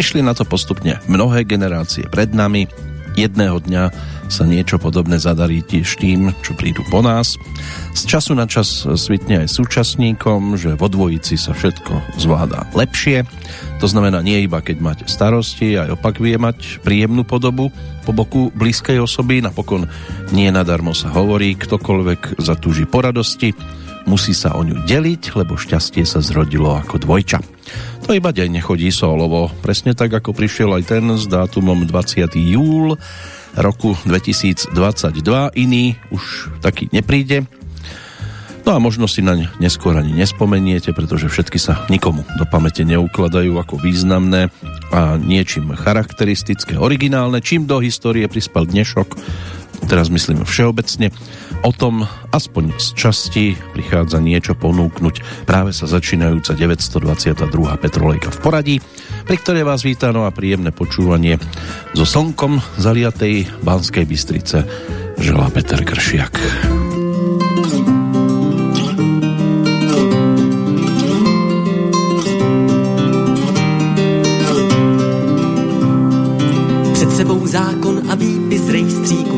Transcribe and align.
Prišli 0.00 0.24
na 0.24 0.32
to 0.32 0.48
postupne 0.48 0.96
mnohé 1.12 1.44
generácie 1.44 2.08
pred 2.08 2.32
nami. 2.32 2.64
Jedného 3.20 3.60
dňa 3.60 3.92
sa 4.32 4.48
niečo 4.48 4.80
podobné 4.80 5.20
zadarí 5.20 5.60
tiež 5.60 6.00
tým, 6.00 6.32
čo 6.40 6.56
prídu 6.56 6.80
po 6.88 7.04
nás. 7.04 7.36
Z 7.92 8.08
času 8.08 8.32
na 8.32 8.48
čas 8.48 8.88
svitne 8.88 9.44
aj 9.44 9.52
súčasníkom, 9.52 10.56
že 10.56 10.72
vo 10.72 10.88
dvojici 10.88 11.36
sa 11.36 11.52
všetko 11.52 12.16
zvláda 12.16 12.64
lepšie. 12.72 13.28
To 13.84 13.86
znamená 13.92 14.24
nie 14.24 14.48
iba 14.48 14.64
keď 14.64 14.80
máte 14.80 15.04
starosti, 15.04 15.76
aj 15.76 16.00
opak 16.00 16.16
vie 16.16 16.40
mať 16.40 16.80
príjemnú 16.80 17.28
podobu 17.28 17.68
po 18.08 18.16
boku 18.16 18.48
blízkej 18.56 19.04
osoby. 19.04 19.44
Napokon 19.44 19.84
nie 20.32 20.48
nadarmo 20.48 20.96
sa 20.96 21.12
hovorí, 21.12 21.52
ktokoľvek 21.60 22.40
zatúži 22.40 22.88
po 22.88 23.04
radosti, 23.04 23.52
musí 24.08 24.32
sa 24.32 24.56
o 24.56 24.64
ňu 24.64 24.80
deliť, 24.88 25.36
lebo 25.36 25.60
šťastie 25.60 26.08
sa 26.08 26.24
zrodilo 26.24 26.72
ako 26.72 27.04
dvojča. 27.04 27.44
To 28.10 28.18
iba 28.18 28.34
deň 28.34 28.58
chodí 28.58 28.90
solovo, 28.90 29.54
presne 29.62 29.94
tak 29.94 30.10
ako 30.10 30.34
prišiel 30.34 30.74
aj 30.74 30.82
ten 30.82 31.14
s 31.14 31.30
dátumom 31.30 31.86
20. 31.86 32.26
júl 32.42 32.98
roku 33.54 33.94
2022. 34.02 34.74
Iný 35.54 35.94
už 36.10 36.50
taký 36.58 36.90
nepríde. 36.90 37.46
No 38.66 38.74
a 38.74 38.82
možno 38.82 39.06
si 39.06 39.22
naň 39.22 39.54
neskôr 39.62 39.94
ani 39.94 40.10
nespomeniete, 40.10 40.90
pretože 40.90 41.30
všetky 41.30 41.62
sa 41.62 41.86
nikomu 41.86 42.26
do 42.34 42.42
pamäte 42.50 42.82
neukladajú 42.82 43.54
ako 43.54 43.78
významné 43.78 44.50
a 44.90 45.14
niečím 45.14 45.70
charakteristické, 45.78 46.82
originálne. 46.82 47.38
Čím 47.38 47.70
do 47.70 47.78
histórie 47.78 48.26
prispel 48.26 48.66
dnešok, 48.66 49.06
teraz 49.86 50.12
myslím 50.12 50.44
všeobecne, 50.44 51.12
o 51.62 51.72
tom 51.72 52.08
aspoň 52.32 52.76
z 52.80 52.86
časti 52.96 53.44
prichádza 53.76 54.20
niečo 54.20 54.56
ponúknuť 54.56 55.44
práve 55.44 55.76
sa 55.76 55.84
začínajúca 55.84 56.56
922. 56.56 57.44
Petrolejka 57.80 58.32
v 58.32 58.38
poradí 58.40 58.76
pri 59.30 59.36
ktorej 59.38 59.62
vás 59.62 59.86
víta 59.86 60.10
no 60.10 60.26
a 60.26 60.34
príjemné 60.34 60.74
počúvanie 60.74 61.38
so 61.94 62.02
slnkom 62.02 62.58
zaliatej 62.82 63.62
Banskej 63.62 64.02
Bystrice 64.02 64.66
želá 65.22 65.46
Peter 65.54 65.78
Kršiak. 65.84 66.34
Před 76.92 77.10
sebou 77.12 77.38
výpis 77.38 77.54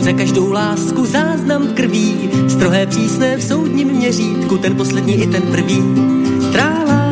za 0.03 0.13
každou 0.13 0.53
lásku 0.53 1.07
záznam 1.07 1.69
krví, 1.75 2.31
strohé 2.49 2.87
přísné 2.87 3.37
v 3.37 3.43
soudním 3.43 3.89
měřítku, 3.89 4.59
ten 4.59 4.77
poslední 4.77 5.15
i 5.15 5.27
ten 5.27 5.43
prvý. 5.43 5.83
Trála 6.53 7.03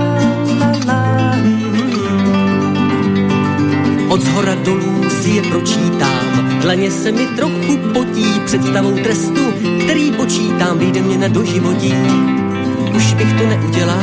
Od 4.09 4.23
zhora 4.23 4.55
dolů 4.55 5.11
si 5.23 5.31
je 5.31 5.43
pročítám, 5.43 6.59
dlaně 6.63 6.91
se 6.91 7.13
mi 7.13 7.27
trochu 7.27 7.77
potí 7.93 8.41
představou 8.45 8.93
trestu, 8.93 9.41
který 9.85 10.13
počítám, 10.13 10.79
vyjde 10.79 11.03
mě 11.03 11.19
na 11.19 11.29
doživotí. 11.29 11.95
Už 12.97 13.15
bych 13.15 13.33
to 13.33 13.47
neudělal, 13.47 14.03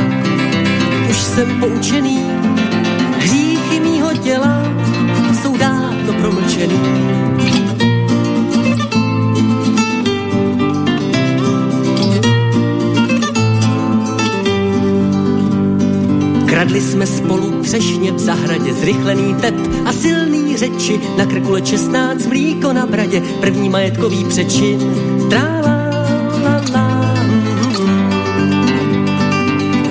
už 1.10 1.16
jsem 1.16 1.60
poučený, 1.60 2.18
hříchy 3.18 3.80
mýho 3.80 4.12
těla 4.12 4.62
jsou 5.42 5.56
dávno 5.56 6.12
promlčený. 6.12 6.80
Kradli 16.58 16.80
jsme 16.80 17.06
spolu 17.06 17.62
třešně 17.62 18.12
v 18.12 18.18
zahradě, 18.18 18.72
zrychlený 18.74 19.34
tep 19.34 19.54
a 19.84 19.92
silný 19.92 20.56
řeči, 20.56 21.00
na 21.16 21.26
krku 21.26 21.50
let 21.50 21.66
16 21.66 22.26
mlíko 22.26 22.72
na 22.72 22.86
bradě, 22.86 23.22
první 23.40 23.68
majetkový 23.68 24.24
přečin. 24.24 24.78
Trála, 25.30 25.90
la, 26.42 26.62
la, 26.74 27.14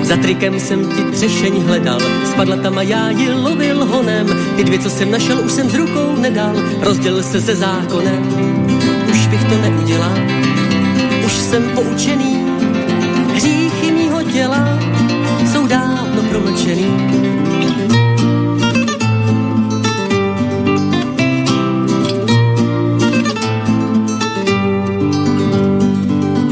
Za 0.02 0.16
trikem 0.16 0.60
jsem 0.60 0.86
ti 0.86 1.02
třešeň 1.16 1.62
hledal, 1.62 2.00
spadla 2.32 2.56
tam 2.56 2.78
a 2.78 2.82
já 2.82 3.10
ji 3.10 3.32
lovil 3.32 3.84
honem. 3.84 4.26
Ty 4.56 4.64
dvě, 4.64 4.78
co 4.78 4.90
jsem 4.90 5.10
našel, 5.10 5.40
už 5.44 5.52
jsem 5.52 5.70
z 5.70 5.74
rukou 5.74 6.16
nedal, 6.16 6.56
rozdělil 6.80 7.22
se 7.22 7.40
se 7.40 7.56
zákonem. 7.56 8.28
Už 9.10 9.26
bych 9.26 9.44
to 9.44 9.58
neudělal, 9.58 10.18
už 11.26 11.32
jsem 11.32 11.62
poučený, 11.74 12.46
hříchy 13.34 13.92
mýho 13.92 14.22
těla 14.22 14.97
dávno 15.68 16.22
promlčený. 16.22 16.86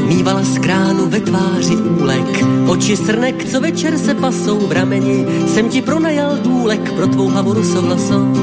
Mývala 0.07 0.43
z 0.43 0.57
kránu 0.59 1.05
ve 1.09 1.19
tváři 1.19 1.75
úlek, 1.75 2.45
oči 2.67 2.97
srnek, 2.97 3.45
co 3.45 3.61
večer 3.61 3.97
se 3.97 4.13
pasou 4.13 4.67
v 4.67 4.71
rameni, 4.71 5.25
jsem 5.47 5.69
ti 5.69 5.81
pronajal 5.81 6.37
důlek 6.43 6.93
pro 6.93 7.07
tvou 7.07 7.27
hlavu 7.27 7.53
rusovlasou. 7.53 8.33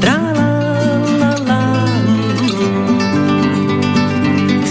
Trála, 0.00 0.30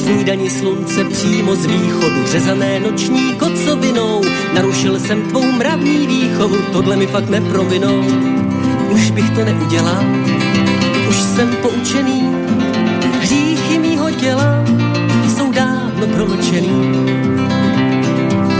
snídani 0.03 0.49
slunce 0.49 1.03
přímo 1.03 1.55
z 1.55 1.65
východu, 1.65 2.25
řezané 2.31 2.79
noční 2.79 3.33
kocovinou, 3.69 4.21
narušil 4.53 4.99
jsem 4.99 5.21
tvou 5.21 5.51
mravní 5.51 6.07
výchovu, 6.07 6.55
tohle 6.71 6.95
mi 6.95 7.07
fakt 7.07 7.29
neprovinou. 7.29 8.03
Už 8.89 9.11
bych 9.11 9.29
to 9.29 9.45
neudělal, 9.45 10.03
už 11.09 11.15
jsem 11.15 11.49
poučený, 11.61 12.29
hříchy 13.19 13.79
mýho 13.79 14.11
těla 14.11 14.63
jsou 15.27 15.51
dávno 15.51 16.07
promlčený. 16.07 16.69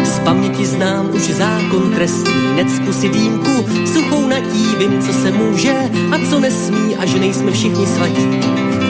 Z 0.03 0.19
paměti 0.19 0.65
znám 0.65 1.09
už 1.13 1.21
zákon 1.21 1.91
trestný, 1.95 2.55
necpu 2.55 2.93
si 2.93 3.09
dýmku, 3.09 3.65
suchou 3.93 4.27
natí, 4.27 4.75
vím, 4.79 5.01
co 5.01 5.13
se 5.13 5.31
může 5.31 5.73
a 6.11 6.29
co 6.29 6.39
nesmí 6.39 6.95
a 6.95 7.05
že 7.05 7.19
nejsme 7.19 7.51
všichni 7.51 7.85
svatí. 7.85 8.39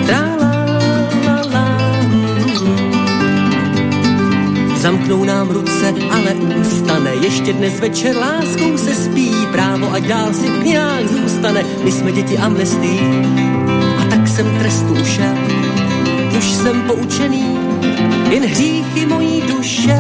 Trála, 0.06 0.49
Zamknou 4.80 5.24
nám 5.24 5.50
ruce, 5.50 5.94
ale 6.12 6.34
ústane. 6.60 7.12
Ještě 7.16 7.54
dnes 7.54 7.80
večer 7.80 8.16
láskou 8.16 8.78
se 8.78 8.96
spí. 8.96 9.32
Právo 9.52 9.92
a 9.92 10.00
dál 10.00 10.34
si 10.34 10.48
v 10.48 10.62
knihách 10.62 11.08
zůstane. 11.08 11.64
My 11.84 11.92
jsme 11.92 12.12
děti 12.12 12.38
amnestí. 12.38 13.00
A 14.00 14.06
tak 14.10 14.28
jsem 14.28 14.60
trestu 14.60 14.94
ušel. 15.02 15.36
Už 16.38 16.46
jsem 16.46 16.82
poučený. 16.82 17.60
Jen 18.30 18.46
hříchy 18.46 19.06
mojí 19.06 19.42
duše. 19.42 20.00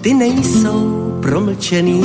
Ty 0.00 0.14
nejsou 0.14 1.18
promlčený. 1.22 2.04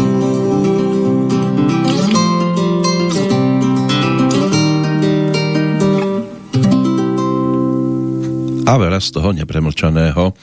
A 8.63 8.79
veľa 8.79 8.97
z 9.03 9.09
toho 9.11 9.35
nepremlčaného 9.35 10.33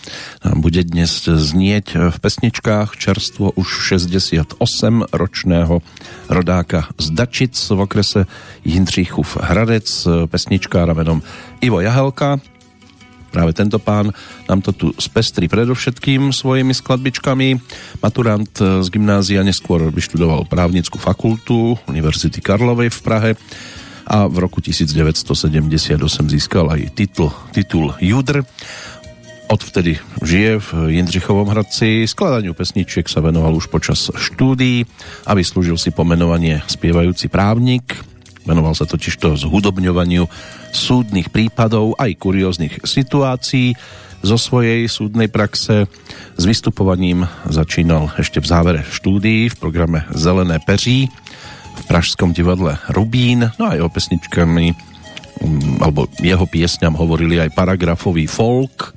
bude 0.60 0.84
dnes 0.84 1.24
znieť 1.24 2.12
v 2.12 2.16
pesničkách 2.20 2.92
čerstvo 3.00 3.56
už 3.56 3.96
68-ročného 3.96 5.74
rodáka 6.28 6.92
z 7.00 7.06
Dačic 7.16 7.56
v 7.56 7.80
okrese 7.80 8.28
Jindřichův 8.68 9.40
Hradec, 9.40 9.88
pesničkára 10.28 10.92
menom 10.92 11.24
Ivo 11.64 11.80
Jahelka. 11.80 12.36
Práve 13.32 13.56
tento 13.56 13.80
pán 13.80 14.12
nám 14.52 14.60
to 14.60 14.76
tu 14.76 14.86
spestri 15.00 15.48
predovšetkým 15.48 16.28
svojimi 16.28 16.76
skladbičkami. 16.76 17.48
Maturant 18.04 18.52
z 18.60 18.88
gymnázia 18.92 19.40
neskôr 19.40 19.88
vyštudoval 19.88 20.44
právnickú 20.44 21.00
fakultu 21.00 21.80
Univerzity 21.88 22.44
Karlovej 22.44 22.92
v 22.92 23.00
Prahe 23.00 23.30
a 24.10 24.26
v 24.26 24.36
roku 24.42 24.60
1978 24.60 25.96
získal 26.26 26.66
aj 26.68 26.90
titul, 26.92 27.30
titul 27.54 27.94
Judr. 28.02 28.42
Odvtedy 29.50 29.98
žije 30.22 30.62
v 30.62 30.70
Jindřichovom 30.94 31.50
Hradci. 31.50 32.06
Skladaniu 32.06 32.54
pesničiek 32.54 33.10
sa 33.10 33.18
venoval 33.18 33.58
už 33.58 33.66
počas 33.66 34.06
štúdií 34.14 34.86
a 35.26 35.34
vyslúžil 35.34 35.74
si 35.74 35.90
pomenovanie 35.90 36.62
spievajúci 36.70 37.26
právnik. 37.26 37.98
Venoval 38.46 38.78
sa 38.78 38.86
totiž 38.86 39.18
to 39.18 39.34
zhudobňovaniu 39.34 40.30
súdnych 40.70 41.34
prípadov 41.34 41.98
aj 41.98 42.14
kurióznych 42.22 42.86
situácií 42.86 43.74
zo 44.22 44.38
svojej 44.38 44.86
súdnej 44.86 45.26
praxe. 45.26 45.90
S 46.38 46.42
vystupovaním 46.46 47.26
začínal 47.50 48.14
ešte 48.22 48.38
v 48.38 48.46
závere 48.46 48.80
štúdií 48.86 49.50
v 49.50 49.58
programe 49.58 50.06
Zelené 50.14 50.62
peří 50.62 51.10
v 51.74 51.82
Pražskom 51.90 52.30
divadle 52.30 52.78
Rubín, 52.86 53.50
no 53.58 53.64
aj 53.66 53.82
o 53.82 53.90
pesničkami 53.90 54.90
alebo 55.80 56.04
jeho 56.20 56.44
piesňam 56.44 56.92
hovorili 56.92 57.40
aj 57.40 57.56
paragrafový 57.56 58.28
folk. 58.28 58.92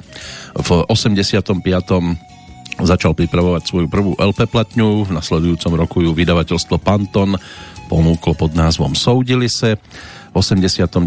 V 0.54 0.70
85. 0.86 1.58
začal 2.82 3.12
pripravovať 3.18 3.62
svoju 3.66 3.88
prvú 3.90 4.12
LP 4.18 4.46
platňu, 4.50 5.06
v 5.06 5.12
nasledujúcom 5.18 5.74
roku 5.74 6.06
ju 6.06 6.14
vydavateľstvo 6.14 6.78
Panton 6.78 7.38
ponúkol 7.94 8.34
pod 8.34 8.58
názvom 8.58 8.98
Soudili 8.98 9.46
se. 9.46 9.78
V 10.34 10.42
89. 10.42 11.06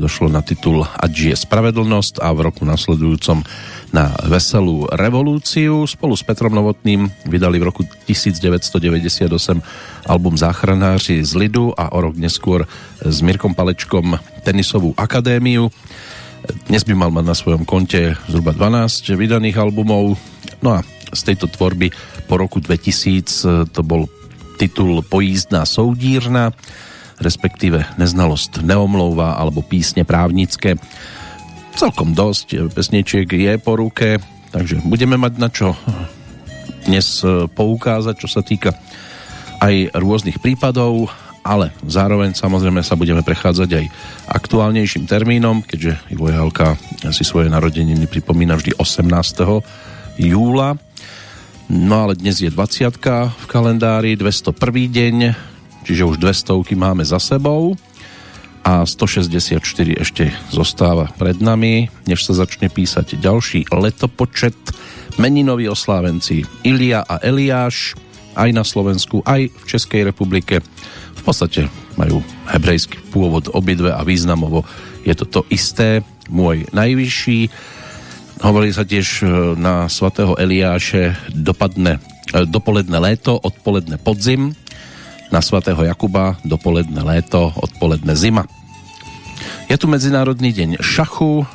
došlo 0.00 0.32
na 0.32 0.40
titul 0.40 0.88
Ať 0.88 1.12
je 1.12 1.36
spravedlnosť 1.36 2.24
a 2.24 2.32
v 2.32 2.48
roku 2.48 2.64
nasledujúcom 2.64 3.44
na 3.92 4.08
Veselú 4.24 4.88
revolúciu. 4.88 5.84
Spolu 5.84 6.16
s 6.16 6.24
Petrom 6.24 6.56
Novotným 6.56 7.12
vydali 7.28 7.60
v 7.60 7.68
roku 7.68 7.84
1998 8.08 9.28
album 10.08 10.34
Záchranáři 10.40 11.20
z 11.20 11.32
Lidu 11.36 11.76
a 11.76 11.92
o 11.92 11.98
rok 12.00 12.16
neskôr 12.16 12.64
s 13.04 13.20
Mirkom 13.20 13.52
Palečkom 13.52 14.16
Tenisovú 14.48 14.96
akadémiu. 14.96 15.68
Dnes 16.66 16.82
by 16.82 16.94
mal 16.98 17.10
mať 17.14 17.24
na 17.26 17.36
svojom 17.38 17.62
konte 17.62 18.18
zhruba 18.26 18.50
12 18.50 19.14
vydaných 19.14 19.62
albumov. 19.62 20.18
No 20.58 20.68
a 20.74 20.80
z 21.12 21.20
tejto 21.32 21.46
tvorby 21.46 21.94
po 22.26 22.34
roku 22.40 22.58
2000 22.58 23.70
to 23.70 23.80
bol 23.86 24.10
titul 24.58 25.02
Pojízdná 25.06 25.62
soudírna, 25.62 26.50
respektíve 27.22 27.86
Neznalosť 27.98 28.66
neomlouvá 28.66 29.38
alebo 29.38 29.62
Písne 29.62 30.02
právnické 30.02 30.74
celkom 31.76 32.12
dosť 32.12 32.72
pesničiek 32.72 33.26
je 33.26 33.52
po 33.56 33.78
ruke, 33.78 34.20
takže 34.52 34.84
budeme 34.84 35.16
mať 35.16 35.32
na 35.40 35.48
čo 35.48 35.72
dnes 36.84 37.22
e, 37.22 37.46
poukázať, 37.48 38.14
čo 38.18 38.28
sa 38.28 38.42
týka 38.42 38.74
aj 39.62 39.94
rôznych 39.94 40.42
prípadov, 40.42 41.08
ale 41.42 41.74
zároveň 41.82 42.38
samozrejme 42.38 42.86
sa 42.86 42.94
budeme 42.94 43.26
prechádzať 43.26 43.70
aj 43.74 43.84
aktuálnejším 44.30 45.10
termínom, 45.10 45.66
keďže 45.66 45.98
Ivo 46.14 46.30
Jahalka 46.30 46.78
si 47.10 47.26
svoje 47.26 47.50
narodeniny 47.50 48.06
pripomína 48.06 48.54
vždy 48.54 48.78
18. 48.78 50.22
júla. 50.22 50.78
No 51.66 52.06
ale 52.06 52.14
dnes 52.14 52.38
je 52.38 52.50
20. 52.50 52.94
v 53.30 53.46
kalendári, 53.50 54.14
201. 54.14 54.54
deň, 54.92 55.16
čiže 55.82 56.02
už 56.06 56.16
200 56.22 56.62
máme 56.78 57.02
za 57.02 57.18
sebou 57.18 57.74
a 58.62 58.86
164 58.86 59.58
ešte 59.98 60.30
zostáva 60.54 61.10
pred 61.18 61.42
nami, 61.42 61.90
než 62.06 62.22
sa 62.22 62.38
začne 62.38 62.70
písať 62.70 63.18
ďalší 63.18 63.66
letopočet. 63.74 64.54
Meninoví 65.18 65.66
oslávenci 65.66 66.46
Ilia 66.62 67.02
a 67.02 67.18
Eliáš 67.18 67.98
aj 68.38 68.48
na 68.54 68.62
Slovensku, 68.64 69.20
aj 69.26 69.50
v 69.50 69.64
Českej 69.66 70.08
republike. 70.08 70.62
V 71.22 71.30
podstate 71.30 71.70
majú 71.94 72.18
hebrejský 72.50 72.98
pôvod 73.14 73.46
obidve 73.54 73.94
a 73.94 74.02
významovo 74.02 74.66
je 75.06 75.14
to 75.14 75.26
to 75.26 75.40
isté. 75.54 76.02
Môj 76.26 76.66
najvyšší. 76.74 77.50
Hovorí 78.42 78.74
sa 78.74 78.82
tiež 78.82 79.22
e, 79.22 79.26
na 79.54 79.86
svatého 79.86 80.34
Eliáše 80.34 81.14
dopadne, 81.30 82.02
e, 82.34 82.42
dopoledne 82.46 82.98
léto, 82.98 83.38
odpoledne 83.38 84.02
podzim 84.02 84.58
na 85.30 85.40
svatého 85.40 85.78
Jakuba 85.86 86.42
dopoledne 86.44 87.00
léto, 87.06 87.54
odpoledne 87.54 88.18
zima. 88.18 88.44
Je 89.70 89.78
tu 89.80 89.86
Medzinárodný 89.86 90.52
deň 90.52 90.82
šachu, 90.82 91.46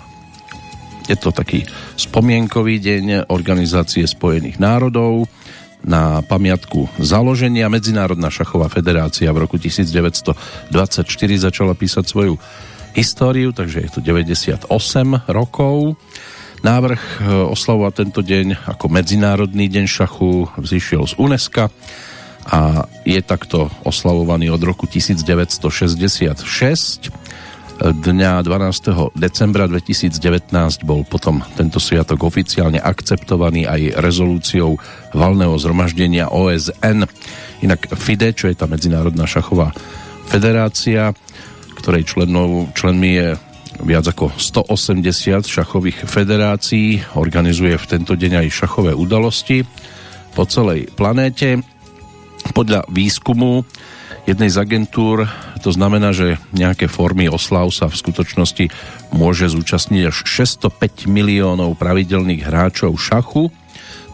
je 1.07 1.15
to 1.15 1.31
taký 1.31 1.63
spomienkový 1.95 2.81
deň 2.83 3.29
Organizácie 3.31 4.03
spojených 4.03 4.59
národov 4.59 5.29
na 5.87 6.19
pamiatku 6.19 6.91
založenia. 6.99 7.71
Medzinárodná 7.71 8.27
šachová 8.27 8.67
federácia 8.67 9.31
v 9.31 9.47
roku 9.47 9.55
1924 9.55 10.35
začala 11.39 11.71
písať 11.71 12.03
svoju 12.03 12.35
históriu, 12.91 13.55
takže 13.55 13.87
je 13.87 13.91
to 13.95 14.03
98 14.03 14.67
rokov. 15.31 15.95
Návrh 16.65 16.99
e, 16.99 17.11
oslavovať 17.53 17.93
tento 17.95 18.19
deň 18.19 18.67
ako 18.67 18.91
Medzinárodný 18.91 19.71
deň 19.71 19.85
šachu 19.87 20.59
vzýšiel 20.59 21.07
z 21.07 21.15
UNESCO 21.15 21.71
a 22.47 22.87
je 23.07 23.19
takto 23.23 23.71
oslavovaný 23.87 24.51
od 24.51 24.59
roku 24.59 24.83
1966. 24.89 26.43
Dňa 27.77 28.41
12. 28.41 29.13
decembra 29.13 29.69
2019 29.69 30.49
bol 30.81 31.05
potom 31.05 31.45
tento 31.53 31.77
sviatok 31.77 32.25
oficiálne 32.25 32.81
akceptovaný 32.81 33.69
aj 33.69 34.01
rezolúciou 34.01 34.81
valného 35.15 35.55
zhromaždenia 35.59 36.31
OSN. 36.31 37.07
Inak 37.63 37.91
FIDE, 37.95 38.33
čo 38.35 38.51
je 38.51 38.55
tá 38.55 38.65
Medzinárodná 38.65 39.27
šachová 39.27 39.71
federácia, 40.27 41.15
ktorej 41.79 42.09
členov, 42.09 42.71
členmi 42.75 43.11
je 43.15 43.27
viac 43.85 44.09
ako 44.09 44.33
180 44.35 45.45
šachových 45.45 46.09
federácií, 46.09 47.03
organizuje 47.13 47.77
v 47.77 47.89
tento 47.89 48.17
deň 48.17 48.45
aj 48.45 48.57
šachové 48.65 48.91
udalosti 48.97 49.61
po 50.33 50.49
celej 50.49 50.89
planéte 50.97 51.61
podľa 52.57 52.89
výskumu 52.89 53.61
jednej 54.25 54.49
z 54.49 54.57
agentúr 54.57 55.29
to 55.67 55.75
znamená, 55.75 56.15
že 56.15 56.39
nejaké 56.55 56.87
formy 56.87 57.27
oslav 57.27 57.67
sa 57.75 57.91
v 57.91 57.99
skutočnosti 57.99 58.71
môže 59.11 59.51
zúčastniť 59.51 60.03
až 60.07 60.23
605 60.23 61.11
miliónov 61.11 61.75
pravidelných 61.75 62.45
hráčov 62.45 62.95
šachu. 62.95 63.49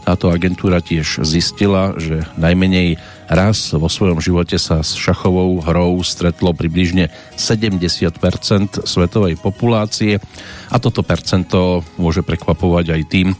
Táto 0.03 0.27
agentúra 0.27 0.83
tiež 0.83 1.23
zistila, 1.23 1.95
že 1.95 2.27
najmenej 2.35 2.99
raz 3.31 3.71
vo 3.71 3.87
svojom 3.87 4.19
živote 4.19 4.59
sa 4.59 4.83
s 4.83 4.99
šachovou 4.99 5.63
hrou 5.63 6.03
stretlo 6.03 6.51
približne 6.51 7.07
70% 7.39 8.83
svetovej 8.83 9.39
populácie 9.39 10.19
a 10.67 10.75
toto 10.77 11.07
percento 11.07 11.87
môže 11.95 12.19
prekvapovať 12.19 12.85
aj 12.99 13.01
tým, 13.07 13.31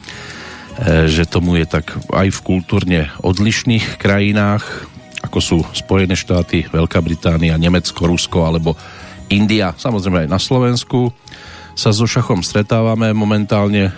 E, 0.73 1.05
že 1.05 1.29
tomu 1.29 1.61
je 1.61 1.69
tak 1.69 1.93
aj 2.09 2.33
v 2.33 2.39
kultúrne 2.41 3.01
odlišných 3.21 4.01
krajinách, 4.01 4.89
ako 5.21 5.39
sú 5.39 5.57
Spojené 5.69 6.17
štáty, 6.17 6.65
Veľká 6.65 6.97
Británia, 7.05 7.61
Nemecko, 7.61 8.09
Rusko 8.09 8.49
alebo 8.49 8.73
India, 9.29 9.77
samozrejme 9.77 10.25
aj 10.25 10.29
na 10.33 10.41
Slovensku 10.41 11.13
sa 11.77 11.93
so 11.93 12.09
šachom 12.09 12.41
stretávame 12.41 13.13
momentálne. 13.13 13.93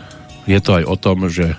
Je 0.48 0.60
to 0.60 0.80
aj 0.80 0.84
o 0.88 0.96
tom, 1.00 1.28
že 1.32 1.56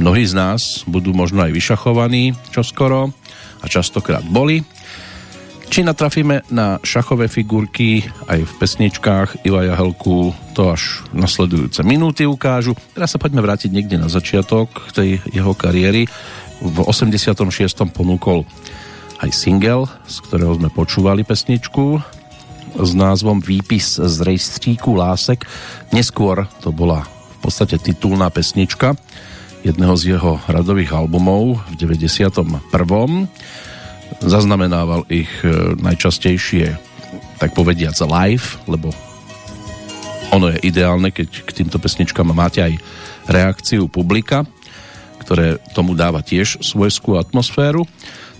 mnohí 0.00 0.24
z 0.24 0.32
nás 0.32 0.88
budú 0.88 1.12
možno 1.12 1.44
aj 1.44 1.52
vyšachovaní 1.52 2.32
čoskoro 2.48 3.12
a 3.60 3.64
častokrát 3.68 4.24
boli 4.24 4.64
či 5.70 5.86
natrafíme 5.86 6.50
na 6.50 6.82
šachové 6.82 7.30
figurky 7.30 8.02
aj 8.26 8.42
v 8.42 8.52
pesničkách 8.58 9.46
Iva 9.46 9.62
Jahelku, 9.62 10.34
to 10.50 10.74
až 10.74 11.06
nasledujúce 11.14 11.86
minúty 11.86 12.26
ukážu. 12.26 12.74
Teraz 12.90 13.14
sa 13.14 13.22
poďme 13.22 13.38
vrátiť 13.38 13.70
niekde 13.70 13.94
na 13.94 14.10
začiatok 14.10 14.90
tej 14.90 15.22
jeho 15.30 15.54
kariéry. 15.54 16.10
V 16.58 16.76
86. 16.82 17.46
ponúkol 17.94 18.42
aj 19.22 19.30
single, 19.30 19.86
z 20.10 20.16
ktorého 20.26 20.58
sme 20.58 20.74
počúvali 20.74 21.22
pesničku 21.22 22.02
s 22.74 22.90
názvom 22.90 23.38
Výpis 23.38 23.94
z 23.94 24.16
rejstříku 24.26 24.90
lásek. 24.98 25.46
Neskôr 25.94 26.50
to 26.66 26.74
bola 26.74 27.06
v 27.06 27.46
podstate 27.46 27.78
titulná 27.78 28.26
pesnička 28.34 28.98
jedného 29.60 29.94
z 29.96 30.16
jeho 30.16 30.40
radových 30.48 30.96
albumov 30.96 31.60
v 31.68 31.74
91 31.76 32.60
zaznamenával 34.20 35.06
ich 35.12 35.30
e, 35.44 35.76
najčastejšie 35.80 36.76
tak 37.40 37.56
povediac 37.56 37.96
live, 38.04 38.60
lebo 38.68 38.92
ono 40.30 40.52
je 40.54 40.62
ideálne, 40.62 41.10
keď 41.10 41.28
k 41.42 41.50
týmto 41.62 41.80
pesničkám 41.82 42.30
máte 42.30 42.62
aj 42.62 42.78
reakciu 43.26 43.90
publika, 43.90 44.46
ktoré 45.22 45.58
tomu 45.74 45.98
dáva 45.98 46.22
tiež 46.22 46.62
svojskú 46.62 47.18
atmosféru. 47.18 47.86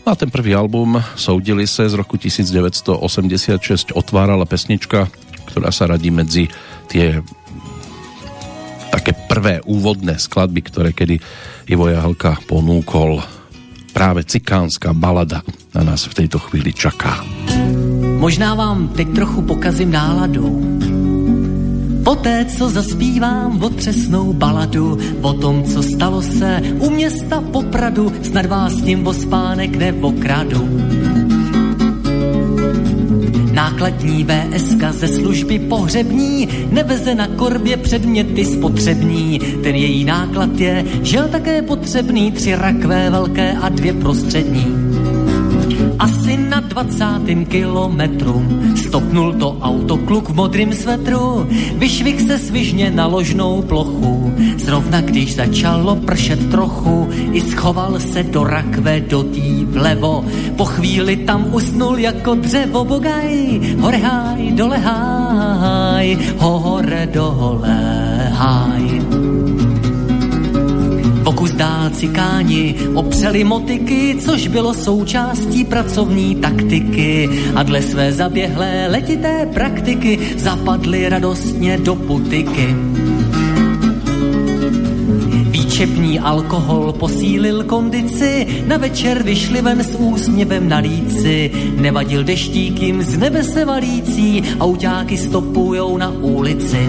No 0.06 0.08
a 0.12 0.16
ten 0.16 0.32
prvý 0.32 0.56
album 0.56 1.02
Soudili 1.18 1.66
se 1.66 1.88
z 1.88 1.94
roku 1.94 2.16
1986 2.16 3.92
otvárala 3.92 4.48
pesnička, 4.48 5.12
ktorá 5.50 5.74
sa 5.74 5.90
radí 5.90 6.08
medzi 6.08 6.48
tie 6.88 7.20
také 8.90 9.14
prvé 9.14 9.62
úvodné 9.62 10.18
skladby, 10.18 10.60
ktoré 10.66 10.90
kedy 10.90 11.22
Ivo 11.70 11.86
Jahelka 11.88 12.36
ponúkol 12.44 13.22
práve 13.94 14.26
cikánska 14.26 14.92
balada 14.92 15.46
na 15.74 15.82
nás 15.94 16.06
v 16.10 16.14
tejto 16.14 16.38
chvíli 16.38 16.74
čaká. 16.74 17.22
Možná 18.18 18.54
vám 18.54 18.88
teď 18.88 19.08
trochu 19.14 19.42
pokazím 19.42 19.90
náladu. 19.90 20.46
Poté, 22.04 22.44
co 22.44 22.68
zaspívám 22.68 23.62
otřesnou 23.62 24.32
baladu 24.32 24.98
o 25.22 25.32
tom, 25.32 25.64
co 25.64 25.82
stalo 25.82 26.22
se 26.22 26.62
u 26.78 26.90
města 26.90 27.40
Popradu, 27.40 28.12
snad 28.22 28.46
vás 28.46 28.74
tím 28.74 29.06
o 29.06 29.12
spánek. 29.12 29.76
Nákladní 33.60 34.24
VSK 34.24 34.82
ze 34.90 35.08
služby 35.08 35.58
pohřební 35.58 36.48
neveze 36.70 37.14
na 37.14 37.26
korbě 37.26 37.76
předměty 37.76 38.44
spotřební. 38.44 39.38
Ten 39.38 39.74
její 39.74 40.04
náklad 40.04 40.60
je, 40.60 40.84
žel 41.02 41.28
také 41.28 41.62
potřebný, 41.62 42.32
tři 42.32 42.54
rakve 42.54 43.10
velké 43.10 43.52
a 43.52 43.68
dvě 43.68 43.92
prostřední 43.92 44.89
Asi 46.00 46.32
na 46.36 46.64
20. 46.64 47.44
kilometru 47.44 48.40
stopnul 48.72 49.36
to 49.36 49.52
auto 49.60 50.00
kluk 50.08 50.32
v 50.32 50.34
modrým 50.34 50.72
svetru, 50.72 51.44
vyšvih 51.76 52.20
se 52.24 52.38
svižně 52.38 52.90
na 52.90 53.06
ložnou 53.06 53.62
plochu. 53.62 54.32
Zrovna 54.56 55.00
když 55.00 55.34
začalo 55.34 55.96
pršet 55.96 56.50
trochu, 56.50 57.08
i 57.32 57.40
schoval 57.40 58.00
se 58.00 58.22
do 58.22 58.44
rakve 58.44 59.00
do 59.00 59.22
tý 59.22 59.64
vlevo. 59.64 60.24
Po 60.56 60.64
chvíli 60.64 61.16
tam 61.16 61.52
usnul 61.52 61.98
jako 61.98 62.34
dřevo 62.34 62.84
bogaj, 62.84 63.60
hore 63.78 63.98
háj, 63.98 64.52
dole 64.52 64.78
háj, 64.78 66.18
hore 66.40 67.08
dole 67.12 67.76
háj 68.32 69.39
dál 71.60 71.90
cikáni 71.90 72.74
opřeli 72.94 73.44
motiky, 73.44 74.16
což 74.20 74.48
bylo 74.48 74.74
součástí 74.74 75.64
pracovní 75.64 76.34
taktiky 76.36 77.28
a 77.54 77.62
dle 77.62 77.82
své 77.82 78.12
zaběhlé 78.12 78.86
letité 78.90 79.48
praktiky 79.54 80.18
zapadli 80.36 81.08
radostně 81.08 81.78
do 81.78 81.94
putiky. 81.94 82.74
Výčepní 85.50 86.20
alkohol 86.20 86.92
posílil 86.92 87.64
kondici, 87.64 88.46
na 88.66 88.76
večer 88.76 89.22
vyšli 89.22 89.62
ven 89.62 89.80
s 89.84 89.96
úsměvem 89.98 90.68
na 90.68 90.78
líci. 90.78 91.50
Nevadil 91.76 92.24
deštík 92.24 92.82
jim 92.82 93.02
z 93.02 93.16
nebe 93.16 93.44
se 93.44 93.64
valící, 93.64 94.42
autáky 94.60 95.16
stopujou 95.18 95.96
na 95.96 96.10
ulici. 96.10 96.88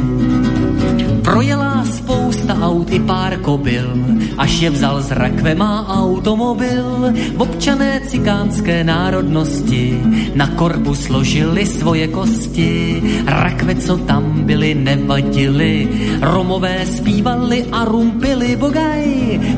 Projela 1.22 1.86
spousta 1.86 2.58
aut 2.60 2.90
i 2.92 3.00
pár 3.00 3.38
kobyl, 3.46 3.94
až 4.38 4.68
je 4.68 4.70
vzal 4.74 5.06
z 5.06 5.14
rakve 5.14 5.56
má 5.56 5.86
automobil. 5.88 7.14
Občané 7.38 8.02
cikánské 8.10 8.84
národnosti 8.84 9.96
na 10.36 10.50
korbu 10.58 10.92
složili 10.98 11.64
svoje 11.64 12.10
kosti. 12.10 13.00
Rakve, 13.24 13.80
co 13.80 13.98
tam 14.10 14.44
byly, 14.44 14.76
nevadili. 14.76 15.88
Romové 16.20 16.84
zpívali 16.90 17.70
a 17.72 17.86
rumpili 17.86 18.58
bogaj. 18.58 19.06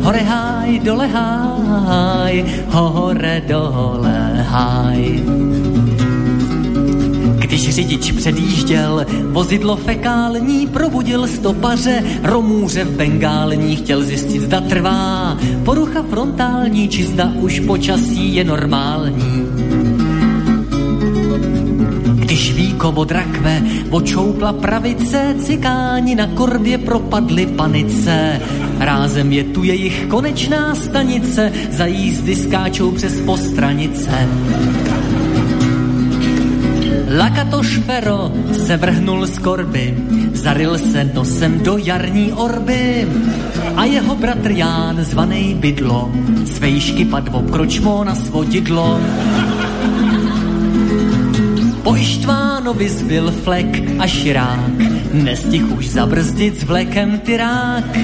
Hore 0.03 0.24
háj, 0.24 0.72
dole 0.84 1.08
háj, 1.08 2.36
hore 2.70 3.42
dole 3.48 4.20
háj. 4.51 5.24
Když 7.53 7.75
řidič 7.75 8.12
předjížděl, 8.12 9.05
vozidlo 9.31 9.75
fekální 9.75 10.67
probudil 10.67 11.27
stopaře, 11.27 12.03
romůře 12.24 12.83
v 12.83 12.91
Bengálení 12.91 13.75
chtěl 13.75 14.03
zjistit, 14.03 14.41
zda 14.41 14.62
trvá 14.62 15.38
porucha 15.65 16.03
frontální, 16.10 16.88
či 16.88 17.05
zda 17.05 17.31
už 17.36 17.60
počasí 17.60 18.36
je 18.36 18.43
normální. 18.43 19.45
Když 22.15 22.53
víko 22.53 22.91
od 22.91 23.12
rakve 23.12 23.62
očoupla 23.89 24.53
pravice, 24.53 25.36
cikáni 25.39 26.15
na 26.15 26.27
korbě 26.27 26.77
propadli 26.77 27.45
panice. 27.45 28.41
Rázem 28.79 29.31
je 29.31 29.43
tu 29.43 29.63
jejich 29.63 30.05
konečná 30.05 30.75
stanice, 30.75 31.51
za 31.72 31.86
jízdy 31.86 32.36
skáčou 32.36 32.91
přes 32.91 33.22
postranice. 33.22 34.27
Lakatoš 37.17 37.79
Fero 37.86 38.32
se 38.65 38.77
vrhnul 38.77 39.25
z 39.27 39.39
korby, 39.39 39.98
zaril 40.34 40.77
se 40.77 41.12
nosem 41.13 41.60
do 41.60 41.77
jarní 41.77 42.34
orby 42.34 43.08
a 43.75 43.86
jeho 43.86 44.15
bratr 44.15 44.51
Ján, 44.51 45.03
zvanej 45.03 45.53
Bydlo, 45.53 46.12
z 46.43 46.60
vejšky 46.60 47.05
padl 47.05 47.46
kročmo 47.51 48.03
na 48.03 48.15
svodidlo. 48.15 49.00
Po 51.84 51.96
Ištvánovi 51.96 52.89
zbyl 52.89 53.32
flek 53.43 53.84
a 54.00 54.08
širák, 54.08 54.77
nestih 55.13 55.77
už 55.77 55.89
zabrzdit 55.89 56.62
s 56.62 56.63
vlekem 56.63 57.20
tyrák. 57.20 57.98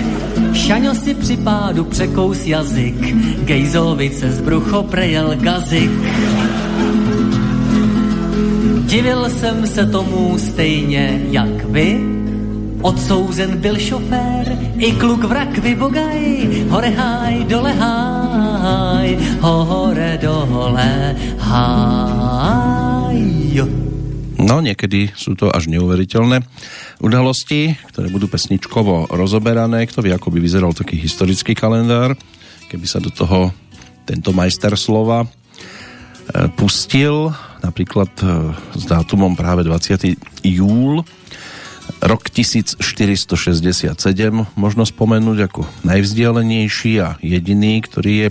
Šaňo 0.53 0.95
si 0.95 1.13
při 1.13 1.37
pádu 1.37 1.83
překous 1.85 2.45
jazyk, 2.45 3.15
Gejzovice 3.45 4.31
z 4.31 4.41
brucho 4.41 4.83
prejel 4.83 5.35
gazik. 5.35 5.91
Divil 8.89 9.29
jsem 9.29 9.67
se 9.67 9.85
tomu 9.85 10.37
stejně 10.37 11.21
jak 11.29 11.65
vy, 11.65 12.01
odsouzen 12.81 13.57
byl 13.57 13.79
šofér, 13.79 14.57
i 14.77 14.91
kluk 14.91 15.23
v 15.23 15.31
rakvi 15.31 15.75
bogaj, 15.75 16.49
hore 16.69 16.89
háj, 16.89 17.45
dole 17.45 17.73
háj, 17.73 19.17
hore 19.41 20.17
dole 20.21 21.15
háj. 21.37 23.19
No, 24.39 24.65
niekedy 24.65 25.13
sú 25.13 25.37
to 25.37 25.53
až 25.53 25.69
neuveriteľné 25.69 26.41
udalosti, 26.97 27.77
ktoré 27.93 28.09
budú 28.09 28.25
pesničkovo 28.25 29.13
rozoberané. 29.13 29.85
Kto 29.85 30.01
vie, 30.01 30.17
ako 30.17 30.33
by 30.33 30.41
vyzeral 30.41 30.73
taký 30.73 30.97
historický 30.97 31.53
kalendár, 31.53 32.17
keby 32.73 32.89
sa 32.89 32.97
do 32.97 33.13
toho 33.13 33.53
tento 34.09 34.33
majster 34.33 34.73
slova 34.73 35.21
e, 35.21 35.27
pustil 36.57 37.29
napríklad 37.61 38.11
e, 38.21 38.53
s 38.77 38.83
dátumom 38.87 39.35
práve 39.35 39.65
20. 39.67 40.17
júl 40.45 41.03
rok 41.99 42.21
1467 42.29 43.97
možno 44.55 44.83
spomenúť 44.85 45.39
ako 45.49 45.61
najvzdialenejší 45.83 46.93
a 47.01 47.17
jediný, 47.19 47.81
ktorý 47.81 48.13
je 48.25 48.29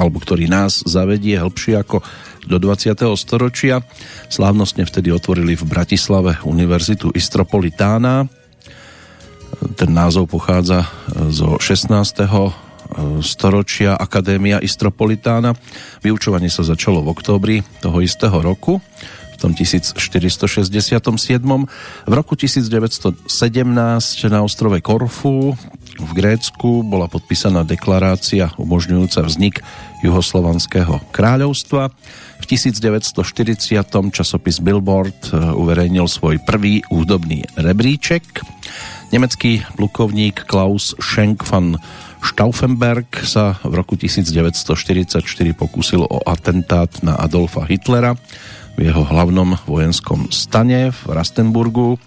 alebo 0.00 0.16
ktorý 0.16 0.48
nás 0.48 0.80
zavedie 0.88 1.36
hĺbšie 1.36 1.76
ako 1.76 2.00
do 2.48 2.56
20. 2.56 2.96
storočia. 3.20 3.84
Slávnostne 4.32 4.88
vtedy 4.88 5.12
otvorili 5.12 5.52
v 5.52 5.68
Bratislave 5.68 6.40
Univerzitu 6.48 7.12
Istropolitána. 7.12 8.24
Ten 9.76 9.90
názov 9.92 10.32
pochádza 10.32 10.88
zo 11.28 11.60
16 11.60 12.24
storočia 13.22 13.96
Akadémia 13.96 14.62
Istropolitána. 14.62 15.54
Vyučovanie 16.02 16.48
sa 16.48 16.66
začalo 16.66 17.04
v 17.04 17.12
októbri 17.12 17.56
toho 17.80 17.98
istého 18.02 18.38
roku, 18.42 18.82
tom 19.40 19.56
1467. 19.56 20.76
V 22.04 22.12
roku 22.12 22.36
1917 22.36 23.24
na 24.28 24.44
ostrove 24.44 24.76
Korfu 24.84 25.56
v 25.96 26.10
Grécku 26.12 26.84
bola 26.84 27.08
podpísaná 27.08 27.64
deklarácia 27.64 28.52
umožňujúca 28.60 29.20
vznik 29.24 29.64
Juhoslovanského 30.04 31.00
kráľovstva. 31.08 31.88
V 32.40 32.44
1940. 32.44 33.56
časopis 34.12 34.60
Billboard 34.60 35.32
e, 35.32 35.36
uverejnil 35.36 36.08
svoj 36.08 36.40
prvý 36.44 36.84
údobný 36.88 37.44
rebríček. 37.56 38.24
Nemecký 39.12 39.64
plukovník 39.76 40.48
Klaus 40.48 40.96
Schenk 41.00 41.44
van 41.48 41.76
Stauffenberg 42.20 43.08
sa 43.24 43.60
v 43.60 43.76
roku 43.76 44.00
1944 44.00 45.20
pokúsil 45.52 46.08
o 46.08 46.24
atentát 46.24 46.88
na 47.04 47.16
Adolfa 47.20 47.68
Hitlera 47.68 48.16
v 48.80 48.88
jeho 48.88 49.04
hlavnom 49.04 49.60
vojenskom 49.68 50.32
stane 50.32 50.88
v 50.88 51.00
Rastenburgu. 51.12 52.00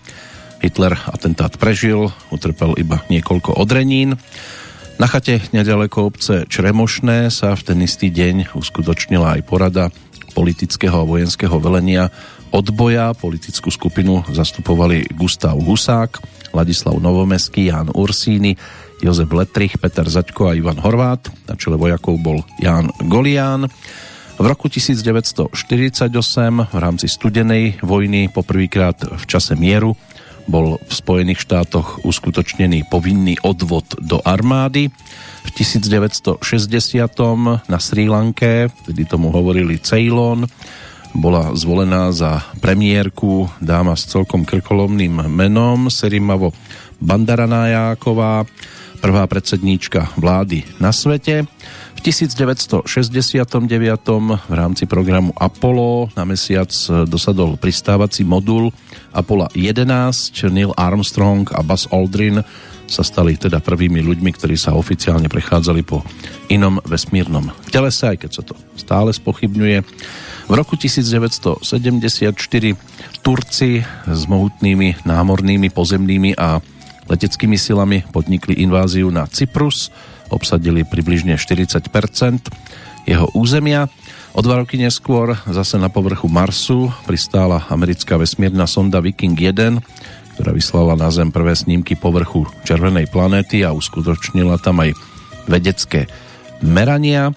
Hitler 0.58 0.98
atentát 1.06 1.54
prežil, 1.62 2.10
utrpel 2.34 2.74
iba 2.82 3.06
niekoľko 3.14 3.62
odrenín. 3.62 4.18
Na 4.98 5.06
chate 5.06 5.38
nedaleko 5.54 6.10
obce 6.10 6.50
Čremošné 6.50 7.30
sa 7.30 7.54
v 7.54 7.62
ten 7.62 7.78
istý 7.86 8.10
deň 8.10 8.58
uskutočnila 8.58 9.38
aj 9.38 9.42
porada 9.46 9.94
politického 10.34 11.06
a 11.06 11.06
vojenského 11.06 11.58
velenia 11.62 12.10
odboja. 12.50 13.14
Politickú 13.14 13.70
skupinu 13.70 14.26
zastupovali 14.34 15.14
Gustav 15.14 15.58
Husák, 15.58 16.22
Ladislav 16.54 16.98
Novomeský, 16.98 17.70
Jan 17.74 17.94
Ursíny, 17.94 18.58
Jozef 19.04 19.28
Letrich, 19.36 19.76
Peter 19.76 20.08
Zaďko 20.08 20.48
a 20.48 20.56
Ivan 20.56 20.80
Horvát. 20.80 21.28
Na 21.52 21.60
čele 21.60 21.76
vojakov 21.76 22.16
bol 22.24 22.40
Ján 22.64 22.88
Golián. 23.04 23.68
V 24.40 24.46
roku 24.48 24.72
1948 24.72 25.52
v 26.72 26.78
rámci 26.80 27.12
studenej 27.12 27.84
vojny 27.84 28.32
poprvýkrát 28.32 28.96
v 29.20 29.24
čase 29.28 29.60
mieru 29.60 30.00
bol 30.48 30.80
v 30.80 30.92
Spojených 30.92 31.44
štátoch 31.44 32.08
uskutočnený 32.08 32.88
povinný 32.88 33.36
odvod 33.44 34.00
do 34.00 34.24
armády. 34.24 34.88
V 35.44 35.50
1960 35.52 36.40
na 37.68 37.80
Sri 37.84 38.08
Lanke, 38.08 38.72
vtedy 38.84 39.04
tomu 39.04 39.36
hovorili 39.36 39.84
Ceylon, 39.84 40.48
bola 41.12 41.52
zvolená 41.54 42.10
za 42.16 42.42
premiérku 42.58 43.52
dáma 43.60 44.00
s 44.00 44.08
celkom 44.10 44.48
krkolomným 44.48 45.28
menom 45.30 45.92
Serimavo 45.92 46.56
Bandaranajáková 47.04 48.48
prvá 49.04 49.28
predsedníčka 49.28 50.16
vlády 50.16 50.64
na 50.80 50.96
svete. 50.96 51.44
V 51.92 52.00
1969 52.00 52.88
v 54.48 54.54
rámci 54.56 54.88
programu 54.88 55.36
Apollo 55.36 56.16
na 56.16 56.24
mesiac 56.24 56.72
dosadol 57.04 57.60
pristávací 57.60 58.24
modul 58.24 58.72
Apollo 59.12 59.52
11. 59.60 60.48
Neil 60.48 60.72
Armstrong 60.80 61.44
a 61.52 61.60
Buzz 61.60 61.92
Aldrin 61.92 62.48
sa 62.88 63.04
stali 63.04 63.36
teda 63.36 63.60
prvými 63.60 64.00
ľuďmi, 64.00 64.32
ktorí 64.40 64.56
sa 64.56 64.72
oficiálne 64.72 65.28
prechádzali 65.28 65.84
po 65.84 66.00
inom 66.48 66.80
vesmírnom 66.88 67.52
telese, 67.76 68.08
aj 68.08 68.24
keď 68.24 68.32
sa 68.32 68.44
to 68.48 68.56
stále 68.80 69.12
spochybňuje. 69.12 69.84
V 70.48 70.54
roku 70.56 70.80
1974 70.80 71.60
Turci 73.24 73.72
s 74.08 74.22
mohutnými 74.28 75.08
námornými, 75.08 75.72
pozemnými 75.72 76.36
a 76.36 76.60
leteckými 77.14 77.56
silami 77.62 78.02
podnikli 78.10 78.58
inváziu 78.66 79.14
na 79.14 79.30
Cyprus, 79.30 79.94
obsadili 80.34 80.82
približne 80.82 81.38
40% 81.38 81.86
jeho 83.06 83.30
územia. 83.38 83.86
O 84.34 84.42
dva 84.42 84.66
roky 84.66 84.82
neskôr 84.82 85.38
zase 85.46 85.78
na 85.78 85.94
povrchu 85.94 86.26
Marsu 86.26 86.90
pristála 87.06 87.70
americká 87.70 88.18
vesmírna 88.18 88.66
sonda 88.66 88.98
Viking 88.98 89.38
1, 89.38 89.78
ktorá 90.34 90.50
vyslala 90.50 90.98
na 90.98 91.14
Zem 91.14 91.30
prvé 91.30 91.54
snímky 91.54 91.94
povrchu 91.94 92.50
červenej 92.66 93.14
planéty 93.14 93.62
a 93.62 93.70
uskutočnila 93.78 94.58
tam 94.58 94.82
aj 94.82 94.98
vedecké 95.46 96.10
merania. 96.66 97.30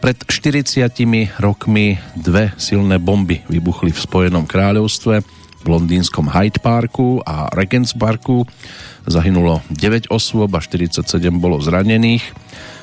Pred 0.00 0.24
40 0.24 0.88
rokmi 1.42 2.00
dve 2.16 2.56
silné 2.56 2.96
bomby 2.96 3.44
vybuchli 3.50 3.92
v 3.92 3.98
Spojenom 3.98 4.48
kráľovstve 4.48 5.37
v 5.68 5.76
londýnskom 5.76 6.32
Hyde 6.32 6.64
Parku 6.64 7.20
a 7.28 7.52
Regents 7.52 7.92
Parku. 7.92 8.48
Zahynulo 9.04 9.60
9 9.68 10.08
osôb 10.08 10.56
a 10.56 10.64
47 10.64 11.04
bolo 11.36 11.60
zranených. 11.60 12.24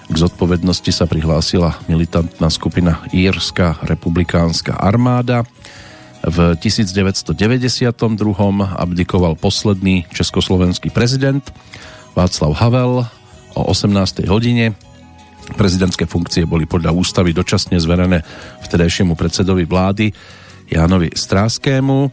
K 0.06 0.14
zodpovednosti 0.14 0.94
sa 0.94 1.10
prihlásila 1.10 1.82
militantná 1.90 2.46
skupina 2.54 3.02
Írska 3.10 3.82
republikánska 3.82 4.78
armáda. 4.78 5.50
V 6.22 6.54
1992. 6.62 7.34
abdikoval 8.78 9.34
posledný 9.34 10.06
československý 10.14 10.94
prezident 10.94 11.42
Václav 12.14 12.54
Havel 12.62 13.10
o 13.58 13.62
18. 13.66 14.30
hodine. 14.30 14.78
Prezidentské 15.58 16.06
funkcie 16.06 16.46
boli 16.46 16.70
podľa 16.70 16.94
ústavy 16.94 17.34
dočasne 17.34 17.82
zverené 17.82 18.22
vtedajšiemu 18.62 19.18
predsedovi 19.18 19.66
vlády 19.66 20.14
Jánovi 20.66 21.14
Stráskému. 21.14 22.10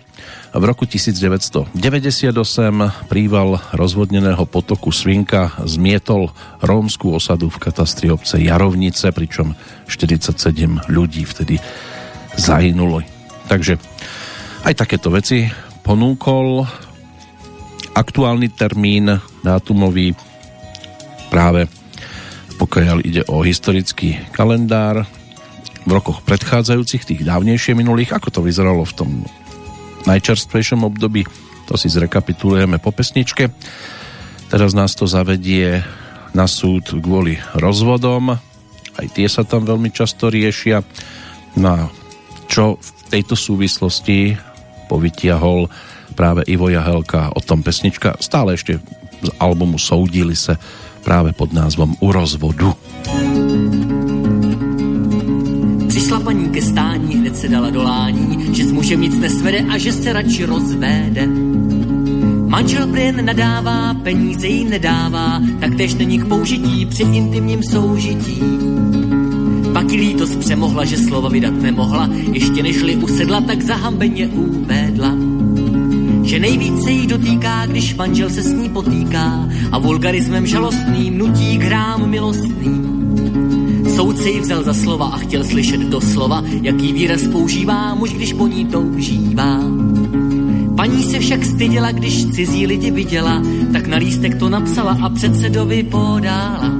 V 0.52 0.62
roku 0.62 0.84
1998 0.84 1.72
príval 3.08 3.58
rozvodneného 3.72 4.44
potoku 4.44 4.92
Svinka 4.92 5.56
zmietol 5.64 6.30
rómskú 6.60 7.16
osadu 7.16 7.48
v 7.48 7.58
katastri 7.58 8.12
obce 8.12 8.36
Jarovnice, 8.38 9.10
pričom 9.16 9.56
47 9.88 10.92
ľudí 10.92 11.24
vtedy 11.24 11.56
zahynulo. 12.36 13.00
Takže 13.48 13.80
aj 14.68 14.74
takéto 14.76 15.08
veci 15.08 15.48
ponúkol 15.82 16.64
aktuálny 17.92 18.52
termín 18.52 19.10
dátumový 19.44 20.14
práve 21.28 21.68
pokiaľ 22.62 22.98
ide 23.02 23.22
o 23.26 23.42
historický 23.42 24.22
kalendár 24.30 25.02
v 25.82 25.90
rokoch 25.90 26.22
predchádzajúcich, 26.22 27.02
tých 27.06 27.22
dávnejšie 27.26 27.74
minulých, 27.74 28.14
ako 28.14 28.28
to 28.28 28.40
vyzeralo 28.42 28.86
v 28.86 28.96
tom 28.96 29.10
najčerstvejšom 30.06 30.82
období, 30.86 31.26
to 31.66 31.74
si 31.78 31.86
zrekapitulujeme 31.90 32.82
po 32.82 32.90
pesničke. 32.90 33.50
Teraz 34.50 34.74
nás 34.74 34.92
to 34.98 35.06
zavedie 35.08 35.80
na 36.34 36.44
súd 36.50 36.98
kvôli 37.00 37.38
rozvodom, 37.56 38.36
aj 38.98 39.06
tie 39.14 39.28
sa 39.28 39.46
tam 39.46 39.64
veľmi 39.64 39.88
často 39.88 40.28
riešia. 40.28 40.84
Na 41.56 41.88
čo 42.48 42.76
v 42.76 42.88
tejto 43.08 43.36
súvislosti 43.36 44.36
povytiahol 44.88 45.68
práve 46.12 46.44
Ivo 46.48 46.68
Jahelka 46.68 47.32
o 47.32 47.40
tom 47.40 47.64
pesnička 47.64 48.20
stále 48.20 48.56
ešte 48.56 48.76
z 49.22 49.30
albumu 49.40 49.80
Soudili 49.80 50.36
se 50.36 50.56
práve 51.00 51.32
pod 51.32 51.52
názvom 51.56 51.96
U 52.00 52.12
rozvodu. 52.12 52.76
Přišla 56.12 56.24
paní 56.24 56.48
ke 56.48 56.62
stání, 56.62 57.16
hned 57.16 57.36
se 57.36 57.48
dala 57.48 57.70
do 57.70 57.82
lání, 57.82 58.54
že 58.54 58.64
s 58.64 58.72
mužem 58.72 59.00
nic 59.00 59.18
nesvede 59.18 59.64
a 59.70 59.78
že 59.78 59.92
se 59.92 60.12
radši 60.12 60.44
rozvede. 60.44 61.26
Manžel 62.46 62.86
prien 62.86 63.24
nadává, 63.24 63.94
peníze 63.94 64.46
jí 64.46 64.64
nedává, 64.64 65.40
tak 65.60 65.74
tež 65.74 65.94
není 65.94 66.18
k 66.18 66.28
použití 66.28 66.86
při 66.86 67.02
intimním 67.02 67.62
soužití. 67.62 68.42
Pak 69.72 69.92
jí 69.92 70.00
lítost 70.00 70.38
přemohla, 70.38 70.84
že 70.84 70.96
slova 70.96 71.28
vydat 71.28 71.54
nemohla, 71.62 72.08
ještě 72.32 72.62
nežli 72.62 72.96
usedla, 72.96 73.40
tak 73.40 73.62
zahambeně 73.62 74.28
uvedla. 74.28 75.16
Že 76.22 76.38
nejvíce 76.38 76.90
jí 76.90 77.06
dotýká, 77.06 77.66
když 77.66 77.94
manžel 77.94 78.30
se 78.30 78.42
s 78.42 78.52
ní 78.52 78.68
potýká 78.68 79.48
a 79.72 79.78
vulgarismem 79.78 80.46
žalostným 80.46 81.18
nutí 81.18 81.58
k 81.58 81.62
hrám 81.62 82.10
milostným. 82.10 83.01
Soudce 83.96 84.30
ji 84.30 84.40
vzal 84.40 84.62
za 84.62 84.74
slova 84.74 85.06
a 85.06 85.18
chtěl 85.18 85.44
slyšet 85.44 85.80
do 85.80 86.00
slova, 86.00 86.42
jaký 86.62 86.92
výraz 86.92 87.22
používá 87.22 87.94
muž, 87.94 88.12
když 88.12 88.32
po 88.32 88.46
ní 88.46 88.66
toužívá. 88.66 89.58
Paní 90.76 91.02
se 91.02 91.18
však 91.18 91.44
styděla, 91.44 91.92
když 91.92 92.26
cizí 92.26 92.66
lidi 92.66 92.90
viděla, 92.90 93.42
tak 93.72 93.86
na 93.86 93.96
lístek 93.96 94.38
to 94.38 94.48
napsala 94.48 94.98
a 95.02 95.08
předsedovi 95.08 95.82
podála. 95.82 96.72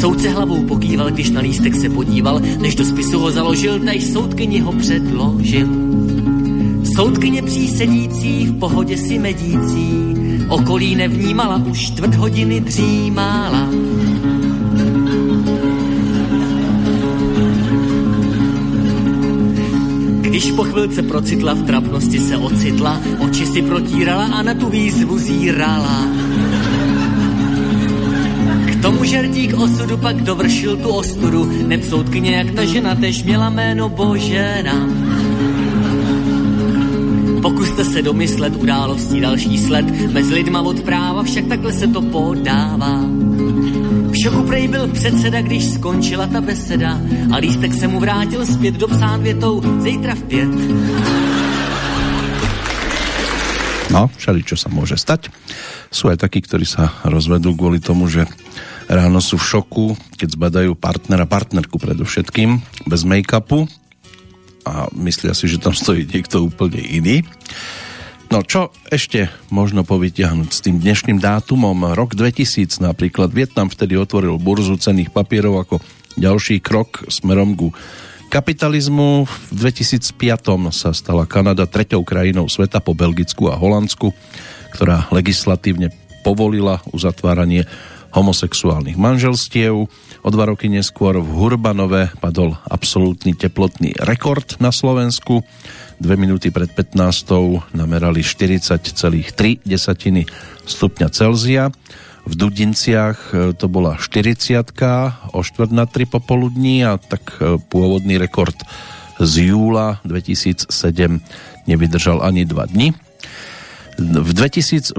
Soudce 0.00 0.28
hlavou 0.28 0.62
pokýval, 0.62 1.10
když 1.10 1.30
na 1.30 1.40
lístek 1.40 1.74
se 1.74 1.88
podíval, 1.88 2.40
než 2.60 2.74
do 2.74 2.84
spisu 2.84 3.18
ho 3.18 3.30
založil, 3.30 3.80
taž 3.80 4.04
soudkyni 4.04 4.60
ho 4.60 4.72
předložil. 4.72 5.68
Soudkyně 6.96 7.42
přísedící, 7.42 8.46
v 8.46 8.58
pohodě 8.58 8.96
si 8.96 9.18
medící, 9.18 10.14
okolí 10.48 10.94
nevnímala, 10.94 11.62
už 11.70 11.80
čtvrt 11.80 12.14
hodiny 12.14 12.60
dřímála. 12.60 13.68
Když 20.40 20.52
po 20.52 20.64
chvilce 20.64 21.02
procitla, 21.02 21.54
v 21.54 21.62
trapnosti 21.66 22.18
se 22.18 22.36
ocitla, 22.36 23.00
oči 23.18 23.46
si 23.46 23.62
protírala 23.62 24.24
a 24.24 24.42
na 24.42 24.54
tu 24.54 24.68
výzvu 24.68 25.18
zírala. 25.18 26.08
K 28.64 28.82
tomu 28.82 29.04
žertík 29.04 29.54
osudu 29.58 29.96
pak 29.96 30.16
dovršil 30.16 30.76
tu 30.76 30.88
ostudu, 30.88 31.52
neb 31.66 31.84
soudkyně 31.84 32.36
jak 32.36 32.50
ta 32.50 32.64
žena 32.64 32.94
tež 32.94 33.24
měla 33.24 33.50
jméno 33.50 33.88
Božena. 33.88 34.88
Pokuste 37.42 37.84
se 37.84 38.02
domyslet 38.02 38.56
událostí 38.56 39.20
další 39.20 39.58
sled, 39.58 40.12
mezi 40.12 40.34
lidma 40.34 40.60
od 40.60 40.80
práva 40.80 41.22
však 41.22 41.46
takhle 41.46 41.72
se 41.72 41.86
to 41.86 42.02
podává. 42.02 43.04
V 44.10 44.16
šoku 44.22 44.42
prej 44.42 44.68
byl 44.68 44.88
předseda, 44.88 45.42
když 45.42 45.64
skončila 45.64 46.26
ta 46.26 46.40
beseda 46.40 47.00
a 47.32 47.36
lístek 47.36 47.74
se 47.74 47.88
mu 47.88 48.00
vrátil 48.00 48.46
zpět 48.46 48.74
dopsán 48.74 49.22
větou 49.22 49.62
zítra 49.82 50.14
v 50.14 50.22
pět. 50.22 50.50
No, 53.90 54.06
všeli, 54.06 54.46
čo 54.46 54.54
sa 54.54 54.70
môže 54.70 54.94
stať. 54.94 55.34
Sú 55.90 56.14
aj 56.14 56.22
takí, 56.22 56.38
ktorí 56.46 56.62
sa 56.62 56.94
rozvedú 57.02 57.58
kvôli 57.58 57.82
tomu, 57.82 58.06
že 58.06 58.22
ráno 58.86 59.18
sú 59.18 59.34
v 59.34 59.46
šoku, 59.50 59.86
keď 60.14 60.28
zbadajú 60.38 60.78
partnera, 60.78 61.26
partnerku 61.26 61.74
predovšetkým, 61.74 62.62
bez 62.86 63.02
make-upu 63.02 63.66
a 64.62 64.86
myslia 64.94 65.34
si, 65.34 65.50
že 65.50 65.58
tam 65.58 65.74
stojí 65.74 66.06
niekto 66.06 66.46
úplne 66.46 66.78
iný. 66.78 67.26
No 68.30 68.46
čo 68.46 68.70
ešte 68.94 69.26
možno 69.50 69.82
povytiahnuť 69.82 70.50
s 70.54 70.62
tým 70.62 70.78
dnešným 70.78 71.18
dátumom? 71.18 71.98
Rok 71.98 72.14
2000 72.14 72.78
napríklad. 72.78 73.34
Vietnam 73.34 73.66
vtedy 73.66 73.98
otvoril 73.98 74.38
burzu 74.38 74.78
cených 74.78 75.10
papierov 75.10 75.66
ako 75.66 75.82
ďalší 76.14 76.62
krok 76.62 77.10
smerom 77.10 77.58
ku 77.58 77.74
kapitalizmu. 78.30 79.26
V 79.26 79.50
2005 79.50 80.46
sa 80.70 80.94
stala 80.94 81.26
Kanada 81.26 81.66
treťou 81.66 82.06
krajinou 82.06 82.46
sveta 82.46 82.78
po 82.78 82.94
Belgicku 82.94 83.50
a 83.50 83.58
Holandsku, 83.58 84.14
ktorá 84.78 85.10
legislatívne 85.10 85.90
povolila 86.22 86.86
uzatváranie 86.94 87.66
homosexuálnych 88.14 88.94
manželstiev. 88.94 89.90
O 90.22 90.28
dva 90.30 90.44
roky 90.46 90.70
neskôr 90.70 91.18
v 91.18 91.26
Hurbanove 91.34 92.14
padol 92.22 92.54
absolútny 92.70 93.34
teplotný 93.34 93.98
rekord 94.06 94.54
na 94.62 94.70
Slovensku. 94.70 95.42
Dve 96.00 96.16
minúty 96.16 96.48
pred 96.48 96.72
15. 96.72 96.96
namerali 97.76 98.24
40,3 98.24 98.88
stupňa 100.64 101.08
Celzia. 101.12 101.68
V 102.24 102.32
Dudinciach 102.32 103.36
e, 103.36 103.52
to 103.52 103.68
bola 103.68 104.00
40 104.00 104.64
o 105.36 105.40
4 105.44 105.68
na 105.68 105.84
3 105.84 106.08
popoludní 106.08 106.88
a 106.88 106.96
tak 106.96 107.36
e, 107.36 107.60
pôvodný 107.60 108.16
rekord 108.16 108.56
z 109.20 109.52
júla 109.52 110.00
2007 110.08 110.72
nevydržal 111.68 112.24
ani 112.24 112.48
2 112.48 112.72
dni. 112.72 112.96
V 114.00 114.30
2008 114.32 114.96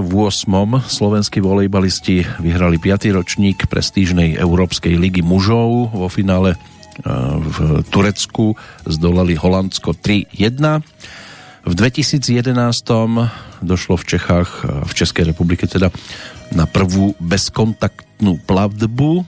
slovenskí 0.86 1.42
volejbalisti 1.42 2.46
vyhrali 2.46 2.78
5. 2.78 3.10
ročník 3.18 3.66
prestížnej 3.66 4.38
Európskej 4.38 4.94
ligy 5.02 5.26
mužov 5.26 5.90
vo 5.90 6.06
finále 6.14 6.54
v 7.42 7.58
Turecku 7.90 8.56
zdolali 8.86 9.38
Holandsko 9.38 9.98
3-1. 9.98 10.82
V 11.62 11.74
2011 11.78 12.58
došlo 13.62 13.96
v 13.98 14.04
Čechách, 14.06 14.50
v 14.66 14.92
Českej 14.92 15.30
republike 15.30 15.70
teda, 15.70 15.94
na 16.52 16.66
prvú 16.66 17.14
bezkontaktnú 17.22 18.42
plavbu 18.44 19.24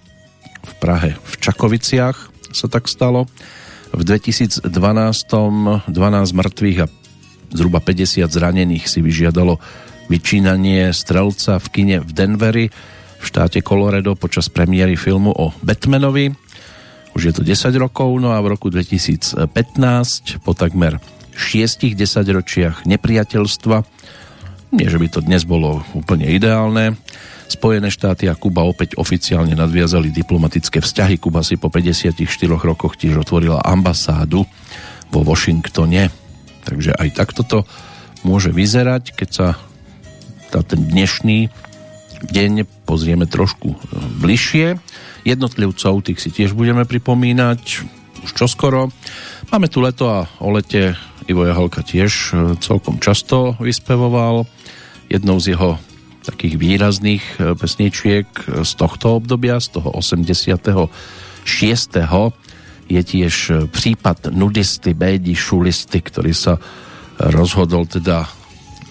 v 0.63 0.73
Prahe 0.79 1.15
v 1.19 1.33
Čakoviciach 1.39 2.17
sa 2.55 2.67
tak 2.71 2.87
stalo. 2.87 3.27
V 3.93 4.01
2012 4.01 4.65
12 4.65 5.89
mŕtvych 6.33 6.79
a 6.81 6.87
zhruba 7.53 7.79
50 7.79 8.25
zranených 8.25 8.89
si 8.89 8.99
vyžiadalo 9.05 9.61
vyčínanie 10.09 10.89
strelca 10.91 11.61
v 11.61 11.67
kine 11.69 11.97
v 12.01 12.11
Denveri 12.11 12.65
v 13.23 13.23
štáte 13.23 13.63
Colorado 13.63 14.19
počas 14.19 14.51
premiéry 14.51 14.99
filmu 14.99 15.31
o 15.31 15.55
Batmanovi. 15.63 16.42
Už 17.13 17.21
je 17.29 17.33
to 17.33 17.45
10 17.45 17.69
rokov, 17.77 18.09
no 18.17 18.33
a 18.33 18.41
v 18.41 18.57
roku 18.57 18.73
2015 18.73 19.45
po 20.41 20.51
takmer 20.57 20.97
6 21.33 21.93
desaťročiach 21.93 22.85
nepriateľstva 22.89 23.77
nie, 24.73 24.89
že 24.89 24.97
by 24.97 25.07
to 25.13 25.21
dnes 25.21 25.45
bolo 25.45 25.85
úplne 25.93 26.25
ideálne. 26.33 26.97
Spojené 27.45 27.93
štáty 27.93 28.25
a 28.25 28.33
Kuba 28.33 28.65
opäť 28.65 28.97
oficiálne 28.97 29.53
nadviazali 29.53 30.09
diplomatické 30.09 30.81
vzťahy. 30.81 31.21
Kuba 31.21 31.45
si 31.45 31.61
po 31.61 31.69
54 31.69 32.17
rokoch 32.49 32.97
tiež 32.97 33.21
otvorila 33.21 33.61
ambasádu 33.61 34.49
vo 35.13 35.19
Washingtone. 35.21 36.09
Takže 36.65 36.97
aj 36.97 37.09
takto 37.13 37.45
to 37.45 37.59
môže 38.25 38.49
vyzerať, 38.49 39.13
keď 39.13 39.29
sa 39.29 39.47
ten 40.49 40.89
dnešný 40.89 41.53
deň 42.33 42.65
pozrieme 42.89 43.29
trošku 43.29 43.77
bližšie. 44.25 44.81
Jednotlivcov, 45.23 46.03
tých 46.03 46.19
si 46.19 46.29
tiež 46.31 46.51
budeme 46.51 46.83
pripomínať 46.83 47.61
už 48.23 48.31
čoskoro. 48.35 48.91
Máme 49.51 49.67
tu 49.71 49.79
leto 49.83 50.11
a 50.11 50.27
o 50.43 50.51
lete 50.51 50.95
Ivo 51.27 51.47
Jaholka 51.47 51.83
tiež 51.83 52.11
e, 52.11 52.59
celkom 52.59 52.99
často 52.99 53.55
vyspevoval. 53.59 54.43
Jednou 55.07 55.39
z 55.39 55.55
jeho 55.55 55.79
takých 56.23 56.55
výrazných 56.59 57.23
e, 57.39 57.55
pesničiek 57.55 58.27
z 58.67 58.71
tohto 58.75 59.19
obdobia, 59.19 59.59
z 59.63 59.79
toho 59.79 59.95
86. 59.95 60.91
je 62.91 63.01
tiež 63.01 63.35
prípad 63.71 64.35
nudisty 64.35 64.91
Bédi 64.91 65.35
Šulisty, 65.35 66.03
ktorý 66.03 66.35
sa 66.35 66.59
rozhodol 67.19 67.87
teda 67.87 68.27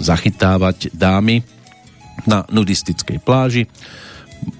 zachytávať 0.01 0.97
dámy 0.97 1.45
na 2.25 2.45
nudistickej 2.49 3.19
pláži. 3.21 3.69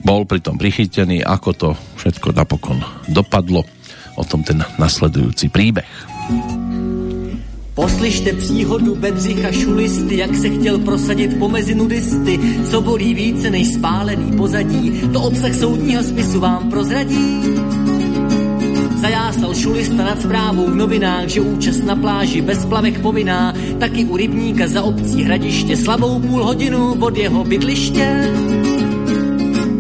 Bol 0.03 0.27
pritom 0.27 0.59
prichytený, 0.59 1.23
ako 1.23 1.51
to 1.53 1.69
všetko 1.99 2.35
napokon 2.35 2.83
dopadlo. 3.09 3.65
O 4.17 4.23
tom 4.29 4.45
ten 4.45 4.61
nasledujúci 4.77 5.49
príbeh. 5.49 5.89
Poslyšte 7.75 8.33
příhodu 8.33 8.95
Bedřicha 8.95 9.53
Šulisty, 9.53 10.17
jak 10.17 10.37
se 10.37 10.49
chtěl 10.51 10.79
prosadit 10.79 11.39
pomezi 11.39 11.75
nudisty, 11.75 12.41
co 12.71 12.81
bolí 12.81 13.15
více 13.15 13.51
než 13.51 13.75
spálený 13.75 14.37
pozadí, 14.37 15.01
to 15.13 15.23
obsah 15.23 15.55
soudního 15.55 16.03
spisu 16.03 16.41
vám 16.41 16.71
prozradí. 16.71 17.41
Zajásal 19.01 19.55
šulista 19.55 20.05
nad 20.05 20.21
zprávou 20.21 20.67
v 20.67 20.75
novinách, 20.75 21.29
že 21.29 21.41
účast 21.41 21.83
na 21.83 21.97
pláži 21.97 22.41
bez 22.41 22.65
plavek 22.65 23.01
povinná, 23.01 23.55
taky 23.81 24.05
u 24.05 24.17
rybníka 24.17 24.69
za 24.69 24.83
obcí 24.83 25.25
hradiště 25.25 25.77
slabou 25.77 26.21
půl 26.21 26.45
hodinu 26.45 26.95
od 27.01 27.17
jeho 27.17 27.45
bydliště. 27.45 28.31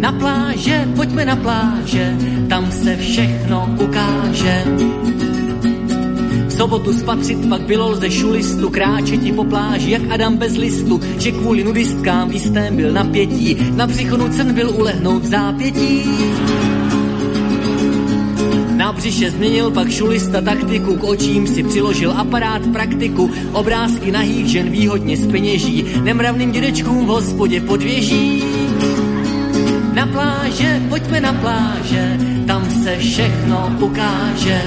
Na 0.02 0.12
pláže, 0.12 0.88
pojďme 0.96 1.24
na 1.24 1.36
pláže, 1.36 2.16
tam 2.48 2.72
se 2.72 2.96
všechno 2.96 3.76
ukáže. 3.82 4.64
V 6.46 6.52
sobotu 6.52 6.92
spatřit 6.92 7.48
pak 7.48 7.60
bylo 7.60 7.90
lze 7.90 8.10
šulistu, 8.10 8.70
kráčeti 8.70 9.32
po 9.32 9.44
pláži, 9.44 9.90
jak 9.90 10.02
Adam 10.10 10.36
bez 10.36 10.56
listu, 10.56 11.00
že 11.18 11.30
kvůli 11.30 11.64
nudistkám 11.64 12.28
v 12.28 12.32
jistém 12.32 12.76
byl 12.76 12.92
napětí, 12.92 13.56
na 13.76 13.86
břicho 13.86 14.28
cen 14.28 14.54
byl 14.54 14.70
ulehnout 14.70 15.22
v 15.22 15.26
zápětí. 15.26 16.02
Na 18.76 18.92
břiše 18.92 19.30
změnil 19.30 19.70
pak 19.70 19.90
šulista 19.90 20.40
taktiku, 20.40 20.96
k 20.96 21.04
očím 21.04 21.46
si 21.46 21.62
přiložil 21.62 22.12
aparát 22.12 22.62
praktiku, 22.72 23.30
obrázky 23.52 24.10
nahých 24.10 24.46
žen 24.46 24.70
výhodně 24.70 25.16
speněží, 25.16 25.84
nemravným 26.02 26.52
dědečkům 26.52 27.06
v 27.06 27.08
hospodě 27.08 27.60
podvěží. 27.60 28.51
Na 29.92 30.06
pláže, 30.06 30.82
pojďme 30.88 31.20
na 31.20 31.32
pláže, 31.32 32.18
tam 32.46 32.70
se 32.70 32.98
všechno 32.98 33.76
ukáže. 33.80 34.62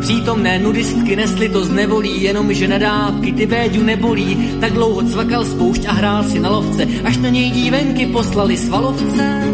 Přítomné 0.00 0.58
nudistky 0.58 1.16
nesly 1.16 1.48
to 1.48 1.64
znevolí, 1.64 2.22
jenom 2.22 2.52
že 2.52 2.68
nadávky 2.68 3.32
ty 3.32 3.46
Béďu 3.46 3.82
nebolí. 3.82 4.56
Tak 4.60 4.72
dlouho 4.72 5.02
cvakal 5.02 5.44
spoušť 5.44 5.86
a 5.86 5.92
hrál 5.92 6.24
si 6.24 6.38
na 6.38 6.50
lovce, 6.50 6.86
až 7.04 7.16
na 7.16 7.28
něj 7.28 7.50
dívenky 7.50 8.06
poslali 8.06 8.56
svalovce. 8.56 9.52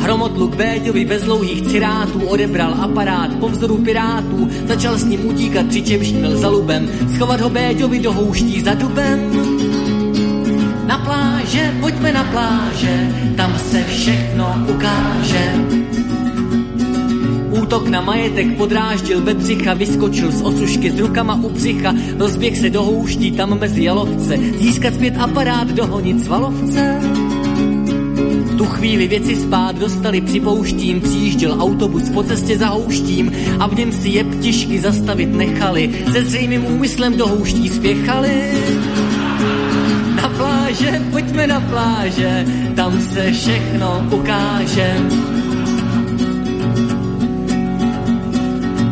Hromotluk 0.00 0.56
Béďovi 0.56 1.04
bez 1.04 1.22
dlouhých 1.22 1.62
cirátů 1.62 2.20
odebral 2.26 2.74
aparát 2.74 3.34
po 3.40 3.48
vzoru 3.48 3.78
pirátů, 3.78 4.48
začal 4.66 4.98
s 4.98 5.04
ním 5.04 5.28
utíkat, 5.28 5.66
přičemž 5.66 6.12
měl 6.12 6.36
za 6.36 6.48
lubem, 6.48 6.88
schovat 7.14 7.40
ho 7.40 7.50
Béďovi 7.50 7.98
do 7.98 8.12
houští 8.12 8.60
za 8.60 8.74
dubem. 8.74 9.45
Na 10.86 10.98
pláže, 10.98 11.74
pojďme 11.80 12.12
na 12.12 12.24
pláže, 12.24 13.08
tam 13.36 13.58
se 13.58 13.84
všechno 13.84 14.66
ukáže. 14.68 15.54
Útok 17.62 17.88
na 17.88 18.00
majetek 18.00 18.56
podráždil 18.56 19.20
Bedřicha, 19.20 19.74
vyskočil 19.74 20.30
z 20.32 20.42
osušky 20.42 20.90
s 20.90 20.98
rukama 20.98 21.34
u 21.34 21.50
břicha, 21.50 21.94
rozběh 22.18 22.58
se 22.58 22.70
do 22.70 22.82
houští 22.82 23.32
tam 23.32 23.58
mezi 23.58 23.84
jalovce, 23.84 24.38
získat 24.58 24.94
zpět 24.94 25.14
aparát, 25.18 25.68
dohonit 25.68 26.24
svalovce. 26.24 27.00
Tu 28.58 28.64
chvíli 28.64 29.08
věci 29.08 29.36
spát 29.36 29.78
dostali 29.78 30.20
připouštím, 30.20 31.00
přijížděl 31.00 31.56
autobus 31.60 32.10
po 32.10 32.22
cestě 32.22 32.58
za 32.58 32.68
houštím 32.68 33.32
a 33.58 33.66
v 33.66 33.74
něm 33.74 33.92
si 33.92 34.08
je 34.08 34.24
ptišky 34.24 34.80
zastavit 34.80 35.34
nechali, 35.34 35.90
se 36.12 36.24
zřejmým 36.24 36.64
úmyslem 36.64 37.16
do 37.16 37.26
houští 37.26 37.68
spěchali. 37.68 38.30
Na 40.16 40.28
pláže, 40.28 41.00
pojďme 41.10 41.46
na 41.46 41.60
pláže, 41.60 42.44
tam 42.76 43.00
se 43.00 43.32
všechno 43.32 44.06
ukáže. 44.10 44.96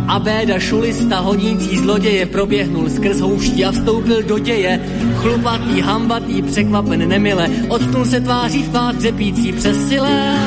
A 0.08 0.18
béda 0.18 0.58
šulista 0.58 1.18
honící 1.18 1.78
zloděje 1.78 2.26
proběhnul 2.26 2.90
skrz 2.90 3.20
houští 3.20 3.64
a 3.64 3.72
vstoupil 3.72 4.22
do 4.22 4.38
děje. 4.38 4.80
Chlupatý, 5.16 5.80
hambatý, 5.80 6.42
překvapen 6.42 7.08
nemile, 7.08 7.48
odstnul 7.68 8.04
se 8.04 8.20
tváří 8.20 8.62
v 8.62 8.68
tvář 8.68 8.94
dřepící 8.94 9.52
přes 9.52 9.88
sile. 9.88 10.38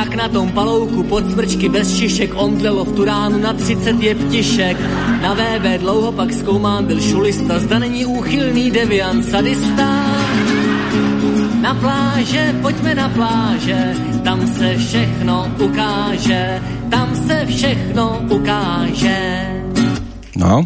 Tak 0.00 0.16
na 0.16 0.32
tom 0.32 0.48
palouku 0.56 1.04
pod 1.12 1.28
smrčky 1.28 1.68
bez 1.68 1.92
šišek 1.92 2.32
omdlelo 2.32 2.88
v 2.88 2.92
tu 2.96 3.02
ránu 3.04 3.36
na 3.36 3.52
30 3.52 4.00
je 4.00 4.16
ptišek. 4.16 4.76
Na 5.20 5.36
VB 5.36 5.76
dlouho 5.84 6.08
pak 6.16 6.32
zkoumán 6.32 6.88
byl 6.88 6.96
šulista, 7.04 7.60
zda 7.60 7.84
není 7.84 8.08
úchylný 8.08 8.72
deviant 8.72 9.20
sadista. 9.20 9.88
Na 11.60 11.76
pláže, 11.76 12.56
pojďme 12.64 12.92
na 12.96 13.08
pláže, 13.12 13.80
tam 14.24 14.40
se 14.48 14.68
všechno 14.80 15.36
ukáže, 15.60 16.64
tam 16.88 17.08
se 17.28 17.36
všechno 17.44 18.24
ukáže. 18.32 19.20
No, 20.32 20.64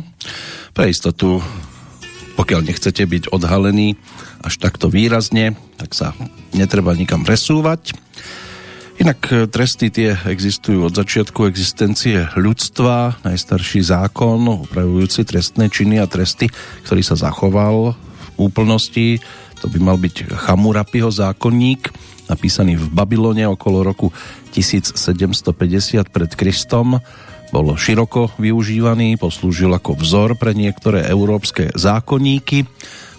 pre 0.70 0.94
istotu, 0.94 1.42
pokiaľ 2.38 2.70
nechcete 2.70 3.02
byť 3.02 3.34
odhalený 3.34 3.98
až 4.46 4.62
takto 4.62 4.86
výrazne, 4.86 5.58
tak 5.74 5.90
sa 5.90 6.14
netreba 6.54 6.94
nikam 6.94 7.26
presúvať. 7.26 7.98
Inak 8.94 9.20
e, 9.30 9.50
tresty 9.50 9.90
tie 9.90 10.14
existujú 10.14 10.86
od 10.86 10.94
začiatku 10.94 11.50
existencie 11.50 12.30
ľudstva. 12.38 13.26
Najstarší 13.26 13.82
zákon 13.82 14.68
upravujúci 14.70 15.26
trestné 15.26 15.66
činy 15.70 15.98
a 15.98 16.06
tresty, 16.06 16.46
ktorý 16.86 17.02
sa 17.02 17.18
zachoval 17.18 17.94
v 17.94 18.28
úplnosti 18.38 19.18
to 19.64 19.72
by 19.72 19.80
mal 19.80 19.96
byť 19.96 20.28
Chamurapiho 20.28 21.08
zákonník, 21.08 21.88
napísaný 22.28 22.76
v 22.76 22.92
Babylone 22.92 23.48
okolo 23.48 23.80
roku 23.80 24.12
1750 24.52 24.92
pred 26.12 26.30
Kristom. 26.36 27.00
Bol 27.48 27.72
široko 27.72 28.28
využívaný, 28.36 29.16
poslúžil 29.16 29.72
ako 29.72 29.96
vzor 29.96 30.36
pre 30.36 30.52
niektoré 30.52 31.08
európske 31.08 31.72
zákonníky. 31.72 32.68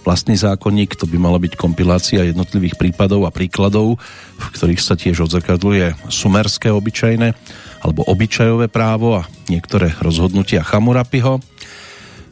Vlastný 0.05 0.37
zákonník 0.37 0.93
to 0.93 1.09
by 1.09 1.17
mala 1.17 1.41
byť 1.41 1.57
kompilácia 1.57 2.21
jednotlivých 2.21 2.77
prípadov 2.77 3.25
a 3.25 3.33
príkladov, 3.33 3.97
v 4.37 4.45
ktorých 4.53 4.77
sa 4.77 4.93
tiež 4.93 5.25
odzrkadluje 5.25 5.97
sumerské 6.13 6.69
obyčajné 6.69 7.33
alebo 7.81 8.05
obyčajové 8.05 8.69
právo 8.69 9.17
a 9.17 9.25
niektoré 9.49 9.97
rozhodnutia 9.97 10.61
Chamurapiho. 10.61 11.41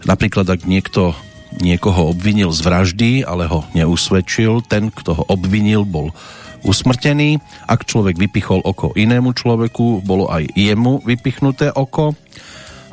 Napríklad, 0.05 0.45
ak 0.53 0.69
niekto 0.69 1.17
niekoho 1.57 2.13
obvinil 2.13 2.53
z 2.53 2.61
vraždy, 2.61 3.11
ale 3.25 3.49
ho 3.49 3.65
neusvedčil, 3.73 4.65
ten, 4.69 4.93
kto 4.93 5.17
ho 5.17 5.23
obvinil, 5.29 5.81
bol 5.81 6.13
usmrtený. 6.61 7.41
Ak 7.65 7.89
človek 7.89 8.17
vypichol 8.17 8.61
oko 8.63 8.95
inému 8.95 9.33
človeku, 9.33 10.01
bolo 10.05 10.29
aj 10.31 10.45
jemu 10.53 11.03
vypichnuté 11.03 11.73
oko. 11.73 12.13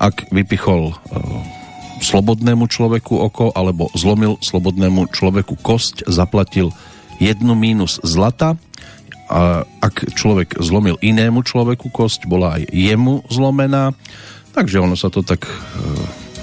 ak 0.01 0.33
vypichol 0.33 0.90
e, 0.90 0.95
slobodnému 2.01 2.67
človeku 2.67 3.15
oko 3.15 3.53
alebo 3.53 3.93
zlomil 3.93 4.41
slobodnému 4.41 5.13
človeku 5.13 5.61
kosť, 5.61 6.09
zaplatil 6.09 6.73
jednu 7.21 7.53
mínus 7.53 8.01
zlata. 8.01 8.57
A 9.31 9.63
ak 9.63 10.11
človek 10.19 10.59
zlomil 10.59 10.99
inému 10.99 11.47
človeku 11.47 11.93
kosť, 11.95 12.27
bola 12.27 12.59
aj 12.59 12.67
jemu 12.75 13.23
zlomená. 13.31 13.95
Takže 14.51 14.83
ono 14.83 14.99
sa 14.99 15.07
to 15.07 15.23
tak 15.23 15.47
e, 15.47 15.53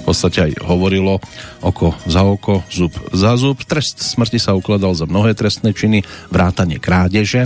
podstate 0.08 0.48
aj 0.48 0.52
hovorilo 0.64 1.20
oko 1.60 1.92
za 2.08 2.24
oko, 2.24 2.64
zub 2.72 2.96
za 3.12 3.36
zub. 3.36 3.60
Trest 3.68 4.00
smrti 4.00 4.40
sa 4.40 4.56
ukladal 4.56 4.96
za 4.96 5.04
mnohé 5.04 5.36
trestné 5.36 5.76
činy, 5.76 6.00
vrátanie 6.32 6.80
krádeže. 6.80 7.44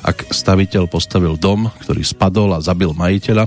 Ak 0.00 0.32
staviteľ 0.32 0.88
postavil 0.88 1.36
dom, 1.36 1.68
ktorý 1.84 2.00
spadol 2.00 2.56
a 2.56 2.64
zabil 2.64 2.96
majiteľa, 2.96 3.44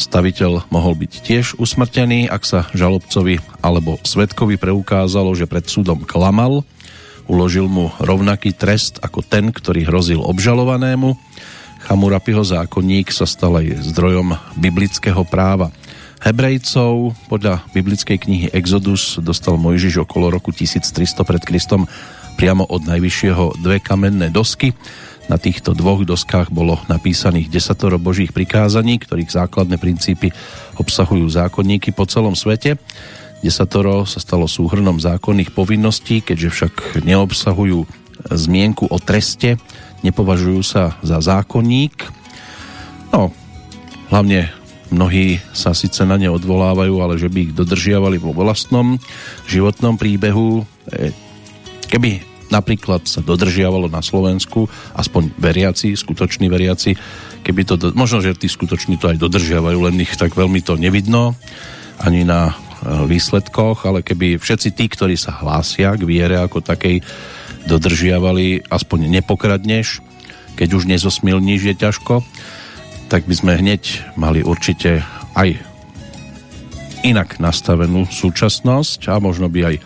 Staviteľ 0.00 0.72
mohol 0.72 0.96
byť 0.96 1.12
tiež 1.20 1.46
usmrtený, 1.60 2.32
ak 2.32 2.48
sa 2.48 2.64
žalobcovi 2.72 3.36
alebo 3.60 4.00
svetkovi 4.00 4.56
preukázalo, 4.56 5.28
že 5.36 5.44
pred 5.44 5.68
súdom 5.68 6.08
klamal, 6.08 6.64
uložil 7.28 7.68
mu 7.68 7.92
rovnaký 8.00 8.56
trest 8.56 8.96
ako 9.04 9.20
ten, 9.20 9.52
ktorý 9.52 9.84
hrozil 9.84 10.24
obžalovanému. 10.24 11.20
Chamurapiho 11.84 12.40
zákonník 12.40 13.12
sa 13.12 13.28
stal 13.28 13.60
aj 13.60 13.92
zdrojom 13.92 14.40
biblického 14.56 15.20
práva. 15.28 15.68
Hebrejcov 16.24 17.12
podľa 17.28 17.60
biblickej 17.76 18.24
knihy 18.24 18.46
Exodus 18.56 19.20
dostal 19.20 19.60
Mojžiš 19.60 20.08
okolo 20.08 20.32
roku 20.32 20.48
1300 20.48 21.28
pred 21.28 21.44
Kristom 21.44 21.84
priamo 22.40 22.64
od 22.64 22.88
najvyššieho 22.88 23.60
dve 23.60 23.84
kamenné 23.84 24.32
dosky, 24.32 24.72
na 25.30 25.38
týchto 25.38 25.78
dvoch 25.78 26.02
doskách 26.02 26.50
bolo 26.50 26.82
napísaných 26.90 27.54
desatoro 27.54 28.02
božích 28.02 28.34
prikázaní, 28.34 28.98
ktorých 28.98 29.30
základné 29.30 29.78
princípy 29.78 30.34
obsahujú 30.74 31.30
zákonníky 31.30 31.94
po 31.94 32.02
celom 32.10 32.34
svete. 32.34 32.82
Desatoro 33.38 34.02
sa 34.10 34.18
stalo 34.18 34.50
súhrnom 34.50 34.98
zákonných 34.98 35.54
povinností, 35.54 36.26
keďže 36.26 36.50
však 36.50 36.74
neobsahujú 37.06 37.86
zmienku 38.26 38.90
o 38.90 38.98
treste, 38.98 39.56
nepovažujú 40.02 40.60
sa 40.66 40.98
za 41.00 41.22
zákonník. 41.22 42.10
No, 43.14 43.30
hlavne 44.10 44.50
mnohí 44.90 45.38
sa 45.54 45.72
síce 45.78 46.02
na 46.02 46.18
ne 46.18 46.26
odvolávajú, 46.26 46.94
ale 47.00 47.14
že 47.16 47.30
by 47.30 47.38
ich 47.48 47.52
dodržiavali 47.54 48.18
vo 48.18 48.34
vlastnom 48.34 48.98
životnom 49.46 49.94
príbehu. 49.94 50.66
E, 50.90 51.14
keby 51.86 52.29
napríklad 52.50 53.06
sa 53.06 53.22
dodržiavalo 53.22 53.86
na 53.86 54.02
Slovensku, 54.02 54.66
aspoň 54.94 55.34
veriaci, 55.38 55.94
skutoční 55.94 56.50
veriaci, 56.50 56.94
keby 57.46 57.62
to, 57.64 57.74
možno, 57.96 58.20
že 58.20 58.36
tí 58.36 58.50
skutoční 58.50 59.00
to 59.00 59.10
aj 59.10 59.18
dodržiavajú, 59.18 59.78
len 59.90 60.02
ich 60.02 60.14
tak 60.18 60.36
veľmi 60.36 60.60
to 60.60 60.76
nevidno, 60.76 61.38
ani 62.02 62.26
na 62.26 62.50
e, 62.50 62.54
výsledkoch, 63.08 63.86
ale 63.86 64.04
keby 64.04 64.36
všetci 64.36 64.74
tí, 64.74 64.90
ktorí 64.90 65.16
sa 65.16 65.38
hlásia 65.40 65.96
k 65.96 66.02
viere 66.04 66.36
ako 66.36 66.60
takej, 66.60 67.00
dodržiavali 67.68 68.66
aspoň 68.72 69.20
nepokradneš, 69.20 70.00
keď 70.56 70.68
už 70.76 70.88
nezosmilníš 70.88 71.72
je 71.72 71.74
ťažko, 71.76 72.14
tak 73.10 73.26
by 73.26 73.34
sme 73.34 73.58
hneď 73.58 74.14
mali 74.14 74.40
určite 74.40 75.02
aj 75.34 75.58
inak 77.02 77.40
nastavenú 77.40 78.04
súčasnosť 78.06 79.08
a 79.08 79.16
možno 79.18 79.48
by 79.48 79.60
aj 79.72 79.76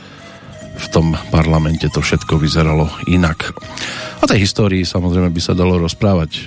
v 0.74 0.86
tom 0.90 1.14
parlamente 1.30 1.86
to 1.90 2.02
všetko 2.02 2.38
vyzeralo 2.38 2.90
inak. 3.06 3.54
O 4.22 4.26
tej 4.26 4.42
histórii 4.42 4.82
samozrejme 4.82 5.30
by 5.30 5.40
sa 5.42 5.54
dalo 5.54 5.78
rozprávať 5.78 6.30
e, 6.34 6.42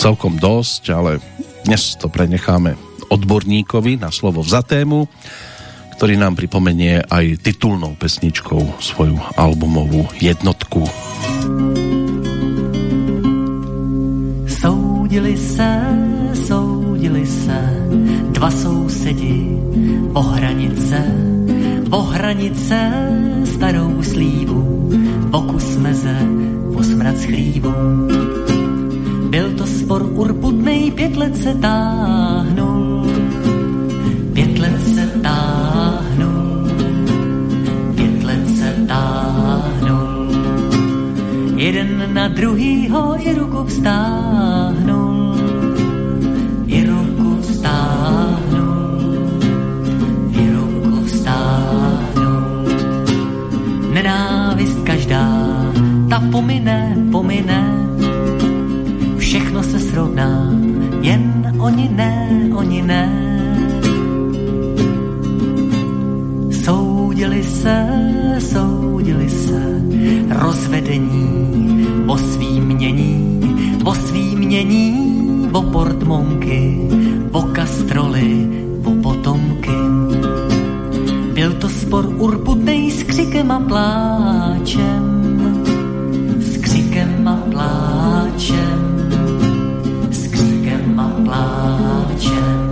celkom 0.00 0.40
dosť, 0.40 0.82
ale 0.94 1.20
dnes 1.68 1.98
to 2.00 2.08
prenecháme 2.08 2.78
odborníkovi 3.08 4.00
na 4.00 4.12
slovo 4.12 4.44
vzatému, 4.44 5.08
ktorý 5.98 6.14
nám 6.14 6.38
pripomenie 6.38 7.02
aj 7.02 7.42
titulnou 7.42 7.98
pesničkou 7.98 8.78
svoju 8.78 9.18
albumovú 9.34 10.06
jednotku. 10.22 10.86
Soudili 14.46 15.34
se, 15.34 15.70
soudili 16.46 17.24
se 17.26 17.58
dva 18.30 18.50
sousedi 18.50 19.58
o 20.14 20.22
hranice 20.22 21.02
o 21.90 22.02
hranice 22.02 22.92
starou 23.44 24.02
slívu, 24.02 24.90
pokus 25.30 25.76
meze, 25.76 26.18
o 26.74 26.82
smrad 26.82 27.16
chlívu. 27.16 27.72
Byl 29.30 29.52
to 29.56 29.66
spor 29.66 30.02
urputnej, 30.02 30.90
pět 30.90 31.16
let 31.16 31.36
se 31.36 31.54
táhnul, 31.54 33.06
pět 34.32 34.58
let 34.58 34.80
se 34.94 35.06
táhnul, 35.22 36.68
pět 37.94 38.24
let 38.24 38.48
se 38.56 38.74
táhnul. 38.88 40.28
Jeden 41.56 42.14
na 42.14 42.28
druhýho 42.28 43.16
i 43.18 43.34
ruku 43.34 43.64
vstáhnul, 43.64 44.67
každá, 55.08 55.24
ta 56.08 56.20
pomine, 56.30 56.96
pomine. 57.12 57.64
Všechno 59.18 59.62
se 59.62 59.80
srovná, 59.80 60.52
jen 61.00 61.56
oni 61.58 61.88
ne, 61.88 62.28
oni 62.54 62.82
ne. 62.82 63.04
Soudili 66.64 67.42
se, 67.42 67.88
soudili 68.38 69.28
se, 69.28 69.80
rozvedení, 70.28 71.28
o 72.06 72.18
svým 72.18 72.64
mění, 72.64 73.40
o 73.84 73.94
svým 73.94 74.38
mění, 74.38 74.92
o 75.52 75.62
portmonky, 75.62 76.88
o 77.32 77.42
kastroly, 77.42 78.48
o 78.84 78.90
potomky 78.90 79.78
byl 81.38 81.52
to 81.52 81.68
spor 81.68 82.06
urputnej 82.18 82.90
s 82.90 83.02
křikem 83.02 83.50
a 83.50 83.60
pláčem, 83.60 84.27
pláčem, 88.38 89.10
s 90.10 90.26
křikem 90.26 91.00
a 91.00 91.08
pláčem. 91.24 92.70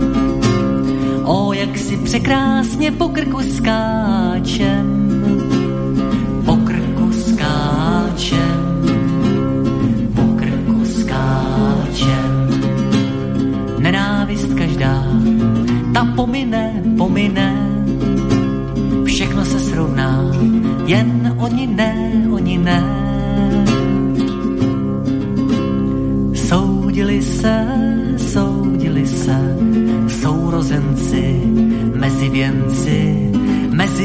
O, 1.25 1.53
jak 1.53 1.79
si 1.79 1.97
překrásně 1.97 2.93
po 2.93 3.09
krku 3.09 3.43
skáčem, 3.43 4.87
po 6.45 6.57
krku 6.57 7.13
skáčem, 7.13 8.83
po 10.15 10.23
krku 10.23 10.85
skáčem. 10.85 12.49
Nenávist 13.79 14.55
každá, 14.55 15.05
ta 15.95 16.05
pomine, 16.17 16.83
pomine, 16.97 17.55
všechno 19.05 19.45
se 19.45 19.61
srovná, 19.61 20.31
jen 20.87 21.35
oni 21.39 21.67
ne, 21.67 21.96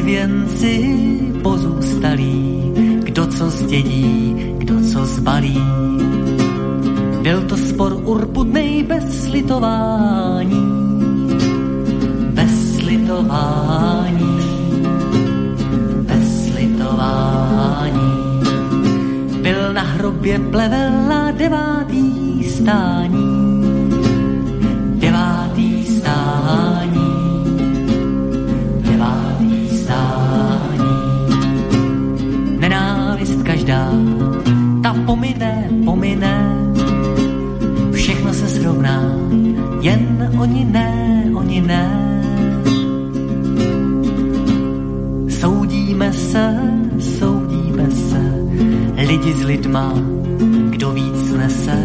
věnci 0.01 0.97
pozůstalí, 1.43 2.71
kdo 3.03 3.27
co 3.27 3.49
zdědí, 3.49 4.35
kdo 4.57 4.75
co 4.91 5.05
zbalí. 5.05 5.61
Byl 7.21 7.41
to 7.41 7.57
spor 7.57 8.01
urputnej 8.03 8.83
bez 8.83 9.23
slitování, 9.23 10.65
bez 12.33 12.75
slitování 12.75 14.31
slitování. 16.81 18.11
Byl 19.41 19.73
na 19.73 19.81
hrobě 19.81 20.39
plevela 20.39 21.31
devátý 21.31 22.43
stání, 22.43 23.20
lidi 49.21 49.33
s 49.37 49.43
lidma, 49.45 49.93
kdo 50.69 50.91
víc 50.91 51.33
nese, 51.37 51.77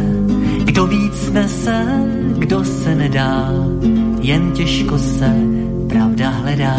kdo 0.64 0.86
víc 0.86 1.30
nese, 1.32 1.84
kdo 2.38 2.64
se 2.64 2.94
nedá, 2.94 3.52
jen 4.20 4.52
těžko 4.52 4.98
se 4.98 5.36
pravda 5.88 6.30
hledá. 6.30 6.76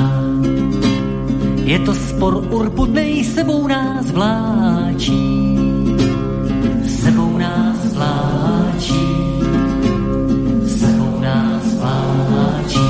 Je 1.63 1.79
to 1.79 1.93
spor 1.93 2.47
urputnej, 2.49 3.23
sebou 3.23 3.67
nás 3.67 4.11
vláčí, 4.11 5.57
sebou 6.85 7.37
nás 7.37 7.93
vláčí, 7.93 9.07
sebou 10.65 11.19
nás 11.21 11.65
vláčí. 11.77 12.89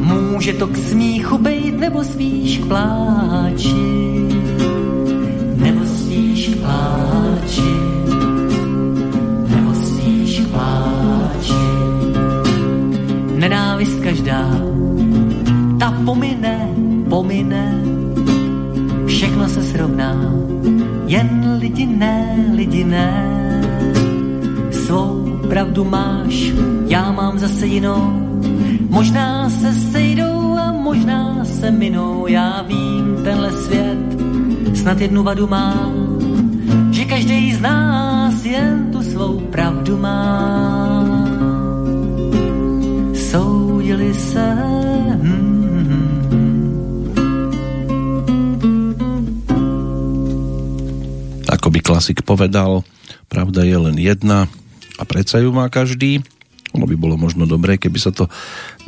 Může 0.00 0.52
to 0.52 0.66
k 0.66 0.76
smíchu 0.76 1.38
bejt, 1.38 1.78
nebo 1.80 2.04
spíš 2.04 2.58
k 2.58 2.66
pláči, 2.66 3.93
každá, 14.14 14.46
ta 15.78 15.90
pomine, 16.06 16.70
pomine, 17.10 17.82
všechno 19.06 19.48
se 19.48 19.62
srovná, 19.62 20.14
jen 21.06 21.58
lidi 21.58 21.86
ne, 21.86 22.46
lidi 22.54 22.84
ne. 22.84 23.10
Svou 24.70 25.38
pravdu 25.50 25.84
máš, 25.84 26.54
já 26.86 27.12
mám 27.12 27.38
zase 27.38 27.66
jinou, 27.66 28.30
možná 28.88 29.50
se 29.50 29.72
sejdou 29.72 30.54
a 30.58 30.72
možná 30.72 31.44
se 31.44 31.70
minou, 31.70 32.26
já 32.26 32.62
vím, 32.62 33.18
tenhle 33.24 33.52
svět 33.52 33.98
snad 34.74 35.00
jednu 35.00 35.22
vadu 35.22 35.46
má, 35.46 35.90
že 36.90 37.04
každý 37.04 37.54
z 37.54 37.60
nás 37.60 38.44
jen 38.44 38.88
tu 38.92 39.02
svou 39.02 39.40
pravdu 39.50 39.98
má 39.98 41.03
soudili 43.94 44.14
se. 44.14 44.46
Ako 51.54 51.70
by 51.70 51.78
klasik 51.80 52.26
povedal, 52.26 52.82
pravda 53.30 53.62
je 53.62 53.78
len 53.78 53.96
jedna 53.96 54.50
a 54.98 55.02
predsa 55.06 55.38
ju 55.38 55.54
má 55.54 55.70
každý. 55.70 56.26
Ono 56.74 56.90
by 56.90 56.98
bolo 56.98 57.14
možno 57.14 57.46
dobré, 57.46 57.78
keby 57.78 57.98
sa 58.02 58.10
to 58.10 58.26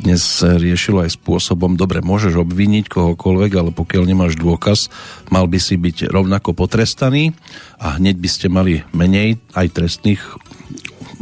dnes 0.03 0.43
riešilo 0.43 1.07
aj 1.07 1.15
spôsobom, 1.15 1.79
dobre, 1.79 2.03
môžeš 2.03 2.35
obviniť 2.35 2.91
kohokoľvek, 2.91 3.51
ale 3.55 3.71
pokiaľ 3.71 4.03
nemáš 4.03 4.35
dôkaz, 4.35 4.91
mal 5.31 5.47
by 5.47 5.55
si 5.55 5.79
byť 5.79 6.11
rovnako 6.11 6.51
potrestaný 6.51 7.31
a 7.79 7.95
hneď 7.95 8.19
by 8.19 8.27
ste 8.27 8.51
mali 8.51 8.83
menej 8.91 9.39
aj 9.55 9.71
trestných 9.71 10.19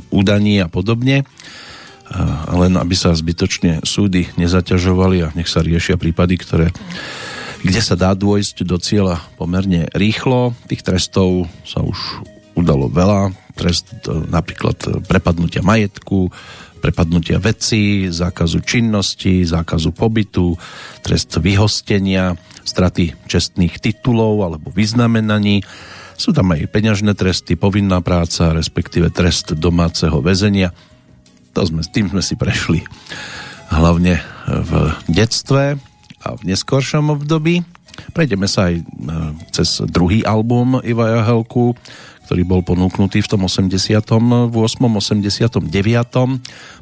údaní 0.10 0.58
a 0.58 0.66
podobne 0.66 1.30
len 2.56 2.74
aby 2.80 2.96
sa 2.96 3.12
zbytočne 3.12 3.84
súdy 3.84 4.32
nezaťažovali 4.40 5.18
a 5.26 5.34
nech 5.36 5.52
sa 5.52 5.60
riešia 5.60 6.00
prípady, 6.00 6.40
ktoré 6.40 6.68
kde 7.66 7.82
sa 7.82 7.98
dá 7.98 8.14
dôjsť 8.14 8.62
do 8.62 8.78
cieľa 8.78 9.26
pomerne 9.42 9.90
rýchlo. 9.98 10.54
Tých 10.70 10.86
trestov 10.86 11.50
sa 11.66 11.82
už 11.82 11.98
udalo 12.54 12.86
veľa. 12.94 13.34
Trest 13.58 14.06
e, 14.06 14.14
napríklad 14.30 15.06
prepadnutia 15.10 15.66
majetku, 15.66 16.30
prepadnutia 16.78 17.42
veci, 17.42 18.14
zákazu 18.14 18.62
činnosti, 18.62 19.42
zákazu 19.42 19.90
pobytu, 19.98 20.54
trest 21.02 21.42
vyhostenia, 21.42 22.38
straty 22.62 23.18
čestných 23.26 23.82
titulov 23.82 24.46
alebo 24.46 24.70
vyznamenaní. 24.70 25.66
Sú 26.16 26.38
tam 26.38 26.54
aj 26.54 26.70
peňažné 26.70 27.18
tresty, 27.18 27.58
povinná 27.58 28.00
práca, 28.06 28.54
respektíve 28.54 29.10
trest 29.10 29.58
domáceho 29.58 30.22
väzenia 30.22 30.70
to 31.56 31.64
sme, 31.64 31.80
tým 31.88 32.12
sme 32.12 32.20
si 32.20 32.36
prešli 32.36 32.84
hlavne 33.72 34.20
v 34.44 34.72
detstve 35.08 35.80
a 36.20 36.28
v 36.36 36.42
neskoršom 36.52 37.16
období. 37.16 37.64
Prejdeme 38.12 38.44
sa 38.52 38.68
aj 38.68 38.76
e, 38.76 38.84
cez 39.56 39.80
druhý 39.88 40.28
album 40.28 40.84
Iva 40.84 41.16
Jahelku, 41.16 41.72
ktorý 42.28 42.44
bol 42.44 42.60
ponúknutý 42.60 43.24
v 43.24 43.32
tom 43.32 43.48
88. 43.48 44.04
89. 44.52 45.64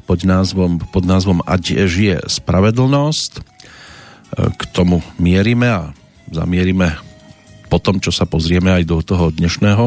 pod 0.02 0.18
názvom, 0.26 0.82
pod 0.90 1.04
názvom 1.06 1.38
Ať 1.46 1.86
žije 1.86 2.26
spravedlnosť. 2.26 3.32
E, 3.38 3.40
k 4.58 4.62
tomu 4.74 5.06
mierime 5.22 5.70
a 5.70 5.82
zamierime 6.34 6.98
po 7.70 7.78
tom, 7.78 8.02
čo 8.02 8.10
sa 8.10 8.26
pozrieme 8.26 8.74
aj 8.74 8.90
do 8.90 8.98
toho 9.06 9.30
dnešného 9.30 9.86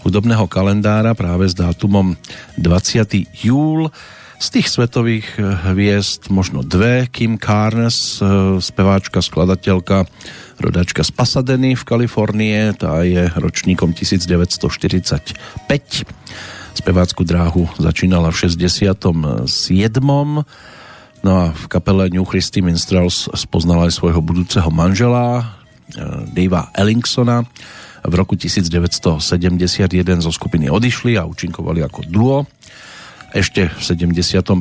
hudobného 0.00 0.48
kalendára 0.48 1.12
práve 1.12 1.48
s 1.48 1.54
dátumom 1.54 2.16
20. 2.56 3.44
júl 3.44 3.92
z 4.40 4.48
tých 4.48 4.72
svetových 4.72 5.36
eh, 5.36 5.44
hviezd 5.70 6.32
možno 6.32 6.64
dve. 6.64 7.04
Kim 7.12 7.36
Carnes, 7.36 8.18
eh, 8.24 8.56
speváčka, 8.56 9.20
skladateľka, 9.20 10.08
rodačka 10.56 11.04
z 11.04 11.12
Pasadeny 11.12 11.76
v 11.76 11.84
Kalifornie, 11.84 12.72
tá 12.72 13.04
je 13.04 13.28
ročníkom 13.36 13.92
1945. 13.92 15.36
Spevácku 16.72 17.22
dráhu 17.28 17.68
začínala 17.76 18.32
v 18.32 18.48
67. 18.48 19.44
No 21.20 21.32
a 21.36 21.52
v 21.52 21.64
kapele 21.68 22.08
New 22.08 22.24
Christy 22.24 22.64
Minstrels 22.64 23.28
spoznala 23.36 23.92
aj 23.92 24.00
svojho 24.00 24.24
budúceho 24.24 24.72
manžela, 24.72 25.60
eh, 25.92 26.00
Davea 26.32 26.72
Ellingsona. 26.72 27.44
V 28.00 28.14
roku 28.16 28.32
1971 28.32 30.24
zo 30.24 30.32
skupiny 30.32 30.72
odišli 30.72 31.20
a 31.20 31.28
účinkovali 31.28 31.84
ako 31.84 32.00
duo 32.08 32.48
ešte 33.30 33.70
v 33.70 33.80
71. 33.80 34.58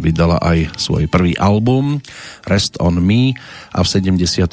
vydala 0.00 0.40
aj 0.40 0.80
svoj 0.80 1.04
prvý 1.06 1.36
album 1.36 2.00
Rest 2.48 2.80
on 2.80 2.96
Me 3.00 3.36
a 3.72 3.84
v 3.84 3.88
75. 3.88 4.48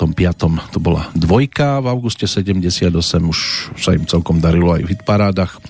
to 0.72 0.80
bola 0.84 1.08
dvojka, 1.16 1.80
v 1.80 1.88
auguste 1.88 2.28
78 2.28 2.92
už 3.24 3.40
sa 3.80 3.96
im 3.96 4.04
celkom 4.04 4.44
darilo 4.44 4.76
aj 4.76 4.84
v 4.84 4.92
hitparádach. 4.96 5.64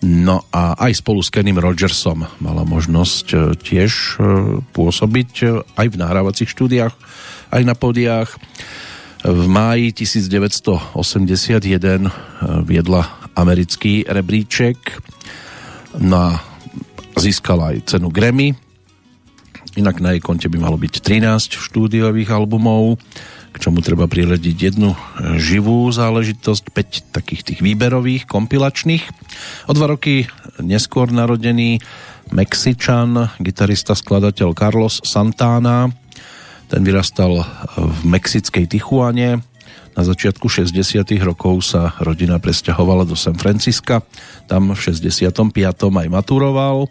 No 0.00 0.48
a 0.48 0.80
aj 0.80 1.04
spolu 1.04 1.20
s 1.20 1.28
Kenym 1.28 1.60
Rogersom 1.60 2.24
mala 2.40 2.64
možnosť 2.64 3.26
e, 3.30 3.36
tiež 3.52 3.92
e, 4.16 4.18
pôsobiť 4.72 5.32
e, 5.44 5.60
aj 5.76 5.86
v 5.92 6.00
nahrávacích 6.00 6.48
štúdiách, 6.48 6.96
aj 7.52 7.62
na 7.68 7.76
podiách. 7.76 8.32
V 9.20 9.44
máji 9.44 9.92
1981 9.92 12.64
viedla 12.64 13.12
americký 13.36 14.08
rebríček 14.08 15.04
no 16.00 16.16
a 16.16 16.40
Získala 17.18 17.74
aj 17.74 17.96
cenu 17.96 18.12
Grammy. 18.12 18.54
Inak 19.78 20.02
na 20.02 20.14
jej 20.14 20.22
konte 20.22 20.50
by 20.50 20.58
malo 20.58 20.74
byť 20.74 20.98
13 20.98 21.54
štúdiových 21.54 22.34
albumov, 22.34 22.98
k 23.50 23.56
čomu 23.58 23.82
treba 23.82 24.10
priradiť 24.10 24.56
jednu 24.58 24.98
živú 25.38 25.86
záležitosť, 25.90 26.64
5 26.74 27.14
takých 27.14 27.42
tých 27.46 27.60
výberových, 27.62 28.26
kompilačných. 28.26 29.04
O 29.66 29.72
dva 29.74 29.94
roky 29.94 30.26
neskôr 30.62 31.10
narodený 31.10 31.82
Mexičan, 32.30 33.42
gitarista, 33.42 33.98
skladateľ 33.98 34.54
Carlos 34.54 35.02
Santana. 35.02 35.90
Ten 36.70 36.86
vyrastal 36.86 37.42
v 37.74 37.98
mexickej 38.06 38.70
Tichuane. 38.70 39.42
Na 39.98 40.06
začiatku 40.06 40.46
60. 40.46 41.02
rokov 41.26 41.66
sa 41.66 41.98
rodina 41.98 42.38
presťahovala 42.38 43.02
do 43.02 43.18
San 43.18 43.34
Francisca. 43.34 44.06
Tam 44.46 44.70
v 44.70 44.78
65. 44.78 45.50
aj 45.90 46.08
maturoval. 46.08 46.86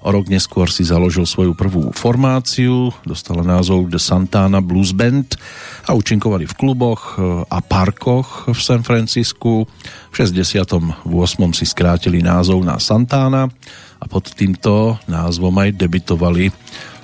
O 0.00 0.08
rok 0.08 0.32
neskôr 0.32 0.72
si 0.72 0.80
založil 0.80 1.28
svoju 1.28 1.52
prvú 1.52 1.92
formáciu, 1.92 2.88
dostala 3.04 3.44
názov 3.44 3.92
The 3.92 4.00
Santana 4.00 4.64
Blues 4.64 4.96
Band 4.96 5.36
a 5.84 5.92
účinkovali 5.92 6.48
v 6.48 6.56
kluboch 6.56 7.20
e, 7.20 7.44
a 7.44 7.60
parkoch 7.60 8.48
v 8.48 8.56
San 8.56 8.80
Francisku. 8.80 9.68
V 10.08 10.14
68. 10.16 11.04
si 11.52 11.64
skrátili 11.68 12.24
názov 12.24 12.64
na 12.64 12.80
Santana 12.80 13.44
a 14.00 14.04
pod 14.08 14.32
týmto 14.32 14.96
názvom 15.04 15.52
aj 15.60 15.76
debitovali 15.76 16.48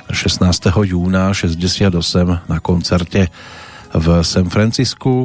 16. 0.09 0.49
júna 0.89 1.37
68 1.37 1.93
na 2.49 2.59
koncerte 2.65 3.29
v 3.97 4.21
San 4.21 4.53
Francisku 4.53 5.25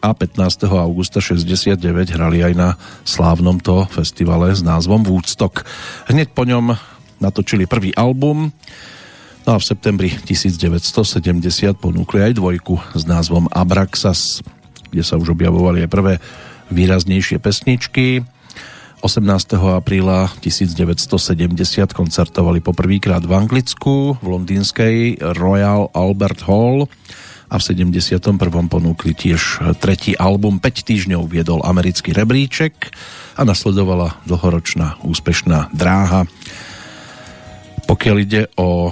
a 0.00 0.16
15. 0.16 0.64
augusta 0.72 1.20
69 1.20 1.76
hrali 2.16 2.40
aj 2.40 2.52
na 2.56 2.68
slávnom 3.04 3.60
to 3.60 3.84
festivale 3.92 4.48
s 4.56 4.64
názvom 4.64 5.04
Woodstock. 5.04 5.68
Hneď 6.08 6.32
po 6.32 6.48
ňom 6.48 6.72
natočili 7.20 7.68
prvý 7.68 7.92
album 7.92 8.52
no 9.44 9.50
a 9.52 9.60
v 9.60 9.64
septembri 9.68 10.08
1970 10.08 11.76
ponúkli 11.76 12.24
aj 12.24 12.32
dvojku 12.40 12.80
s 12.96 13.04
názvom 13.04 13.52
Abraxas, 13.52 14.40
kde 14.88 15.04
sa 15.04 15.20
už 15.20 15.36
objavovali 15.36 15.84
aj 15.84 15.90
prvé 15.92 16.14
výraznejšie 16.72 17.36
pesničky. 17.36 18.24
18. 19.04 19.28
apríla 19.76 20.32
1970 20.40 21.20
koncertovali 21.92 22.64
poprvýkrát 22.64 23.20
v 23.22 23.32
Anglicku 23.36 24.16
v 24.18 24.26
londýnskej 24.26 25.20
Royal 25.36 25.92
Albert 25.92 26.48
Hall 26.48 26.88
a 27.46 27.54
v 27.58 27.62
71. 27.62 28.18
ponúkli 28.66 29.14
tiež 29.14 29.62
tretí 29.78 30.18
album, 30.18 30.58
5 30.58 30.66
týždňov 30.66 31.22
viedol 31.30 31.62
americký 31.62 32.10
rebríček 32.10 32.90
a 33.38 33.46
nasledovala 33.46 34.18
dlhoročná 34.26 35.02
úspešná 35.06 35.70
dráha. 35.70 36.26
Pokiaľ 37.86 38.16
ide 38.18 38.50
o 38.58 38.90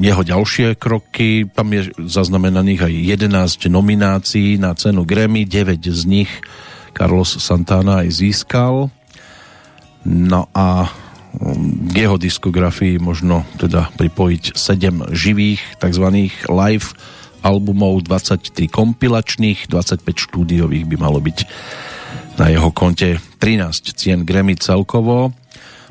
jeho 0.00 0.22
ďalšie 0.24 0.80
kroky. 0.80 1.44
Tam 1.52 1.68
je 1.76 1.92
zaznamenaných 2.00 2.88
aj 2.88 2.94
11 3.28 3.68
nominácií 3.68 4.56
na 4.56 4.72
cenu 4.72 5.04
Grammy, 5.04 5.44
9 5.44 5.76
z 5.84 6.02
nich 6.08 6.32
Carlos 6.96 7.36
Santana 7.36 8.00
aj 8.00 8.08
získal. 8.16 8.88
No 10.08 10.48
a 10.56 10.88
k 11.90 11.94
jeho 11.94 12.18
diskografii 12.18 12.98
možno 12.98 13.46
teda 13.56 13.90
pripojiť 13.94 14.58
7 14.58 15.14
živých 15.14 15.62
tzv. 15.78 16.06
live 16.50 16.86
albumov, 17.40 18.04
23 18.04 18.68
kompilačných, 18.68 19.70
25 19.70 20.04
štúdiových 20.04 20.84
by 20.84 20.96
malo 20.98 21.22
byť 21.22 21.38
na 22.36 22.52
jeho 22.52 22.68
konte 22.74 23.20
13 23.38 23.96
cien 23.96 24.26
Grammy 24.26 24.58
celkovo 24.58 25.32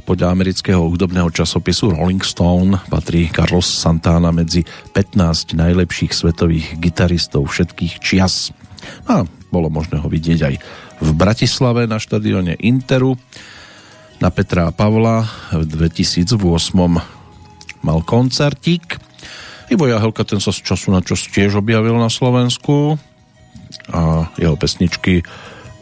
podľa 0.09 0.33
amerického 0.33 0.89
hudobného 0.89 1.29
časopisu 1.29 1.93
Rolling 1.93 2.25
Stone 2.25 2.81
patrí 2.89 3.29
Carlos 3.29 3.69
Santana 3.69 4.33
medzi 4.33 4.65
15 4.97 5.53
najlepších 5.53 6.09
svetových 6.09 6.81
gitaristov 6.81 7.45
všetkých 7.53 8.01
čias. 8.01 8.49
A 9.05 9.21
bolo 9.53 9.69
možné 9.69 10.01
ho 10.01 10.09
vidieť 10.09 10.39
aj 10.41 10.55
v 11.05 11.09
Bratislave 11.13 11.85
na 11.85 12.01
štadióne 12.01 12.57
Interu. 12.57 13.21
Na 14.19 14.27
Petra 14.35 14.67
a 14.67 14.75
Pavla 14.75 15.23
v 15.55 15.63
2008 15.63 16.35
mal 17.79 17.99
koncertík. 18.03 18.99
Ivo 19.71 19.87
Jahelka 19.87 20.27
ten 20.27 20.43
sa 20.43 20.51
z 20.51 20.59
času 20.59 20.91
na 20.91 20.99
čas 20.99 21.23
tiež 21.23 21.63
objavil 21.63 21.95
na 21.95 22.11
Slovensku 22.11 22.99
a 23.87 24.27
jeho 24.35 24.59
pesničky 24.59 25.23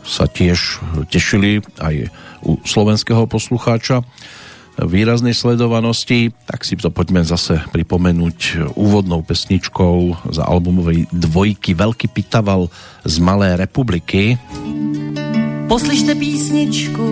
sa 0.05 0.29
tiež 0.29 0.77
tešili 1.09 1.65
aj 1.81 2.13
u 2.45 2.61
slovenského 2.61 3.25
poslucháča 3.25 4.05
výraznej 4.77 5.33
sledovanosti, 5.33 6.29
tak 6.45 6.61
si 6.61 6.77
to 6.77 6.93
poďme 6.93 7.25
zase 7.25 7.57
pripomenúť 7.73 8.69
úvodnou 8.77 9.25
pesničkou 9.25 10.29
za 10.29 10.45
albumovej 10.45 11.09
dvojky 11.09 11.73
Veľký 11.73 12.13
pitaval 12.13 12.69
z 13.01 13.15
Malé 13.17 13.57
republiky. 13.57 14.37
Poslyšte 15.65 16.13
písničku, 16.13 17.07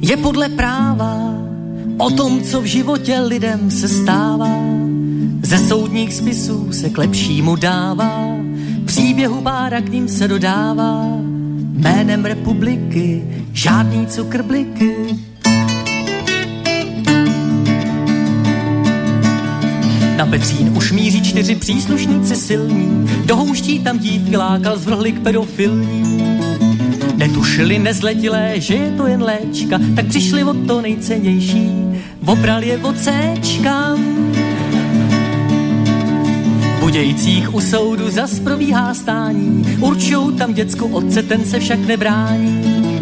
je 0.00 0.16
podle 0.16 0.48
práva 0.48 1.34
o 1.98 2.10
tom, 2.10 2.42
co 2.42 2.60
v 2.60 2.64
životě 2.64 3.20
lidem 3.20 3.70
se 3.70 3.88
stává. 3.88 4.60
Ze 5.42 5.58
soudních 5.58 6.14
spisů 6.14 6.72
se 6.72 6.90
k 6.90 6.98
lepšímu 6.98 7.56
dává, 7.56 8.36
příběhu 8.84 9.40
pára 9.40 9.80
k 9.80 9.88
ním 9.88 10.08
se 10.08 10.28
dodává 10.28 11.04
jménem 11.72 12.24
republiky 12.24 13.24
žádný 13.52 14.06
cukrbliky. 14.06 14.96
Na 20.16 20.26
Petřín 20.26 20.72
už 20.76 20.92
míří 20.92 21.22
čtyři 21.22 21.54
příslušníci 21.54 22.36
silní, 22.36 23.10
do 23.24 23.36
houští 23.36 23.78
tam 23.78 23.98
dívky 23.98 24.36
lákal 24.36 24.78
zvrhli 24.78 25.12
k 25.12 25.22
pedofilní. 25.22 26.39
Netušili 27.20 27.78
nezletilé, 27.78 28.52
že 28.56 28.74
je 28.74 28.90
to 28.96 29.06
jen 29.06 29.22
léčka, 29.22 29.78
tak 29.96 30.06
přišli 30.06 30.44
o 30.44 30.54
to 30.54 30.80
nejcennější, 30.80 31.68
obral 32.26 32.62
je 32.62 32.78
od 32.78 32.96
Cčkám 32.96 33.98
Budějcích 36.80 37.54
u 37.54 37.60
soudu 37.60 38.10
zas 38.10 38.38
probíhá 38.38 38.94
stání, 38.94 39.76
určou 39.80 40.30
tam 40.30 40.54
děcku 40.54 40.86
otce, 40.86 41.22
ten 41.22 41.44
se 41.44 41.60
však 41.60 41.78
nebrání. 41.78 43.00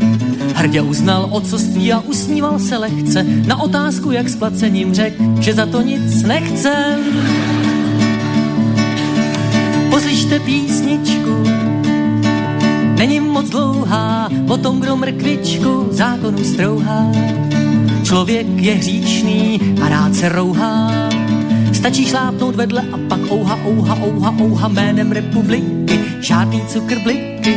Hrdě 0.54 0.82
uznal 0.82 1.28
ocoství 1.30 1.92
a 1.92 2.00
usmíval 2.00 2.58
se 2.58 2.76
lehce, 2.76 3.22
na 3.22 3.60
otázku 3.60 4.10
jak 4.10 4.28
s 4.28 4.36
placením 4.36 4.94
řek, 4.94 5.14
že 5.40 5.54
za 5.54 5.66
to 5.66 5.82
nic 5.82 6.22
nechce. 6.22 6.98
Poslyšte 9.90 10.40
písničku, 10.40 11.42
není 12.98 13.20
moc 13.20 13.50
dlouhá, 13.50 14.28
o 14.48 14.56
tom, 14.56 14.80
kdo 14.80 14.96
mrkvičku 14.96 15.88
zákonu 15.90 16.44
strouhá. 16.44 17.12
Člověk 18.04 18.46
je 18.56 18.74
hříšný 18.74 19.60
a 19.82 19.88
rád 19.88 20.14
se 20.14 20.28
rouhá, 20.28 21.08
Stačí 21.78 22.06
šlápnout 22.06 22.56
vedle 22.56 22.82
a 22.92 22.98
pak 23.08 23.20
ouha, 23.30 23.58
ouha, 23.66 23.98
ouha, 24.02 24.34
ouha 24.40 24.68
jménem 24.68 25.12
republiky, 25.12 26.00
žádný 26.20 26.62
cukrbliky. 26.66 27.54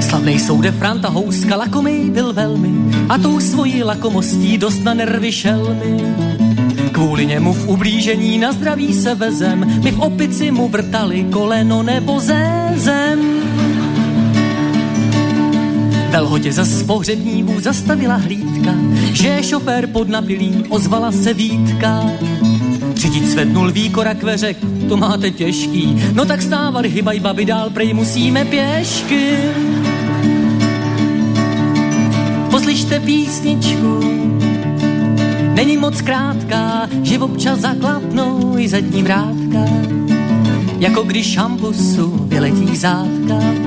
Slavnej 0.00 0.38
soude 0.38 0.72
Franta 0.72 1.08
Houska 1.08 1.56
lakomý 1.56 2.10
byl 2.10 2.32
velmi 2.32 2.72
a 3.08 3.18
tou 3.18 3.40
svojí 3.40 3.82
lakomostí 3.82 4.58
dost 4.58 4.84
na 4.84 4.94
nervy 4.94 5.32
šelmy. 5.32 6.16
Kvůli 6.96 7.26
němu 7.26 7.52
v 7.52 7.68
ublížení 7.68 8.38
na 8.38 8.52
zdraví 8.52 8.94
se 8.94 9.14
vezem, 9.14 9.80
my 9.84 9.92
v 9.92 10.00
opici 10.00 10.50
mu 10.50 10.68
vrtali 10.68 11.26
koleno 11.32 11.82
nebo 11.82 12.20
zem. 12.20 13.20
Velhodě 16.10 16.52
za 16.52 16.64
pohřebníků 16.86 17.60
zastavila 17.60 18.16
hlídka, 18.16 18.74
že 19.12 19.42
šofér 19.42 19.86
pod 19.86 20.08
napilý, 20.08 20.64
ozvala 20.68 21.12
se 21.12 21.34
Vítka. 21.34 22.04
Řidič 22.94 23.24
svednul 23.24 23.70
výkora 23.70 24.14
kveřek, 24.14 24.56
to 24.88 24.96
máte 24.96 25.30
těžký, 25.30 26.02
no 26.12 26.24
tak 26.24 26.42
stávali 26.42 26.88
hybaj 26.88 27.20
babi 27.20 27.44
dál, 27.44 27.70
prej 27.70 27.94
musíme 27.94 28.44
pěšky. 28.44 29.36
Poslyšte 32.50 33.00
písničku, 33.00 34.00
není 35.56 35.76
moc 35.76 36.00
krátká, 36.00 36.88
že 37.02 37.18
občas 37.18 37.58
zaklapnou 37.58 38.58
i 38.58 38.68
zadní 38.68 39.02
vrátka, 39.02 39.64
jako 40.78 41.02
když 41.02 41.32
šampusu 41.32 42.26
vyletí 42.28 42.76
zátka 42.76 43.66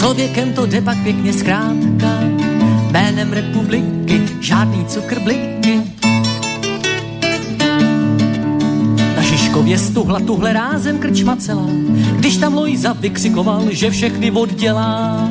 člověkem 0.00 0.52
to 0.52 0.66
jde 0.66 0.80
pak 0.80 1.02
pěkně 1.02 1.32
zkrátka. 1.32 2.20
Jménem 2.90 3.32
republiky 3.32 4.22
žádný 4.40 4.84
cukrbliky. 4.84 5.80
Na 9.16 9.22
Žižkově 9.22 9.78
stuhla 9.78 10.20
tuhle 10.20 10.52
rázem 10.52 10.98
krčma 10.98 11.36
celá, 11.36 11.66
když 12.16 12.36
tam 12.36 12.54
Lojza 12.54 12.92
vykřikoval, 12.92 13.62
že 13.70 13.90
všechny 13.90 14.30
oddělá. 14.30 15.28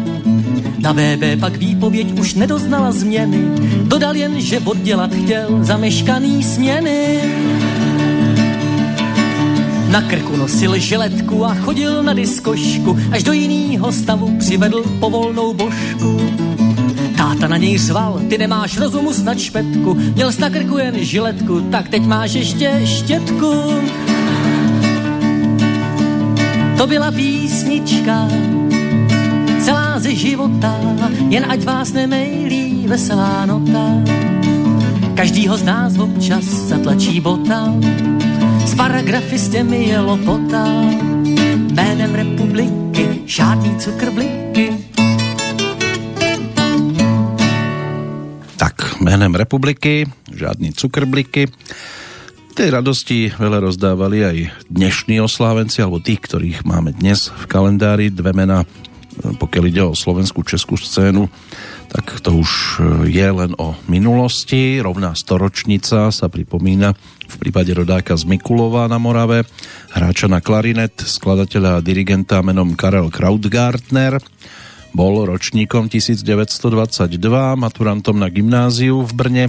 Na 0.81 0.93
BB 0.93 1.39
pak 1.39 1.57
výpověď 1.57 2.19
už 2.19 2.33
nedoznala 2.33 2.91
změny, 2.91 3.37
dodal 3.83 4.15
jen, 4.15 4.41
že 4.41 4.59
oddělat 4.59 5.13
chtěl 5.13 5.59
zameškaný 5.61 6.43
směny. 6.43 7.19
Na 9.91 10.01
krku 10.01 10.37
nosil 10.37 10.77
žiletku 10.77 11.45
a 11.45 11.55
chodil 11.55 12.03
na 12.03 12.13
diskošku, 12.13 12.97
až 13.11 13.23
do 13.23 13.31
jiného 13.31 13.91
stavu 13.91 14.37
přivedl 14.39 14.83
povolnou 14.99 15.53
božku. 15.53 16.21
Táta 17.17 17.47
na 17.47 17.57
něj 17.57 17.77
řval, 17.77 18.21
ty 18.29 18.37
nemáš 18.37 18.77
rozumu 18.77 19.13
snad 19.13 19.39
špetku, 19.39 19.93
měl 19.93 20.31
jsi 20.31 20.41
na 20.41 20.49
krku 20.49 20.77
jen 20.77 20.95
žiletku, 20.99 21.61
tak 21.61 21.89
teď 21.89 22.03
máš 22.03 22.33
ještě 22.33 22.81
štětku. 22.85 23.53
To 26.77 26.87
byla 26.87 27.11
písnička, 27.11 28.27
celá 29.69 30.01
ze 30.01 30.17
života, 30.17 30.73
jen 31.29 31.45
ať 31.45 31.61
vás 31.61 31.93
nemejlí 31.93 32.89
veselá 32.89 33.45
nota. 33.45 34.01
Každýho 35.13 35.53
z 35.61 35.61
nás 35.61 35.93
občas 35.93 36.41
zatlačí 36.73 37.21
bota, 37.21 37.69
s 38.65 38.73
paragrafistem 38.73 39.69
je 39.69 39.93
lopota, 40.01 40.65
jménem 41.69 42.09
republiky 42.17 43.29
žádný 43.29 43.77
cukrbliky. 43.77 44.73
Tak, 48.57 48.97
jménem 49.05 49.37
republiky 49.37 50.09
žádný 50.33 50.73
cukrbliky. 50.73 51.45
Tej 52.57 52.73
radosti 52.73 53.29
veľa 53.37 53.69
rozdávali 53.69 54.17
aj 54.25 54.37
dnešní 54.65 55.21
oslávenci, 55.21 55.85
alebo 55.85 56.01
tých, 56.01 56.25
ktorých 56.25 56.65
máme 56.65 56.97
dnes 56.97 57.29
v 57.29 57.45
kalendári. 57.45 58.09
Dve 58.09 58.33
mena, 58.33 58.65
pokiaľ 59.19 59.63
ide 59.67 59.83
o 59.83 59.97
slovenskú 59.97 60.47
českú 60.47 60.79
scénu, 60.79 61.27
tak 61.91 62.21
to 62.23 62.39
už 62.39 62.81
je 63.09 63.27
len 63.27 63.51
o 63.59 63.75
minulosti. 63.89 64.79
Rovná 64.79 65.17
storočnica 65.17 66.13
sa 66.13 66.27
pripomína 66.31 66.95
v 67.29 67.35
prípade 67.37 67.69
rodáka 67.75 68.17
z 68.17 68.25
Mikulova 68.25 68.89
na 68.89 68.97
Morave, 68.97 69.45
hráča 69.93 70.25
na 70.25 70.41
klarinet, 70.41 70.97
skladateľa 70.97 71.77
a 71.77 71.83
dirigenta 71.85 72.41
menom 72.41 72.73
Karel 72.73 73.13
Krautgartner, 73.13 74.17
bol 74.89 75.21
ročníkom 75.21 75.85
1922, 75.85 77.21
maturantom 77.53 78.17
na 78.17 78.33
gymnáziu 78.33 79.05
v 79.05 79.11
Brne, 79.13 79.45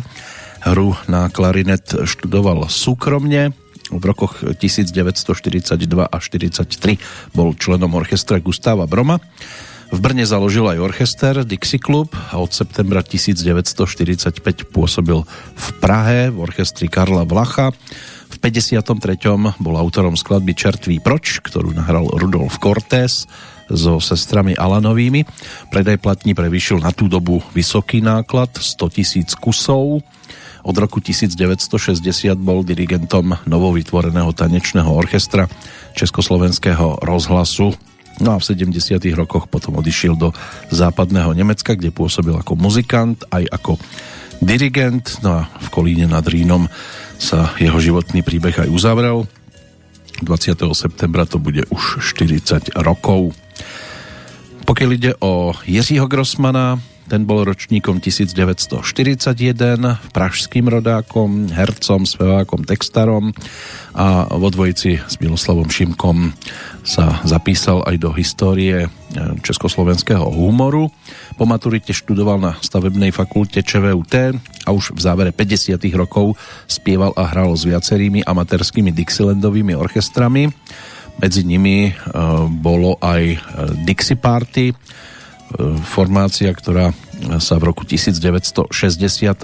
hru 0.60 0.92
na 1.08 1.32
klarinet 1.32 2.04
študoval 2.04 2.68
súkromne, 2.68 3.56
v 3.90 4.02
rokoch 4.06 4.46
1942 4.46 5.76
a 6.06 6.16
1943 6.16 7.34
bol 7.34 7.52
členom 7.58 7.92
orchestra 7.98 8.38
Gustava 8.38 8.86
Broma. 8.86 9.18
V 9.90 9.98
Brne 9.98 10.22
založil 10.22 10.70
aj 10.70 10.78
orchester 10.78 11.34
Dixie 11.42 11.82
Club 11.82 12.14
a 12.14 12.38
od 12.38 12.54
septembra 12.54 13.02
1945 13.02 14.70
pôsobil 14.70 15.18
v 15.26 15.66
Prahe 15.82 16.30
v 16.30 16.38
orchestri 16.38 16.86
Karla 16.86 17.26
Vlacha. 17.26 17.74
V 18.30 18.36
53. 18.38 18.86
bol 19.58 19.74
autorom 19.74 20.14
skladby 20.14 20.54
Čertví 20.54 21.02
proč, 21.02 21.42
ktorú 21.42 21.74
nahral 21.74 22.06
Rudolf 22.06 22.62
Cortés 22.62 23.26
so 23.66 23.98
sestrami 23.98 24.54
Alanovými. 24.54 25.26
Predaj 25.74 25.98
platní 25.98 26.38
prevýšil 26.38 26.78
na 26.78 26.94
tú 26.94 27.10
dobu 27.10 27.42
vysoký 27.50 27.98
náklad 27.98 28.50
100 28.54 28.94
tisíc 28.94 29.34
kusov. 29.34 30.06
Od 30.60 30.76
roku 30.76 31.00
1960 31.00 32.36
bol 32.36 32.60
dirigentom 32.64 33.36
novovytvoreného 33.48 34.32
tanečného 34.36 34.88
orchestra 34.92 35.48
Československého 35.96 37.00
rozhlasu 37.00 37.72
No 38.20 38.36
a 38.36 38.38
v 38.38 38.44
70. 38.44 39.00
rokoch 39.16 39.48
potom 39.48 39.80
odišiel 39.80 40.12
do 40.12 40.28
západného 40.68 41.32
Nemecka, 41.32 41.72
kde 41.72 41.88
pôsobil 41.88 42.36
ako 42.36 42.52
muzikant, 42.52 43.16
aj 43.32 43.48
ako 43.48 43.80
dirigent. 44.44 45.24
No 45.24 45.40
a 45.40 45.48
v 45.48 45.68
Kolíne 45.72 46.04
nad 46.04 46.28
Rínom 46.28 46.68
sa 47.16 47.56
jeho 47.56 47.80
životný 47.80 48.20
príbeh 48.20 48.60
aj 48.60 48.68
uzavrel. 48.68 49.24
20. 50.20 50.52
septembra 50.76 51.24
to 51.24 51.40
bude 51.40 51.64
už 51.72 52.04
40 52.12 52.76
rokov. 52.84 53.32
Pokiaľ 54.68 54.90
ide 54.92 55.12
o 55.24 55.56
Jiřího 55.64 56.04
Grossmana, 56.04 56.76
ten 57.10 57.26
bol 57.26 57.42
ročníkom 57.42 57.98
1941, 57.98 59.34
pražským 60.14 60.70
rodákom, 60.70 61.50
hercom, 61.50 62.06
spevákom, 62.06 62.62
textarom 62.62 63.34
a 63.90 64.30
vo 64.30 64.46
dvojici 64.46 65.02
s 65.02 65.18
Miloslavom 65.18 65.66
Šimkom 65.66 66.30
sa 66.86 67.18
zapísal 67.26 67.82
aj 67.82 67.96
do 67.98 68.14
histórie 68.14 68.86
e, 68.86 68.88
československého 69.42 70.22
humoru. 70.22 70.94
Po 71.34 71.50
maturite 71.50 71.90
študoval 71.90 72.38
na 72.38 72.52
stavebnej 72.62 73.10
fakulte 73.10 73.66
ČVUT 73.66 74.14
a 74.62 74.70
už 74.70 74.94
v 74.94 75.00
závere 75.02 75.34
50. 75.34 75.82
rokov 75.98 76.38
spieval 76.70 77.10
a 77.18 77.26
hral 77.26 77.50
s 77.58 77.66
viacerými 77.66 78.22
amatérskými 78.22 78.94
Dixielandovými 78.94 79.74
orchestrami. 79.74 80.46
Medzi 81.18 81.42
nimi 81.42 81.90
e, 81.90 81.92
bolo 82.54 83.02
aj 83.02 83.22
e, 83.34 83.38
Dixie 83.82 84.14
Party, 84.14 84.70
formácia, 85.82 86.50
ktorá 86.54 86.94
sa 87.42 87.60
v 87.60 87.68
roku 87.68 87.84
1960 87.84 88.72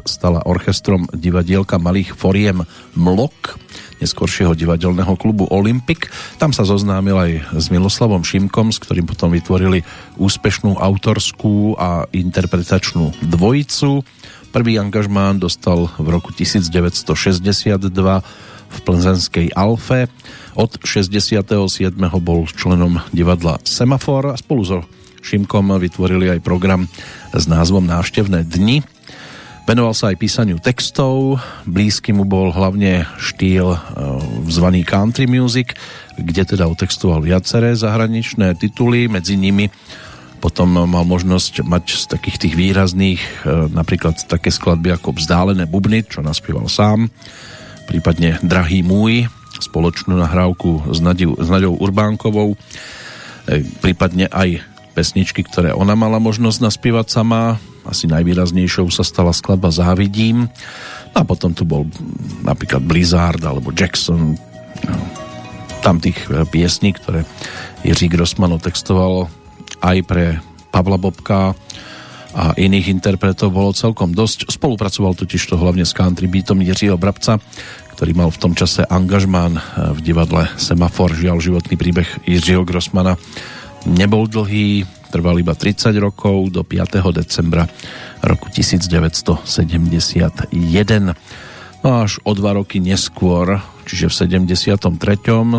stala 0.09 0.41
orchestrom 0.49 1.05
divadielka 1.13 1.77
malých 1.77 2.17
foriem 2.17 2.65
Mlok, 2.97 3.59
neskôršieho 4.01 4.57
divadelného 4.57 5.13
klubu 5.21 5.45
Olympic. 5.53 6.09
Tam 6.41 6.53
sa 6.57 6.65
zoznámil 6.65 7.17
aj 7.17 7.33
s 7.53 7.67
Miloslavom 7.69 8.25
Šimkom, 8.25 8.73
s 8.73 8.81
ktorým 8.81 9.05
potom 9.09 9.33
vytvorili 9.33 9.85
úspešnú 10.17 10.81
autorskú 10.81 11.77
a 11.77 12.09
interpretačnú 12.13 13.13
dvojicu. 13.21 14.01
Prvý 14.53 14.81
angažmán 14.81 15.37
dostal 15.37 15.93
v 16.01 16.09
roku 16.09 16.33
1962 16.33 17.93
v 18.67 18.79
plzenskej 18.83 19.53
Alfe. 19.53 20.09
Od 20.57 20.81
67. 20.81 21.53
bol 22.25 22.49
členom 22.49 23.05
divadla 23.13 23.61
Semafor 23.69 24.33
a 24.33 24.41
spolu 24.41 24.65
so 24.65 24.81
Šimkom 25.27 25.75
vytvorili 25.75 26.31
aj 26.31 26.47
program 26.47 26.87
s 27.35 27.51
názvom 27.51 27.83
Návštevné 27.83 28.47
dni. 28.47 28.87
Venoval 29.67 29.99
sa 29.99 30.15
aj 30.15 30.23
písaniu 30.23 30.63
textov, 30.63 31.43
blízky 31.67 32.15
mu 32.15 32.23
bol 32.23 32.55
hlavne 32.55 33.03
štýl 33.19 33.75
e, 33.75 33.79
zvaný 34.47 34.87
country 34.87 35.27
music, 35.27 35.75
kde 36.15 36.47
teda 36.47 36.71
otextoval 36.71 37.19
viaceré 37.19 37.75
zahraničné 37.75 38.55
tituly, 38.55 39.11
medzi 39.11 39.35
nimi 39.35 39.67
potom 40.39 40.71
mal 40.87 41.03
možnosť 41.03 41.67
mať 41.67 41.85
z 41.99 42.05
takých 42.07 42.37
tých 42.47 42.55
výrazných 42.55 43.19
e, 43.19 43.29
napríklad 43.75 44.23
také 44.31 44.55
skladby 44.55 44.95
ako 44.95 45.19
Vzdálené 45.19 45.67
bubny, 45.67 46.07
čo 46.07 46.23
naspieval 46.23 46.71
sám, 46.71 47.11
prípadne 47.91 48.39
Drahý 48.47 48.87
môj, 48.87 49.27
spoločnú 49.59 50.15
nahrávku 50.15 50.95
s, 50.95 51.03
Nadiu, 51.03 51.35
s 51.35 51.51
Nadiou 51.51 51.75
Urbánkovou, 51.75 52.55
e, 52.55 52.57
prípadne 53.83 54.31
aj 54.31 54.76
pesničky, 54.97 55.45
ktoré 55.45 55.77
ona 55.77 55.93
mala 55.93 56.17
možnosť 56.17 56.65
naspievať 56.65 57.07
sama. 57.13 57.61
Asi 57.85 58.09
najvýraznejšou 58.09 58.89
sa 58.89 59.05
stala 59.05 59.37
skladba 59.37 59.69
Závidím. 59.69 60.49
A 61.13 61.21
potom 61.21 61.53
tu 61.53 61.69
bol 61.69 61.85
napríklad 62.41 62.81
Blizzard 62.81 63.45
alebo 63.45 63.77
Jackson. 63.77 64.41
No, 64.89 64.97
tam 65.85 66.01
tých 66.01 66.17
e, 66.33 66.49
piesní, 66.49 66.97
ktoré 66.97 67.29
Jiří 67.85 68.09
Grossman 68.09 68.57
otextoval 68.57 69.29
aj 69.85 69.97
pre 70.09 70.41
Pavla 70.73 70.97
Bobka 70.97 71.53
a 72.37 72.53
iných 72.57 72.93
interpretov 72.93 73.53
bolo 73.53 73.73
celkom 73.77 74.13
dosť. 74.13 74.49
Spolupracoval 74.51 75.17
totiž 75.17 75.41
to 75.47 75.57
hlavne 75.57 75.85
s 75.85 75.97
country 75.97 76.29
beatom 76.29 76.61
Jiřího 76.61 77.01
Brabca, 77.01 77.41
ktorý 77.97 78.13
mal 78.13 78.29
v 78.29 78.41
tom 78.41 78.53
čase 78.53 78.85
angažmán 78.85 79.57
e, 79.57 79.61
v 79.97 79.99
divadle 80.05 80.49
Semafor. 80.57 81.17
Žiaľ, 81.17 81.37
životný 81.41 81.77
príbeh 81.81 82.09
Jiřího 82.29 82.65
Grossmana 82.67 83.17
nebol 83.87 84.27
dlhý, 84.27 84.83
trval 85.15 85.39
iba 85.39 85.55
30 85.55 85.95
rokov 86.03 86.51
do 86.51 86.67
5. 86.67 86.99
decembra 87.15 87.71
roku 88.21 88.51
1971. 88.51 90.51
No 91.87 92.03
až 92.03 92.19
o 92.27 92.35
dva 92.35 92.59
roky 92.59 92.83
neskôr, 92.83 93.63
čiže 93.87 94.11
v 94.11 94.43
73. 94.43 94.91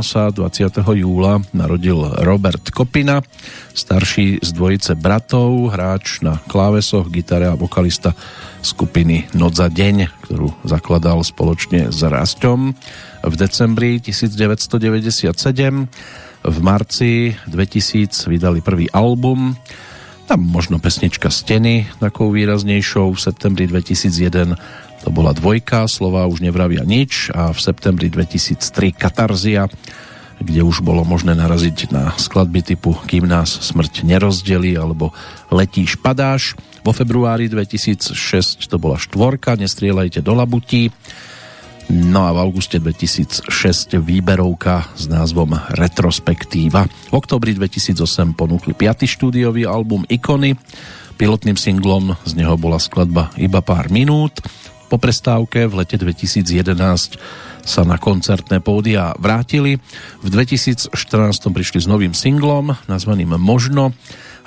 sa 0.03 0.27
20. 0.27 0.75
júla 0.99 1.39
narodil 1.55 2.03
Robert 2.27 2.67
Kopina, 2.75 3.23
starší 3.71 4.43
z 4.43 4.49
dvojice 4.51 4.99
bratov, 4.99 5.71
hráč 5.71 6.19
na 6.19 6.43
klávesoch, 6.51 7.07
gitare 7.07 7.47
a 7.47 7.55
vokalista 7.55 8.11
skupiny 8.59 9.31
Noc 9.39 9.55
za 9.55 9.71
deň, 9.71 10.27
ktorú 10.27 10.51
zakladal 10.67 11.23
spoločne 11.23 11.95
s 11.95 12.03
Rastom 12.03 12.75
v 13.23 13.35
decembri 13.39 14.03
1997 14.03 15.87
v 16.43 16.57
marci 16.61 17.33
2000 17.49 18.27
vydali 18.27 18.59
prvý 18.61 18.91
album, 18.91 19.55
tam 20.27 20.43
možno 20.43 20.75
pesnička 20.83 21.31
Steny 21.31 21.87
takou 22.03 22.35
výraznejšou, 22.35 23.15
v 23.15 23.19
septembri 23.19 23.63
2001 23.63 24.59
to 25.07 25.09
bola 25.13 25.31
dvojka, 25.31 25.87
slova 25.87 26.27
už 26.27 26.43
nevravia 26.43 26.83
nič. 26.83 27.31
A 27.31 27.55
v 27.55 27.59
septembri 27.63 28.11
2003 28.11 28.91
Katarzia, 28.91 29.71
kde 30.43 30.61
už 30.67 30.83
bolo 30.83 31.07
možné 31.07 31.31
naraziť 31.31 31.95
na 31.95 32.11
skladby 32.19 32.75
typu 32.75 32.91
Kým 33.07 33.23
nás 33.23 33.47
smrť 33.71 34.03
nerozdeli 34.03 34.75
alebo 34.75 35.15
Letíš 35.47 35.95
padáš. 36.03 36.59
Vo 36.83 36.91
februári 36.91 37.47
2006 37.47 38.67
to 38.67 38.75
bola 38.75 38.99
štvorka 38.99 39.55
Nestrieľajte 39.55 40.19
do 40.19 40.35
labutí 40.35 40.91
No 41.87 42.27
a 42.27 42.35
v 42.35 42.43
auguste 42.43 42.83
2006 42.83 43.47
výberovka 44.03 44.91
s 44.91 45.07
názvom 45.07 45.55
Retrospektíva. 45.71 46.83
V 46.83 47.15
oktobri 47.15 47.55
2008 47.55 48.35
ponúkli 48.35 48.75
5. 48.75 49.07
štúdiový 49.07 49.63
album 49.63 50.03
Ikony. 50.11 50.59
Pilotným 51.15 51.55
singlom 51.55 52.19
z 52.27 52.35
neho 52.35 52.59
bola 52.59 52.75
skladba 52.75 53.31
Iba 53.39 53.63
pár 53.63 53.87
minút. 53.87 54.43
Po 54.91 54.99
prestávke 54.99 55.63
v 55.63 55.79
lete 55.79 55.95
2011 55.95 56.43
sa 57.63 57.81
na 57.87 57.95
koncertné 57.95 58.59
pódia 58.59 59.15
vrátili. 59.15 59.79
V 60.19 60.27
2014 60.27 60.91
prišli 61.55 61.79
s 61.83 61.87
novým 61.87 62.11
singlom 62.11 62.75
nazvaným 62.91 63.39
Možno 63.39 63.95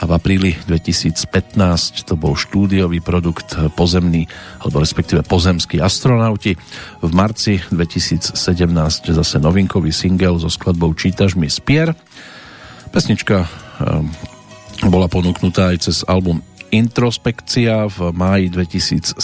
a 0.00 0.08
v 0.08 0.12
apríli 0.16 0.50
2015 0.64 2.08
to 2.08 2.16
bol 2.16 2.32
štúdiový 2.32 3.04
produkt 3.04 3.52
pozemný, 3.76 4.24
alebo 4.64 4.80
respektíve 4.80 5.20
pozemskí 5.28 5.76
astronauti. 5.76 6.56
V 7.04 7.10
marci 7.12 7.60
2017 7.68 8.32
zase 9.12 9.36
novinkový 9.36 9.92
single 9.92 10.40
so 10.40 10.48
skladbou 10.48 10.96
Čítaš 10.96 11.36
mi 11.36 11.52
spier. 11.52 11.92
Pesnička 12.88 13.44
um, 13.44 14.08
bola 14.88 15.04
ponúknutá 15.04 15.76
aj 15.76 15.92
cez 15.92 16.00
album 16.08 16.40
Introspekcia 16.70 17.90
v 17.90 18.14
máji 18.14 18.46
2017, 18.54 19.20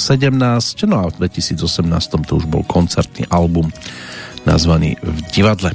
no 0.91 0.97
a 0.99 1.07
v 1.09 1.25
2018 1.25 2.27
to 2.27 2.33
už 2.37 2.47
bol 2.51 2.67
koncertný 2.67 3.25
album 3.33 3.71
nazvaný 4.45 4.99
V 5.01 5.19
divadle. 5.31 5.73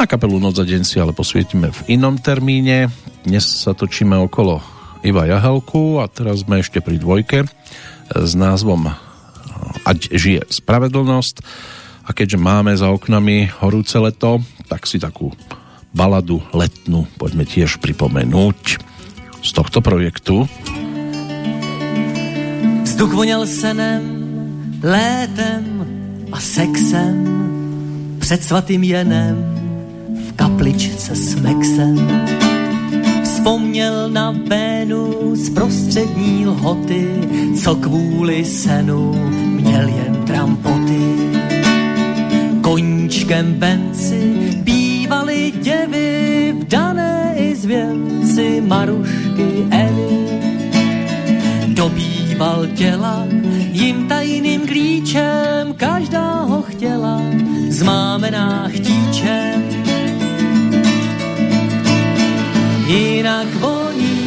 Na 0.00 0.08
kapelu 0.08 0.40
Noc 0.40 0.56
za 0.56 0.64
deň 0.64 0.80
si 0.80 0.96
ale 0.96 1.12
posvietime 1.12 1.68
v 1.68 2.00
inom 2.00 2.16
termíne. 2.16 2.88
Dnes 3.20 3.44
sa 3.44 3.76
točíme 3.76 4.16
okolo 4.16 4.64
Iva 5.04 5.28
Jahelku 5.28 6.00
a 6.00 6.08
teraz 6.08 6.40
sme 6.40 6.64
ešte 6.64 6.80
pri 6.80 6.96
dvojke 6.96 7.44
s 8.08 8.32
názvom 8.32 8.96
Ať 9.84 10.08
žije 10.08 10.48
spravedlnosť 10.48 11.44
a 12.08 12.16
keďže 12.16 12.40
máme 12.40 12.72
za 12.80 12.88
oknami 12.88 13.52
horúce 13.60 14.00
leto, 14.00 14.40
tak 14.72 14.88
si 14.88 14.96
takú 14.96 15.36
baladu 15.92 16.40
letnú 16.56 17.04
poďme 17.20 17.44
tiež 17.44 17.76
pripomenúť 17.84 18.80
z 19.44 19.50
tohto 19.52 19.84
projektu. 19.84 20.48
Vzduch 22.88 23.12
voněl 23.12 23.44
senem, 23.44 24.00
létem 24.80 25.64
a 26.32 26.40
sexem, 26.40 27.20
před 28.16 28.40
svatým 28.48 28.80
jenem, 28.80 29.59
kapličce 30.40 31.16
s 31.16 31.34
mexem 31.34 31.96
Vzpomněl 33.24 34.10
na 34.10 34.30
Vénu 34.48 35.36
z 35.36 35.50
prostřední 35.50 36.46
lhoty, 36.46 37.08
co 37.62 37.74
kvůli 37.74 38.44
senu 38.44 39.14
měl 39.44 39.88
jen 39.88 40.24
trampoty. 40.26 41.00
Koníčkem 42.60 43.54
venci 43.58 44.20
bývaly 44.64 45.52
děvy, 45.60 46.54
vdané 46.60 47.34
i 47.36 47.56
zvěnci 47.56 48.60
Marušky 48.60 49.66
Evy. 49.70 50.40
Dobýval 51.68 52.66
těla 52.66 53.26
jim 53.72 54.08
tajným 54.08 54.60
klíčem, 54.60 55.74
každá 55.76 56.42
ho 56.42 56.62
chtěla, 56.62 57.20
zmámená 57.68 58.68
chtíčem. 58.68 59.79
Jinak 62.90 63.46
voní 63.54 64.18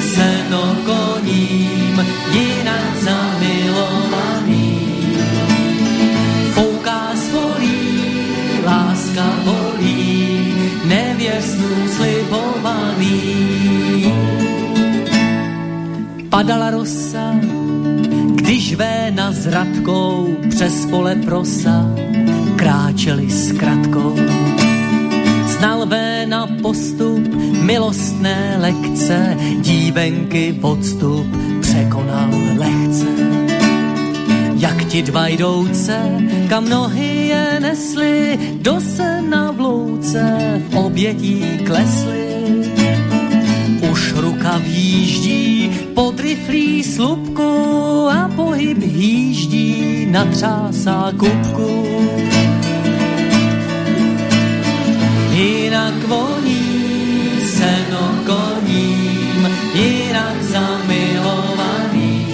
seno 0.00 0.76
koním, 0.88 1.96
jinak 2.32 2.96
zamilovaný. 2.96 4.72
Fouká 6.56 7.12
svolí, 7.12 7.76
láska 8.64 9.26
volí, 9.44 10.24
nevěstnú 10.88 11.76
slibovaný. 11.92 13.20
Padala 16.32 16.72
rosa, 16.72 17.36
když 18.34 18.80
Véna 18.80 19.28
s 19.32 19.44
Radkou 19.44 20.40
přes 20.48 20.88
pole 20.88 21.20
prosa 21.20 21.84
kráčeli 22.56 23.28
s 23.28 23.52
kratkou. 23.52 24.16
Znal 25.60 25.86
Véna 25.86 26.48
postup, 26.62 27.20
milostné 27.60 28.56
lekce, 28.58 29.36
dívenky 29.60 30.52
podstup 30.52 31.26
překonal 31.60 32.30
lehce. 32.56 33.06
Jak 34.56 34.84
ti 34.84 35.02
dva 35.02 35.28
jdouce, 35.28 36.00
kam 36.48 36.68
nohy 36.68 37.28
je 37.28 37.60
nesly, 37.60 38.38
do 38.60 38.80
sena 38.80 39.50
v 39.52 39.60
louce 39.60 40.38
v 40.70 40.76
obětí 40.76 41.44
klesly. 41.66 42.24
Už 43.92 44.12
ruka 44.16 44.58
výjíždí 44.58 45.70
pod 45.94 46.20
riflí 46.20 46.84
slupku 46.84 47.52
a 48.08 48.32
pohyb 48.36 48.78
hýždí 48.82 50.06
na 50.10 50.24
třásá 50.24 51.12
Jinak 55.40 56.04
voní 56.04 56.68
seno 57.44 58.04
koním, 58.28 59.48
jinak 59.74 60.36
zamilovaný. 60.42 62.26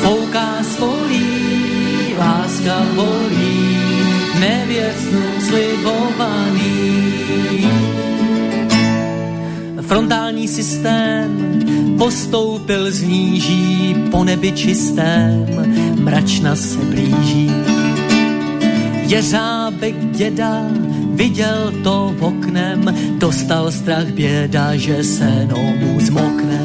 Fouká 0.00 0.64
svolí, 0.64 1.28
láska 2.16 2.80
bolí, 2.96 3.76
nevěstnú 4.40 5.24
slibovaný. 5.44 6.72
Frontální 9.84 10.48
systém 10.48 11.28
postoupil 11.98 12.90
z 12.90 13.02
níží 13.02 13.94
po 14.10 14.24
nebi 14.24 14.52
čistém, 14.52 15.44
mračna 16.00 16.56
se 16.56 16.80
blíží. 16.80 17.52
Jeřábek 19.06 19.94
děda 20.16 20.64
viděl 21.16 21.72
to 21.84 22.14
v 22.18 22.24
oknem, 22.24 22.94
dostal 23.18 23.72
strach 23.72 24.06
běda, 24.06 24.76
že 24.76 25.04
se 25.04 25.48
mu 25.80 26.00
zmokne. 26.00 26.60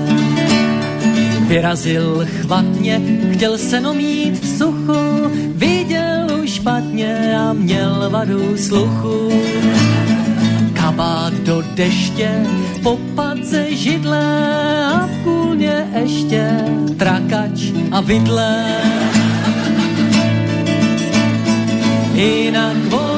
Vyrazil 1.47 2.27
chvatně, 2.41 3.01
chtěl 3.33 3.57
seno 3.57 3.93
mít 3.93 4.43
v 4.43 4.57
suchu, 4.57 5.31
viděl 5.55 6.27
už 6.43 6.49
špatně 6.53 7.37
a 7.37 7.53
měl 7.53 8.09
vadu 8.09 8.57
sluchu 8.57 9.31
kabát 10.73 11.33
do 11.33 11.63
deště, 11.75 12.31
popadze 12.83 13.75
židle 13.75 14.25
a 14.85 15.07
v 15.07 15.23
kůlně 15.23 15.87
ještě 16.01 16.65
trakač 16.97 17.71
a 17.91 18.01
vidle. 18.01 18.65
Jinak 22.13 22.77
voní 22.89 23.10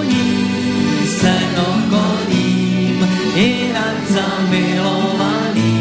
koním, 3.34 3.46
jinak 3.46 3.98
zamilovaný. 4.10 5.74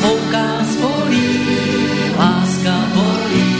Fouká 0.00 0.64
spolí, 0.72 1.28
láska 2.18 2.76
bolí, 2.94 3.50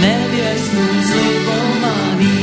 nevěstnú 0.00 0.86
slibovaný 1.02 2.36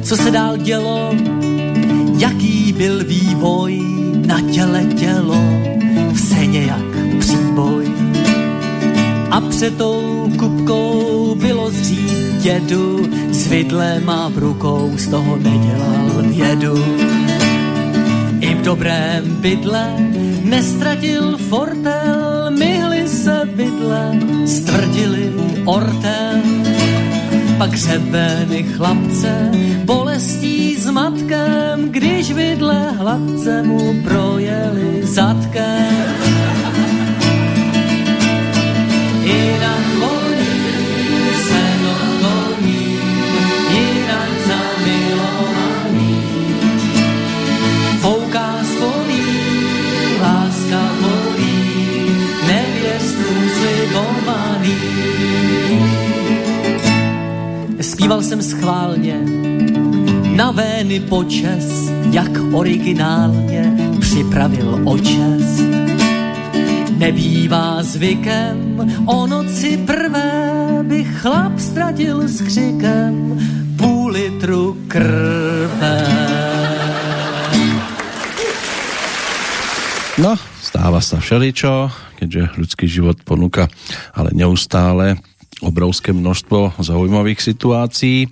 co 0.00 0.16
se 0.16 0.30
dál 0.30 0.56
dělo, 0.56 1.12
jaký 2.18 2.72
byl 2.72 3.04
vývoj 3.04 3.80
na 4.26 4.40
těle 4.40 4.84
tělo, 4.84 5.42
v 6.12 6.18
seně 6.18 6.64
jak 6.64 7.18
příboj. 7.18 7.84
A 9.30 9.40
před 9.40 9.76
tou 9.76 10.32
kupkou 10.38 11.34
bylo 11.40 11.70
zřít 11.70 12.20
dědu, 12.40 13.08
s 13.50 13.52
vidlem 13.52 14.06
a 14.10 14.30
v 14.30 14.38
rukou 14.38 14.94
z 14.94 15.10
toho 15.10 15.36
nedělal 15.36 16.22
vědu. 16.22 16.74
I 18.40 18.54
v 18.54 18.62
dobrém 18.62 19.24
bydle 19.42 19.94
nestratil 20.42 21.36
fortel, 21.36 22.50
myhly 22.50 23.08
se 23.08 23.42
vidle, 23.54 24.18
stvrdili 24.46 25.34
ortel 25.64 26.38
pak 27.58 27.74
řebeny 27.74 28.62
chlapce, 28.62 29.50
bolestí 29.84 30.76
s 30.76 30.90
matkem, 30.90 31.90
když 31.90 32.32
vidle 32.32 32.90
hladce 32.90 33.62
mu 33.62 34.02
projeli 34.02 35.02
zadkem. 35.02 36.14
Jinak 39.22 39.80
volí 39.80 39.89
Zpíval 58.10 58.22
jsem 58.22 58.42
schválně 58.42 59.16
na 60.36 60.50
vény 60.50 61.00
počes, 61.00 61.90
jak 62.10 62.30
originálně 62.52 63.76
připravil 64.00 64.82
očes. 64.84 65.62
Nebývá 66.98 67.82
zvykem 67.82 68.90
o 69.06 69.26
noci 69.26 69.76
prvé 69.86 70.42
by 70.82 71.04
chlap 71.04 71.58
ztratil 71.58 72.26
s 72.28 72.42
křikem 72.42 73.38
půl 73.78 74.10
litru 74.10 74.76
krve. 74.88 76.02
No, 80.18 80.34
stáva 80.58 80.98
sa 80.98 81.22
všeličo, 81.22 81.94
keďže 82.18 82.58
ľudský 82.58 82.90
život 82.90 83.22
ponúka 83.22 83.70
ale 84.18 84.34
neustále 84.34 85.14
obrovské 85.60 86.12
množstvo 86.12 86.80
zaujímavých 86.80 87.40
situácií, 87.40 88.28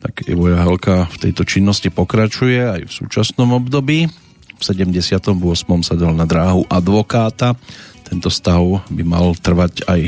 tak 0.00 0.24
Ivo 0.28 0.48
Jahelka 0.48 1.08
v 1.12 1.16
tejto 1.28 1.44
činnosti 1.44 1.92
pokračuje 1.92 2.64
aj 2.64 2.80
v 2.88 2.92
súčasnom 2.92 3.52
období. 3.52 4.08
V 4.60 4.62
78. 4.64 5.36
sa 5.84 5.94
dal 5.96 6.12
na 6.16 6.24
dráhu 6.28 6.64
advokáta. 6.68 7.56
Tento 8.04 8.32
stav 8.32 8.84
by 8.88 9.02
mal 9.04 9.36
trvať 9.36 9.84
aj 9.88 10.00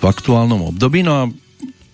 v 0.00 0.02
aktuálnom 0.02 0.70
období. 0.70 1.02
No 1.02 1.12
a 1.14 1.22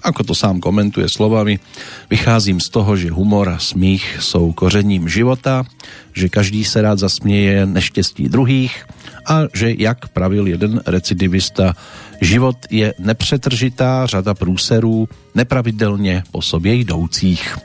ako 0.01 0.33
to 0.33 0.35
sám 0.37 0.65
komentuje 0.65 1.05
slovami, 1.09 1.61
vycházím 2.09 2.61
z 2.61 2.69
toho, 2.73 2.97
že 2.97 3.13
humor 3.13 3.49
a 3.49 3.59
smích 3.61 4.17
jsou 4.21 4.53
kořením 4.53 5.09
života, 5.09 5.65
že 6.13 6.33
každý 6.33 6.65
se 6.65 6.83
rád 6.83 6.99
zasměje 6.99 7.67
neštěstí 7.67 8.29
druhých 8.29 8.85
a 9.29 9.45
že, 9.53 9.75
jak 9.77 10.09
pravil 10.09 10.47
jeden 10.47 10.81
recidivista, 10.87 11.77
život 12.21 12.57
je 12.71 12.95
nepřetržitá 12.99 14.07
řada 14.07 14.35
průserů 14.35 15.09
nepravidelně 15.35 16.23
po 16.31 16.43
sobě 16.43 16.75
jdoucích. 16.75 17.59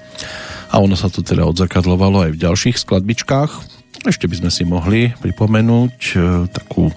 A 0.72 0.82
ono 0.82 0.98
sa 0.98 1.08
to 1.08 1.24
teda 1.24 1.46
odzrkadlovalo 1.46 2.26
aj 2.26 2.32
v 2.36 2.42
ďalších 2.42 2.78
skladbičkách. 2.82 3.52
Ešte 4.04 4.28
by 4.28 4.36
sme 4.44 4.52
si 4.52 4.64
mohli 4.68 5.14
pripomenúť 5.24 5.98
e, 6.14 6.16
takú 6.52 6.92
e, 6.92 6.94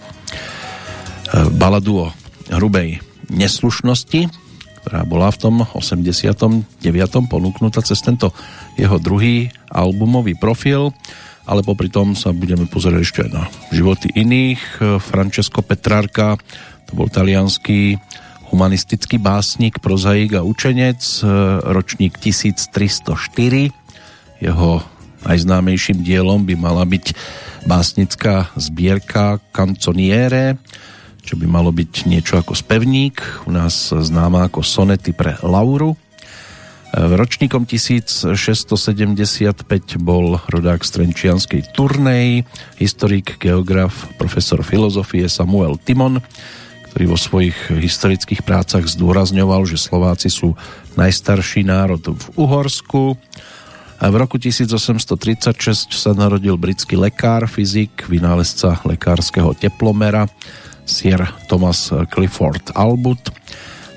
baladu 1.55 2.09
o 2.09 2.15
hrubej 2.51 2.99
neslušnosti, 3.29 4.27
ktorá 4.83 5.05
bola 5.05 5.29
v 5.31 5.39
tom 5.39 5.55
89. 5.63 6.65
ponúknutá 7.29 7.85
cez 7.85 8.01
tento 8.01 8.33
jeho 8.75 8.97
druhý 8.97 9.53
albumový 9.69 10.35
profil, 10.35 10.91
ale 11.49 11.65
popri 11.65 11.89
tom 11.89 12.13
sa 12.13 12.33
budeme 12.33 12.69
pozrieť 12.69 13.01
ešte 13.01 13.21
aj 13.25 13.31
na 13.33 13.45
životy 13.73 14.13
iných. 14.13 14.85
Francesco 15.01 15.65
Petrarka, 15.65 16.37
to 16.89 16.97
bol 16.97 17.13
talianský 17.13 18.01
humanistický 18.49 19.21
básnik, 19.21 19.77
prozaik 19.85 20.41
a 20.41 20.43
učenec, 20.43 21.01
ročník 21.69 22.17
1304. 22.17 23.69
Jeho 24.41 24.81
najznámejším 25.29 26.01
dielom 26.01 26.49
by 26.49 26.57
mala 26.57 26.89
byť 26.89 27.13
básnická 27.69 28.49
zbierka 28.57 29.37
Canzoniere, 29.53 30.57
čo 31.21 31.37
by 31.37 31.45
malo 31.45 31.69
byť 31.69 32.09
niečo 32.09 32.41
ako 32.41 32.57
spevník, 32.57 33.21
u 33.45 33.53
nás 33.53 33.93
známa 33.93 34.49
ako 34.49 34.65
sonety 34.65 35.13
pre 35.13 35.37
Lauru. 35.45 35.93
V 36.89 37.13
ročníkom 37.21 37.69
1675 37.69 38.33
bol 40.01 40.41
rodák 40.49 40.81
z 40.81 40.91
Trenčianskej 40.97 41.77
turnej, 41.77 42.49
historik, 42.81 43.37
geograf, 43.37 44.09
profesor 44.17 44.65
filozofie 44.65 45.29
Samuel 45.29 45.77
Timon, 45.77 46.25
ktorý 46.99 47.15
vo 47.15 47.27
svojich 47.31 47.79
historických 47.79 48.43
prácach 48.43 48.83
zdôrazňoval, 48.91 49.63
že 49.71 49.79
Slováci 49.79 50.35
sú 50.35 50.59
najstarší 50.99 51.63
národ 51.63 52.03
v 52.03 52.27
Uhorsku. 52.35 53.15
A 54.03 54.11
v 54.11 54.19
roku 54.19 54.35
1836 54.35 55.95
sa 55.95 56.11
narodil 56.11 56.59
britský 56.59 56.99
lekár, 56.99 57.47
fyzik, 57.47 58.11
vynálezca 58.11 58.83
lekárskeho 58.83 59.55
teplomera 59.55 60.27
Sir 60.83 61.23
Thomas 61.47 61.95
Clifford 62.11 62.75
Albut. 62.75 63.31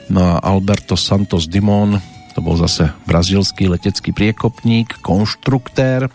No 0.06 0.22
a 0.22 0.38
Alberto 0.38 0.94
Santos 0.94 1.50
Dimon, 1.50 1.98
to 2.38 2.46
bol 2.46 2.54
zase 2.54 2.86
brazilský 3.10 3.66
letecký 3.66 4.14
priekopník, 4.14 5.02
konštruktér, 5.02 6.06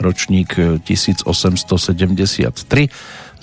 ročník 0.00 0.80
1873, 0.80 2.88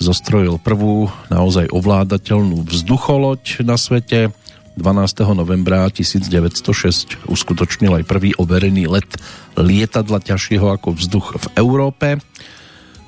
zostrojil 0.00 0.56
prvú 0.56 1.12
naozaj 1.28 1.68
ovládateľnú 1.68 2.64
vzducholoď 2.64 3.62
na 3.62 3.76
svete. 3.76 4.32
12. 4.80 5.36
novembra 5.36 5.84
1906 5.92 7.28
uskutočnil 7.28 8.00
aj 8.00 8.08
prvý 8.08 8.32
overený 8.40 8.88
let 8.88 9.20
lietadla 9.60 10.24
ťažšieho 10.24 10.72
ako 10.72 10.96
vzduch 10.96 11.36
v 11.36 11.46
Európe. 11.60 12.16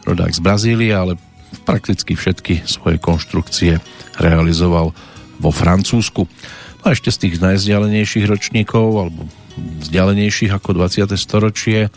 Rodák 0.04 0.36
z 0.36 0.40
Brazílie, 0.44 0.92
ale 0.92 1.16
prakticky 1.64 2.12
všetky 2.12 2.68
svoje 2.68 3.00
konštrukcie 3.00 3.80
realizoval 4.20 4.92
vo 5.40 5.50
Francúzsku. 5.50 6.28
No 6.82 6.84
a 6.84 6.92
ešte 6.92 7.08
z 7.08 7.18
tých 7.24 7.40
najzdialenejších 7.40 8.28
ročníkov, 8.28 8.86
alebo 8.98 9.20
vzdialenejších 9.80 10.52
ako 10.52 10.76
20. 10.76 11.08
storočie, 11.16 11.88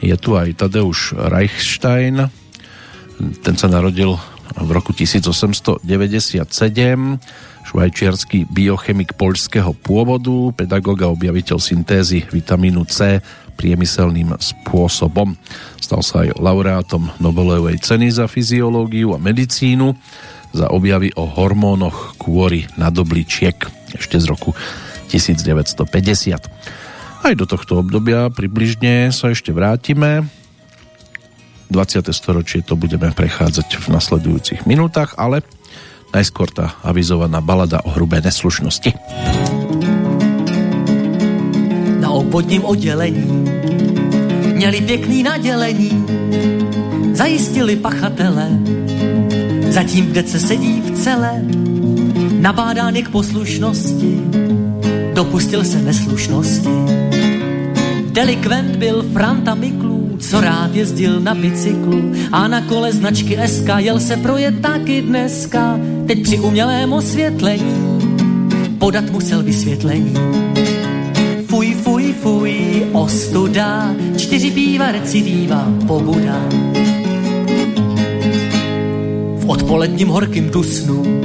je 0.00 0.16
tu 0.16 0.38
aj 0.38 0.54
Tadeusz 0.60 1.12
Reichstein. 1.16 2.39
Ten 3.20 3.54
sa 3.60 3.68
narodil 3.68 4.16
v 4.56 4.70
roku 4.72 4.96
1897, 4.96 5.84
švajčiarsky 7.68 8.48
biochemik 8.48 9.14
poľského 9.14 9.76
pôvodu, 9.76 10.56
pedagóg 10.56 11.04
a 11.04 11.12
objaviteľ 11.12 11.60
syntézy 11.60 12.24
vitamínu 12.32 12.88
C 12.88 13.20
priemyselným 13.60 14.40
spôsobom. 14.40 15.36
Stal 15.76 16.00
sa 16.00 16.24
aj 16.24 16.40
laureátom 16.40 17.12
Nobelovej 17.20 17.84
ceny 17.84 18.08
za 18.08 18.24
fyziológiu 18.24 19.12
a 19.12 19.20
medicínu 19.20 19.92
za 20.56 20.72
objavy 20.72 21.12
o 21.14 21.28
hormónoch 21.28 22.16
kôry 22.16 22.66
nadobličiek 22.80 23.54
ešte 23.94 24.16
z 24.16 24.26
roku 24.32 24.56
1950. 25.12 26.40
Aj 27.20 27.34
do 27.36 27.44
tohto 27.44 27.84
obdobia 27.84 28.32
približne 28.32 29.12
sa 29.12 29.28
ešte 29.28 29.52
vrátime. 29.52 30.39
20. 31.70 32.10
storočie 32.10 32.66
to 32.66 32.74
budeme 32.74 33.14
prechádzať 33.14 33.78
v 33.78 33.86
nasledujúcich 33.94 34.60
minútach, 34.66 35.14
ale 35.14 35.46
najskôr 36.10 36.50
tá 36.50 36.74
avizovaná 36.82 37.38
balada 37.38 37.78
o 37.86 37.94
hrubé 37.94 38.18
neslušnosti. 38.18 38.90
Na 42.02 42.10
obvodním 42.10 42.66
oddelení 42.66 43.46
měli 44.60 44.80
pěkný 44.80 45.22
nadělení, 45.22 46.04
zajistili 47.14 47.76
pachatele, 47.76 48.48
zatím 49.70 50.06
kde 50.06 50.22
se 50.22 50.40
sedí 50.40 50.80
v 50.80 50.90
celé, 51.00 51.42
nabádán 52.40 52.94
k 52.94 53.08
poslušnosti, 53.08 54.20
dopustil 55.14 55.64
se 55.64 55.78
neslušnosti. 55.82 57.19
Delikvent 58.12 58.76
byl 58.76 59.04
Franta 59.12 59.54
Miklů, 59.54 60.16
co 60.18 60.40
rád 60.40 60.74
jezdil 60.74 61.20
na 61.20 61.34
bicyklu 61.34 62.12
a 62.32 62.48
na 62.48 62.60
kole 62.60 62.92
značky 62.92 63.38
SK 63.46 63.68
jel 63.76 64.00
se 64.00 64.16
projet 64.16 64.60
taky 64.60 65.02
dneska, 65.02 65.80
teď 66.06 66.22
při 66.22 66.38
umělém 66.38 66.92
osvětlení 66.92 68.00
podat 68.78 69.10
musel 69.10 69.42
vysvětlení 69.42 70.14
Fuj, 71.46 71.74
fuj, 71.74 72.12
fuj, 72.12 72.54
ostuda, 72.92 73.94
čtyři 74.16 74.50
píva 74.50 74.92
recidiva, 74.92 75.72
pobuda. 75.86 76.40
V 79.36 79.44
odpoledním 79.46 80.08
horkým 80.08 80.50
dusnu 80.50 81.22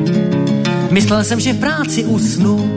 myslel 0.91 1.23
jsem, 1.23 1.39
že 1.39 1.53
v 1.53 1.59
práci 1.59 2.05
usnu 2.05 2.71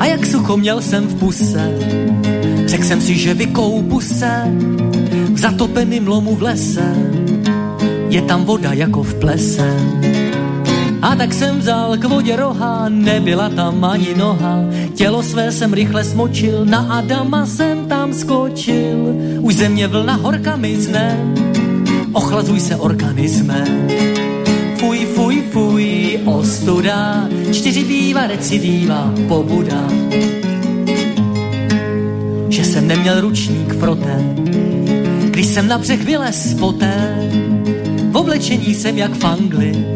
a 0.00 0.06
jak 0.06 0.26
sucho 0.26 0.56
měl 0.56 0.80
jsem 0.80 1.06
v 1.06 1.14
puse. 1.14 1.72
Řekl 2.66 2.84
jsem 2.84 3.00
si, 3.00 3.14
že 3.14 3.34
vykoupu 3.34 4.00
se 4.00 4.42
v 5.32 5.38
zatopeným 5.38 6.06
lomu 6.06 6.34
v 6.34 6.42
lese. 6.42 6.94
Je 8.08 8.22
tam 8.22 8.44
voda 8.44 8.72
jako 8.72 9.02
v 9.02 9.14
plese. 9.14 9.70
A 11.02 11.16
tak 11.16 11.34
jsem 11.34 11.58
vzal 11.58 11.96
k 11.96 12.04
vodě 12.04 12.36
roha, 12.36 12.88
nebyla 12.88 13.48
tam 13.48 13.84
ani 13.84 14.14
noha. 14.16 14.58
Tělo 14.94 15.22
své 15.22 15.52
jsem 15.52 15.72
rychle 15.72 16.04
smočil, 16.04 16.64
na 16.64 16.78
Adama 16.78 17.46
jsem 17.46 17.88
tam 17.88 18.14
skočil. 18.14 18.96
Už 19.40 19.54
země 19.54 19.86
vlna 19.86 20.14
horka 20.14 20.56
mizne, 20.56 21.34
ochlazuj 22.12 22.60
se 22.60 22.76
organismem. 22.76 23.88
Fuj, 24.78 25.06
fuj, 25.14 25.42
fuj, 25.50 26.20
ostuda, 26.24 27.28
čtyři 27.52 27.84
býva 27.84 28.26
recidiva, 28.26 29.14
pobuda. 29.28 29.88
Jsem 32.72 32.88
neměl 32.88 33.20
ručník 33.20 33.74
froté, 33.74 34.24
když 35.30 35.46
jsem 35.46 35.68
na 35.68 35.78
břeh 35.78 36.04
vylez 36.04 36.54
poté, 36.54 37.28
v 38.10 38.16
oblečení 38.16 38.74
jsem 38.74 38.98
jak 38.98 39.14
fangli, 39.16 39.86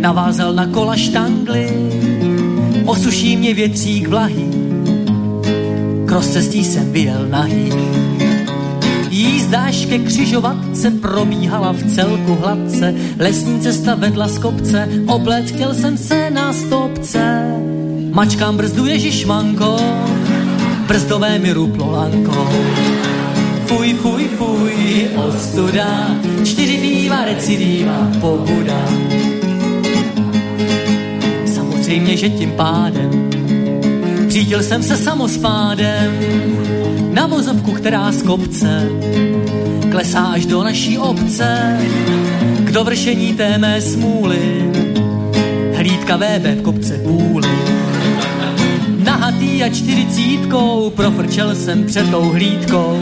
navázal 0.00 0.52
na 0.52 0.66
kola 0.66 0.96
štangly, 0.96 1.68
osuší 2.84 3.36
mě 3.36 3.54
větřík 3.54 4.08
vlahy, 4.08 4.48
kros 6.06 6.28
cestí 6.28 6.64
jsem 6.64 6.92
vyjel 6.92 7.26
nahý. 7.30 7.72
Jízdáš 9.10 9.86
ke 9.86 9.98
křižovatce 9.98 10.90
probíhala 10.90 11.72
v 11.72 11.94
celku 11.94 12.34
hladce, 12.34 12.94
lesní 13.18 13.60
cesta 13.60 13.94
vedla 13.94 14.28
z 14.28 14.38
kopce, 14.38 14.88
oblet 15.06 15.46
chtěl 15.46 15.74
jsem 15.74 15.98
se 15.98 16.30
na 16.30 16.52
stopce. 16.52 17.54
Mačkám 18.12 18.56
brzdu 18.56 18.86
Ježišmanko, 18.86 19.76
brzdové 20.86 21.38
mi 21.38 21.52
ruplo 21.52 21.90
lanko. 21.90 22.50
Fuj, 23.66 23.94
fuj, 23.94 24.24
fuj, 24.24 25.08
ostuda, 25.16 26.16
čtyři 26.44 26.76
býva 26.76 27.24
recidiva, 27.24 28.10
pobuda 28.20 28.88
samozřejmě, 31.46 32.16
že 32.16 32.28
tím 32.28 32.50
pádem 32.50 33.30
Řídil 34.28 34.62
jsem 34.62 34.82
se 34.82 34.96
samospádem 34.96 36.20
na 37.12 37.26
vozovku, 37.26 37.72
která 37.72 38.12
z 38.12 38.22
kopce 38.22 38.88
klesá 39.90 40.20
až 40.20 40.46
do 40.46 40.62
naší 40.62 40.98
obce. 40.98 41.78
K 42.64 42.72
dovršení 42.72 43.34
té 43.34 43.58
mé 43.58 43.80
smůly 43.80 44.70
hlídka 45.74 46.16
VB 46.16 46.44
v 46.44 46.62
půly. 46.62 46.83
Nahatý 49.24 49.62
a 49.62 49.68
čtyřicítkou 49.68 50.90
profrčel 50.90 51.54
jsem 51.54 51.84
před 51.84 52.10
tou 52.10 52.22
hlídkou. 52.22 52.98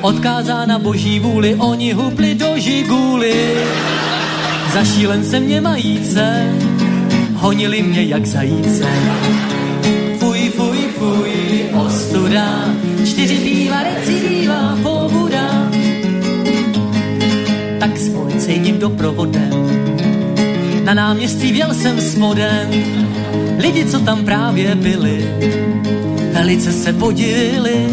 Odkázá 0.00 0.66
na 0.66 0.78
boží 0.78 1.20
vůli, 1.20 1.54
oni 1.54 1.92
hupli 1.92 2.34
do 2.34 2.52
žiguly. 2.56 3.54
Zašílen 4.72 5.24
se 5.24 5.40
mě 5.40 5.60
majíce, 5.60 6.54
honili 7.34 7.82
mě 7.82 8.02
jak 8.02 8.26
zajíce. 8.26 8.84
Fuj, 10.18 10.38
fuj, 10.38 10.78
fuj, 10.98 11.30
ostuda, 11.86 12.64
čtyři 13.06 13.36
píva, 13.36 13.82
recidiva, 13.82 14.78
pobuda. 14.82 15.70
Tak 17.80 17.98
s 17.98 18.08
policejním 18.08 18.78
doprovodem 18.78 19.61
na 20.84 20.94
náměstí 20.94 21.52
věl 21.52 21.74
jsem 21.74 22.00
s 22.00 22.14
modem, 22.14 22.68
Lidi, 23.58 23.84
co 23.84 24.00
tam 24.00 24.24
právě 24.24 24.74
byli, 24.74 25.24
velice 26.32 26.72
se 26.72 26.92
podílili, 26.92 27.86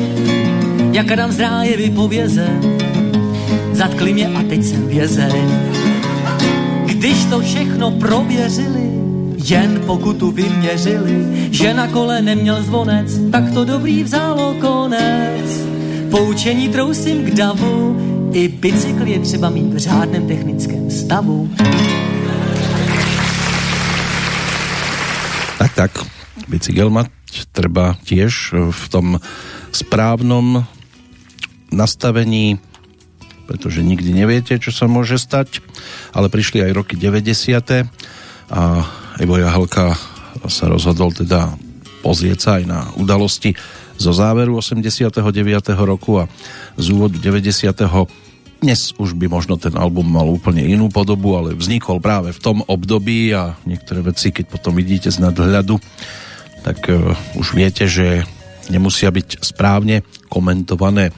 jak 0.91 1.11
Adam 1.11 1.31
z 1.31 1.39
ráje 1.39 1.77
vypověze. 1.77 2.47
Zatkli 3.73 4.13
mě 4.13 4.27
a 4.27 4.43
teď 4.43 4.63
jsem 4.63 4.87
vězeň. 4.87 5.51
Když 6.85 7.25
to 7.25 7.39
všechno 7.39 7.91
prověřili, 7.91 8.89
jen 9.49 9.81
pokutu 9.85 10.31
vyměřili, 10.31 11.47
že 11.51 11.73
na 11.73 11.87
kole 11.87 12.21
neměl 12.21 12.63
zvonec, 12.63 13.19
tak 13.31 13.51
to 13.53 13.65
dobrý 13.65 14.03
vzalo 14.03 14.55
konec. 14.59 15.65
Poučení 16.11 16.69
trousím 16.69 17.25
k 17.25 17.33
davu, 17.33 17.97
i 18.33 18.47
bicykl 18.47 19.07
je 19.07 19.19
třeba 19.19 19.49
mít 19.49 19.73
v 19.73 19.77
řádném 19.77 20.27
technickém 20.27 20.91
stavu. 20.91 21.49
Bicykel 26.49 26.89
mať 26.89 27.13
treba 27.53 27.93
tiež 28.03 28.57
v 28.73 28.83
tom 28.89 29.21
správnom 29.69 30.65
nastavení, 31.69 32.57
pretože 33.45 33.85
nikdy 33.85 34.13
neviete, 34.13 34.57
čo 34.57 34.73
sa 34.73 34.89
môže 34.89 35.21
stať, 35.21 35.61
ale 36.13 36.33
prišli 36.33 36.65
aj 36.65 36.75
roky 36.75 36.97
90. 36.97 37.85
a 38.49 38.61
Ivo 39.21 39.35
Jahelka 39.37 39.93
sa 40.49 40.65
rozhodol 40.65 41.13
teda 41.13 41.53
pozrieť 42.01 42.39
sa 42.39 42.51
aj 42.57 42.63
na 42.65 42.79
udalosti 42.97 43.53
zo 43.99 44.15
záveru 44.15 44.57
89. 44.57 45.13
roku 45.83 46.23
a 46.23 46.31
z 46.79 46.85
úvodu 46.95 47.19
90. 47.19 47.69
Dnes 48.59 48.91
už 48.95 49.15
by 49.15 49.27
možno 49.27 49.55
ten 49.55 49.75
album 49.75 50.07
mal 50.07 50.27
úplne 50.27 50.63
inú 50.63 50.87
podobu, 50.91 51.35
ale 51.35 51.55
vznikol 51.55 51.99
práve 51.99 52.31
v 52.31 52.39
tom 52.39 52.57
období 52.63 53.31
a 53.35 53.55
niektoré 53.67 54.03
veci, 54.03 54.31
keď 54.31 54.45
potom 54.51 54.75
vidíte 54.75 55.11
z 55.11 55.19
nadhľadu, 55.19 55.79
tak 56.70 56.86
uh, 56.93 57.17
už 57.34 57.57
viete, 57.57 57.89
že 57.89 58.22
nemusia 58.70 59.09
byť 59.09 59.41
správne 59.41 60.05
komentované 60.30 61.09
uh, 61.09 61.13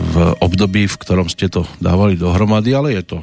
v 0.00 0.14
období, 0.40 0.88
v 0.88 0.96
ktorom 0.96 1.28
ste 1.28 1.52
to 1.52 1.68
dávali 1.76 2.16
dohromady, 2.16 2.72
ale 2.72 2.96
je 2.96 3.04
to 3.04 3.18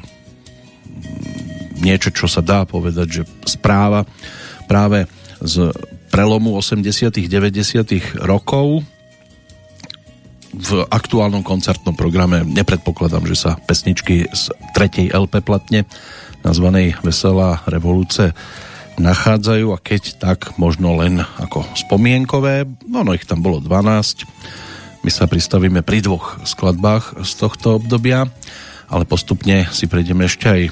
niečo, 1.82 2.14
čo 2.14 2.30
sa 2.30 2.38
dá 2.38 2.62
povedať, 2.62 3.06
že 3.10 3.22
správa 3.50 4.06
práve 4.70 5.10
z 5.42 5.74
prelomu 6.14 6.54
80 6.54 7.10
90 7.26 8.22
rokov 8.22 8.86
v 10.54 10.70
aktuálnom 10.86 11.42
koncertnom 11.42 11.98
programe. 11.98 12.46
Nepredpokladám, 12.46 13.26
že 13.26 13.34
sa 13.34 13.50
pesničky 13.58 14.30
z 14.30 14.54
tretej 14.70 15.10
LP 15.10 15.42
platne 15.42 15.82
nazvanej 16.46 16.94
Veselá 17.02 17.66
revolúce 17.66 18.30
nachádzajú 19.00 19.66
a 19.74 19.78
keď 19.78 20.02
tak 20.22 20.54
možno 20.56 20.98
len 20.98 21.22
ako 21.40 21.66
spomienkové, 21.74 22.68
no, 22.86 23.02
no 23.02 23.10
ich 23.14 23.26
tam 23.26 23.42
bolo 23.42 23.58
12 23.58 24.26
my 25.04 25.10
sa 25.12 25.28
pristavíme 25.28 25.84
pri 25.84 26.00
dvoch 26.00 26.40
skladbách 26.48 27.26
z 27.26 27.32
tohto 27.36 27.76
obdobia 27.76 28.30
ale 28.88 29.04
postupne 29.08 29.66
si 29.72 29.88
prejdeme 29.88 30.28
ešte 30.28 30.46
aj 30.46 30.62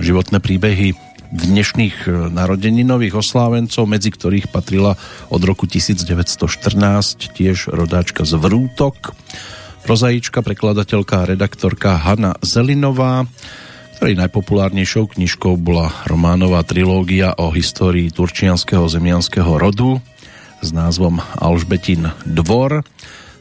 životné 0.00 0.38
príbehy 0.40 0.94
dnešných 1.26 2.06
e, 2.06 2.30
narodeninových 2.30 3.18
oslávencov, 3.18 3.82
medzi 3.90 4.14
ktorých 4.14 4.50
patrila 4.54 4.94
od 5.28 5.42
roku 5.42 5.66
1914 5.66 7.34
tiež 7.34 7.74
rodáčka 7.74 8.22
z 8.22 8.38
Vrútok, 8.38 9.10
prozaička, 9.82 10.42
prekladateľka 10.46 11.26
a 11.26 11.28
redaktorka 11.28 11.98
Hanna 11.98 12.38
Zelinová, 12.46 13.26
ktorej 13.96 14.20
najpopulárnejšou 14.28 15.16
knižkou 15.16 15.56
bola 15.56 15.88
románová 16.04 16.60
trilógia 16.68 17.32
o 17.40 17.48
histórii 17.48 18.12
turčianského 18.12 18.84
zemianského 18.92 19.56
rodu 19.56 20.04
s 20.60 20.68
názvom 20.68 21.24
Alžbetin 21.40 22.12
dvor. 22.28 22.84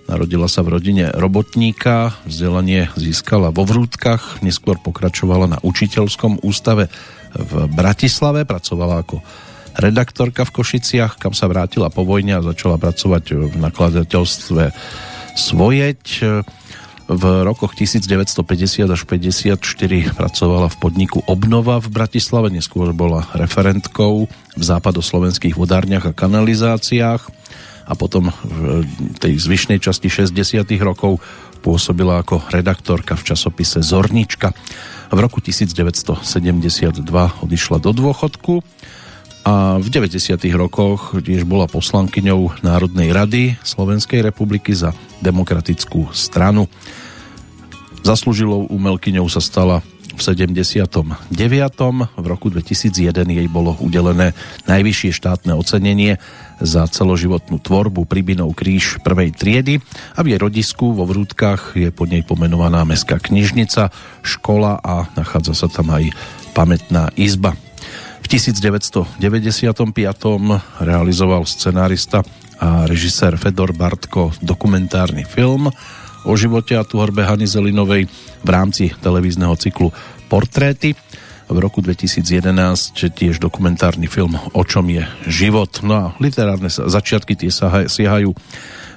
Narodila 0.07 0.47
sa 0.47 0.63
v 0.63 0.79
rodine 0.79 1.11
robotníka, 1.11 2.15
vzdelanie 2.23 2.87
získala 2.95 3.51
vo 3.51 3.67
Vrútkach, 3.67 4.39
neskôr 4.39 4.79
pokračovala 4.79 5.51
na 5.51 5.59
učiteľskom 5.59 6.39
ústave 6.39 6.87
v 7.35 7.67
Bratislave, 7.75 8.47
pracovala 8.47 9.03
ako 9.03 9.19
redaktorka 9.75 10.47
v 10.47 10.55
Košiciach, 10.55 11.19
kam 11.19 11.35
sa 11.35 11.51
vrátila 11.51 11.91
po 11.91 12.07
vojne 12.07 12.39
a 12.39 12.45
začala 12.47 12.79
pracovať 12.79 13.51
v 13.51 13.55
nakladateľstve 13.59 14.63
Svojeť. 15.35 16.03
V 17.05 17.23
rokoch 17.45 17.77
1950 17.77 18.89
až 18.89 19.01
54 19.05 19.61
pracovala 20.17 20.73
v 20.73 20.77
podniku 20.81 21.21
Obnova 21.29 21.77
v 21.77 21.93
Bratislave, 21.93 22.49
neskôr 22.49 22.89
bola 22.97 23.29
referentkou 23.37 24.25
v 24.29 24.63
západoslovenských 24.65 25.53
vodárniach 25.53 26.09
a 26.09 26.17
kanalizáciách 26.17 27.21
a 27.85 27.93
potom 27.93 28.33
v 28.41 29.17
tej 29.21 29.37
zvyšnej 29.37 29.77
časti 29.77 30.09
60 30.09 30.65
rokov 30.81 31.21
pôsobila 31.61 32.25
ako 32.25 32.41
redaktorka 32.49 33.13
v 33.13 33.25
časopise 33.33 33.85
Zornička. 33.85 34.57
V 35.13 35.17
roku 35.21 35.37
1972 35.45 36.25
odišla 37.45 37.77
do 37.77 37.91
dôchodku 37.93 38.65
a 39.45 39.77
v 39.77 39.87
90. 39.93 40.41
rokoch 40.57 41.13
tiež 41.21 41.45
bola 41.45 41.69
poslankyňou 41.69 42.65
Národnej 42.65 43.13
rady 43.13 43.61
Slovenskej 43.61 44.25
republiky 44.25 44.73
za 44.73 44.89
demokratickú 45.21 46.09
stranu. 46.17 46.65
Zaslúžilou 48.01 48.65
umelkyňou 48.73 49.29
sa 49.29 49.37
stala 49.37 49.85
v 50.15 50.21
79. 50.23 51.29
V 52.17 52.25
roku 52.25 52.47
2001 52.49 52.89
jej 53.13 53.47
bolo 53.51 53.77
udelené 53.77 54.33
najvyššie 54.65 55.11
štátne 55.13 55.53
ocenenie 55.53 56.17
za 56.57 56.87
celoživotnú 56.87 57.61
tvorbu 57.61 58.07
Pribinov 58.09 58.55
kríž 58.57 59.03
prvej 59.05 59.35
triedy 59.35 59.83
a 60.15 60.25
v 60.25 60.33
jej 60.33 60.39
rodisku 60.41 60.95
vo 60.95 61.05
Vrútkach 61.05 61.77
je 61.77 61.93
pod 61.93 62.09
nej 62.09 62.25
pomenovaná 62.25 62.81
mestská 62.87 63.21
knižnica, 63.21 63.93
škola 64.25 64.79
a 64.81 65.05
nachádza 65.13 65.53
sa 65.53 65.67
tam 65.69 65.93
aj 65.93 66.09
pamätná 66.55 67.11
izba. 67.19 67.53
V 68.25 68.33
1995. 68.41 69.21
realizoval 70.81 71.45
scenárista 71.45 72.25
a 72.57 72.89
režisér 72.89 73.37
Fedor 73.37 73.77
Bartko 73.77 74.33
dokumentárny 74.41 75.21
film 75.21 75.69
o 76.25 76.33
živote 76.33 76.73
a 76.73 76.81
tvorbe 76.81 77.21
Hany 77.21 77.45
Zelinovej 77.45 78.09
v 78.41 78.49
rámci 78.49 78.89
televízneho 78.97 79.53
cyklu 79.61 79.93
Portréty 80.25 80.97
v 81.45 81.57
roku 81.61 81.85
2011 81.85 83.13
tiež 83.13 83.37
dokumentárny 83.37 84.09
film 84.09 84.41
O 84.57 84.65
čom 84.65 84.89
je 84.89 85.05
život. 85.29 85.85
No 85.85 85.93
a 85.93 86.05
literárne 86.17 86.73
začiatky 86.73 87.37
tie 87.37 87.53
siahajú 87.85 88.33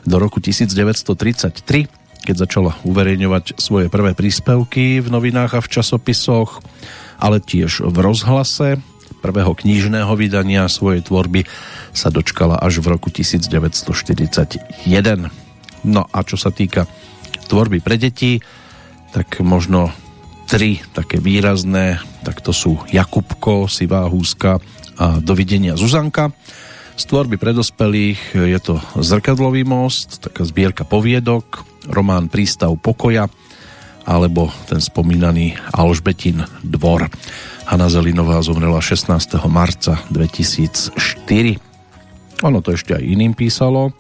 do 0.09 0.17
roku 0.17 0.41
1933, 0.41 2.25
keď 2.25 2.35
začala 2.49 2.81
uverejňovať 2.81 3.61
svoje 3.61 3.93
prvé 3.93 4.17
príspevky 4.17 5.05
v 5.05 5.13
novinách 5.13 5.53
a 5.53 5.61
v 5.61 5.69
časopisoch, 5.69 6.65
ale 7.21 7.45
tiež 7.45 7.85
v 7.85 7.97
rozhlase. 8.01 8.81
Prvého 9.19 9.53
knížného 9.55 10.11
vydania 10.15 10.71
svojej 10.71 11.03
tvorby 11.03 11.45
sa 11.91 12.09
dočkala 12.09 12.59
až 12.59 12.79
v 12.81 12.95
roku 12.95 13.11
1941. 13.11 14.89
No 15.87 16.03
a 16.11 16.19
čo 16.23 16.37
sa 16.39 16.51
týka 16.55 16.87
tvorby 17.51 17.83
pre 17.83 17.99
deti, 17.99 18.39
tak 19.11 19.41
možno 19.43 19.91
tri 20.49 20.81
také 20.97 21.21
výrazné, 21.21 22.01
tak 22.25 22.41
to 22.41 22.57
sú 22.57 22.81
Jakubko, 22.89 23.69
Sivá 23.69 24.09
húska 24.09 24.63
a 24.97 25.21
Dovidenia 25.21 25.77
Zuzanka. 25.77 26.33
Z 26.99 27.05
tvorby 27.07 27.39
predospelých 27.39 28.35
je 28.35 28.59
to 28.59 28.83
Zrkadlový 28.99 29.63
most, 29.63 30.19
taká 30.19 30.43
zbierka 30.43 30.83
poviedok, 30.83 31.63
román 31.87 32.27
Prístav 32.27 32.75
pokoja 32.81 33.31
alebo 34.09 34.49
ten 34.65 34.81
spomínaný 34.81 35.53
Alžbetin 35.77 36.41
dvor. 36.65 37.13
Hanna 37.69 37.93
Zelinová 37.93 38.41
zomrela 38.41 38.81
16. 38.81 39.13
marca 39.45 40.01
2004. 40.09 40.97
Ono 42.49 42.65
to 42.65 42.73
ešte 42.73 42.97
aj 42.97 43.05
iným 43.05 43.37
písalo, 43.37 43.93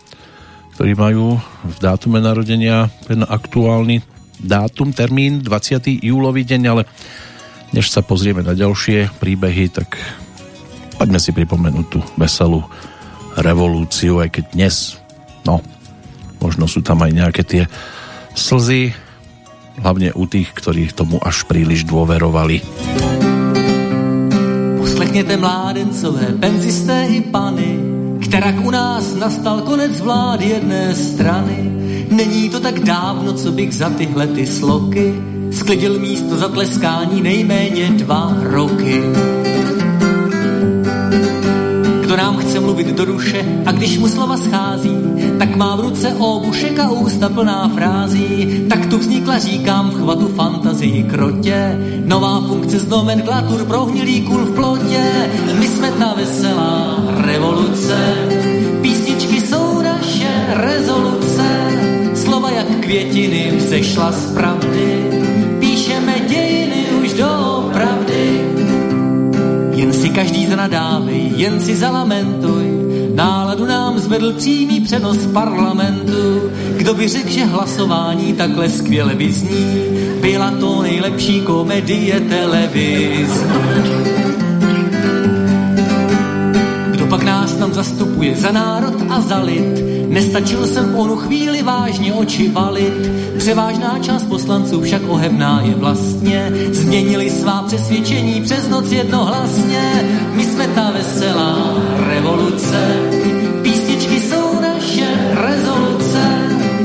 ktorí 0.72 0.96
majú 0.96 1.36
v 1.68 1.76
dátume 1.76 2.16
narodenia 2.16 2.88
ten 3.04 3.28
aktuálny 3.28 4.00
dátum, 4.40 4.96
termín 4.96 5.44
20. 5.44 6.00
júlový 6.00 6.48
deň, 6.48 6.62
ale 6.64 6.88
než 7.76 7.92
sa 7.92 8.00
pozrieme 8.00 8.40
na 8.40 8.56
ďalšie 8.56 9.20
príbehy, 9.20 9.68
tak 9.68 10.00
poďme 10.96 11.20
si 11.20 11.36
pripomenúť 11.36 11.86
tú 11.92 12.00
veselú 12.16 12.64
revolúciu, 13.36 14.24
aj 14.24 14.32
keď 14.32 14.44
dnes, 14.56 14.96
no, 15.44 15.60
možno 16.40 16.64
sú 16.64 16.80
tam 16.80 17.04
aj 17.04 17.12
nejaké 17.12 17.44
tie 17.44 17.62
slzy, 18.32 18.96
hlavne 19.84 20.16
u 20.16 20.24
tých, 20.24 20.56
ktorí 20.56 20.88
tomu 20.88 21.20
až 21.20 21.44
príliš 21.44 21.84
dôverovali. 21.84 22.64
Poslechněte 24.98 25.36
mládencové, 25.36 26.26
penzisté 26.40 27.06
i 27.08 27.20
pany, 27.20 27.78
kterak 28.22 28.64
u 28.64 28.70
nás 28.70 29.14
nastal 29.14 29.60
konec 29.60 30.00
vlády 30.00 30.44
jedné 30.44 30.94
strany 30.94 31.70
Není 32.10 32.48
to 32.48 32.60
tak 32.60 32.80
dávno, 32.80 33.32
co 33.32 33.52
bych 33.52 33.74
za 33.74 33.90
tyhle 33.90 34.26
ty 34.26 34.46
sloky 34.46 35.14
sklidil 35.50 35.98
místo 35.98 36.36
za 36.36 36.48
tleskání 36.48 37.22
nejméně 37.22 37.88
dva 37.88 38.36
roky. 38.40 39.02
Nám 42.18 42.36
chce 42.36 42.60
mluvit 42.60 42.86
do 42.86 43.04
duše 43.04 43.62
a 43.66 43.72
když 43.72 43.98
mu 43.98 44.08
slova 44.08 44.36
schází, 44.36 44.96
tak 45.38 45.56
má 45.56 45.76
v 45.76 45.80
ruce 45.80 46.14
obušek 46.18 46.78
a 46.78 46.90
ústa 46.90 47.28
plná 47.28 47.70
frází. 47.74 48.64
Tak 48.68 48.86
tu 48.86 48.98
vznikla, 48.98 49.38
říkám, 49.38 49.90
v 49.90 49.94
chvatu 49.94 50.28
fantazii 50.28 51.02
krotě, 51.02 51.78
nová 52.04 52.40
funkce 52.40 52.78
z 52.78 52.88
nomenklatur 52.88 53.64
prohnilý 53.64 54.20
kůl 54.22 54.44
v 54.44 54.54
plotě. 54.54 55.30
My 55.58 55.68
jsme 55.68 55.90
ta 55.90 56.14
veselá 56.14 56.96
revoluce, 57.16 57.98
písničky 58.82 59.40
jsou 59.40 59.82
naše 59.82 60.46
rezoluce, 60.48 61.46
slova 62.14 62.50
jak 62.50 62.66
květiny 62.80 63.52
vzešla 63.56 64.12
z 64.12 64.32
pravdy, 64.34 65.10
píšeme 65.60 66.14
dějiny 66.28 66.84
už 67.02 67.12
do. 67.12 67.57
Jen 69.78 69.92
si 69.92 70.10
každý 70.10 70.46
zanadávej, 70.46 71.38
jen 71.38 71.60
si 71.60 71.76
zalamentuj, 71.76 72.66
náladu 73.14 73.66
nám 73.66 73.98
zvedl 73.98 74.32
přímý 74.32 74.80
přenos 74.80 75.26
parlamentu. 75.26 76.50
Kdo 76.76 76.94
by 76.94 77.08
řekl, 77.08 77.30
že 77.30 77.44
hlasování 77.44 78.32
takhle 78.32 78.68
skvěle 78.68 79.14
vyzní, 79.14 79.84
byla 80.20 80.50
to 80.50 80.82
nejlepší 80.82 81.40
komedie 81.40 82.20
televizní. 82.20 84.18
pak 87.10 87.22
nás 87.22 87.54
tam 87.54 87.72
zastupuje 87.72 88.36
za 88.36 88.52
národ 88.52 88.94
a 89.08 89.20
za 89.20 89.40
lid. 89.40 89.97
Nestačil 90.08 90.66
jsem 90.66 90.92
v 90.92 91.00
onu 91.00 91.16
chvíli 91.16 91.62
vážně 91.62 92.12
oči 92.12 92.48
valit. 92.48 93.10
Převážná 93.38 93.98
část 93.98 94.22
poslanců 94.22 94.80
však 94.80 95.02
ohebná 95.08 95.62
je 95.64 95.74
vlastně. 95.74 96.52
Změnili 96.72 97.30
svá 97.30 97.62
přesvědčení 97.62 98.42
přes 98.42 98.68
noc 98.68 98.92
jednohlasně. 98.92 100.08
My 100.32 100.44
jsme 100.44 100.68
ta 100.68 100.90
veselá 100.90 101.74
revoluce. 102.08 102.96
Písničky 103.62 104.20
jsou 104.20 104.60
naše 104.60 105.06
rezoluce. 105.34 106.22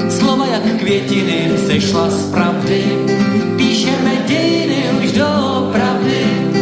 Slova 0.09 0.45
jak 0.45 0.63
květiny 0.79 1.51
sešla 1.67 2.09
z 2.09 2.31
pravdy. 2.31 2.83
Píšeme 3.57 4.11
dějiny 4.27 4.83
už 5.03 5.11
do 5.11 5.69
pravdy 5.71 6.53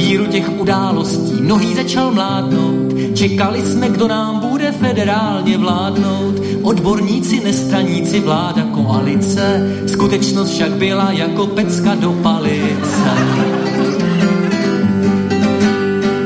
víru 0.00 0.26
těch 0.26 0.60
událostí 0.60 1.42
mnohý 1.42 1.74
začal 1.74 2.12
mládnout. 2.12 2.89
Čekali 3.20 3.62
jsme, 3.62 3.88
kdo 3.88 4.08
nám 4.08 4.40
bude 4.40 4.72
federálně 4.72 5.58
vládnout. 5.58 6.40
Odborníci, 6.62 7.40
nestraníci, 7.44 8.20
vláda, 8.20 8.62
koalice. 8.62 9.72
Skutečnost 9.86 10.50
však 10.50 10.72
byla 10.72 11.12
jako 11.12 11.46
pecka 11.46 11.94
do 11.94 12.12
palice. 12.12 13.10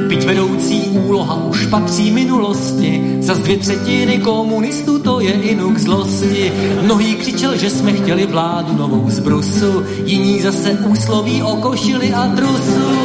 Byť 0.09 0.25
vedoucí 0.25 0.81
úloha 0.89 1.45
už 1.45 1.67
patří 1.67 2.11
minulosti, 2.11 3.17
za 3.21 3.35
dvě 3.35 3.57
třetiny 3.57 4.19
komunistů 4.19 4.99
to 4.99 5.21
je 5.21 5.33
inuk 5.33 5.79
zlosti. 5.79 6.53
Mnohý 6.83 7.15
křičel, 7.15 7.57
že 7.57 7.71
jsme 7.71 7.93
chtěli 7.93 8.27
vládu 8.27 8.77
novou 8.77 9.11
z 9.11 9.19
Brusu, 9.19 9.83
jiní 10.05 10.41
zase 10.41 10.71
úsloví 10.71 11.43
o 11.43 11.57
košili 11.57 12.13
a 12.13 12.29
trusu. 12.29 12.99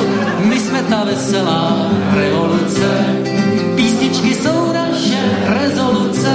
My 0.46 0.60
jsme 0.60 0.84
ta 0.84 1.04
veselá 1.04 1.92
revoluce, 2.14 3.29
jsou 4.42 4.74
naše 4.74 5.20
rezoluce, 5.48 6.34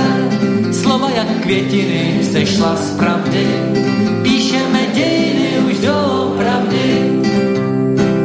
slova 0.73 1.11
jak 1.11 1.41
květiny 1.41 2.21
sešla 2.33 2.77
z 2.77 2.91
pravdy, 2.91 3.47
píšeme 4.23 4.81
dějiny 4.95 5.49
už 5.67 5.79
do 5.79 5.95
pravdy. 6.37 7.11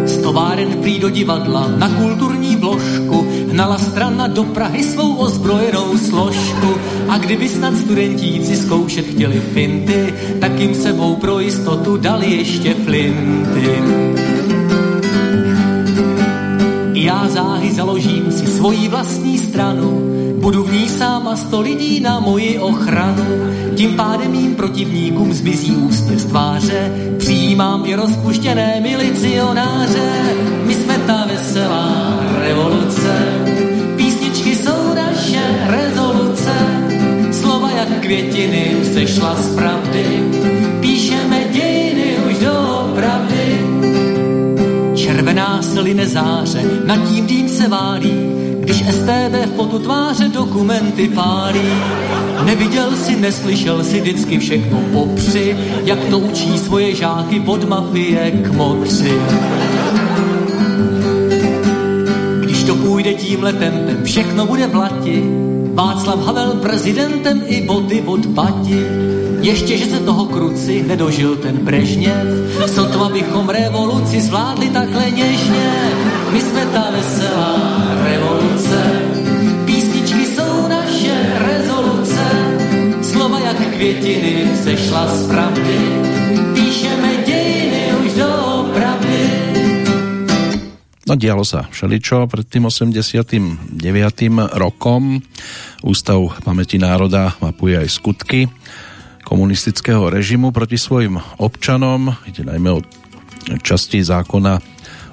Z 0.06 0.18
továren 0.18 0.70
prý 0.82 1.00
do 1.00 1.10
divadla 1.10 1.68
na 1.78 1.90
kulturní 1.90 2.56
vložku. 2.56 3.28
Hnala 3.52 3.78
strana 3.78 4.28
do 4.28 4.44
Prahy 4.44 4.84
svou 4.84 5.16
ozbrojenou 5.16 5.98
složku. 5.98 6.76
A 7.10 7.18
kdyby 7.18 7.50
snad 7.50 7.78
studentíci 7.78 8.56
zkoušet 8.56 9.06
chtěli 9.06 9.40
finty, 9.54 10.14
tak 10.40 10.60
jim 10.60 10.76
sebou 10.76 11.16
pro 11.16 11.40
jistotu 11.40 11.98
dali 11.98 12.32
ještě 12.32 12.74
flinty 12.74 14.29
já 17.10 17.28
záhy 17.28 17.72
založím 17.72 18.32
si 18.32 18.48
svoji 18.48 18.88
vlastní 18.88 19.38
stranu, 19.38 20.02
budu 20.42 20.64
v 20.64 20.74
ní 20.74 20.90
sám 20.90 21.28
a 21.28 21.36
sto 21.36 21.62
lidí 21.62 22.00
na 22.00 22.20
moji 22.20 22.60
ochranu. 22.60 23.26
Tím 23.76 23.96
pádem 23.96 24.32
mým 24.32 24.56
protivníkům 24.56 25.34
zmizí 25.34 25.72
úsměv 25.72 26.20
z 26.20 26.26
tváře, 26.26 26.92
přijímám 27.18 27.86
i 27.86 27.96
rozpuštěné 27.96 28.80
milicionáře. 28.82 30.10
My 30.66 30.74
jsme 30.74 30.98
ta 30.98 31.26
veselá 31.26 32.20
revoluce, 32.40 33.14
písničky 33.98 34.56
jsou 34.56 34.94
naše 34.96 35.42
rezoluce, 35.68 36.54
slova 37.32 37.72
jak 37.72 37.90
květiny 38.00 38.76
sešla 38.94 39.36
z 39.36 39.56
pravdy, 39.56 40.39
Červená 45.40 45.82
line 45.82 46.08
záře, 46.08 46.64
nad 46.86 47.10
tím 47.10 47.28
dým 47.28 47.50
se 47.50 47.68
válí, 47.68 48.14
když 48.60 48.78
STB 48.78 49.46
v 49.46 49.52
potu 49.56 49.80
tváře 49.80 50.28
dokumenty 50.28 51.08
pálí. 51.08 51.62
Neviděl 52.46 52.92
si, 52.96 53.16
neslyšel 53.16 53.84
si 53.84 54.02
vždycky 54.02 54.40
všechno 54.40 54.80
popři, 54.94 55.58
jak 55.86 56.00
to 56.06 56.20
učí 56.20 56.58
svoje 56.58 56.96
žáky 56.96 57.40
od 57.46 57.70
mafie 57.70 58.32
k 58.32 58.52
motři. 58.52 59.14
Když 62.44 62.64
to 62.64 62.76
půjde 62.76 63.14
tímhle 63.14 63.54
tempem, 63.54 64.04
všechno 64.04 64.46
bude 64.46 64.68
v 64.68 64.76
Václav 65.74 66.26
Havel 66.26 66.52
prezidentem 66.52 67.42
i 67.46 67.62
boty 67.62 68.04
od 68.06 68.26
bati. 68.26 69.09
Ještě, 69.42 69.78
že 69.78 69.86
se 69.86 70.00
toho 70.00 70.26
kruci 70.26 70.84
nedožil 70.88 71.36
ten 71.36 71.58
Brežněv, 71.58 72.28
sotva 72.68 73.10
bychom 73.10 73.50
revoluci 73.50 74.22
zvládli 74.22 74.70
takhle 74.70 75.12
něžně. 75.12 75.72
My 76.32 76.42
jsme 76.42 76.66
ta 76.66 76.92
veselá 76.92 77.56
revoluce, 78.04 78.80
písničky 79.66 80.26
jsou 80.26 80.68
naše 80.68 81.16
rezoluce, 81.40 82.26
slova 83.02 83.40
jak 83.40 83.58
květiny 83.58 84.48
sešla 84.64 85.08
z 85.08 85.28
pravdy, 85.28 85.80
píšeme 86.54 87.10
dějiny 87.26 87.84
už 88.06 88.14
do 88.14 88.30
pravdy. 88.74 89.20
No 91.10 91.18
dialo 91.18 91.42
sa 91.42 91.66
všeličo 91.74 92.30
pred 92.30 92.46
tým 92.46 92.70
89. 92.70 93.82
rokom. 94.54 95.18
Ústav 95.82 96.38
pamäti 96.46 96.78
národa 96.78 97.34
mapuje 97.42 97.82
aj 97.82 97.90
skutky 97.90 98.46
komunistického 99.30 100.10
režimu 100.10 100.50
proti 100.50 100.82
svojim 100.82 101.22
občanom. 101.38 102.18
Ide 102.26 102.50
najmä 102.50 102.70
o 102.74 102.82
časti 103.62 104.02
zákona 104.02 104.58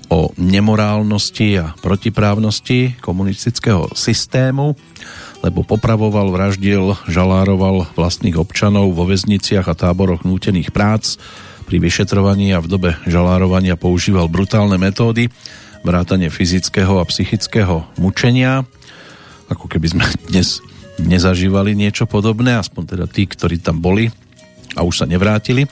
o 0.09 0.33
nemorálnosti 0.41 1.61
a 1.61 1.77
protiprávnosti 1.77 2.97
komunistického 3.05 3.93
systému, 3.93 4.73
lebo 5.45 5.67
popravoval, 5.69 6.33
vraždil, 6.33 6.97
žalároval 7.11 7.93
vlastných 7.93 8.41
občanov 8.41 8.97
vo 8.97 9.05
väzniciach 9.05 9.69
a 9.69 9.77
táboroch 9.77 10.25
nútených 10.25 10.73
prác. 10.73 11.21
Pri 11.67 11.83
vyšetrovaní 11.83 12.55
a 12.55 12.63
v 12.63 12.71
dobe 12.71 12.91
žalárovania 13.05 13.75
používal 13.75 14.31
brutálne 14.31 14.79
metódy, 14.79 15.29
vrátanie 15.83 16.31
fyzického 16.31 17.03
a 17.03 17.05
psychického 17.05 17.83
mučenia, 17.99 18.63
ako 19.51 19.67
keby 19.67 19.87
sme 19.91 20.05
dnes 20.31 20.63
nezažívali 21.01 21.77
niečo 21.77 22.09
podobné, 22.09 22.57
aspoň 22.57 22.97
teda 22.97 23.07
tí, 23.09 23.29
ktorí 23.29 23.61
tam 23.61 23.81
boli 23.81 24.09
a 24.77 24.85
už 24.85 25.05
sa 25.05 25.07
nevrátili. 25.09 25.69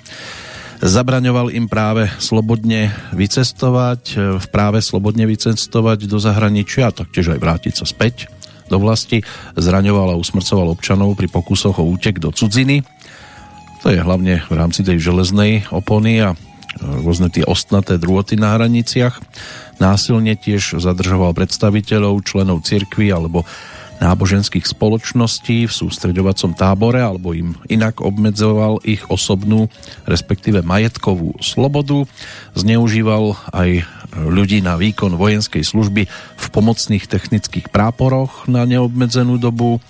Zabraňoval 0.84 1.54
im 1.54 1.64
práve 1.70 2.10
slobodne 2.20 2.92
vycestovať, 3.16 4.02
v 4.36 4.46
práve 4.52 4.84
slobodne 4.84 5.24
vycestovať 5.24 6.04
do 6.04 6.20
zahraničia 6.20 6.92
a 6.92 6.96
taktiež 6.96 7.32
aj 7.32 7.40
vrátiť 7.40 7.74
sa 7.80 7.86
späť 7.88 8.28
do 8.68 8.76
vlasti. 8.76 9.24
Zraňoval 9.56 10.12
a 10.12 10.20
usmrcoval 10.20 10.76
občanov 10.76 11.16
pri 11.16 11.32
pokusoch 11.32 11.80
o 11.80 11.88
útek 11.88 12.20
do 12.20 12.28
cudziny. 12.28 12.84
To 13.84 13.92
je 13.92 14.00
hlavne 14.00 14.44
v 14.44 14.54
rámci 14.56 14.80
tej 14.84 15.00
železnej 15.00 15.68
opony 15.72 16.20
a 16.20 16.36
rôzne 16.80 17.30
tie 17.30 17.44
ostnaté 17.46 18.00
drôty 18.00 18.34
na 18.34 18.56
hraniciach. 18.56 19.20
Násilne 19.78 20.34
tiež 20.34 20.80
zadržoval 20.80 21.36
predstaviteľov, 21.36 22.24
členov 22.24 22.64
cirkvy 22.64 23.14
alebo 23.14 23.46
náboženských 24.02 24.66
spoločností 24.66 25.66
v 25.66 25.72
sústreďovacom 25.72 26.54
tábore 26.58 27.02
alebo 27.02 27.34
im 27.34 27.54
inak 27.70 28.02
obmedzoval 28.02 28.82
ich 28.82 29.02
osobnú, 29.06 29.70
respektíve 30.06 30.62
majetkovú 30.66 31.38
slobodu. 31.38 32.06
Zneužíval 32.58 33.38
aj 33.54 33.86
ľudí 34.14 34.62
na 34.62 34.78
výkon 34.78 35.18
vojenskej 35.18 35.66
služby 35.66 36.02
v 36.10 36.46
pomocných 36.54 37.06
technických 37.10 37.70
práporoch 37.70 38.46
na 38.46 38.62
neobmedzenú 38.62 39.38
dobu. 39.38 39.82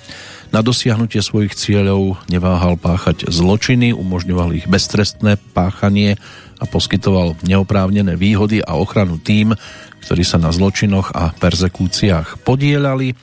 Na 0.54 0.62
dosiahnutie 0.62 1.18
svojich 1.18 1.58
cieľov 1.58 2.22
neváhal 2.30 2.78
páchať 2.78 3.26
zločiny, 3.26 3.90
umožňoval 3.90 4.54
ich 4.54 4.70
beztrestné 4.70 5.34
páchanie 5.50 6.14
a 6.62 6.64
poskytoval 6.70 7.34
neoprávnené 7.42 8.14
výhody 8.14 8.62
a 8.62 8.78
ochranu 8.78 9.18
tým, 9.18 9.58
ktorí 10.06 10.22
sa 10.22 10.38
na 10.38 10.54
zločinoch 10.54 11.10
a 11.10 11.34
perzekúciách 11.34 12.46
podielali. 12.46 13.18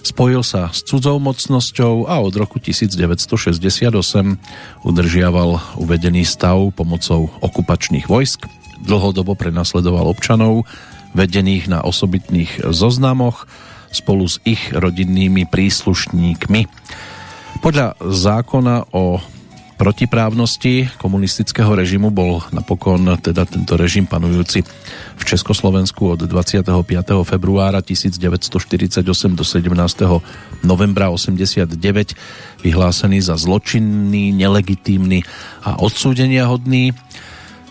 Spojil 0.00 0.40
sa 0.40 0.72
s 0.72 0.80
cudzou 0.84 1.20
mocnosťou 1.20 2.08
a 2.08 2.20
od 2.24 2.32
roku 2.36 2.56
1968 2.56 3.92
udržiaval 4.84 5.50
uvedený 5.76 6.24
stav 6.24 6.72
pomocou 6.72 7.28
okupačných 7.44 8.08
vojsk. 8.08 8.48
Dlhodobo 8.80 9.36
prenasledoval 9.36 10.08
občanov, 10.08 10.64
vedených 11.12 11.68
na 11.68 11.84
osobitných 11.84 12.72
zoznamoch 12.72 13.44
spolu 13.90 14.24
s 14.30 14.38
ich 14.46 14.70
rodinnými 14.72 15.50
príslušníkmi. 15.50 16.60
Podľa 17.60 17.98
zákona 18.00 18.94
o 18.94 19.20
protiprávnosti 19.80 20.92
komunistického 21.00 21.72
režimu 21.72 22.12
bol 22.12 22.44
napokon 22.52 23.16
teda 23.16 23.48
tento 23.48 23.80
režim 23.80 24.04
panujúci 24.04 24.60
v 25.16 25.22
Československu 25.24 26.04
od 26.04 26.20
25. 26.28 26.68
februára 27.24 27.80
1948 27.80 29.00
do 29.32 29.40
17. 29.40 29.72
novembra 30.68 31.08
89 31.08 31.80
vyhlásený 32.60 33.24
za 33.24 33.40
zločinný, 33.40 34.36
nelegitímny 34.36 35.24
a 35.64 35.80
odsúdenia 35.80 36.44
hodný. 36.44 36.92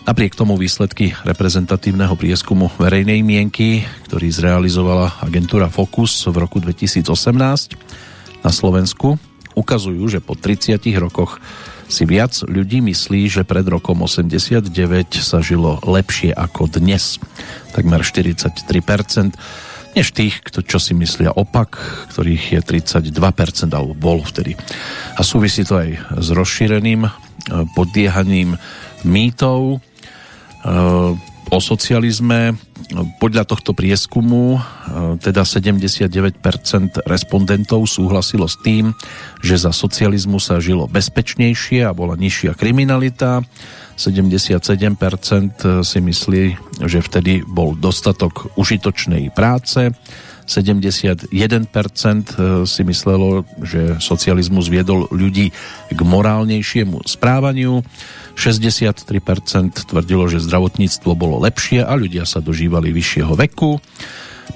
Napriek 0.02 0.34
tomu 0.34 0.58
výsledky 0.58 1.14
reprezentatívneho 1.22 2.18
prieskumu 2.18 2.74
verejnej 2.74 3.22
mienky, 3.22 3.86
ktorý 4.10 4.34
zrealizovala 4.34 5.22
agentúra 5.22 5.70
Focus 5.70 6.26
v 6.26 6.42
roku 6.42 6.58
2018 6.58 7.06
na 8.42 8.50
Slovensku, 8.50 9.14
ukazujú, 9.54 10.10
že 10.10 10.18
po 10.18 10.34
30 10.34 10.82
rokoch 10.98 11.38
si 11.90 12.06
viac 12.06 12.32
ľudí 12.46 12.78
myslí, 12.80 13.26
že 13.26 13.42
pred 13.42 13.66
rokom 13.66 14.06
89 14.06 14.70
sa 15.18 15.42
žilo 15.42 15.82
lepšie 15.82 16.30
ako 16.30 16.70
dnes. 16.70 17.18
Takmer 17.74 18.06
43%, 18.06 19.34
než 19.98 20.06
tých, 20.14 20.38
kto, 20.46 20.62
čo 20.62 20.78
si 20.78 20.94
myslia 20.94 21.34
opak, 21.34 21.74
ktorých 22.14 22.44
je 22.56 22.60
32% 22.62 23.10
alebo 23.74 23.98
bol 23.98 24.22
vtedy. 24.22 24.54
A 25.18 25.20
súvisí 25.26 25.66
to 25.66 25.82
aj 25.82 25.98
s 26.14 26.28
rozšíreným 26.30 27.04
eh, 27.04 27.12
podiehaním 27.74 28.54
mýtov, 29.02 29.82
eh, 29.82 31.28
o 31.50 31.58
socializme. 31.58 32.54
Podľa 33.22 33.46
tohto 33.46 33.70
prieskumu 33.76 34.56
e, 34.56 34.60
teda 35.22 35.46
79% 35.46 36.42
respondentov 37.06 37.86
súhlasilo 37.86 38.50
s 38.50 38.58
tým, 38.60 38.96
že 39.44 39.60
za 39.60 39.70
socializmu 39.70 40.42
sa 40.42 40.58
žilo 40.58 40.90
bezpečnejšie 40.90 41.86
a 41.86 41.94
bola 41.94 42.18
nižšia 42.18 42.58
kriminalita. 42.58 43.44
77% 44.00 44.96
si 45.84 45.98
myslí, 46.00 46.44
že 46.88 46.98
vtedy 47.04 47.44
bol 47.44 47.76
dostatok 47.76 48.48
užitočnej 48.56 49.28
práce. 49.36 49.92
71% 50.50 51.30
si 52.66 52.82
myslelo, 52.82 53.46
že 53.62 54.02
socializmus 54.02 54.66
viedol 54.66 55.06
ľudí 55.14 55.54
k 55.92 56.00
morálnejšiemu 56.00 57.06
správaniu 57.06 57.86
63% 58.40 59.04
tvrdilo, 59.84 60.24
že 60.32 60.40
zdravotníctvo 60.40 61.12
bolo 61.12 61.44
lepšie 61.44 61.84
a 61.84 61.92
ľudia 61.92 62.24
sa 62.24 62.40
dožívali 62.40 62.88
vyššieho 62.88 63.36
veku. 63.36 63.76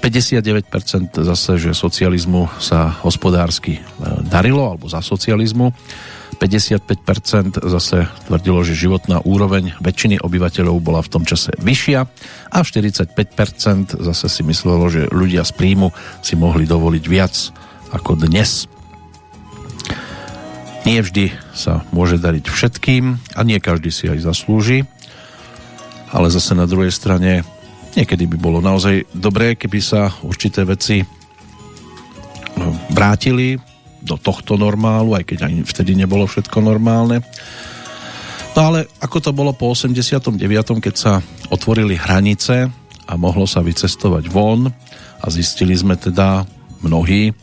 59% 0.01 1.21
zase, 1.21 1.51
že 1.61 1.71
socializmu 1.71 2.49
sa 2.59 2.91
hospodársky 3.05 3.79
e, 3.79 3.81
darilo, 4.27 4.73
alebo 4.73 4.89
za 4.89 4.99
socializmu. 4.99 5.71
55% 6.35 7.63
zase 7.63 8.11
tvrdilo, 8.27 8.59
že 8.67 8.75
životná 8.75 9.23
úroveň 9.23 9.71
väčšiny 9.79 10.19
obyvateľov 10.19 10.83
bola 10.83 10.99
v 10.99 11.11
tom 11.15 11.23
čase 11.23 11.55
vyššia 11.63 11.99
a 12.51 12.57
45% 12.59 13.15
zase 14.03 14.25
si 14.27 14.41
myslelo, 14.43 14.83
že 14.91 15.07
ľudia 15.15 15.47
z 15.47 15.55
príjmu 15.55 15.95
si 16.19 16.35
mohli 16.35 16.67
dovoliť 16.67 17.03
viac 17.07 17.35
ako 17.95 18.19
dnes. 18.19 18.67
Nie 20.85 21.01
vždy 21.01 21.33
sa 21.57 21.81
môže 21.89 22.21
dariť 22.21 22.45
všetkým 22.45 23.33
a 23.33 23.41
nie 23.41 23.57
každý 23.57 23.89
si 23.89 24.05
aj 24.05 24.21
zaslúži, 24.21 24.85
ale 26.13 26.29
zase 26.29 26.53
na 26.53 26.69
druhej 26.69 26.93
strane 26.93 27.41
niekedy 27.97 28.29
by 28.29 28.37
bolo 28.37 28.61
naozaj 28.61 29.09
dobré, 29.09 29.57
keby 29.57 29.81
sa 29.81 30.13
určité 30.21 30.61
veci 30.61 31.01
no, 32.53 32.69
vrátili 32.93 33.57
do 34.05 34.13
tohto 34.21 34.61
normálu, 34.61 35.17
aj 35.17 35.25
keď 35.25 35.49
ani 35.49 35.65
vtedy 35.65 35.97
nebolo 35.97 36.29
všetko 36.29 36.61
normálne. 36.61 37.25
No 38.53 38.71
ale 38.71 38.85
ako 39.01 39.17
to 39.19 39.31
bolo 39.33 39.57
po 39.57 39.73
89., 39.73 40.37
keď 40.85 40.95
sa 40.95 41.17
otvorili 41.49 41.97
hranice 41.97 42.69
a 43.09 43.13
mohlo 43.17 43.49
sa 43.49 43.65
vycestovať 43.65 44.29
von 44.29 44.69
a 45.17 45.25
zistili 45.33 45.73
sme 45.73 45.97
teda 45.97 46.45
mnohí, 46.85 47.33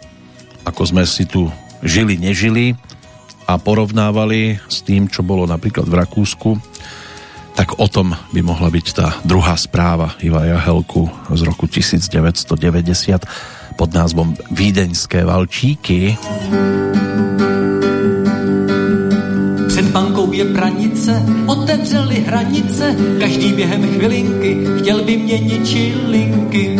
ako 0.62 0.82
sme 0.86 1.02
si 1.02 1.26
tu 1.26 1.50
žili, 1.82 2.14
nežili, 2.14 2.78
a 3.46 3.58
porovnávali 3.58 4.60
s 4.68 4.82
tým, 4.82 5.08
čo 5.10 5.26
bolo 5.26 5.46
napríklad 5.46 5.88
v 5.88 5.98
Rakúsku, 5.98 6.50
tak 7.52 7.78
o 7.78 7.86
tom 7.88 8.16
by 8.32 8.40
mohla 8.40 8.72
byť 8.72 8.86
tá 8.96 9.20
druhá 9.28 9.52
správa 9.60 10.16
Iva 10.24 10.48
Jahelku 10.48 11.12
z 11.36 11.40
roku 11.44 11.68
1990 11.68 13.76
pod 13.76 13.88
názvom 13.92 14.32
Vídeňské 14.50 15.24
valčíky. 15.24 16.16
Před 19.68 19.86
bankou 19.88 20.32
je 20.32 20.44
pranice, 20.44 21.22
otevřeli 21.46 22.14
hranice, 22.14 22.96
každý 23.20 23.52
během 23.52 23.94
chvilinky 23.94 24.56
chtěl 24.80 25.04
by 25.04 25.16
měnit 25.16 25.68
čilinky. 25.68 26.76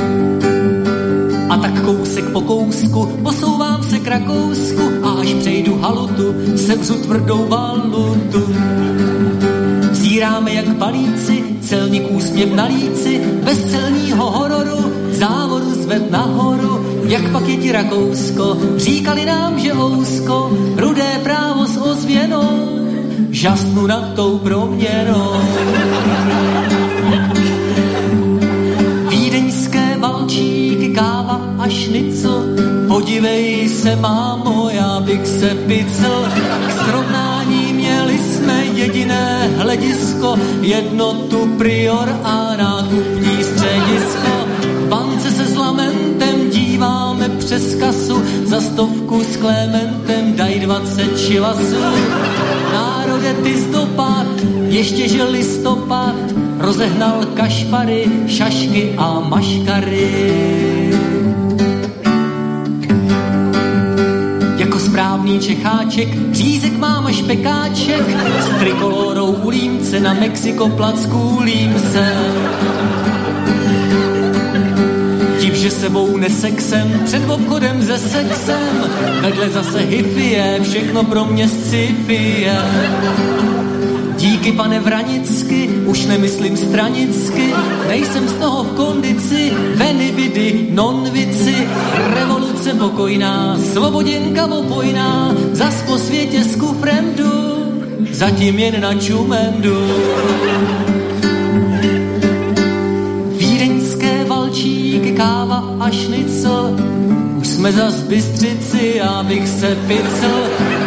A 1.49 1.57
tak 1.57 1.85
kousek 1.85 2.25
po 2.33 2.41
kousku 2.41 3.07
posouvám 3.23 3.72
se 3.93 3.99
k 3.99 4.07
Rakousku 4.07 4.83
a 5.03 5.11
až 5.21 5.35
přejdu 5.35 5.79
halutu, 5.79 6.35
sevřu 6.57 6.95
tvrdou 6.95 7.47
valutu. 7.49 8.55
Zíráme 9.93 10.55
jak 10.55 10.77
palíci, 10.77 11.45
celník 11.61 12.11
úsměv 12.11 12.53
na 12.53 12.65
líci, 12.65 13.21
bez 13.45 13.65
celního 13.71 14.31
hororu, 14.31 14.93
závodu 15.11 15.75
zved 15.75 16.11
nahoru, 16.11 16.87
jak 17.05 17.33
pak 17.33 17.49
je 17.49 17.57
ti 17.57 17.73
Rakousko, 17.73 18.57
říkali 18.77 19.27
nám, 19.27 19.59
že 19.59 19.75
ousko, 19.75 20.59
rudé 20.77 21.21
právo 21.23 21.67
s 21.67 21.77
ozvěnou, 21.77 22.49
žasnu 23.31 23.87
nad 23.87 24.15
tou 24.15 24.39
proměnou. 24.39 25.33
Vídeňské 29.09 29.97
valčíky, 29.99 30.89
káva 30.95 31.41
a 31.59 31.69
šnicl, 31.69 32.72
podívej 32.93 33.69
se, 33.69 33.97
mámo, 33.97 34.69
já 34.73 35.01
bych 35.01 35.27
se 35.27 35.55
picl. 35.67 36.29
K 36.69 36.85
srovnání 36.85 37.73
měli 37.73 38.19
jsme 38.19 38.65
jediné 38.65 39.51
hledisko, 39.57 40.37
jednotu 40.61 41.55
prior 41.59 42.09
a 42.25 42.57
nákupní 42.57 43.45
středisko. 43.45 44.33
V 44.85 44.89
bance 44.89 45.31
se 45.31 45.45
s 45.45 45.57
lamentem 45.57 46.51
díváme 46.51 47.29
přes 47.29 47.75
kasu, 47.75 48.23
za 48.45 48.61
stovku 48.61 49.25
s 49.25 49.37
Klementem 49.37 50.37
daj 50.37 50.61
dvacet 50.61 51.19
šilasů. 51.19 51.83
Národe 52.73 53.35
ty 53.35 53.61
zdopad, 53.61 54.27
ještě 54.69 55.09
že 55.09 55.25
listopad, 55.25 56.17
rozehnal 56.59 57.25
kašpary, 57.35 58.05
šašky 58.27 58.95
a 58.99 59.21
maškary. 59.21 61.22
Správný 64.93 65.41
Čecháček, 65.41 66.09
řízek 66.33 66.73
mám 66.79 67.13
špekáček, 67.13 68.05
s 68.41 68.59
trikolorou 68.59 69.33
u 69.33 69.49
límce 69.49 70.01
na 70.01 70.15
Mexiko 70.15 70.69
plackůlím 70.69 71.79
se. 71.93 72.13
Tím, 75.41 75.55
že 75.55 75.71
sebou 75.71 76.17
nesexem, 76.17 77.01
před 77.05 77.31
obchodem 77.31 77.83
ze 77.83 77.99
sexem, 77.99 78.91
vedle 79.21 79.51
zase 79.51 79.79
hifie, 79.79 80.61
všechno 80.63 81.05
pro 81.05 81.25
mě 81.25 81.49
sci-fi 81.49 82.47
Díky 84.23 84.53
pane 84.53 84.81
Vranicky, 84.81 85.69
už 85.87 86.07
nemyslím 86.07 86.57
stranicky, 86.57 87.55
nejsem 87.89 88.29
z 88.29 88.33
toho 88.33 88.65
v 88.65 88.73
kondici, 88.73 89.53
veny 89.75 90.13
vidy, 90.15 90.67
non-vici, 90.71 91.69
revoluce 92.15 92.75
pokojná, 92.75 93.59
svoboděnka 93.73 94.47
opojná, 94.47 95.35
zas 95.53 95.83
po 95.83 95.99
světě 95.99 96.45
s 96.45 96.57
kufrem 96.57 97.15
jdu, 97.15 97.33
zatím 98.11 98.59
jen 98.59 98.81
na 98.81 98.95
čumendu. 98.95 99.77
Vídeňské 103.37 104.25
valčíky, 104.25 105.13
káva 105.17 105.77
a 105.81 105.91
šnicl, 105.91 106.77
už 107.41 107.47
jsme 107.47 107.73
zas 107.73 107.95
bystřici, 107.95 109.01
abych 109.01 109.49
se 109.49 109.77
picl, 109.87 110.35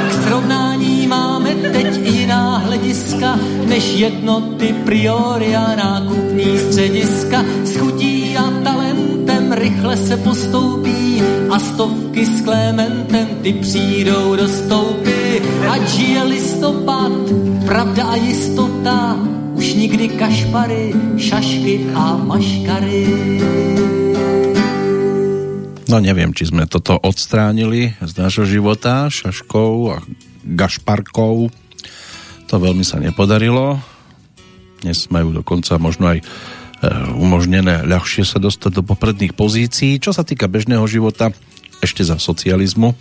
k 0.09 0.23
srovnání 0.23 1.07
máme 1.07 1.55
teď 1.55 1.97
jiná 2.03 2.44
hlediska, 2.95 3.39
než 3.67 3.84
jednoty 3.95 4.76
priori 4.85 5.55
a 5.55 5.76
nákupní 5.76 6.59
střediska, 6.59 7.43
schutí 7.65 8.38
a 8.38 8.51
talent 8.63 9.26
rychle 9.55 9.97
se 9.97 10.17
postoupí 10.17 11.22
a 11.49 11.59
stovky 11.59 12.26
s 12.26 12.41
Klementem 12.41 13.27
ty 13.41 13.53
přijdou 13.53 14.35
do 14.35 14.47
stoupy. 14.47 15.41
Ať 15.69 15.88
žije 15.88 16.23
listopad, 16.23 17.11
pravda 17.65 18.03
a 18.05 18.15
jistota, 18.15 19.15
už 19.55 19.73
nikdy 19.73 20.07
kašpary, 20.09 20.93
šašky 21.17 21.95
a 21.95 22.19
maškary. 22.19 23.07
No 25.85 26.01
neviem, 26.01 26.34
či 26.34 26.49
sme 26.49 26.65
toto 26.65 26.97
odstránili 26.97 27.93
z 28.01 28.11
nášho 28.17 28.43
života, 28.43 29.07
šaškou 29.07 29.73
a 29.93 30.01
gašparkou. 30.43 31.53
To 32.49 32.61
veľmi 32.61 32.85
sa 32.85 33.01
nepodarilo. 33.01 33.81
Dnes 34.85 35.09
majú 35.09 35.34
dokonca 35.34 35.81
možno 35.81 36.13
aj 36.13 36.22
e, 36.22 36.23
umožnené 37.17 37.81
ľahšie 37.89 38.22
sa 38.22 38.38
dostať 38.38 38.81
do 38.81 38.84
popredných 38.85 39.34
pozícií. 39.34 39.97
Čo 39.97 40.13
sa 40.13 40.22
týka 40.22 40.45
bežného 40.45 40.85
života, 40.85 41.34
ešte 41.81 42.05
za 42.05 42.22
socializmu. 42.22 42.93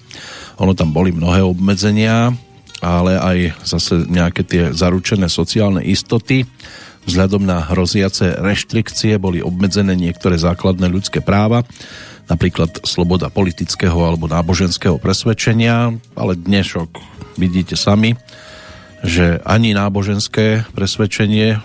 Ono 0.61 0.73
tam 0.73 0.97
boli 0.97 1.13
mnohé 1.13 1.45
obmedzenia, 1.45 2.33
ale 2.81 3.21
aj 3.21 3.37
zase 3.65 4.09
nejaké 4.09 4.43
tie 4.45 4.63
zaručené 4.73 5.29
sociálne 5.29 5.85
istoty. 5.85 6.49
Vzhľadom 7.05 7.45
na 7.45 7.61
hroziace 7.69 8.41
reštrikcie 8.41 9.21
boli 9.21 9.45
obmedzené 9.45 9.93
niektoré 9.93 10.41
základné 10.41 10.89
ľudské 10.89 11.21
práva 11.21 11.69
napríklad 12.25 12.81
sloboda 12.89 13.29
politického 13.29 13.97
alebo 14.01 14.25
náboženského 14.25 14.97
presvedčenia, 14.97 15.93
ale 16.17 16.33
dnešok 16.41 16.89
vidíte 17.37 17.77
sami, 17.77 18.17
že 19.05 19.39
ani 19.45 19.77
náboženské 19.77 20.65
presvedčenie 20.73 21.61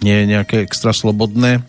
nie 0.00 0.16
je 0.22 0.30
nejaké 0.30 0.62
extra 0.62 0.94
slobodné 0.94 1.66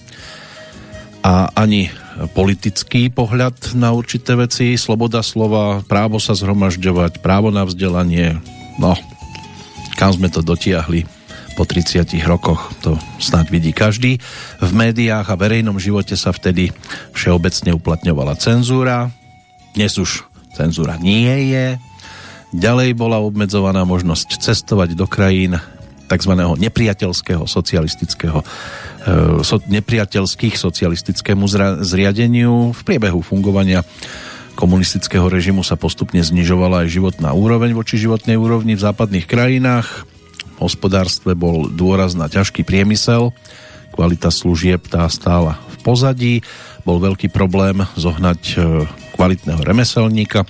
a 1.25 1.49
ani 1.57 1.89
politický 2.37 3.09
pohľad 3.09 3.73
na 3.75 3.91
určité 3.91 4.37
veci, 4.37 4.77
sloboda 4.77 5.25
slova, 5.25 5.81
právo 5.83 6.21
sa 6.21 6.37
zhromažďovať, 6.37 7.19
právo 7.19 7.49
na 7.49 7.65
vzdelanie, 7.65 8.39
no, 8.77 8.93
kam 9.97 10.13
sme 10.13 10.29
to 10.29 10.45
dotiahli 10.45 11.09
po 11.55 11.63
30 11.63 12.11
rokoch, 12.27 12.71
to 12.83 12.99
snad 13.17 13.47
vidí 13.47 13.71
každý. 13.71 14.19
V 14.59 14.71
médiách 14.75 15.31
a 15.31 15.39
verejnom 15.39 15.79
živote 15.79 16.19
sa 16.19 16.35
vtedy 16.35 16.75
všeobecne 17.15 17.73
uplatňovala 17.75 18.35
cenzúra, 18.37 19.09
dnes 19.75 19.95
už 19.95 20.27
cenzúra 20.55 20.95
nie 20.99 21.51
je. 21.51 21.75
Ďalej 22.55 22.95
bola 22.95 23.19
obmedzovaná 23.19 23.83
možnosť 23.83 24.39
cestovať 24.39 24.95
do 24.95 25.05
krajín 25.05 25.59
tzv. 26.07 26.31
nepriateľského 26.37 27.43
socialistického 27.43 28.39
e, 28.39 28.45
so, 29.43 29.59
nepriateľských 29.67 30.55
socialistickému 30.55 31.43
zriadeniu. 31.83 32.71
V 32.71 32.81
priebehu 32.87 33.19
fungovania 33.19 33.83
komunistického 34.55 35.27
režimu 35.27 35.67
sa 35.67 35.75
postupne 35.75 36.23
znižovala 36.23 36.87
aj 36.87 36.95
životná 36.95 37.35
úroveň 37.35 37.75
voči 37.75 37.99
životnej 37.99 38.39
úrovni 38.39 38.79
v 38.79 38.85
západných 38.87 39.27
krajinách 39.27 40.07
hospodárstve 40.59 41.35
bol 41.35 41.67
dôraz 41.67 42.15
na 42.15 42.31
ťažký 42.31 42.63
priemysel, 42.63 43.35
kvalita 43.91 44.31
služieb 44.31 44.87
tá 44.87 45.07
stála 45.11 45.59
v 45.71 45.77
pozadí, 45.83 46.33
bol 46.83 46.99
veľký 46.99 47.31
problém 47.31 47.83
zohnať 47.95 48.41
e, 48.55 48.57
kvalitného 49.15 49.61
remeselníka, 49.63 50.47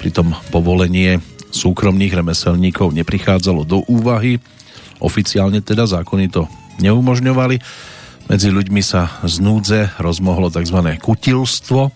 pritom 0.00 0.36
povolenie 0.52 1.20
súkromných 1.56 2.12
remeselníkov 2.12 2.92
neprichádzalo 2.92 3.64
do 3.64 3.80
úvahy, 3.88 4.36
oficiálne 5.00 5.64
teda 5.64 5.88
zákony 5.88 6.28
to 6.28 6.44
neumožňovali. 6.84 7.56
Medzi 8.26 8.48
ľuďmi 8.52 8.82
sa 8.84 9.22
z 9.24 9.40
núdze 9.40 9.96
rozmohlo 9.96 10.52
tzv. 10.52 11.00
kutilstvo, 11.00 11.88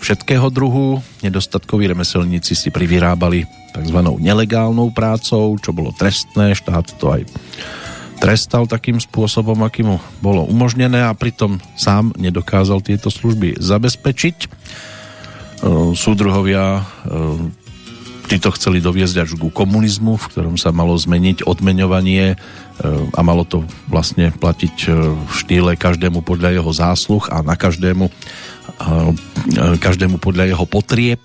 všetkého 0.00 0.48
druhu. 0.50 1.00
Nedostatkoví 1.24 1.86
remeselníci 1.88 2.52
si 2.58 2.68
privyrábali 2.68 3.46
tzv. 3.72 3.98
nelegálnou 4.18 4.90
prácou, 4.90 5.54
čo 5.60 5.70
bolo 5.70 5.94
trestné, 5.94 6.56
štát 6.56 6.98
to 6.98 7.14
aj 7.14 7.22
trestal 8.20 8.68
takým 8.68 9.00
spôsobom, 9.00 9.56
aký 9.64 9.80
mu 9.80 9.96
bolo 10.20 10.44
umožnené 10.44 11.00
a 11.00 11.16
pritom 11.16 11.56
sám 11.72 12.12
nedokázal 12.20 12.84
tieto 12.84 13.08
služby 13.08 13.56
zabezpečiť. 13.56 14.36
E, 14.44 14.48
súdruhovia 15.96 16.64
e, 16.76 16.82
títo 18.30 18.54
chceli 18.54 18.78
doviezť 18.78 19.26
až 19.26 19.30
ku 19.34 19.50
komunizmu, 19.50 20.14
v 20.14 20.28
ktorom 20.30 20.54
sa 20.54 20.70
malo 20.70 20.94
zmeniť 20.94 21.42
odmeňovanie 21.42 22.24
e, 22.32 22.36
a 23.10 23.20
malo 23.26 23.42
to 23.42 23.66
vlastne 23.90 24.30
platiť 24.30 24.76
v 25.26 25.32
štýle 25.34 25.74
každému 25.74 26.22
podľa 26.22 26.54
jeho 26.54 26.70
zásluh 26.70 27.26
a 27.34 27.42
na 27.42 27.58
každému, 27.58 28.06
každému 29.82 30.22
podľa 30.22 30.54
jeho 30.54 30.64
potrieb 30.70 31.18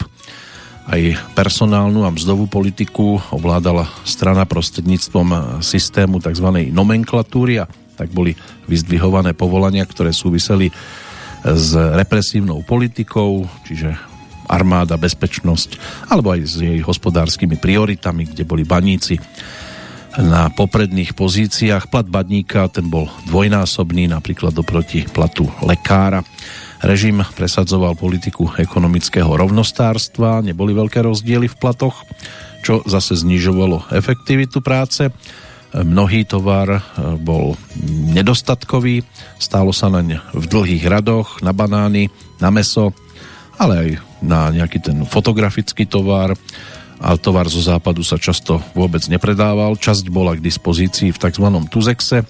aj 0.86 1.18
personálnu 1.34 2.06
a 2.06 2.14
mzdovú 2.14 2.46
politiku 2.50 3.18
ovládala 3.34 3.90
strana 4.06 4.46
prostredníctvom 4.46 5.62
systému 5.62 6.22
tzv. 6.22 6.70
nomenklatúry 6.70 7.62
a 7.62 7.66
tak 7.96 8.12
boli 8.12 8.38
vyzdvihované 8.70 9.34
povolania, 9.34 9.88
ktoré 9.88 10.12
súviseli 10.12 10.70
s 11.46 11.70
represívnou 11.74 12.66
politikou, 12.66 13.46
čiže 13.66 14.15
armáda, 14.48 14.98
bezpečnosť, 14.98 15.78
alebo 16.10 16.34
aj 16.34 16.42
s 16.46 16.56
jej 16.62 16.80
hospodárskymi 16.82 17.58
prioritami, 17.60 18.30
kde 18.30 18.44
boli 18.48 18.64
baníci 18.64 19.20
na 20.16 20.48
popredných 20.48 21.12
pozíciách. 21.12 21.92
Plat 21.92 22.08
badníka, 22.08 22.72
ten 22.72 22.88
bol 22.88 23.12
dvojnásobný, 23.28 24.08
napríklad 24.08 24.56
oproti 24.56 25.04
platu 25.04 25.52
lekára. 25.64 26.24
Režim 26.86 27.24
presadzoval 27.36 27.98
politiku 27.98 28.52
ekonomického 28.56 29.28
rovnostárstva, 29.28 30.44
neboli 30.46 30.76
veľké 30.76 31.02
rozdiely 31.02 31.50
v 31.50 31.60
platoch, 31.60 32.06
čo 32.62 32.86
zase 32.86 33.18
znižovalo 33.18 33.90
efektivitu 33.92 34.62
práce. 34.62 35.10
Mnohý 35.76 36.24
tovar 36.24 36.72
e, 36.72 36.80
bol 37.20 37.60
nedostatkový, 38.16 39.04
stálo 39.36 39.76
sa 39.76 39.92
naň 39.92 40.24
v 40.32 40.46
dlhých 40.48 40.88
radoch, 40.88 41.44
na 41.44 41.52
banány, 41.52 42.08
na 42.40 42.48
meso, 42.48 42.96
ale 43.60 43.74
aj 43.76 43.90
na 44.26 44.50
nejaký 44.50 44.82
ten 44.82 44.98
fotografický 45.06 45.86
tovar 45.86 46.34
a 47.00 47.14
tovar 47.22 47.46
zo 47.52 47.62
západu 47.62 48.02
sa 48.02 48.18
často 48.18 48.60
vôbec 48.74 49.04
nepredával. 49.06 49.78
Časť 49.78 50.10
bola 50.10 50.34
k 50.34 50.44
dispozícii 50.44 51.14
v 51.14 51.22
tzv. 51.22 51.46
Tuzexe, 51.70 52.26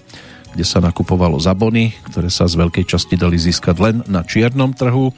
kde 0.52 0.64
sa 0.64 0.84
nakupovalo 0.84 1.40
za 1.40 1.56
bony, 1.56 1.96
ktoré 2.12 2.28
sa 2.28 2.44
z 2.44 2.60
veľkej 2.60 2.84
časti 2.84 3.16
dali 3.16 3.40
získať 3.40 3.76
len 3.80 3.96
na 4.10 4.26
čiernom 4.26 4.76
trhu. 4.76 5.16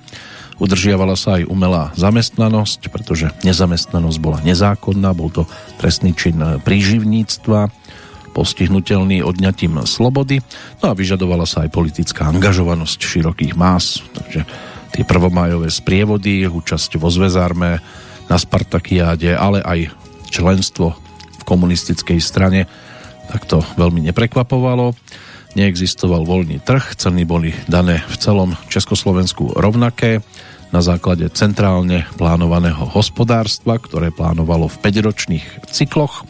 Udržiavala 0.59 1.15
sa 1.15 1.39
aj 1.39 1.47
umelá 1.47 1.95
zamestnanosť, 1.95 2.91
pretože 2.91 3.31
nezamestnanosť 3.47 4.19
bola 4.19 4.43
nezákonná, 4.43 5.15
bol 5.15 5.31
to 5.31 5.47
trestný 5.79 6.19
čin 6.19 6.43
príživníctva, 6.67 7.71
postihnutelný 8.35 9.23
odňatím 9.23 9.87
slobody, 9.87 10.43
no 10.83 10.91
a 10.91 10.99
vyžadovala 10.99 11.47
sa 11.47 11.63
aj 11.63 11.71
politická 11.71 12.27
angažovanosť 12.35 12.99
širokých 12.99 13.55
más, 13.55 14.03
takže 14.15 14.43
tie 14.95 15.05
prvomájové 15.05 15.69
sprievody, 15.73 16.49
účasť 16.49 17.01
vo 17.01 17.09
zväzárme, 17.13 17.81
na 18.29 18.37
Spartakiáde, 18.37 19.33
ale 19.33 19.65
aj 19.65 19.89
členstvo 20.29 20.93
v 21.41 21.43
komunistickej 21.49 22.21
strane, 22.21 22.69
tak 23.33 23.49
to 23.49 23.65
veľmi 23.81 24.05
neprekvapovalo 24.13 24.93
neexistoval 25.59 26.23
voľný 26.23 26.61
trh, 26.61 26.95
ceny 26.99 27.25
boli 27.25 27.51
dané 27.71 28.07
v 28.07 28.17
celom 28.21 28.55
Československu 28.69 29.57
rovnaké 29.57 30.21
na 30.69 30.85
základe 30.85 31.27
centrálne 31.33 32.05
plánovaného 32.21 32.87
hospodárstva, 32.93 33.81
ktoré 33.81 34.13
plánovalo 34.13 34.69
v 34.69 34.77
5-ročných 34.85 35.67
cykloch, 35.73 36.29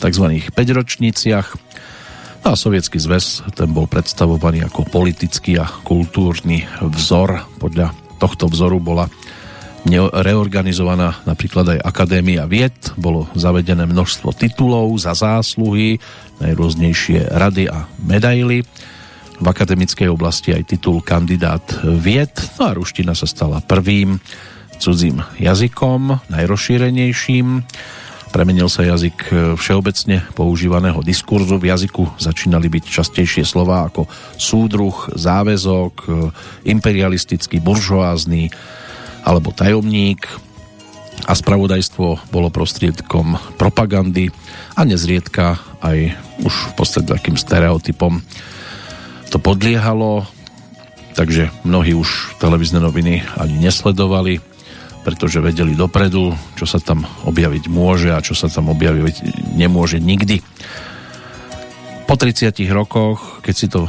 tzv. 0.00 0.24
5-ročniciach. 0.48 1.54
A 2.46 2.54
sovietský 2.56 2.96
zväz 3.02 3.44
ten 3.56 3.70
bol 3.74 3.90
predstavovaný 3.90 4.64
ako 4.66 4.88
politický 4.88 5.58
a 5.60 5.66
kultúrny 5.66 6.64
vzor. 6.80 7.44
Podľa 7.60 7.92
tohto 8.18 8.48
vzoru 8.50 8.78
bola 8.82 9.06
reorganizovaná 10.12 11.22
napríklad 11.24 11.78
aj 11.78 11.84
Akadémia 11.86 12.44
vied, 12.44 12.74
bolo 12.98 13.30
zavedené 13.38 13.86
množstvo 13.86 14.34
titulov 14.34 14.90
za 15.00 15.14
zásluhy, 15.14 16.02
najrôznejšie 16.42 17.30
rady 17.30 17.70
a 17.70 17.86
medaily. 18.02 18.66
V 19.38 19.46
akademickej 19.46 20.10
oblasti 20.10 20.50
aj 20.50 20.74
titul 20.74 20.98
kandidát 20.98 21.62
vied, 21.86 22.34
no 22.58 22.62
a 22.68 22.72
ruština 22.74 23.14
sa 23.14 23.24
stala 23.24 23.62
prvým 23.62 24.18
cudzím 24.82 25.22
jazykom, 25.38 26.26
najrozšírenejším. 26.26 27.62
Premenil 28.28 28.68
sa 28.70 28.86
jazyk 28.86 29.32
všeobecne 29.58 30.22
používaného 30.36 31.02
diskurzu. 31.02 31.58
V 31.58 31.72
jazyku 31.74 32.20
začínali 32.20 32.70
byť 32.70 32.84
častejšie 32.86 33.42
slova 33.42 33.88
ako 33.88 34.06
súdruh, 34.36 35.10
záväzok, 35.16 35.94
imperialistický, 36.68 37.58
buržoázny, 37.58 38.52
alebo 39.26 39.50
tajomník. 39.50 40.28
A 41.26 41.34
spravodajstvo 41.34 42.30
bolo 42.30 42.48
prostriedkom 42.48 43.36
propagandy 43.58 44.30
a 44.78 44.86
nezriedka 44.86 45.58
aj 45.82 46.14
už 46.40 46.54
v 46.54 46.72
podstate 46.78 47.10
takým 47.10 47.34
stereotypom 47.34 48.22
to 49.28 49.36
podliehalo. 49.42 50.24
Takže 51.18 51.50
mnohí 51.66 51.92
už 51.98 52.38
televízne 52.38 52.78
noviny 52.78 53.26
ani 53.34 53.58
nesledovali, 53.58 54.38
pretože 55.02 55.40
vedeli 55.40 55.78
dopredu, 55.78 56.34
čo 56.58 56.66
sa 56.66 56.82
tam 56.82 57.06
objaviť 57.24 57.64
môže 57.70 58.10
a 58.12 58.24
čo 58.24 58.34
sa 58.34 58.50
tam 58.50 58.70
objaviť 58.74 59.48
nemôže 59.54 60.02
nikdy. 60.02 60.42
Po 62.08 62.14
30 62.16 62.54
rokoch, 62.72 63.44
keď 63.44 63.54
si 63.54 63.66
to 63.68 63.86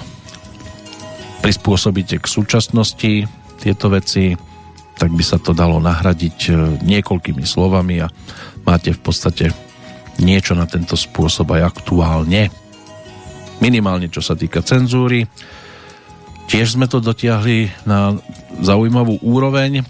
prispôsobíte 1.40 2.20
k 2.20 2.28
súčasnosti, 2.28 3.28
tieto 3.60 3.92
veci, 3.92 4.36
tak 5.00 5.12
by 5.12 5.24
sa 5.24 5.40
to 5.40 5.56
dalo 5.56 5.80
nahradiť 5.80 6.38
e, 6.48 6.52
niekoľkými 6.84 7.44
slovami 7.44 8.04
a 8.04 8.12
máte 8.68 8.92
v 8.92 9.00
podstate 9.00 9.46
niečo 10.20 10.56
na 10.56 10.68
tento 10.68 11.00
spôsob 11.00 11.56
aj 11.56 11.76
aktuálne. 11.76 12.52
Minimálne 13.64 14.12
čo 14.12 14.20
sa 14.20 14.36
týka 14.36 14.60
cenzúry. 14.64 15.28
Tiež 16.52 16.76
sme 16.76 16.92
to 16.92 17.00
dotiahli 17.00 17.88
na 17.88 18.16
zaujímavú 18.60 19.24
úroveň 19.24 19.84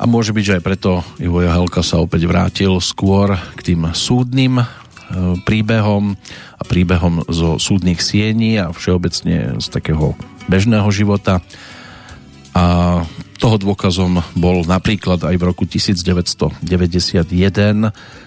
a 0.00 0.08
môže 0.08 0.32
byť, 0.32 0.44
že 0.44 0.56
aj 0.56 0.64
preto 0.64 1.04
Ivo 1.20 1.44
Jahelka 1.44 1.84
sa 1.84 2.00
opäť 2.00 2.24
vrátil 2.24 2.72
skôr 2.80 3.36
k 3.36 3.60
tým 3.60 3.92
súdnym 3.92 4.56
e, 4.56 4.66
príbehom 5.44 6.16
a 6.56 6.62
príbehom 6.64 7.28
zo 7.28 7.60
súdnych 7.60 8.00
siení 8.00 8.56
a 8.56 8.72
všeobecne 8.72 9.60
z 9.60 9.66
takého 9.68 10.16
bežného 10.48 10.88
života. 10.88 11.44
A 12.56 12.64
toho 13.36 13.56
dôkazom 13.60 14.24
bol 14.36 14.64
napríklad 14.64 15.20
aj 15.20 15.36
v 15.36 15.44
roku 15.44 15.68
1991 15.68 16.64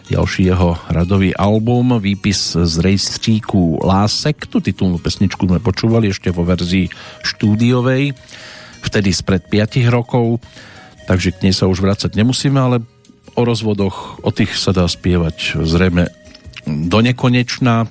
ďalší 0.09 0.41
jeho 0.45 0.77
radový 0.93 1.33
album, 1.33 1.97
výpis 1.97 2.53
z 2.53 2.75
rejstříku 2.81 3.81
Lásek. 3.81 4.45
Tu 4.45 4.61
titulnú 4.61 5.01
pesničku 5.01 5.49
sme 5.49 5.57
počúvali 5.57 6.13
ešte 6.13 6.29
vo 6.29 6.45
verzii 6.45 6.85
štúdiovej, 7.25 8.13
vtedy 8.85 9.09
spred 9.09 9.49
5 9.49 9.89
rokov, 9.89 10.37
takže 11.07 11.35
k 11.35 11.47
nej 11.47 11.53
sa 11.53 11.67
už 11.69 11.83
vrácať 11.83 12.15
nemusíme, 12.15 12.59
ale 12.59 12.81
o 13.33 13.41
rozvodoch, 13.41 14.21
o 14.21 14.29
tých 14.29 14.53
sa 14.57 14.71
dá 14.71 14.85
spievať 14.85 15.63
zrejme 15.65 16.09
do 16.67 16.99
nekonečna. 17.01 17.89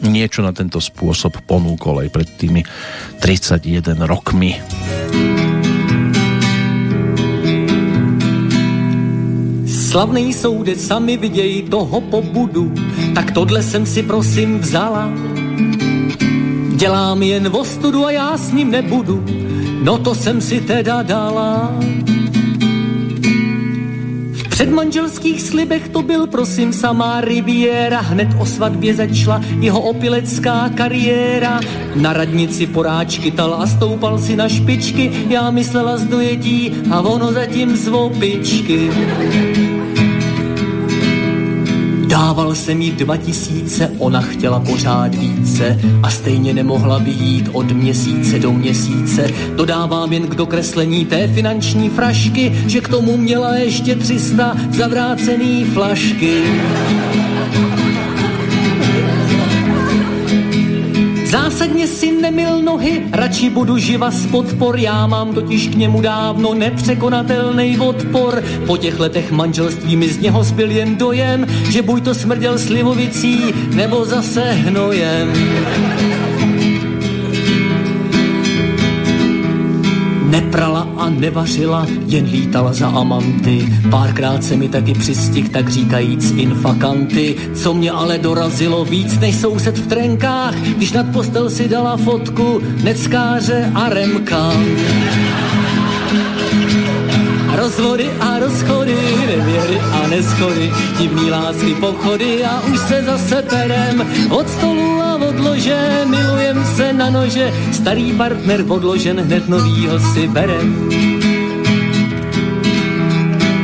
Niečo 0.00 0.40
na 0.40 0.56
tento 0.56 0.80
spôsob 0.80 1.44
ponúkol 1.44 2.04
aj 2.04 2.08
pred 2.08 2.28
tými 2.40 2.64
31 3.20 4.08
rokmi. 4.08 4.56
Slavný 9.90 10.32
soude 10.32 10.76
sami 10.76 11.16
vidějí 11.16 11.62
toho 11.62 12.00
pobudu, 12.00 12.74
tak 13.14 13.30
tohle 13.30 13.62
jsem 13.62 13.86
si 13.86 14.02
prosím 14.02 14.58
vzala. 14.58 15.10
Dělám 16.74 17.22
jen 17.22 17.48
vostudu 17.48 18.06
a 18.06 18.10
já 18.10 18.36
s 18.38 18.52
ním 18.52 18.70
nebudu, 18.70 19.24
no 19.82 19.98
to 19.98 20.14
jsem 20.14 20.40
si 20.40 20.60
teda 20.60 21.02
dala. 21.02 21.74
Předmanželských 24.60 25.42
slibech 25.42 25.88
to 25.88 26.02
byl 26.02 26.26
prosím 26.26 26.72
samá 26.72 27.20
riviera, 27.20 28.00
hned 28.00 28.28
o 28.38 28.46
svatbě 28.46 28.94
začala 28.94 29.40
jeho 29.60 29.80
opilecká 29.80 30.68
kariéra. 30.74 31.60
Na 31.94 32.12
radnici 32.12 32.66
poráčky 32.66 33.30
tal 33.30 33.54
a 33.54 33.66
stoupal 33.66 34.18
si 34.18 34.36
na 34.36 34.48
špičky, 34.48 35.26
já 35.28 35.50
myslela 35.50 35.96
z 35.96 36.04
dojetí 36.04 36.72
a 36.90 37.00
ono 37.00 37.32
zatím 37.32 37.76
z 37.76 37.88
opičky. 37.88 38.90
Dával 42.10 42.54
jsem 42.54 42.82
jí 42.82 42.90
dva 42.90 43.16
tisíce, 43.16 43.90
ona 43.98 44.20
chtěla 44.20 44.60
pořád 44.60 45.14
více 45.14 45.80
a 46.02 46.10
stejně 46.10 46.54
nemohla 46.54 46.98
vyjít 46.98 47.48
od 47.52 47.72
měsíce 47.72 48.38
do 48.38 48.52
měsíce. 48.52 49.30
Dodávám 49.56 50.12
jen 50.12 50.26
k 50.26 50.34
dokreslení 50.34 51.04
té 51.04 51.28
finanční 51.28 51.88
frašky, 51.88 52.52
že 52.66 52.80
k 52.80 52.88
tomu 52.88 53.16
měla 53.16 53.54
ještě 53.54 53.94
300 53.94 54.56
zavrácený 54.70 55.64
flašky. 55.64 56.42
Zásadně 61.30 61.86
si 61.86 62.12
nemil 62.12 62.62
nohy, 62.62 63.02
radši 63.12 63.50
budu 63.50 63.78
živa 63.78 64.10
z 64.10 64.26
podpor, 64.26 64.78
já 64.78 65.06
mám 65.06 65.34
totiž 65.34 65.68
k 65.68 65.74
němu 65.74 66.00
dávno 66.00 66.54
nepřekonatelný 66.54 67.78
odpor. 67.78 68.42
Po 68.66 68.76
těch 68.76 68.98
letech 68.98 69.30
manželství 69.32 69.96
mi 69.96 70.08
z 70.08 70.18
něho 70.18 70.44
zbyl 70.44 70.70
jen 70.70 70.96
dojem, 70.96 71.46
že 71.70 71.82
buď 71.82 72.04
to 72.04 72.14
smrděl 72.14 72.58
slivovicí, 72.58 73.54
nebo 73.74 74.04
zase 74.04 74.42
hnojem. 74.42 75.32
Neprala 80.30 80.88
a 80.96 81.10
nevařila, 81.10 81.86
jen 82.06 82.24
lítala 82.24 82.72
za 82.72 82.86
amanty. 82.88 83.68
Párkrát 83.90 84.44
se 84.44 84.56
mi 84.56 84.68
taky 84.68 84.94
přistih, 84.94 85.48
tak 85.48 85.68
říkajíc 85.68 86.30
infakanty. 86.30 87.36
Co 87.54 87.74
mě 87.74 87.90
ale 87.90 88.18
dorazilo 88.18 88.84
víc 88.84 89.18
než 89.18 89.36
soused 89.36 89.78
v 89.78 89.86
trenkách, 89.86 90.54
když 90.54 90.92
nad 90.92 91.06
postel 91.12 91.50
si 91.50 91.68
dala 91.68 91.96
fotku 91.96 92.62
neckáře 92.84 93.72
a 93.74 93.88
remka. 93.88 94.52
Rozvody 97.56 98.10
a 98.20 98.38
rozchody, 98.38 98.96
nevěry 99.26 99.80
a 99.80 100.06
neschody, 100.06 100.70
divný 100.98 101.30
lásky 101.30 101.74
pochody 101.74 102.44
a 102.44 102.60
už 102.72 102.78
se 102.78 103.02
zase 103.02 103.42
perem 103.42 104.06
od 104.30 104.48
stolu 104.48 105.02
a 105.02 105.09
od 105.30 105.40
lože, 105.40 105.78
milujem 106.06 106.64
se 106.76 106.92
na 106.92 107.10
nože, 107.10 107.52
starý 107.72 108.12
partner 108.12 108.64
odložen, 108.68 109.20
hned 109.20 109.48
novýho 109.48 109.98
si 110.10 110.26
berem. 110.28 110.90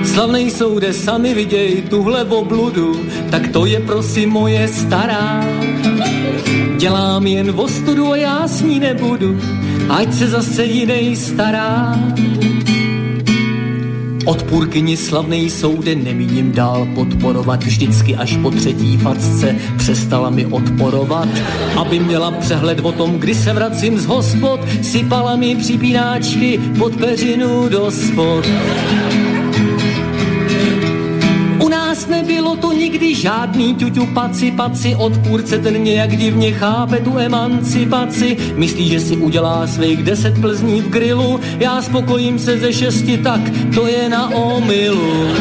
Slavnej 0.04 0.50
soude, 0.50 0.92
sami 0.92 1.34
viděj 1.34 1.82
tuhle 1.90 2.24
obludu, 2.24 3.06
tak 3.30 3.48
to 3.48 3.66
je 3.66 3.80
prosím 3.80 4.30
moje 4.30 4.68
stará. 4.68 5.44
Dělám 6.78 7.26
jen 7.26 7.52
vostudu 7.52 8.12
a 8.12 8.16
já 8.16 8.48
s 8.48 8.62
ní 8.62 8.80
nebudu, 8.80 9.40
ať 9.90 10.14
se 10.14 10.26
zase 10.28 10.64
jinej 10.64 11.16
stará. 11.16 11.98
Odpůrkyni 14.26 14.96
slavnej 14.96 15.50
soude 15.50 15.94
nemíním 15.94 16.52
dál 16.52 16.88
podporovat, 16.94 17.62
vždycky 17.64 18.16
až 18.16 18.36
po 18.36 18.50
třetí 18.50 18.96
facce 18.96 19.56
přestala 19.76 20.30
mi 20.30 20.46
odporovat. 20.46 21.28
Aby 21.76 22.00
měla 22.00 22.30
přehled 22.30 22.80
o 22.82 22.92
tom, 22.92 23.18
kdy 23.18 23.34
se 23.34 23.52
vracím 23.52 23.98
z 23.98 24.06
hospod, 24.06 24.60
sypala 24.82 25.36
mi 25.36 25.56
připínáčky 25.56 26.60
pod 26.78 26.96
peřinu 26.96 27.68
do 27.68 27.90
spod. 27.90 28.46
Nás 31.96 32.06
nebylo 32.06 32.56
to 32.56 32.76
nikdy 32.76 33.14
žádný 33.14 33.74
ťuťu 33.74 34.06
paci, 34.12 34.52
paci, 34.52 34.92
odpůrce 34.96 35.58
ten 35.58 35.84
nějak 35.84 36.16
divně 36.16 36.52
chápe 36.52 37.00
tu 37.00 37.18
emancipaci. 37.18 38.36
Myslí, 38.54 38.88
že 38.88 39.00
si 39.00 39.16
udělá 39.16 39.66
svých 39.66 40.02
deset 40.02 40.40
plzní 40.40 40.80
v 40.80 40.88
grilu, 40.88 41.40
já 41.58 41.82
spokojím 41.82 42.38
se 42.38 42.58
ze 42.58 42.72
šesti, 42.72 43.18
tak 43.18 43.40
to 43.74 43.86
je 43.86 44.08
na 44.08 44.28
omylu. 44.28 45.32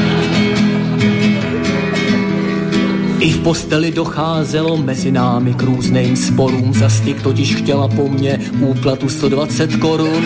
I 3.19 3.31
v 3.31 3.39
posteli 3.43 3.91
docházelo 3.91 4.77
mezi 4.77 5.11
námi 5.11 5.53
k 5.53 5.61
různým 5.63 6.15
sporům, 6.15 6.73
za 6.73 6.89
totiž 7.23 7.55
chtěla 7.55 7.87
po 7.87 8.07
mně 8.07 8.39
úplatu 8.59 9.09
120 9.09 9.75
korun. 9.75 10.23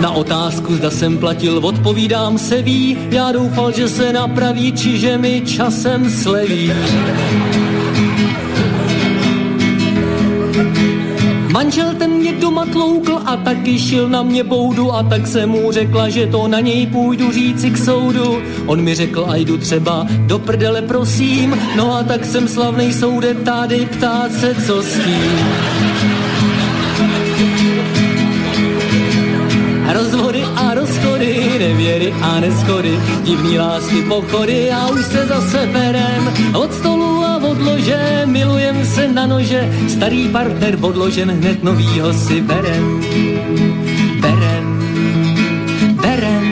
Na 0.00 0.10
otázku, 0.10 0.74
zda 0.74 0.90
jsem 0.90 1.18
platil, 1.18 1.58
odpovídám 1.58 2.38
se 2.38 2.62
ví, 2.62 2.98
já 3.10 3.32
doufal, 3.32 3.72
že 3.72 3.88
se 3.88 4.12
napraví, 4.12 4.72
čiže 4.72 5.18
mi 5.18 5.42
časem 5.46 6.10
sleví. 6.10 6.72
Manžel 11.52 11.94
ten 11.94 12.10
mě 12.10 12.32
doma 12.32 12.66
tloukl 12.66 13.18
a 13.26 13.36
taky 13.36 13.78
šil 13.78 14.08
na 14.08 14.22
mě 14.22 14.44
boudu 14.44 14.92
a 14.92 15.02
tak 15.02 15.26
jsem 15.26 15.48
mu 15.48 15.72
řekla, 15.72 16.08
že 16.08 16.26
to 16.26 16.48
na 16.48 16.60
něj 16.60 16.86
půjdu 16.86 17.32
říci 17.32 17.70
k 17.70 17.78
soudu. 17.78 18.38
On 18.66 18.80
mi 18.80 18.94
řekl, 18.94 19.26
a 19.28 19.36
jdu 19.36 19.58
třeba 19.58 20.06
do 20.26 20.38
prdele 20.38 20.82
prosím, 20.82 21.56
no 21.76 21.94
a 21.94 22.02
tak 22.02 22.24
jsem 22.24 22.48
slavnej 22.48 22.92
soude 22.92 23.34
tady 23.34 23.86
ptát 23.86 24.32
se, 24.32 24.54
co 24.66 24.82
s 24.82 24.92
tím. 25.04 26.17
Rozvody 29.88 30.44
a 30.44 30.74
rozchody, 30.74 31.32
nevěry 31.58 32.12
a 32.12 32.40
neschody, 32.40 32.92
divný 33.24 33.58
lásky 33.58 34.02
pochody 34.02 34.70
a 34.70 34.88
už 34.88 35.04
se 35.04 35.26
zase 35.26 35.66
perem 35.72 36.22
od 36.52 36.74
stolu 36.74 37.24
a 37.24 37.36
od 37.36 37.60
lože, 37.60 38.28
milujem 38.28 38.84
se 38.84 39.08
na 39.08 39.26
nože, 39.26 39.64
starý 39.88 40.28
partner 40.28 40.76
odložen, 40.80 41.30
hned 41.30 41.64
novýho 41.64 42.12
si 42.12 42.44
berem. 42.44 43.00
Berem, 44.20 44.66
berem. 46.04 46.46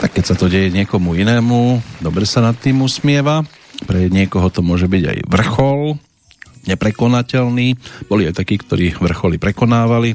Tak 0.00 0.10
keď 0.14 0.24
sa 0.26 0.34
to 0.38 0.46
deje 0.46 0.70
niekomu 0.70 1.18
inému, 1.18 1.82
dobre 1.98 2.30
sa 2.30 2.46
nad 2.46 2.54
tým 2.54 2.86
usmieva, 2.86 3.42
pre 3.90 4.06
niekoho 4.06 4.46
to 4.54 4.62
môže 4.62 4.86
byť 4.86 5.02
aj 5.02 5.18
vrchol, 5.26 5.98
neprekonateľný. 6.66 7.74
Boli 8.06 8.28
aj 8.30 8.38
takí, 8.38 8.58
ktorí 8.58 8.94
vrcholy 8.98 9.38
prekonávali. 9.38 10.14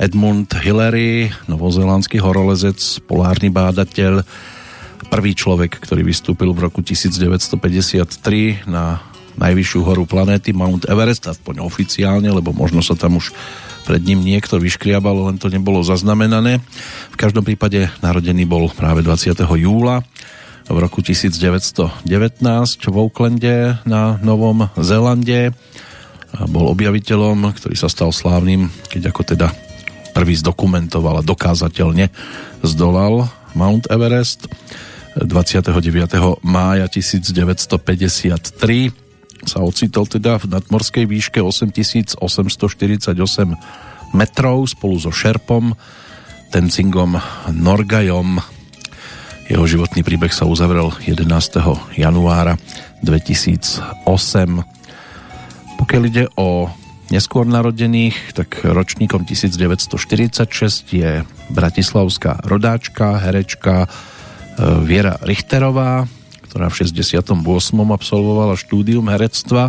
Edmund 0.00 0.48
Hillary, 0.56 1.28
novozelandský 1.48 2.20
horolezec, 2.20 2.78
polárny 3.04 3.52
bádateľ, 3.52 4.24
prvý 5.12 5.32
človek, 5.36 5.76
ktorý 5.76 6.08
vystúpil 6.08 6.56
v 6.56 6.64
roku 6.64 6.80
1953 6.80 8.64
na 8.64 9.04
najvyššiu 9.36 9.80
horu 9.84 10.04
planéty 10.04 10.52
Mount 10.52 10.88
Everest, 10.88 11.24
aspoň 11.28 11.64
oficiálne, 11.64 12.28
lebo 12.28 12.52
možno 12.52 12.84
sa 12.84 12.92
tam 12.92 13.16
už 13.16 13.32
pred 13.82 14.00
ním 14.04 14.22
niekto 14.22 14.60
vyškriabal, 14.60 15.32
len 15.32 15.36
to 15.40 15.50
nebolo 15.50 15.82
zaznamenané. 15.82 16.62
V 17.10 17.16
každom 17.18 17.42
prípade 17.42 17.90
narodený 18.04 18.44
bol 18.46 18.70
práve 18.70 19.02
20. 19.02 19.34
júla 19.58 20.04
v 20.68 20.76
roku 20.78 21.02
1919 21.02 22.86
v 22.86 22.96
Oaklande 22.96 23.82
na 23.82 24.18
Novom 24.22 24.70
Zélande. 24.78 25.50
Bol 26.48 26.72
objaviteľom, 26.72 27.52
ktorý 27.56 27.76
sa 27.76 27.88
stal 27.90 28.14
slávnym, 28.14 28.70
keď 28.88 29.10
ako 29.10 29.22
teda 29.22 29.52
prvý 30.12 30.36
zdokumentoval 30.38 31.20
a 31.20 31.26
dokázateľne 31.26 32.08
zdolal 32.62 33.28
Mount 33.56 33.88
Everest 33.88 34.48
29. 35.16 35.72
mája 36.40 36.88
1953 36.88 38.92
sa 39.42 39.58
ocitol 39.60 40.06
teda 40.06 40.38
v 40.38 40.54
nadmorskej 40.54 41.04
výške 41.04 41.42
8848 41.42 42.14
metrov 44.14 44.58
spolu 44.70 44.96
so 45.02 45.10
Šerpom, 45.10 45.74
Tenzingom 46.54 47.18
Norgajom 47.50 48.61
jeho 49.52 49.68
životný 49.68 50.00
príbeh 50.00 50.32
sa 50.32 50.48
uzavrel 50.48 50.88
11. 51.04 51.28
januára 52.00 52.56
2008. 53.04 53.84
Pokiaľ 55.76 56.02
ide 56.08 56.24
o 56.40 56.72
neskôr 57.12 57.44
narodených, 57.44 58.32
tak 58.32 58.64
ročníkom 58.64 59.28
1946 59.28 60.96
je 60.96 61.28
bratislavská 61.52 62.40
rodáčka, 62.48 63.20
herečka 63.20 63.84
e, 63.84 63.88
Viera 64.88 65.20
Richterová, 65.20 66.08
ktorá 66.48 66.72
v 66.72 66.88
68. 66.88 67.36
absolvovala 67.76 68.56
štúdium 68.56 69.04
herectva 69.12 69.68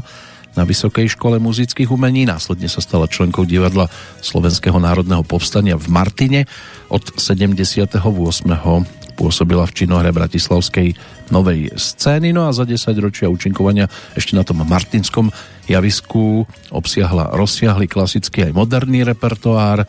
na 0.56 0.64
Vysokej 0.64 1.12
škole 1.20 1.44
muzických 1.44 1.92
umení. 1.92 2.24
Následne 2.24 2.72
sa 2.72 2.80
stala 2.80 3.12
členkou 3.12 3.44
divadla 3.44 3.92
Slovenského 4.24 4.80
národného 4.80 5.28
povstania 5.28 5.76
v 5.76 5.92
Martine 5.92 6.48
od 6.88 7.04
78 7.20 9.03
pôsobila 9.14 9.64
v 9.70 9.76
činohre 9.84 10.10
Bratislavskej 10.10 10.98
novej 11.30 11.74
scény, 11.74 12.34
no 12.34 12.50
a 12.50 12.56
za 12.56 12.66
10 12.68 12.94
ročia 13.00 13.32
účinkovania 13.32 13.88
ešte 14.18 14.34
na 14.36 14.44
tom 14.44 14.62
martinskom 14.66 15.30
javisku 15.70 16.44
obsiahla 16.74 17.32
rozsiahly 17.34 17.88
klasický 17.88 18.50
aj 18.50 18.58
moderný 18.58 19.08
repertoár 19.08 19.88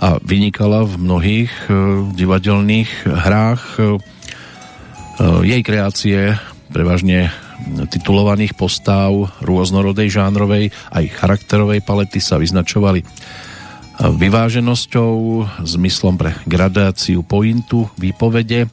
a 0.00 0.08
vynikala 0.24 0.84
v 0.88 0.94
mnohých 0.96 1.52
e, 1.68 1.72
divadelných 2.16 2.90
hrách. 3.04 3.62
E, 3.76 3.82
jej 5.44 5.60
kreácie 5.60 6.40
prevažne 6.72 7.28
titulovaných 7.92 8.56
postav 8.56 9.12
rôznorodej 9.44 10.08
žánrovej 10.08 10.72
aj 10.96 11.04
charakterovej 11.12 11.84
palety 11.84 12.16
sa 12.16 12.40
vyznačovali 12.40 13.04
vyváženosťou, 14.00 15.44
zmyslom 15.60 16.16
pre 16.16 16.32
gradáciu 16.48 17.20
pointu, 17.20 17.92
výpovede. 18.00 18.72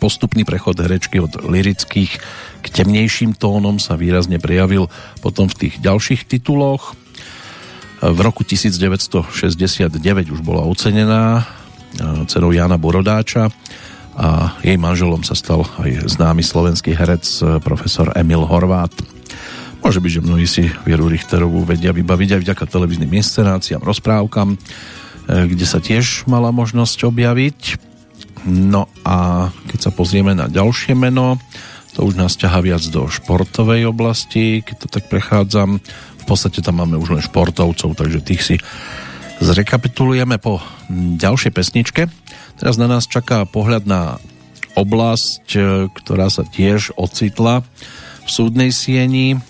Postupný 0.00 0.48
prechod 0.48 0.80
herečky 0.80 1.20
od 1.20 1.44
lirických 1.44 2.12
k 2.64 2.66
temnejším 2.72 3.36
tónom 3.36 3.76
sa 3.76 4.00
výrazne 4.00 4.40
prejavil 4.40 4.88
potom 5.20 5.44
v 5.50 5.66
tých 5.66 5.74
ďalších 5.84 6.24
tituloch. 6.24 6.96
V 8.00 8.18
roku 8.24 8.40
1969 8.46 10.00
už 10.32 10.40
bola 10.40 10.64
ocenená 10.64 11.44
cenou 12.24 12.54
Jana 12.54 12.80
Borodáča 12.80 13.52
a 14.16 14.56
jej 14.64 14.80
manželom 14.80 15.20
sa 15.20 15.36
stal 15.36 15.68
aj 15.84 16.08
známy 16.16 16.40
slovenský 16.40 16.96
herec 16.96 17.26
profesor 17.60 18.08
Emil 18.16 18.46
Horvát. 18.48 18.94
Môže 19.80 20.04
byť, 20.04 20.12
že 20.12 20.24
mnohí 20.24 20.44
si 20.44 20.68
Vieru 20.84 21.08
Richterovú 21.08 21.64
vedia 21.64 21.96
vybaviť 21.96 22.36
aj 22.36 22.40
vďaka 22.44 22.64
televíznym 22.68 23.16
inscenáciám, 23.16 23.80
rozprávkam, 23.80 24.54
e, 24.54 24.56
kde 25.48 25.64
sa 25.64 25.80
tiež 25.80 26.28
mala 26.28 26.52
možnosť 26.52 27.08
objaviť. 27.08 27.60
No 28.44 28.92
a 29.08 29.48
keď 29.72 29.88
sa 29.88 29.90
pozrieme 29.92 30.36
na 30.36 30.52
ďalšie 30.52 30.92
meno, 30.92 31.40
to 31.96 32.04
už 32.04 32.14
nás 32.16 32.36
ťaha 32.36 32.60
viac 32.60 32.84
do 32.92 33.08
športovej 33.08 33.88
oblasti, 33.88 34.60
keď 34.60 34.76
to 34.84 34.88
tak 34.88 35.08
prechádzam. 35.08 35.80
V 36.20 36.24
podstate 36.28 36.60
tam 36.60 36.84
máme 36.84 37.00
už 37.00 37.16
len 37.16 37.24
športovcov, 37.24 37.96
takže 37.96 38.20
tých 38.20 38.42
si 38.44 38.56
zrekapitulujeme 39.40 40.36
po 40.36 40.60
ďalšej 40.92 41.52
pesničke. 41.56 42.02
Teraz 42.60 42.76
na 42.76 42.84
nás 42.84 43.08
čaká 43.08 43.48
pohľad 43.48 43.88
na 43.88 44.20
oblasť, 44.76 45.46
e, 45.56 45.60
ktorá 45.88 46.28
sa 46.28 46.44
tiež 46.44 46.92
ocitla 47.00 47.64
v 48.22 48.28
súdnej 48.28 48.70
sieni 48.70 49.40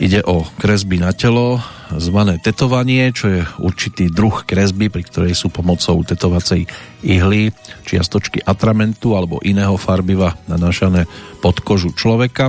Ide 0.00 0.24
o 0.24 0.40
kresby 0.56 0.96
na 0.96 1.12
telo, 1.12 1.60
zvané 2.00 2.40
tetovanie, 2.40 3.12
čo 3.12 3.28
je 3.28 3.40
určitý 3.60 4.08
druh 4.08 4.40
kresby, 4.48 4.88
pri 4.88 5.04
ktorej 5.04 5.36
sú 5.36 5.52
pomocou 5.52 6.00
tetovacej 6.00 6.64
ihly, 7.04 7.52
čiastočky 7.84 8.40
atramentu 8.40 9.12
alebo 9.12 9.44
iného 9.44 9.76
farbiva 9.76 10.40
nanášané 10.48 11.04
pod 11.44 11.60
kožu 11.60 11.92
človeka. 11.92 12.48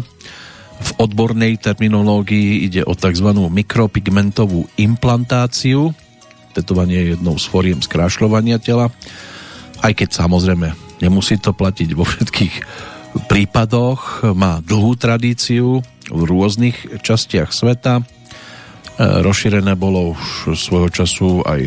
V 0.84 0.92
odbornej 1.04 1.60
terminológii 1.60 2.64
ide 2.64 2.82
o 2.88 2.96
tzv. 2.96 3.30
mikropigmentovú 3.36 4.68
implantáciu. 4.80 5.92
Tetovanie 6.56 7.00
je 7.04 7.10
jednou 7.20 7.36
z 7.36 7.46
foriem 7.48 7.80
skrášľovania 7.84 8.56
tela, 8.64 8.88
aj 9.84 9.92
keď 10.00 10.10
samozrejme 10.16 10.72
nemusí 11.04 11.36
to 11.36 11.52
platiť 11.52 11.90
vo 11.92 12.08
všetkých 12.08 12.56
prípadoch, 13.30 14.26
má 14.34 14.60
dlhú 14.64 14.98
tradíciu, 14.98 15.86
v 16.10 16.22
rôznych 16.28 17.00
častiach 17.00 17.56
sveta. 17.56 18.02
E, 18.02 18.04
rozšírené 19.24 19.78
bolo 19.80 20.18
už 20.18 20.56
svojho 20.58 20.90
času 20.92 21.42
aj 21.48 21.62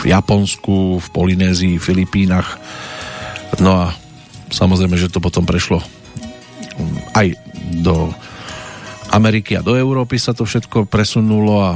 v 0.00 0.02
Japonsku, 0.08 1.02
v 1.02 1.06
Polynézii, 1.12 1.76
Filipínach. 1.76 2.56
No 3.60 3.70
a 3.76 3.84
samozrejme, 4.48 4.96
že 4.96 5.12
to 5.12 5.20
potom 5.20 5.44
prešlo 5.44 5.84
aj 7.12 7.36
do 7.84 8.08
Ameriky 9.12 9.58
a 9.58 9.66
do 9.66 9.76
Európy 9.76 10.16
sa 10.16 10.32
to 10.32 10.48
všetko 10.48 10.88
presunulo 10.88 11.60
a 11.60 11.70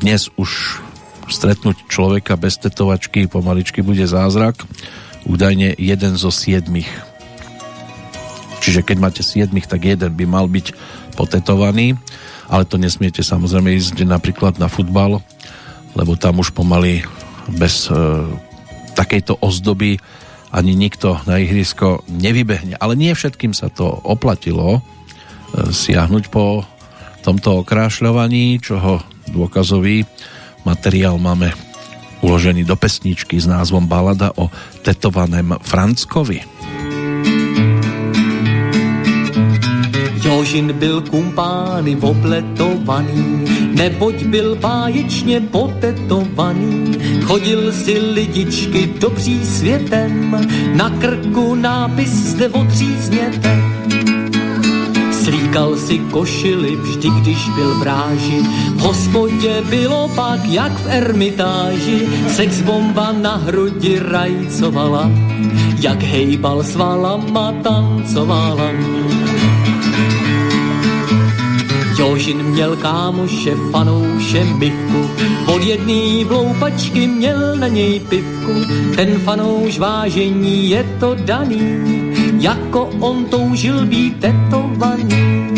dnes 0.00 0.30
už 0.38 0.80
stretnúť 1.28 1.88
človeka 1.90 2.40
bez 2.40 2.56
tetovačky 2.56 3.28
pomaličky 3.28 3.84
bude 3.84 4.04
zázrak. 4.08 4.64
Údajne 5.28 5.76
jeden 5.76 6.16
zo 6.16 6.32
siedmých. 6.32 7.07
Čiže 8.58 8.82
keď 8.82 8.96
máte 8.98 9.22
siedmých, 9.22 9.70
tak 9.70 9.86
jeden 9.86 10.12
by 10.14 10.24
mal 10.26 10.46
byť 10.50 10.74
potetovaný, 11.14 11.98
ale 12.48 12.64
to 12.64 12.80
nesmiete 12.80 13.22
samozrejme 13.22 13.74
ísť 13.74 14.06
napríklad 14.06 14.56
na 14.56 14.70
futbal, 14.70 15.20
lebo 15.94 16.12
tam 16.14 16.40
už 16.40 16.54
pomaly 16.54 17.04
bez 17.48 17.88
e, 17.88 17.96
takejto 18.94 19.40
ozdoby 19.40 19.98
ani 20.48 20.72
nikto 20.72 21.20
na 21.28 21.40
ihrisko 21.40 22.04
nevybehne. 22.08 22.80
Ale 22.80 22.96
nie 22.96 23.12
všetkým 23.12 23.52
sa 23.52 23.68
to 23.68 23.84
oplatilo 23.86 24.78
e, 24.78 24.80
siahnuť 25.70 26.24
po 26.32 26.64
tomto 27.22 27.66
okrášľovaní, 27.66 28.62
čoho 28.62 29.02
dôkazový 29.28 30.08
materiál 30.64 31.20
máme 31.20 31.52
uložený 32.24 32.66
do 32.66 32.74
pesničky 32.74 33.38
s 33.38 33.46
názvom 33.46 33.86
Balada 33.86 34.34
o 34.34 34.50
tetovaném 34.82 35.54
Franckovi. 35.62 36.57
Jožin 40.48 40.72
byl 40.72 41.00
kumpány 41.00 41.96
obletovaný, 42.00 43.44
neboť 43.76 44.24
byl 44.24 44.56
báječně 44.56 45.40
potetovaný. 45.40 46.96
Chodil 47.22 47.72
si 47.72 47.98
lidičky 47.98 48.90
dobří 49.00 49.44
světem, 49.44 50.40
na 50.74 50.90
krku 50.90 51.54
nápis 51.54 52.08
zde 52.08 52.48
odřízněte. 52.48 53.62
Slíkal 55.12 55.76
si 55.76 55.98
košily 55.98 56.76
vždy, 56.76 57.08
když 57.20 57.48
byl 57.48 57.74
v 57.74 57.82
ráži. 57.82 58.40
V 58.76 58.80
hospodě 58.80 59.62
bylo 59.70 60.08
pak 60.08 60.44
jak 60.44 60.72
v 60.72 60.86
ermitáži. 60.88 62.08
Sex 62.28 62.62
bomba 62.62 63.12
na 63.12 63.36
hrudi 63.36 64.00
rajcovala, 64.00 65.10
jak 65.80 66.02
hejbal 66.02 66.64
svalama 66.64 67.52
tancovala. 67.62 69.27
Jožin 71.98 72.42
měl 72.42 72.76
kámoše, 72.76 73.54
fanouše, 73.70 74.44
mivku, 74.44 75.10
od 75.46 75.62
jedný 75.62 76.24
vloupačky 76.24 77.06
měl 77.06 77.56
na 77.56 77.68
něj 77.68 78.00
pivku, 78.00 78.52
ten 78.96 79.18
fanouš 79.18 79.78
vážení 79.78 80.70
je 80.70 80.96
to 81.00 81.14
daný, 81.14 81.60
jako 82.40 82.90
on 83.00 83.24
toužil 83.24 83.86
být 83.86 84.20
tetovaný. 84.20 85.48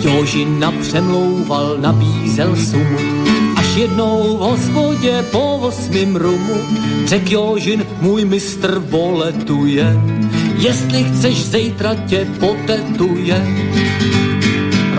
Jožina 0.00 0.72
přemlouval, 0.80 1.76
nabízel 1.80 2.56
sumu, 2.56 2.98
až 3.56 3.76
jednou 3.76 4.36
v 4.36 4.40
hospodě 4.40 5.24
po 5.30 5.56
osmým 5.56 6.16
rumu 6.16 6.56
řek 7.04 7.30
Jožin, 7.30 7.86
můj 8.00 8.24
mistr 8.24 8.78
voletuje, 8.78 9.96
jestli 10.58 11.04
chceš 11.04 11.44
zejtra 11.44 11.94
tě 11.94 12.26
potetuje, 12.40 13.46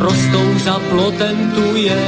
rostou 0.04 0.48
za 0.60 0.80
plotem 0.90 1.52
tu 1.56 1.76
je, 1.76 2.02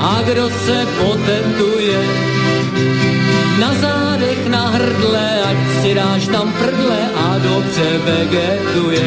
a 0.00 0.22
kdo 0.24 0.48
se 0.48 0.86
potetuje, 0.98 2.00
na 3.60 3.74
zádech, 3.74 4.48
na 4.48 4.64
hrdle, 4.70 5.28
ať 5.44 5.58
si 5.80 5.90
dáš 5.94 6.22
tam 6.32 6.52
prdle 6.52 7.00
a 7.16 7.38
dobře 7.38 7.88
vegetuje. 8.04 9.06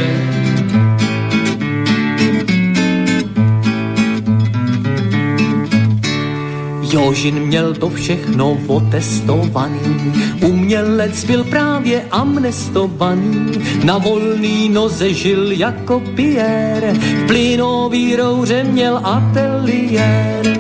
Jožin 6.92 7.40
měl 7.40 7.74
to 7.74 7.90
všechno 7.90 8.58
otestovaný, 8.68 10.14
umělec 10.44 11.24
byl 11.24 11.44
právě 11.44 12.06
amnestovaný, 12.12 13.52
na 13.84 13.98
volný 13.98 14.70
noze 14.70 15.14
žil 15.14 15.52
jako 15.52 16.00
Pierre, 16.16 16.94
v 16.94 17.28
plynový 17.28 18.16
rouře 18.16 18.64
měl 18.64 19.02
ateliér. 19.04 20.58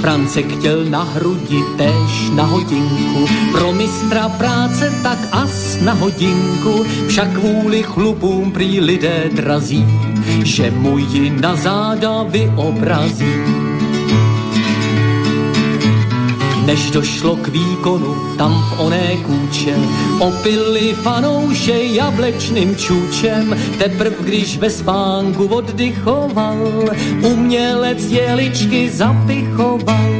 Francek 0.00 0.58
chtěl 0.58 0.84
na 0.84 1.02
hrudi 1.02 1.62
tež 1.76 2.30
na 2.34 2.44
hodinku, 2.44 3.26
pro 3.52 3.72
mistra 3.72 4.28
práce 4.28 4.92
tak 5.02 5.18
as 5.32 5.80
na 5.80 5.92
hodinku, 5.92 6.84
však 7.08 7.32
kvůli 7.32 7.82
chlupům 7.82 8.52
prý 8.52 8.80
lidé 8.80 9.24
drazí, 9.32 9.86
že 10.44 10.70
mu 10.70 10.98
ji 10.98 11.30
na 11.30 11.56
záda 11.56 12.22
vyobrazí. 12.22 13.67
Než 16.68 16.90
došlo 16.90 17.36
k 17.36 17.48
výkonu, 17.48 18.14
tam 18.36 18.52
v 18.52 18.80
oné 18.80 19.16
kůče 19.16 19.74
opili 20.18 20.92
fanouše 20.92 21.72
jablečným 21.72 22.76
čůčem. 22.76 23.56
Teprv 23.78 24.12
když 24.20 24.58
ve 24.58 24.70
spánku 24.70 25.44
oddychoval, 25.46 26.84
umělec 27.22 28.04
jeličky 28.04 28.90
zapichoval. 28.90 30.12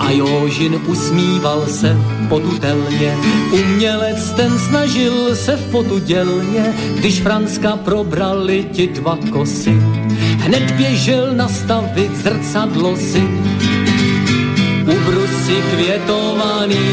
A 0.00 0.10
Jožin 0.10 0.80
usmíval 0.86 1.66
se 1.66 1.96
potutelně, 2.28 3.16
umělec 3.52 4.30
ten 4.30 4.58
snažil 4.58 5.36
se 5.36 5.56
v 5.56 5.70
potu 5.70 5.98
dělně, 5.98 6.74
když 6.96 7.20
Franska 7.20 7.76
probrali 7.76 8.66
ti 8.72 8.86
dva 8.86 9.18
kosy. 9.30 9.72
Hned 10.38 10.70
běžel 10.70 11.34
nastavit 11.34 12.16
zrcadlo 12.16 12.96
si, 12.96 13.28
ubrusy 15.50 15.76
květovaný, 15.76 16.86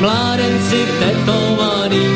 mládenci 0.00 0.78
tetovaný. 0.98 2.06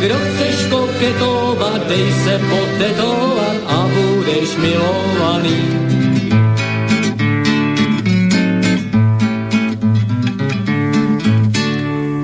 Kdo 0.00 0.14
chceš 0.14 0.66
koketovat, 0.70 1.88
dej 1.88 2.12
se 2.24 2.40
potetovat 2.50 3.56
a 3.66 3.88
budeš 3.88 4.56
milovaný. 4.56 5.60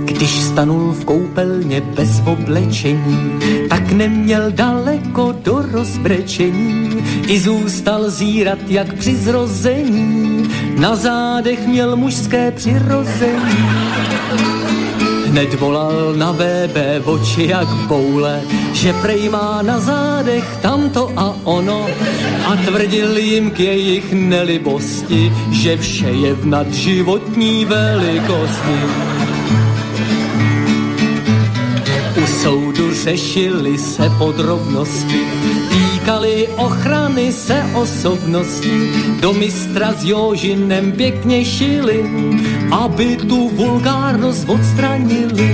Když 0.05 0.31
stanul 0.31 0.93
v 0.93 1.05
koupelně 1.05 1.81
bez 1.81 2.23
oblečení, 2.27 3.39
tak 3.69 3.93
neměl 3.93 4.51
daleko 4.51 5.35
do 5.45 5.63
rozbrečení, 5.73 7.05
i 7.27 7.41
zůstal 7.41 8.11
zírat 8.11 8.59
jak 8.69 8.95
při 8.95 9.17
zrození, 9.17 10.16
na 10.77 10.97
zádech 10.97 11.67
měl 11.67 11.97
mužské 11.97 12.51
přirození. 12.51 13.67
Hned 15.27 15.55
volal 15.55 16.15
na 16.17 16.33
VB 16.33 16.77
oči 17.05 17.49
jak 17.49 17.69
boule, 17.69 18.41
že 18.73 18.93
prej 18.93 19.29
má 19.29 19.63
na 19.63 19.81
zádech 19.81 20.59
tamto 20.63 21.13
a 21.17 21.37
ono 21.45 21.87
a 22.47 22.57
tvrdil 22.57 23.17
jim 23.17 23.51
k 23.51 23.61
jejich 23.61 24.13
nelibosti, 24.13 25.33
že 25.51 25.77
vše 25.77 26.11
je 26.11 26.35
v 26.35 26.47
nadživotní 26.47 27.65
velikosti. 27.65 28.79
U 32.23 32.27
soudu 32.27 32.95
řešili 32.95 33.79
se 33.79 34.11
podrobnosti, 34.19 35.21
týkali 36.07 36.49
ochrany 36.57 37.33
se 37.33 37.63
osobnosti, 37.75 38.91
do 39.21 39.33
mistra 39.33 39.93
s 39.93 40.05
Jožinem 40.05 40.93
pěkně 40.93 41.45
šili, 41.45 42.11
aby 42.71 43.17
tu 43.17 43.49
vulgárnost 43.49 44.49
odstranili. 44.49 45.51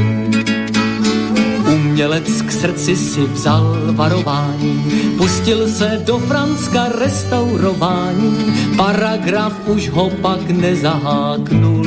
Umělec 1.72 2.42
k 2.42 2.52
srdci 2.52 2.96
si 2.96 3.20
vzal 3.20 3.96
varování, 3.96 4.84
pustil 5.16 5.68
se 5.68 6.02
do 6.04 6.18
Franska 6.18 6.88
restaurování, 7.00 8.54
paragraf 8.76 9.52
už 9.66 9.88
ho 9.88 10.10
pak 10.10 10.50
nezaháknul. 10.50 11.86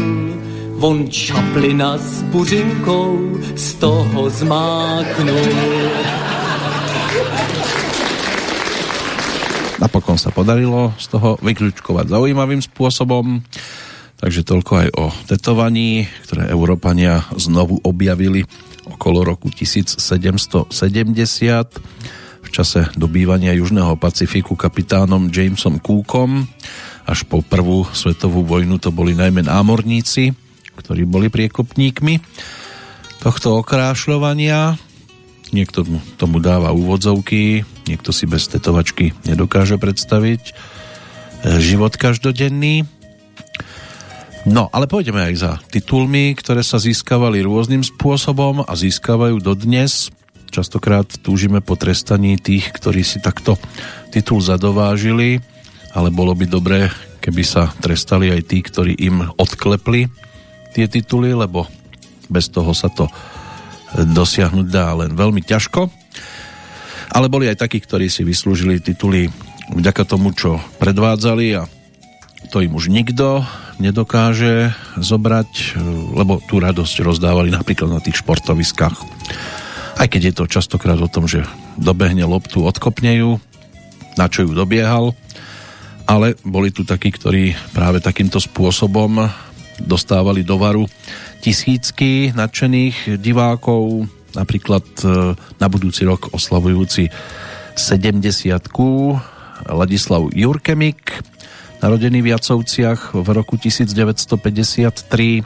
On 0.80 1.10
Čaplina 1.10 1.98
s 1.98 2.22
buřinkou 2.22 3.38
z 3.56 3.74
toho 3.74 4.30
zmáknul. 4.30 5.54
Napokon 10.16 10.32
sa 10.32 10.40
podarilo 10.40 10.96
z 10.96 11.12
toho 11.12 11.36
vyklúčkovať 11.44 12.08
zaujímavým 12.08 12.64
spôsobom. 12.64 13.44
Takže 14.16 14.48
toľko 14.48 14.72
aj 14.80 14.88
o 14.96 15.12
tetovaní, 15.28 16.08
ktoré 16.24 16.48
Európania 16.56 17.28
znovu 17.36 17.84
objavili 17.84 18.48
okolo 18.88 19.28
roku 19.28 19.52
1770 19.52 20.72
v 22.48 22.48
čase 22.48 22.88
dobývania 22.96 23.60
Južného 23.60 24.00
Pacifiku 24.00 24.56
kapitánom 24.56 25.28
Jamesom 25.28 25.84
Cookom. 25.84 26.48
Až 27.04 27.28
po 27.28 27.44
prvú 27.44 27.84
svetovú 27.92 28.48
vojnu 28.48 28.80
to 28.80 28.96
boli 28.96 29.20
najmä 29.20 29.44
námorníci, 29.44 30.32
ktorí 30.80 31.04
boli 31.04 31.28
priekopníkmi 31.28 32.24
tohto 33.20 33.60
okrášľovania. 33.60 34.80
Niekto 35.52 35.84
tomu 36.16 36.40
dáva 36.40 36.72
úvodzovky, 36.72 37.68
niekto 37.86 38.10
si 38.14 38.26
bez 38.26 38.50
tetovačky 38.50 39.14
nedokáže 39.26 39.78
predstaviť 39.78 40.42
e, 40.50 40.54
život 41.62 41.94
každodenný. 41.96 42.86
No, 44.46 44.70
ale 44.70 44.86
pôjdeme 44.86 45.26
aj 45.26 45.36
za 45.42 45.52
titulmi, 45.74 46.38
ktoré 46.38 46.62
sa 46.62 46.78
získavali 46.78 47.42
rôznym 47.42 47.82
spôsobom 47.82 48.62
a 48.62 48.74
získavajú 48.78 49.42
dodnes. 49.42 50.14
Častokrát 50.54 51.10
túžime 51.26 51.66
po 51.66 51.74
trestaní 51.74 52.38
tých, 52.38 52.70
ktorí 52.70 53.02
si 53.02 53.18
takto 53.18 53.58
titul 54.14 54.46
zadovážili, 54.46 55.42
ale 55.98 56.14
bolo 56.14 56.38
by 56.38 56.46
dobré, 56.46 56.94
keby 57.26 57.42
sa 57.42 57.74
trestali 57.82 58.30
aj 58.30 58.42
tí, 58.46 58.62
ktorí 58.62 58.94
im 59.02 59.26
odklepli 59.34 60.06
tie 60.78 60.86
tituly, 60.86 61.34
lebo 61.34 61.66
bez 62.30 62.54
toho 62.54 62.70
sa 62.78 62.92
to 62.94 63.10
dosiahnuť 63.96 64.68
dá 64.70 64.94
len 64.94 65.16
veľmi 65.16 65.42
ťažko. 65.42 66.05
Ale 67.16 67.32
boli 67.32 67.48
aj 67.48 67.64
takí, 67.64 67.80
ktorí 67.80 68.12
si 68.12 68.28
vyslúžili 68.28 68.84
tituly 68.84 69.32
vďaka 69.72 70.04
tomu, 70.04 70.36
čo 70.36 70.60
predvádzali 70.84 71.46
a 71.56 71.64
to 72.52 72.60
im 72.60 72.76
už 72.76 72.92
nikto 72.92 73.42
nedokáže 73.80 74.76
zobrať, 75.00 75.80
lebo 76.16 76.44
tú 76.44 76.60
radosť 76.60 76.96
rozdávali 77.02 77.56
napríklad 77.56 77.88
na 77.88 78.04
tých 78.04 78.20
športoviskách. 78.20 78.96
Aj 79.96 80.08
keď 80.12 80.22
je 80.32 80.34
to 80.36 80.52
častokrát 80.52 81.00
o 81.00 81.08
tom, 81.08 81.24
že 81.24 81.48
dobehne 81.80 82.28
loptu, 82.28 82.68
odkopne 82.68 83.16
ju, 83.16 83.32
na 84.20 84.28
čo 84.28 84.44
ju 84.44 84.52
dobiehal, 84.52 85.16
ale 86.06 86.36
boli 86.44 86.70
tu 86.70 86.84
takí, 86.84 87.10
ktorí 87.16 87.56
práve 87.72 88.04
takýmto 88.04 88.38
spôsobom 88.44 89.32
dostávali 89.82 90.44
do 90.44 90.60
varu 90.60 90.86
tisícky 91.44 92.32
nadšených 92.36 93.20
divákov, 93.20 94.08
napríklad 94.36 94.86
e, 95.02 95.34
na 95.58 95.68
budúci 95.72 96.04
rok 96.04 96.30
oslavujúci 96.36 97.10
70 97.76 98.72
Ladislav 99.66 100.30
Jurkemik, 100.36 101.16
narodený 101.80 102.22
v 102.24 102.32
Jacovciach 102.36 103.16
v 103.16 103.28
roku 103.32 103.58
1953, 103.58 105.44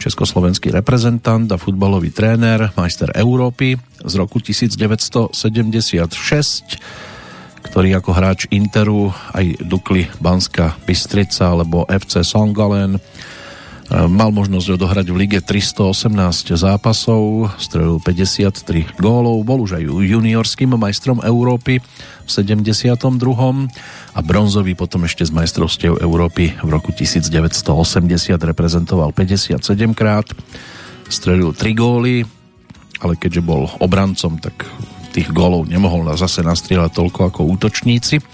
československý 0.00 0.74
reprezentant 0.74 1.46
a 1.52 1.56
futbalový 1.60 2.10
tréner, 2.10 2.74
majster 2.74 3.14
Európy 3.14 3.78
z 4.02 4.14
roku 4.18 4.42
1976, 4.42 5.32
ktorý 7.62 7.88
ako 8.02 8.10
hráč 8.10 8.50
Interu 8.50 9.14
aj 9.32 9.62
Dukli 9.62 10.10
Banska 10.18 10.74
Bystrica 10.82 11.54
alebo 11.54 11.86
FC 11.86 12.26
Songalen 12.26 12.98
Mal 13.92 14.32
možnosť 14.32 14.80
odohrať 14.80 15.06
v 15.12 15.16
lige 15.20 15.38
318 15.44 16.56
zápasov, 16.56 17.52
strelil 17.60 18.00
53 18.00 18.96
gólov, 18.96 19.44
bol 19.44 19.68
už 19.68 19.76
aj 19.76 19.84
juniorským 19.84 20.72
majstrom 20.80 21.20
Európy 21.20 21.76
v 22.24 22.30
72. 22.32 22.88
a 24.16 24.20
bronzový 24.24 24.72
potom 24.72 25.04
ešte 25.04 25.28
z 25.28 25.36
majstrovstiev 25.36 26.00
Európy 26.00 26.56
v 26.64 26.68
roku 26.72 26.88
1980 26.96 27.68
reprezentoval 28.40 29.12
57 29.12 29.60
krát, 29.92 30.24
strelil 31.12 31.52
3 31.52 31.76
góly, 31.76 32.24
ale 33.04 33.20
keďže 33.20 33.44
bol 33.44 33.68
obrancom, 33.76 34.40
tak 34.40 34.64
tých 35.12 35.28
gólov 35.28 35.68
nemohol 35.68 36.08
zase 36.16 36.40
nastrieľať 36.40 36.96
toľko 36.96 37.28
ako 37.28 37.44
útočníci. 37.52 38.24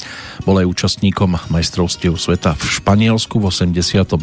Bol 0.47 0.63
aj 0.63 0.71
účastníkom 0.71 1.51
majstrovstiev 1.51 2.15
sveta 2.15 2.55
v 2.55 2.63
Španielsku 2.63 3.43
v 3.43 3.51
82. 3.51 4.15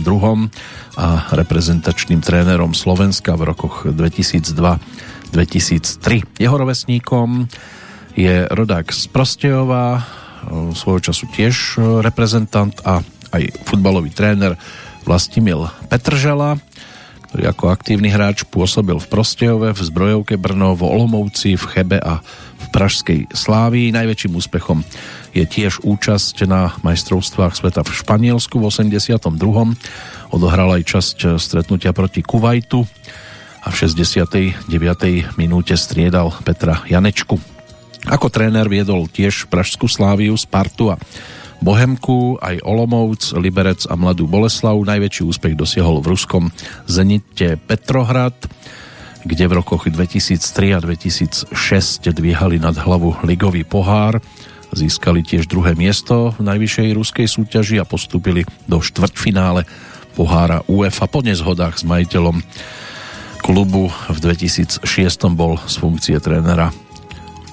a 0.96 1.08
reprezentačným 1.36 2.24
trénerom 2.24 2.72
Slovenska 2.72 3.36
v 3.36 3.52
rokoch 3.52 3.84
2002-2003. 3.92 6.40
Jeho 6.40 6.56
rovesníkom 6.56 7.52
je 8.16 8.48
rodák 8.48 8.88
z 8.96 9.04
Prostejova, 9.12 10.08
svojho 10.72 11.12
času 11.12 11.28
tiež 11.36 11.84
reprezentant 12.00 12.72
a 12.88 13.04
aj 13.36 13.68
futbalový 13.68 14.16
tréner 14.16 14.56
Vlastimil 15.04 15.68
Petržela 15.92 16.56
ktorý 17.36 17.52
ako 17.52 17.68
aktívny 17.68 18.08
hráč 18.08 18.48
pôsobil 18.48 18.96
v 18.96 19.12
Prostejove, 19.12 19.76
v 19.76 19.82
Zbrojovke 19.84 20.40
Brno, 20.40 20.72
v 20.72 20.88
Olomouci, 20.88 21.60
v 21.60 21.68
Chebe 21.68 22.00
a 22.00 22.24
v 22.66 22.68
Pražskej 22.74 23.20
Slávii. 23.30 23.94
Najväčším 23.94 24.34
úspechom 24.34 24.82
je 25.38 25.46
tiež 25.46 25.86
účasť 25.86 26.50
na 26.50 26.74
majstrovstvách 26.82 27.54
sveta 27.54 27.86
v 27.86 27.94
Španielsku 27.94 28.58
v 28.58 28.68
82. 28.74 29.22
Odohral 30.34 30.70
aj 30.74 30.84
časť 30.84 31.18
stretnutia 31.38 31.94
proti 31.94 32.26
Kuwaitu 32.26 32.90
a 33.62 33.70
v 33.70 33.76
69. 33.78 34.66
minúte 35.38 35.78
striedal 35.78 36.34
Petra 36.42 36.82
Janečku. 36.90 37.38
Ako 38.06 38.30
tréner 38.30 38.70
viedol 38.70 39.10
tiež 39.10 39.50
Pražskú 39.50 39.90
Sláviu, 39.90 40.38
Spartu 40.38 40.94
a 40.94 41.02
Bohemku, 41.58 42.38
aj 42.38 42.62
Olomouc, 42.62 43.34
Liberec 43.34 43.90
a 43.90 43.98
Mladú 43.98 44.30
Boleslav. 44.30 44.78
Najväčší 44.78 45.26
úspech 45.26 45.58
dosiahol 45.58 46.06
v 46.06 46.14
ruskom 46.14 46.54
Zenite 46.86 47.58
Petrohrad, 47.58 48.38
kde 49.26 49.50
v 49.50 49.58
rokoch 49.58 49.90
2003 49.90 50.78
a 50.78 50.80
2006 50.80 51.50
dvíhali 52.14 52.62
nad 52.62 52.78
hlavu 52.78 53.18
ligový 53.26 53.66
pohár. 53.66 54.22
Získali 54.70 55.26
tiež 55.26 55.50
druhé 55.50 55.74
miesto 55.74 56.38
v 56.38 56.46
najvyššej 56.46 56.90
ruskej 56.94 57.28
súťaži 57.28 57.82
a 57.82 57.90
postúpili 57.90 58.46
do 58.70 58.78
štvrťfinále 58.78 59.66
pohára 60.14 60.62
UEFA 60.70 61.10
po 61.10 61.26
nezhodách 61.26 61.82
s 61.82 61.84
majiteľom 61.84 62.46
klubu 63.42 63.90
v 64.10 64.18
2006 64.22 64.86
bol 65.34 65.58
z 65.66 65.76
funkcie 65.82 66.18
trénera 66.22 66.70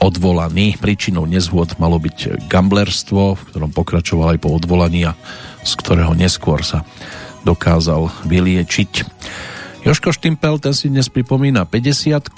odvolaný. 0.03 0.77
Príčinou 0.77 1.25
nezhôd 1.25 1.79
malo 1.81 1.97
byť 1.97 2.49
gamblerstvo, 2.53 3.39
v 3.39 3.43
ktorom 3.49 3.71
pokračoval 3.73 4.37
aj 4.37 4.39
po 4.43 4.51
odvolaní 4.53 5.09
a 5.09 5.17
z 5.63 5.73
ktorého 5.79 6.13
neskôr 6.13 6.61
sa 6.67 6.85
dokázal 7.47 8.11
vyliečiť. 8.27 8.93
Joško 9.83 10.15
Štimpel, 10.15 10.63
ten 10.63 10.71
si 10.79 10.87
dnes 10.87 11.11
pripomína 11.11 11.67
50 11.67 12.31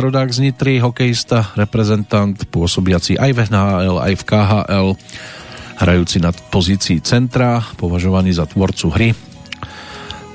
rodák 0.00 0.32
z 0.32 0.48
Nitry, 0.48 0.80
hokejista, 0.80 1.52
reprezentant, 1.52 2.32
pôsobiaci 2.48 3.20
aj 3.20 3.30
v 3.36 3.38
NHL, 3.52 3.96
aj 4.00 4.14
v 4.16 4.22
KHL, 4.24 4.88
hrajúci 5.76 6.24
na 6.24 6.32
pozícii 6.32 7.04
centra, 7.04 7.60
považovaný 7.76 8.32
za 8.32 8.48
tvorcu 8.48 8.86
hry. 8.96 9.08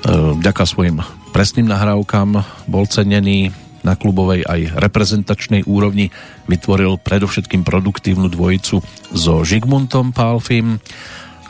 Vďaka 0.06 0.62
svojim 0.62 1.02
presným 1.34 1.66
nahrávkam 1.66 2.38
bol 2.70 2.86
cenený 2.86 3.50
na 3.82 3.98
klubovej 3.98 4.46
aj 4.46 4.78
reprezentačnej 4.78 5.66
úrovni 5.66 6.14
vytvoril 6.46 6.94
predovšetkým 7.02 7.66
produktívnu 7.66 8.30
dvojicu 8.30 8.78
so 9.10 9.42
Žigmuntom 9.42 10.14
Pálfim. 10.14 10.78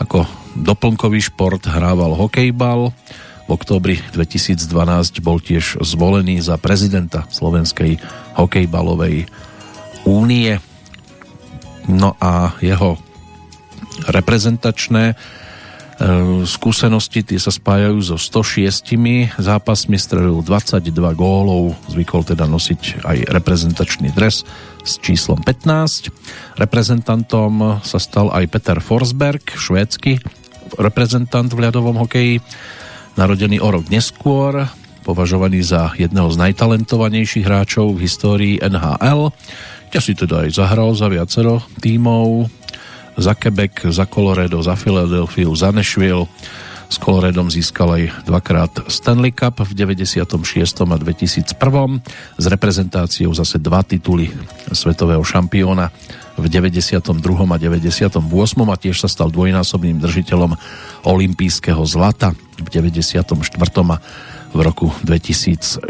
Ako 0.00 0.24
doplnkový 0.56 1.20
šport 1.20 1.68
hrával 1.68 2.16
hokejbal. 2.16 2.96
V 3.52 3.60
októbri 3.60 4.00
2012 4.16 4.64
bol 5.20 5.36
tiež 5.36 5.84
zvolený 5.84 6.40
za 6.40 6.56
prezidenta 6.56 7.28
Slovenskej 7.28 8.00
hokejbalovej 8.40 9.28
únie. 10.08 10.56
No 11.84 12.16
a 12.16 12.56
jeho 12.64 12.96
reprezentačné 14.08 15.20
Ehm, 16.02 16.48
skúsenosti 16.48 17.22
tie 17.22 17.38
sa 17.38 17.54
spájajú 17.54 18.02
so 18.02 18.16
106 18.18 18.98
zápasmi, 19.38 19.94
strelil 19.94 20.42
22 20.42 20.90
gólov, 21.14 21.78
zvykol 21.86 22.26
teda 22.26 22.42
nosiť 22.50 23.06
aj 23.06 23.18
reprezentačný 23.30 24.10
dres 24.10 24.42
s 24.82 24.92
číslom 24.98 25.38
15. 25.46 26.10
Reprezentantom 26.58 27.78
sa 27.86 27.98
stal 28.02 28.34
aj 28.34 28.50
Peter 28.50 28.82
Forsberg, 28.82 29.46
švédsky 29.54 30.18
reprezentant 30.74 31.52
v 31.52 31.70
ľadovom 31.70 32.00
hokeji, 32.00 32.42
narodený 33.16 33.60
o 33.60 33.68
rok 33.68 33.88
neskôr, 33.92 34.68
považovaný 35.02 35.66
za 35.66 35.92
jedného 35.98 36.30
z 36.30 36.36
najtalentovanejších 36.38 37.44
hráčov 37.44 37.98
v 37.98 38.02
histórii 38.06 38.54
NHL, 38.62 39.34
kde 39.90 40.00
si 40.00 40.12
teda 40.14 40.46
aj 40.46 40.50
zahral 40.56 40.94
za 40.94 41.10
viacero 41.10 41.60
tímov, 41.82 42.48
za 43.18 43.36
Quebec, 43.36 43.92
za 43.92 44.08
Colorado, 44.08 44.62
za 44.64 44.78
Philadelphia, 44.78 45.50
za 45.52 45.68
Nashville. 45.68 46.30
S 46.92 47.00
Coloredom 47.00 47.48
získal 47.48 47.88
aj 47.88 48.28
dvakrát 48.28 48.84
Stanley 48.84 49.32
Cup 49.32 49.64
v 49.64 49.72
96. 49.72 50.28
a 50.84 50.96
2001. 51.00 51.56
S 52.36 52.44
reprezentáciou 52.44 53.32
zase 53.32 53.56
dva 53.56 53.80
tituly 53.80 54.28
svetového 54.68 55.24
šampióna 55.24 55.88
v 56.36 56.44
92. 56.52 57.16
a 57.48 57.56
98. 57.56 58.20
a 58.68 58.76
tiež 58.76 58.96
sa 59.00 59.08
stal 59.08 59.32
dvojnásobným 59.32 60.04
držiteľom 60.04 60.52
olympijského 61.08 61.80
zlata 61.88 62.36
v 62.60 62.68
94. 62.68 63.24
a 63.88 63.96
v 64.52 64.58
roku 64.60 64.92
2006. 65.00 65.88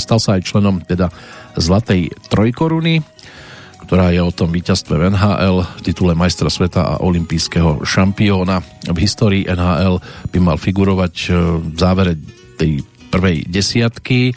Stal 0.00 0.16
sa 0.16 0.40
aj 0.40 0.48
členom 0.48 0.80
teda 0.80 1.12
Zlatej 1.56 2.12
trojkoruny 2.28 3.00
ktorá 3.86 4.10
je 4.10 4.18
o 4.18 4.34
tom 4.34 4.50
víťazstve 4.50 4.98
v 4.98 5.14
NHL, 5.14 5.62
titule 5.86 6.18
majstra 6.18 6.50
sveta 6.50 6.82
a 6.82 7.00
olympijského 7.06 7.86
šampióna. 7.86 8.58
V 8.90 8.98
histórii 8.98 9.46
NHL 9.46 10.02
by 10.34 10.38
mal 10.42 10.58
figurovať 10.58 11.14
e, 11.14 11.28
v 11.62 11.76
závere 11.78 12.18
tej 12.58 12.82
prvej 13.14 13.46
desiatky, 13.46 14.30
e, 14.30 14.34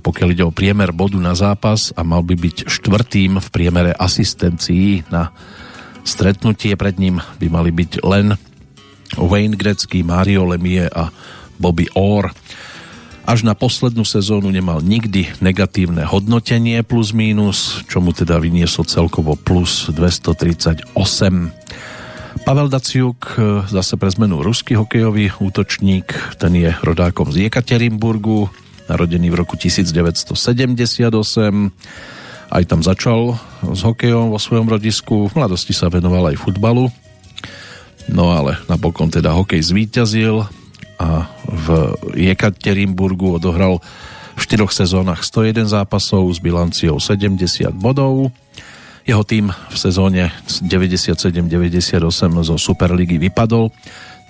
pokiaľ 0.00 0.28
ide 0.32 0.44
o 0.48 0.56
priemer 0.56 0.96
bodu 0.96 1.20
na 1.20 1.36
zápas 1.36 1.92
a 1.92 2.00
mal 2.00 2.24
by 2.24 2.32
byť 2.32 2.64
štvrtým 2.64 3.36
v 3.44 3.48
priemere 3.52 3.92
asistencií 3.92 5.04
na 5.12 5.36
stretnutie. 6.00 6.72
Pred 6.72 6.96
ním 6.96 7.20
by 7.20 7.46
mali 7.52 7.76
byť 7.76 8.00
len 8.08 8.40
Wayne 9.20 9.60
Gretzky, 9.60 10.00
Mario 10.00 10.48
Lemie 10.48 10.88
a 10.88 11.12
Bobby 11.60 11.92
Orr. 11.92 12.32
Až 13.22 13.46
na 13.46 13.54
poslednú 13.54 14.02
sezónu 14.02 14.50
nemal 14.50 14.82
nikdy 14.82 15.30
negatívne 15.38 16.02
hodnotenie 16.02 16.82
plus 16.82 17.14
mínus, 17.14 17.86
čo 17.86 18.02
mu 18.02 18.10
teda 18.10 18.42
vynieslo 18.42 18.82
celkovo 18.82 19.38
plus 19.38 19.86
238. 19.94 20.90
Pavel 22.42 22.66
Daciuk, 22.66 23.38
e, 23.38 23.62
zase 23.70 23.94
pre 23.94 24.10
zmenu 24.10 24.42
ruský 24.42 24.74
hokejový 24.74 25.38
útočník, 25.38 26.34
ten 26.42 26.58
je 26.58 26.74
rodákom 26.82 27.30
z 27.30 27.46
Jekaterinburgu, 27.46 28.50
narodený 28.90 29.30
v 29.30 29.36
roku 29.38 29.54
1978. 29.54 31.14
Aj 32.52 32.62
tam 32.66 32.80
začal 32.82 33.38
s 33.62 33.80
hokejom 33.86 34.34
vo 34.34 34.38
svojom 34.42 34.66
rodisku, 34.66 35.30
v 35.30 35.32
mladosti 35.38 35.70
sa 35.70 35.86
venoval 35.86 36.34
aj 36.34 36.42
futbalu. 36.42 36.90
No 38.10 38.34
ale 38.34 38.58
napokon 38.66 39.14
teda 39.14 39.30
hokej 39.30 39.62
zvíťazil 39.62 40.61
a 40.98 41.28
v 41.48 41.96
Jekaterinburgu 42.16 43.38
odohral 43.40 43.80
v 44.32 44.40
štyroch 44.40 44.72
sezónach 44.72 45.20
101 45.24 45.68
zápasov 45.68 46.32
s 46.32 46.40
bilanciou 46.40 46.96
70 46.96 47.38
bodov. 47.76 48.32
Jeho 49.02 49.26
tým 49.26 49.50
v 49.50 49.76
sezóne 49.76 50.30
97-98 50.46 51.98
zo 52.46 52.56
Superligy 52.56 53.18
vypadol, 53.18 53.74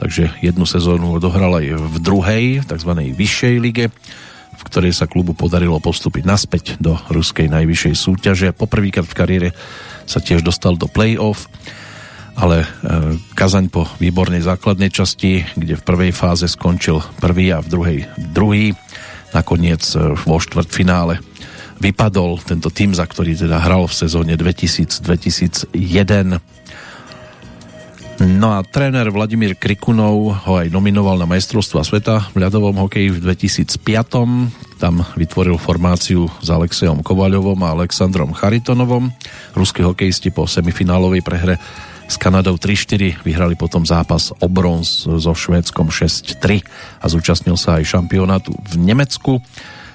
takže 0.00 0.32
jednu 0.40 0.64
sezónu 0.64 1.20
odohral 1.20 1.60
aj 1.60 1.66
v 1.76 1.96
druhej, 2.00 2.44
tzv. 2.64 2.90
vyššej 3.12 3.54
lige, 3.60 3.92
v 4.52 4.62
ktorej 4.64 4.96
sa 4.96 5.04
klubu 5.04 5.36
podarilo 5.36 5.76
postúpiť 5.76 6.24
naspäť 6.24 6.64
do 6.80 6.96
ruskej 7.12 7.52
najvyššej 7.52 7.94
súťaže. 7.94 8.48
Poprvýkrát 8.56 9.04
v 9.04 9.16
kariére 9.16 9.48
sa 10.08 10.24
tiež 10.24 10.40
dostal 10.40 10.80
do 10.80 10.88
play-off 10.88 11.52
ale 12.36 12.64
e, 12.64 12.66
Kazaň 13.36 13.68
po 13.68 13.84
výbornej 14.00 14.44
základnej 14.44 14.88
časti, 14.88 15.44
kde 15.56 15.76
v 15.76 15.86
prvej 15.86 16.12
fáze 16.16 16.48
skončil 16.48 17.02
prvý 17.20 17.52
a 17.52 17.60
v 17.60 17.68
druhej 17.68 17.98
druhý, 18.32 18.72
nakoniec 19.36 19.84
e, 19.92 20.16
vo 20.16 20.40
štvrtfinále 20.40 21.20
vypadol 21.82 22.38
tento 22.46 22.70
tým, 22.70 22.94
za 22.94 23.02
ktorý 23.02 23.34
teda 23.34 23.58
hral 23.58 23.90
v 23.90 23.98
sezóne 24.06 24.38
2000-2001. 24.38 26.38
No 28.22 28.54
a 28.54 28.62
tréner 28.62 29.10
Vladimír 29.10 29.58
Krikunov 29.58 30.46
ho 30.46 30.62
aj 30.62 30.70
nominoval 30.70 31.18
na 31.18 31.26
majstrovstva 31.26 31.82
sveta 31.82 32.30
v 32.30 32.46
ľadovom 32.46 32.86
hokeji 32.86 33.18
v 33.18 33.20
2005. 33.34 34.78
Tam 34.78 35.02
vytvoril 35.18 35.58
formáciu 35.58 36.30
s 36.38 36.46
Alexejom 36.46 37.02
Kovaľovom 37.02 37.58
a 37.66 37.74
Alexandrom 37.74 38.30
Charitonovom. 38.30 39.10
Ruskí 39.58 39.82
hokejisti 39.82 40.30
po 40.30 40.46
semifinálovej 40.46 41.26
prehre 41.26 41.58
s 42.12 42.20
Kanadou 42.20 42.60
3-4 42.60 43.24
vyhrali 43.24 43.56
potom 43.56 43.88
zápas 43.88 44.36
o 44.36 44.44
bronz 44.44 45.08
so 45.08 45.32
Švédskom 45.32 45.88
6-3 45.88 46.60
a 47.00 47.06
zúčastnil 47.08 47.56
sa 47.56 47.80
aj 47.80 47.96
šampionátu 47.96 48.52
v 48.52 48.74
Nemecku 48.76 49.40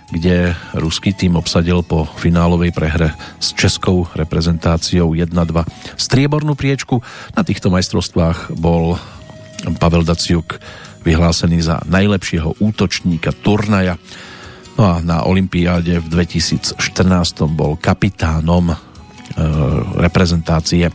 kde 0.08 0.56
ruský 0.72 1.12
tým 1.12 1.36
obsadil 1.36 1.84
po 1.84 2.08
finálovej 2.08 2.72
prehre 2.72 3.12
s 3.44 3.52
českou 3.52 4.08
reprezentáciou 4.16 5.12
1-2 5.12 5.36
striebornú 6.00 6.56
priečku. 6.56 7.04
Na 7.36 7.44
týchto 7.44 7.68
majstrovstvách 7.68 8.56
bol 8.56 8.96
Pavel 9.76 10.08
Daciuk 10.08 10.64
vyhlásený 11.04 11.60
za 11.60 11.84
najlepšieho 11.84 12.56
útočníka 12.64 13.36
turnaja. 13.36 14.00
No 14.80 14.96
a 14.96 15.04
na 15.04 15.28
Olympiáde 15.28 16.00
v 16.00 16.08
2014 16.08 16.80
bol 17.52 17.76
kapitánom 17.76 18.72
e, 18.72 18.76
reprezentácie 20.00 20.88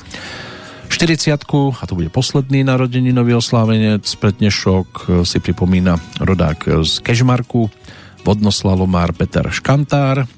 40 0.92 1.80
a 1.80 1.84
to 1.88 1.96
bude 1.96 2.12
posledný 2.12 2.60
nový 3.16 3.32
oslávenec. 3.32 4.04
Prednešok 4.04 4.88
e, 4.92 5.04
si 5.24 5.40
pripomína 5.40 5.96
rodák 6.20 6.84
z 6.84 7.00
Kežmarku, 7.00 7.72
vodnoslalomár 8.28 9.16
Peter 9.16 9.48
Škantár, 9.48 10.28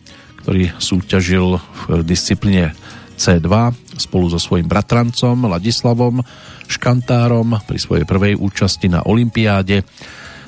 ktorý 0.47 0.70
súťažil 0.78 1.59
v 1.59 2.06
disciplíne 2.06 2.70
C2 3.18 3.51
spolu 3.98 4.31
so 4.31 4.39
svojím 4.39 4.70
bratrancom 4.70 5.51
Ladislavom 5.51 6.22
Škantárom 6.70 7.59
pri 7.66 7.78
svojej 7.82 8.06
prvej 8.06 8.39
účasti 8.39 8.86
na 8.86 9.02
Olympiáde 9.02 9.82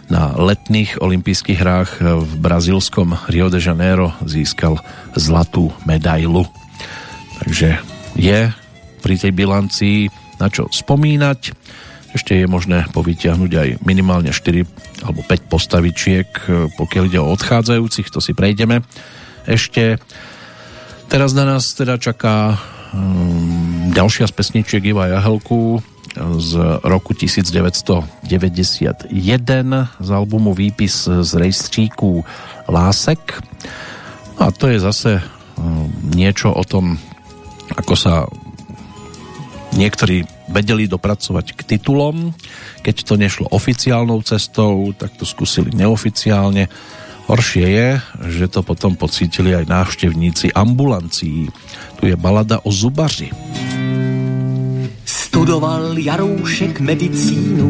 na 0.06 0.38
letných 0.38 1.02
olympijských 1.02 1.58
hrách 1.58 1.90
v 1.98 2.30
brazílskom 2.38 3.26
Rio 3.26 3.50
de 3.50 3.58
Janeiro 3.58 4.14
získal 4.22 4.78
zlatú 5.18 5.74
medailu. 5.82 6.46
Takže 7.42 7.82
je 8.14 8.54
pri 9.06 9.14
tej 9.22 9.30
bilancii 9.30 10.10
na 10.42 10.50
čo 10.50 10.66
spomínať. 10.66 11.54
Ešte 12.10 12.34
je 12.34 12.50
možné 12.50 12.90
povytiahnuť 12.90 13.52
aj 13.54 13.68
minimálne 13.86 14.34
4 14.34 15.06
alebo 15.06 15.22
5 15.22 15.46
postavičiek, 15.46 16.26
e, 16.26 16.66
pokiaľ 16.74 17.02
ide 17.06 17.20
o 17.22 17.30
odchádzajúcich, 17.30 18.10
to 18.10 18.18
si 18.18 18.34
prejdeme 18.34 18.82
ešte. 19.46 20.02
Teraz 21.06 21.38
na 21.38 21.46
nás 21.46 21.70
teda 21.70 22.02
čaká 22.02 22.58
um, 22.90 23.94
ďalšia 23.94 24.26
z 24.26 24.34
pesničiek 24.34 24.82
Iva 24.90 25.06
Jahelku 25.06 25.78
z 26.16 26.80
roku 26.82 27.12
1991 27.14 29.12
z 30.00 30.08
albumu 30.10 30.50
Výpis 30.56 31.06
z 31.06 31.30
rejstříků 31.34 32.24
Lásek. 32.66 33.42
A 34.40 34.50
to 34.50 34.66
je 34.66 34.80
zase 34.80 35.20
um, 35.20 35.92
niečo 36.10 36.50
o 36.50 36.64
tom, 36.64 36.98
ako 37.76 37.94
sa 37.94 38.26
niektorí 39.74 40.22
vedeli 40.46 40.86
dopracovať 40.86 41.58
k 41.58 41.60
titulom. 41.76 42.30
Keď 42.86 42.96
to 43.02 43.14
nešlo 43.18 43.46
oficiálnou 43.50 44.22
cestou, 44.22 44.94
tak 44.94 45.18
to 45.18 45.26
skúsili 45.26 45.74
neoficiálne. 45.74 46.70
Horšie 47.26 47.66
je, 47.66 47.88
že 48.38 48.46
to 48.46 48.62
potom 48.62 48.94
pocítili 48.94 49.50
aj 49.50 49.66
návštevníci 49.66 50.54
ambulancií. 50.54 51.50
Tu 51.98 52.02
je 52.06 52.14
balada 52.14 52.62
o 52.62 52.70
zubaři. 52.70 53.34
Studoval 55.02 55.98
Jaroušek 55.98 56.80
medicínu, 56.80 57.66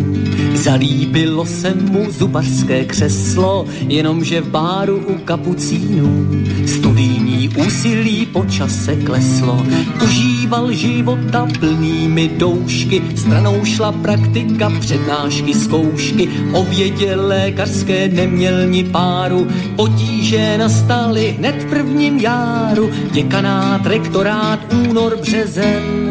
zalíbilo 0.56 1.46
se 1.46 1.74
mu 1.74 2.10
zubařské 2.10 2.84
křeslo, 2.84 3.66
jenomže 3.88 4.40
v 4.40 4.48
báru 4.48 4.96
u 4.96 5.18
kapucínu 5.18 6.26
studijní 6.66 7.48
úsilí 7.48 8.26
po 8.26 8.44
čase 8.44 8.96
kleslo. 8.96 9.66
Užíval 10.04 10.72
života 10.72 11.48
plnými 11.60 12.28
doušky, 12.28 13.02
stranou 13.16 13.64
šla 13.64 13.92
praktika, 13.92 14.72
přednášky, 14.80 15.54
zkoušky, 15.54 16.28
o 16.52 16.64
vědě 16.64 17.14
lékařské 17.14 18.08
neměl 18.08 18.66
ni 18.66 18.84
páru, 18.84 19.46
potíže 19.76 20.58
nastaly 20.58 21.34
hned 21.38 21.62
v 21.62 21.70
prvním 21.70 22.18
járu, 22.18 22.90
děkanát, 23.12 23.86
rektorát, 23.86 24.60
únor, 24.72 25.16
březen 25.20 26.06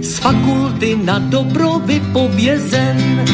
z 0.00 0.18
fakulty 0.18 0.98
na 1.04 1.18
dobro 1.18 1.78
vypovězen. 1.84 3.24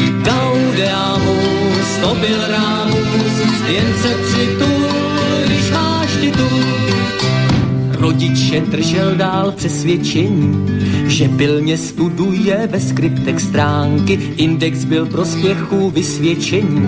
Gaudeamus, 0.77 1.97
to 2.01 2.15
byl 2.15 2.47
rámus, 2.47 3.65
jen 3.67 3.93
se 4.01 4.15
přitul, 4.15 4.87
když 5.45 5.71
máš 5.71 6.11
titul. 6.21 6.63
Rodiče 7.91 8.61
držel 8.61 9.15
dál 9.15 9.51
přesvědčení, 9.51 10.65
že 11.07 11.29
pilně 11.29 11.77
studuje 11.77 12.67
ve 12.71 12.79
skriptech 12.79 13.39
stránky, 13.39 14.19
index 14.37 14.85
byl 14.85 15.05
prospěchu 15.05 15.89
vysvědčení 15.89 16.87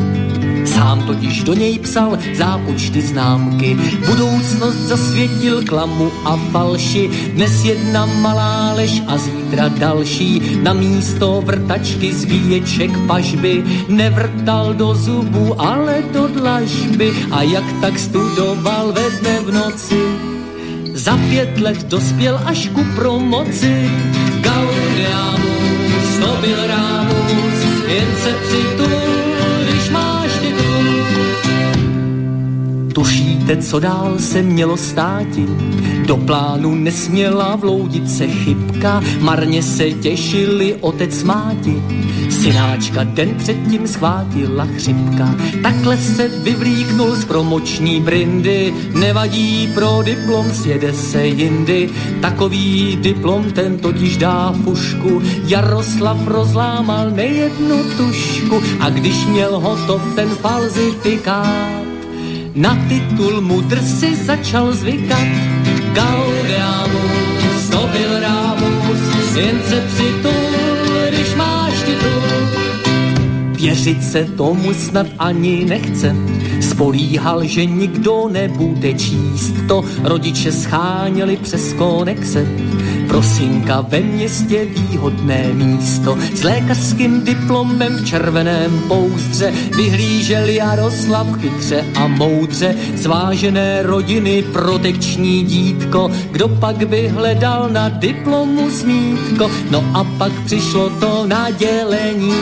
Sám 0.73 1.03
totiž 1.03 1.43
do 1.43 1.53
něj 1.53 1.79
psal 1.79 2.17
zápočty 2.37 3.01
známky. 3.01 3.77
Budoucnost 4.05 4.75
zasvětil 4.75 5.65
klamu 5.65 6.11
a 6.25 6.37
falši. 6.51 7.09
Dnes 7.33 7.65
jedna 7.65 8.05
malá 8.05 8.73
lež 8.73 9.01
a 9.07 9.17
zítra 9.17 9.67
další. 9.67 10.41
Na 10.63 10.73
místo 10.73 11.41
vrtačky 11.45 12.13
zbíječek 12.13 12.91
pažby 13.07 13.63
nevrtal 13.87 14.73
do 14.73 14.95
zubu, 14.95 15.61
ale 15.61 16.03
do 16.13 16.27
dlažby. 16.27 17.13
A 17.31 17.41
jak 17.43 17.65
tak 17.81 17.99
studoval 17.99 18.91
ve 18.91 19.09
dne 19.09 19.39
v 19.39 19.51
noci, 19.51 20.01
za 20.93 21.17
pět 21.29 21.59
let 21.59 21.83
dospěl 21.83 22.41
až 22.45 22.67
ku 22.67 22.85
promoci. 22.95 23.91
Gaudiamus, 24.41 26.09
to 26.19 26.37
byl 26.41 26.67
rámus, 26.67 27.57
jen 27.87 28.07
se 28.23 28.33
přitul 28.47 29.08
Tušíte, 32.93 33.57
co 33.57 33.79
dál 33.79 34.15
se 34.19 34.41
mělo 34.41 34.77
státi? 34.77 35.45
Do 36.05 36.17
plánu 36.17 36.75
nesměla 36.75 37.55
vloudit 37.55 38.09
se 38.09 38.27
chybka, 38.27 39.03
marně 39.19 39.63
se 39.63 39.91
těšili 39.91 40.75
otec 40.81 41.23
máti. 41.23 41.83
Synáčka 42.29 43.03
den 43.03 43.35
předtím 43.37 43.87
schvátila 43.87 44.65
chřipka, 44.65 45.35
takhle 45.63 45.97
se 45.97 46.27
vyvlíknul 46.27 47.15
z 47.15 47.25
promoční 47.25 48.01
brindy. 48.01 48.73
Nevadí 48.93 49.69
pro 49.73 50.01
diplom, 50.03 50.51
sjede 50.51 50.93
se 50.93 51.27
jindy, 51.27 51.89
takový 52.21 52.97
diplom 53.01 53.51
ten 53.51 53.77
totiž 53.77 54.17
dá 54.17 54.53
fušku. 54.63 55.21
Jaroslav 55.43 56.27
rozlámal 56.27 57.11
nejednu 57.11 57.83
tušku 57.97 58.61
a 58.79 58.89
když 58.89 59.25
měl 59.25 59.59
hotov 59.59 60.01
ten 60.15 60.29
falzifikát, 60.29 61.78
na 62.55 62.77
titul 62.89 63.41
mu 63.41 63.61
drsy 63.61 64.15
začal 64.15 64.73
zvykat. 64.73 65.27
Gaudeamus, 65.93 67.69
to 67.71 67.89
byl 67.91 68.19
rámus, 68.19 69.35
jen 69.35 69.59
se 69.69 69.87
přitul, 69.93 70.53
když 71.09 71.35
máš 71.35 71.73
titul. 71.83 72.09
Věřit 73.51 74.03
se 74.03 74.23
tomu 74.23 74.73
snad 74.73 75.07
ani 75.19 75.65
nechce, 75.65 76.15
spolíhal, 76.61 77.43
že 77.43 77.65
nikdo 77.65 78.29
nebude 78.31 78.93
číst 78.93 79.53
to, 79.67 79.83
rodiče 80.03 80.51
scháněli 80.51 81.37
přes 81.37 81.73
konexe 81.73 82.47
Prosinka 83.09 83.81
ve 83.81 83.99
městě 83.99 84.65
výhodné 84.65 85.49
místo. 85.53 86.17
S 86.35 86.43
lékařským 86.43 87.23
diplomem 87.23 87.97
v 87.97 88.05
červeném 88.05 88.79
pouzdře 88.87 89.53
vyhlížel 89.77 90.45
Jaroslav 90.47 91.27
chytře 91.41 91.85
a 91.95 92.07
moudře. 92.07 92.75
Zvážené 92.95 93.83
rodiny 93.83 94.43
protekční 94.53 95.43
dítko, 95.43 96.11
kdo 96.31 96.47
pak 96.47 96.87
by 96.87 97.07
hledal 97.07 97.69
na 97.69 97.89
diplomu 97.89 98.69
smítko, 98.69 99.51
no 99.71 99.83
a 99.93 100.03
pak 100.03 100.31
přišlo 100.45 100.89
to 100.89 101.25
nadělení. 101.27 102.33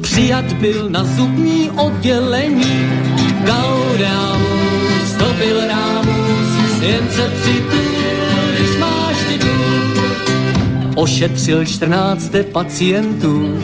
Přijat 0.00 0.52
byl 0.52 0.88
na 0.88 1.04
zubní 1.04 1.70
oddělení, 1.70 2.90
Gaudamus, 3.44 5.12
to 5.18 5.24
byl 5.38 5.60
rámus, 5.66 6.82
jen 6.82 7.08
se 7.10 7.32
přitul 7.42 8.19
ošetřil 10.96 11.64
14 11.64 12.32
pacientů, 12.52 13.58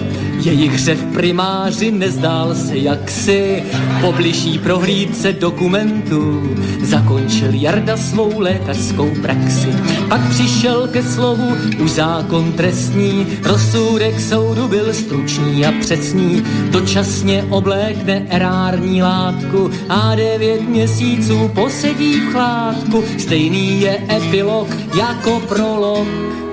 Jejich 0.46 0.72
hřev 0.72 1.04
primáři 1.14 1.90
nezdál 1.90 2.54
se 2.54 2.76
jaksi 2.76 3.62
po 4.00 4.12
bližší 4.12 4.58
prohlídce 4.58 5.32
dokumentů. 5.32 6.56
Zakončil 6.82 7.48
Jarda 7.52 7.96
svou 7.96 8.40
lékařskou 8.40 9.10
praxi, 9.22 9.68
pak 10.08 10.28
přišel 10.30 10.88
ke 10.88 11.02
slovu 11.02 11.56
už 11.84 11.90
zákon 11.90 12.52
trestní, 12.52 13.26
rozsudek 13.42 14.20
soudu 14.20 14.68
byl 14.68 14.94
stručný 14.94 15.66
a 15.66 15.72
přesný, 15.80 16.42
dočasně 16.70 17.44
oblékne 17.50 18.26
erární 18.28 19.02
látku 19.02 19.70
a 19.88 20.14
devět 20.14 20.60
měsíců 20.60 21.50
posedí 21.54 22.20
v 22.20 22.32
chládku, 22.32 23.04
stejný 23.18 23.80
je 23.80 23.98
epilog 24.16 24.68
jako 24.98 25.40
prolog. 25.48 26.45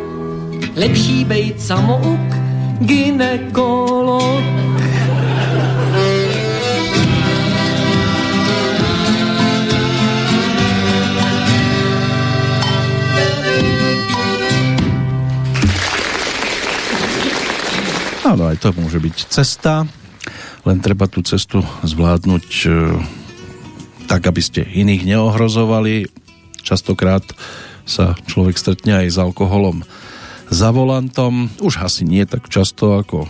Lepší 0.73 1.21
bejt 1.29 1.61
samouk, 1.61 2.29
ginekolog. 2.81 4.41
Áno, 18.25 18.49
aj 18.49 18.57
to 18.57 18.73
môže 18.73 18.97
byť 18.97 19.17
cesta, 19.29 19.85
len 20.65 20.81
treba 20.81 21.05
tú 21.05 21.21
cestu 21.21 21.61
zvládnuť 21.85 22.47
e, 22.65 22.69
tak, 24.09 24.25
aby 24.25 24.41
ste 24.41 24.65
iných 24.65 25.05
neohrozovali. 25.05 26.09
Častokrát 26.65 27.21
sa 27.85 28.17
človek 28.25 28.57
stretne 28.57 29.05
aj 29.05 29.07
s 29.13 29.17
alkoholom 29.21 29.85
za 30.53 30.69
volantom. 30.69 31.49
Už 31.57 31.81
asi 31.81 32.05
nie 32.05 32.29
tak 32.29 32.45
často 32.45 33.01
ako 33.01 33.25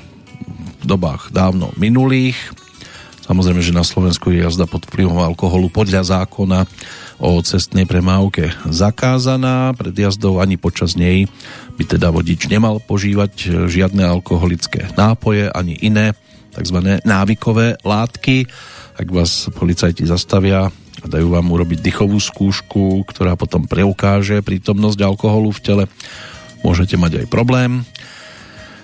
v 0.83 0.83
dobách 0.83 1.31
dávno 1.31 1.71
minulých. 1.79 2.35
Samozrejme, 3.23 3.63
že 3.63 3.71
na 3.71 3.87
Slovensku 3.87 4.35
je 4.35 4.43
jazda 4.43 4.67
pod 4.67 4.83
vplyvom 4.83 5.23
alkoholu 5.23 5.71
podľa 5.71 6.03
zákona 6.03 6.67
o 7.23 7.39
cestnej 7.39 7.87
premávke 7.87 8.51
zakázaná. 8.67 9.71
Pred 9.71 9.95
jazdou 9.95 10.43
ani 10.43 10.59
počas 10.59 10.99
nej 10.99 11.31
by 11.79 11.87
teda 11.87 12.11
vodič 12.11 12.51
nemal 12.51 12.83
požívať 12.83 13.65
žiadne 13.71 14.03
alkoholické 14.03 14.91
nápoje 14.99 15.47
ani 15.47 15.79
iné 15.79 16.11
tzv. 16.51 16.99
návykové 17.07 17.79
látky. 17.87 18.51
Ak 18.99 19.07
vás 19.07 19.47
policajti 19.55 20.03
zastavia 20.03 20.67
a 20.99 21.05
dajú 21.07 21.31
vám 21.31 21.47
urobiť 21.47 21.79
dychovú 21.79 22.19
skúšku, 22.19 23.07
ktorá 23.07 23.39
potom 23.39 23.63
preukáže 23.63 24.43
prítomnosť 24.43 24.99
alkoholu 24.99 25.55
v 25.55 25.63
tele, 25.63 25.83
môžete 26.63 26.95
mať 26.95 27.23
aj 27.23 27.27
problém. 27.27 27.83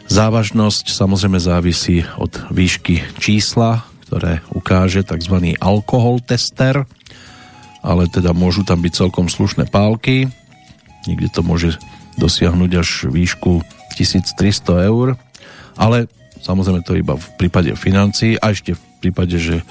Závažnosť 0.09 0.89
samozrejme 0.91 1.39
závisí 1.39 2.01
od 2.17 2.33
výšky 2.49 3.01
čísla, 3.21 3.85
ktoré 4.09 4.41
ukáže 4.49 5.05
tzv. 5.05 5.53
alkohol 5.61 6.17
tester, 6.19 6.83
ale 7.85 8.09
teda 8.09 8.33
môžu 8.33 8.65
tam 8.65 8.81
byť 8.81 8.93
celkom 9.05 9.29
slušné 9.29 9.69
pálky. 9.69 10.27
Niekde 11.05 11.29
to 11.29 11.41
môže 11.45 11.77
dosiahnuť 12.17 12.71
až 12.75 12.89
výšku 13.07 13.63
1300 13.95 14.89
eur, 14.89 15.15
ale 15.77 16.09
samozrejme 16.41 16.81
to 16.83 16.97
iba 16.97 17.15
v 17.15 17.27
prípade 17.39 17.71
financií 17.77 18.35
a 18.35 18.51
ešte 18.51 18.75
v 18.75 18.81
prípade, 18.99 19.37
že 19.37 19.61
e, 19.61 19.65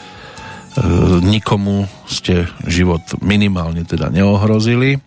nikomu 1.21 1.91
ste 2.07 2.49
život 2.65 3.03
minimálne 3.21 3.85
teda 3.85 4.09
neohrozili. 4.09 5.03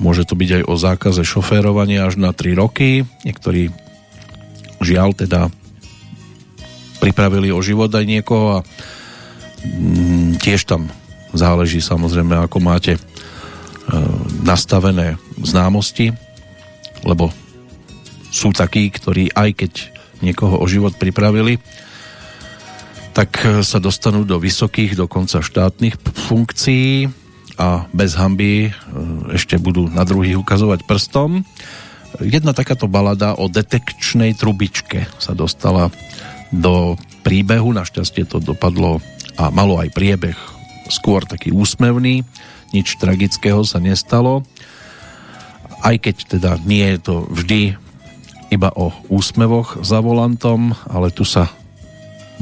Môže 0.00 0.24
to 0.24 0.32
byť 0.32 0.50
aj 0.60 0.62
o 0.64 0.74
zákaze 0.80 1.22
šoférovania 1.28 2.08
až 2.08 2.16
na 2.16 2.32
3 2.32 2.56
roky. 2.56 3.04
Niektorí 3.28 3.68
žiaľ 4.80 5.12
teda 5.12 5.52
pripravili 7.04 7.52
o 7.52 7.60
život 7.60 7.92
aj 7.92 8.04
niekoho 8.08 8.46
a 8.56 8.64
mm, 9.60 10.40
tiež 10.40 10.64
tam 10.64 10.88
záleží 11.36 11.84
samozrejme, 11.84 12.32
ako 12.48 12.58
máte 12.64 12.96
e, 12.96 13.00
nastavené 14.40 15.20
známosti, 15.36 16.16
lebo 17.04 17.28
sú 18.32 18.56
takí, 18.56 18.88
ktorí 18.88 19.36
aj 19.36 19.50
keď 19.52 19.72
niekoho 20.24 20.60
o 20.60 20.66
život 20.68 20.96
pripravili, 20.96 21.60
tak 23.12 23.36
e, 23.44 23.60
sa 23.60 23.76
dostanú 23.76 24.24
do 24.24 24.40
vysokých, 24.40 24.96
dokonca 24.96 25.44
štátnych 25.44 26.00
funkcií 26.00 27.19
a 27.60 27.84
bez 27.92 28.16
hamby 28.16 28.68
e, 28.68 28.70
ešte 29.36 29.60
budú 29.60 29.92
na 29.92 30.08
druhých 30.08 30.40
ukazovať 30.40 30.88
prstom. 30.88 31.44
Jedna 32.24 32.56
takáto 32.56 32.88
balada 32.88 33.36
o 33.36 33.52
detekčnej 33.52 34.32
trubičke 34.32 35.04
sa 35.20 35.36
dostala 35.36 35.92
do 36.48 36.96
príbehu, 37.20 37.76
našťastie 37.76 38.24
to 38.24 38.40
dopadlo 38.40 39.04
a 39.36 39.52
malo 39.52 39.76
aj 39.76 39.92
priebeh 39.92 40.34
skôr 40.90 41.22
taký 41.22 41.54
úsmevný, 41.54 42.26
nič 42.74 42.98
tragického 42.98 43.62
sa 43.62 43.78
nestalo, 43.78 44.42
aj 45.86 46.02
keď 46.02 46.16
teda 46.36 46.50
nie 46.66 46.82
je 46.96 46.98
to 46.98 47.14
vždy 47.30 47.78
iba 48.50 48.74
o 48.74 48.90
úsmevoch 49.06 49.78
za 49.86 50.02
volantom, 50.02 50.74
ale 50.90 51.14
tu 51.14 51.22
sa 51.22 51.46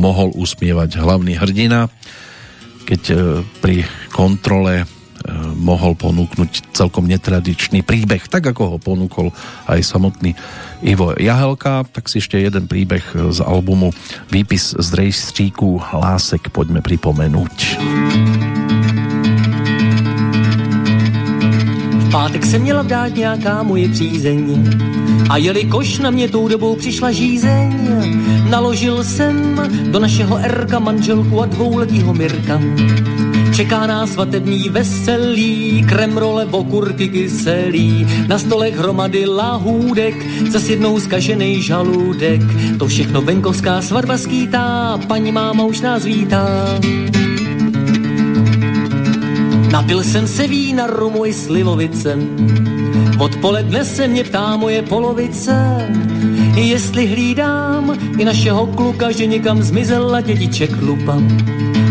mohol 0.00 0.32
usmievať 0.32 0.96
hlavný 0.96 1.36
hrdina, 1.36 1.92
keď 2.88 3.02
e, 3.12 3.16
pri 3.60 3.76
kontrole 4.08 4.88
mohol 5.54 5.94
ponúknuť 5.94 6.72
celkom 6.72 7.04
netradičný 7.10 7.82
príbeh, 7.82 8.24
tak 8.30 8.46
ako 8.48 8.76
ho 8.76 8.78
ponúkol 8.78 9.34
aj 9.68 9.80
samotný 9.84 10.32
Ivo 10.82 11.12
Jahelka, 11.18 11.84
tak 11.90 12.06
si 12.06 12.22
ešte 12.22 12.38
jeden 12.38 12.70
príbeh 12.70 13.02
z 13.12 13.38
albumu 13.42 13.90
Výpis 14.30 14.78
z 14.78 14.88
rejstříku 14.94 15.82
Lásek 15.92 16.48
poďme 16.54 16.80
pripomenúť. 16.80 17.56
V 21.98 22.10
pátek 22.10 22.46
se 22.46 22.58
měla 22.58 22.82
dát 22.82 23.14
nějaká 23.14 23.62
moje 23.62 23.88
přízeň 23.88 24.64
a 25.30 25.36
jelikož 25.36 25.98
na 25.98 26.10
mě 26.10 26.28
tou 26.28 26.48
dobou 26.48 26.76
přišla 26.76 27.12
žízeň, 27.12 27.72
naložil 28.50 29.04
jsem 29.04 29.60
do 29.90 29.98
našeho 29.98 30.36
Erka 30.36 30.78
manželku 30.78 31.42
a 31.42 31.46
dvouletýho 31.46 32.14
Mirka. 32.14 32.60
Čeká 33.58 33.86
nás 33.86 34.10
svatební 34.10 34.68
veselí, 34.68 35.84
kremrole, 35.88 36.46
okurky 36.46 37.08
kyselí, 37.08 38.06
na 38.28 38.38
stolech 38.38 38.78
hromady 38.78 39.26
lahůdek, 39.26 40.14
zas 40.50 40.68
jednou 40.68 41.00
zkažený 41.00 41.62
žaludek. 41.62 42.40
To 42.78 42.86
všechno 42.86 43.22
venkovská 43.22 43.82
svatba 43.82 44.18
skýtá, 44.18 44.98
paní 45.08 45.32
máma 45.32 45.64
už 45.64 45.80
nás 45.80 46.04
vítá. 46.04 46.46
Napil 49.72 50.02
jsem 50.02 50.26
se 50.26 50.46
vína, 50.46 50.86
rumu 50.86 51.26
i 51.26 51.32
slivovice, 51.32 52.18
odpoledne 53.18 53.84
se 53.84 54.08
mě 54.08 54.24
ptá 54.24 54.56
moje 54.56 54.82
polovice, 54.82 55.88
jestli 56.54 57.06
hlídám 57.06 57.98
i 58.18 58.24
našeho 58.24 58.66
kluka, 58.66 59.10
že 59.10 59.26
někam 59.26 59.62
zmizel 59.62 60.14
a 60.14 60.20
dědiček 60.20 60.70
lupa. 60.82 61.18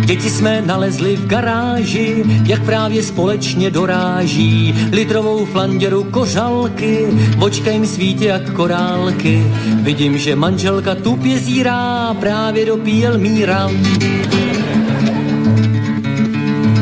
Děti 0.07 0.29
jsme 0.29 0.61
nalezli 0.65 1.15
v 1.15 1.25
garáži, 1.25 2.23
jak 2.45 2.63
právě 2.63 3.03
společně 3.03 3.71
doráží. 3.71 4.75
Litrovou 4.91 5.45
flanděru 5.45 6.03
kořalky, 6.03 7.07
vočka 7.37 7.71
jim 7.71 7.85
svítí 7.85 8.25
jak 8.25 8.53
korálky. 8.53 9.43
Vidím, 9.81 10.17
že 10.17 10.35
manželka 10.35 10.95
tupě 10.95 11.39
zírá, 11.39 12.13
právě 12.19 12.65
dopíjel 12.65 13.17
míra. 13.17 13.69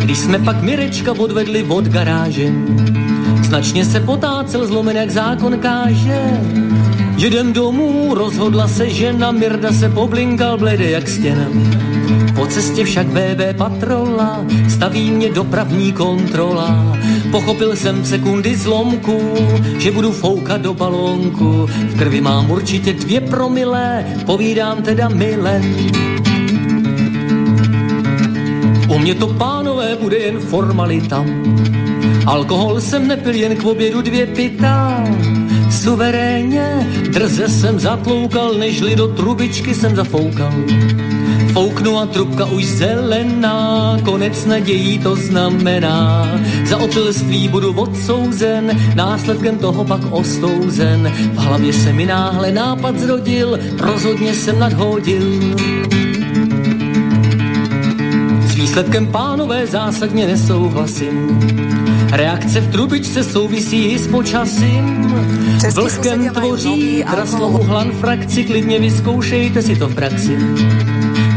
Když 0.04 0.18
jsme 0.18 0.40
pak 0.40 0.62
Mirečka 0.62 1.12
odvedli 1.12 1.64
od 1.64 1.86
garáže, 1.86 2.52
značně 3.44 3.86
se 3.86 4.00
potácel 4.00 4.68
zlomen, 4.68 4.96
jak 4.98 5.10
zákon 5.10 5.60
káže. 5.60 6.22
Jedem 7.18 7.54
domů, 7.54 8.14
rozhodla 8.14 8.68
se 8.68 8.90
žena, 8.90 9.32
Mirda 9.32 9.72
se 9.72 9.90
poblinkal 9.90 10.58
blede 10.58 10.90
jak 10.90 11.08
stěna. 11.08 11.46
Po 12.36 12.46
cestě 12.46 12.84
však 12.84 13.08
BB 13.08 13.58
patrola 13.58 14.46
staví 14.70 15.12
mě 15.12 15.30
dopravní 15.30 15.92
kontrola. 15.94 16.98
Pochopil 17.32 17.76
jsem 17.76 18.02
v 18.02 18.08
sekundy 18.08 18.56
zlomku, 18.56 19.22
že 19.78 19.92
budu 19.92 20.12
foukat 20.12 20.62
do 20.62 20.74
balónku. 20.74 21.66
V 21.66 21.98
krvi 21.98 22.22
mám 22.22 22.52
určitě 22.52 22.94
dvě 22.94 23.22
promile, 23.22 24.06
povídám 24.26 24.82
teda 24.82 25.10
mile. 25.10 25.62
U 28.90 28.98
mě 28.98 29.16
to, 29.16 29.28
pánové, 29.28 29.96
bude 30.02 30.18
jen 30.18 30.40
formalita. 30.40 31.26
Alkohol 32.26 32.82
jsem 32.82 33.08
nepil 33.08 33.34
jen 33.36 33.56
k 33.56 33.66
obědu 33.66 34.02
dvě 34.02 34.26
pita. 34.26 35.04
Suverénně 35.72 36.88
drze 37.10 37.48
jsem 37.48 37.80
zatloukal, 37.80 38.54
nežli 38.54 38.96
do 38.96 39.08
trubičky 39.08 39.74
jsem 39.74 39.96
zafoukal. 39.96 40.54
Oknu 41.86 42.00
a 42.00 42.06
trubka 42.06 42.46
už 42.46 42.66
zelená, 42.66 43.98
konec 44.06 44.46
nadějí 44.46 45.00
to 45.00 45.16
znamená. 45.16 46.28
Za 46.66 46.78
opilství 46.78 47.48
budu 47.48 47.74
odsouzen, 47.74 48.80
následkem 48.96 49.58
toho 49.58 49.86
pak 49.86 50.02
ostouzen. 50.10 51.14
V 51.34 51.38
hlavě 51.38 51.74
se 51.74 51.94
mi 51.94 52.06
náhle 52.06 52.52
nápad 52.52 53.00
zrodil, 53.00 53.60
rozhodně 53.78 54.34
jsem 54.34 54.60
nadhodil. 54.60 55.22
S 58.42 58.56
výsledkem 58.56 59.08
pánové 59.08 59.68
zásadně 59.68 60.28
nesouhlasím. 60.28 61.40
Reakce 62.12 62.62
v 62.62 62.72
trubičce 62.72 63.24
souvisí 63.24 63.98
s 63.98 64.08
počasím. 64.08 65.14
Vlhkem 65.74 66.30
tvoří 66.30 67.04
kraslou 67.10 67.52
hlan 67.52 67.92
frakci, 67.92 68.44
klidně 68.44 68.80
vyzkoušejte 68.80 69.62
si 69.62 69.76
to 69.76 69.88
v 69.88 69.96
praxi. 69.96 70.38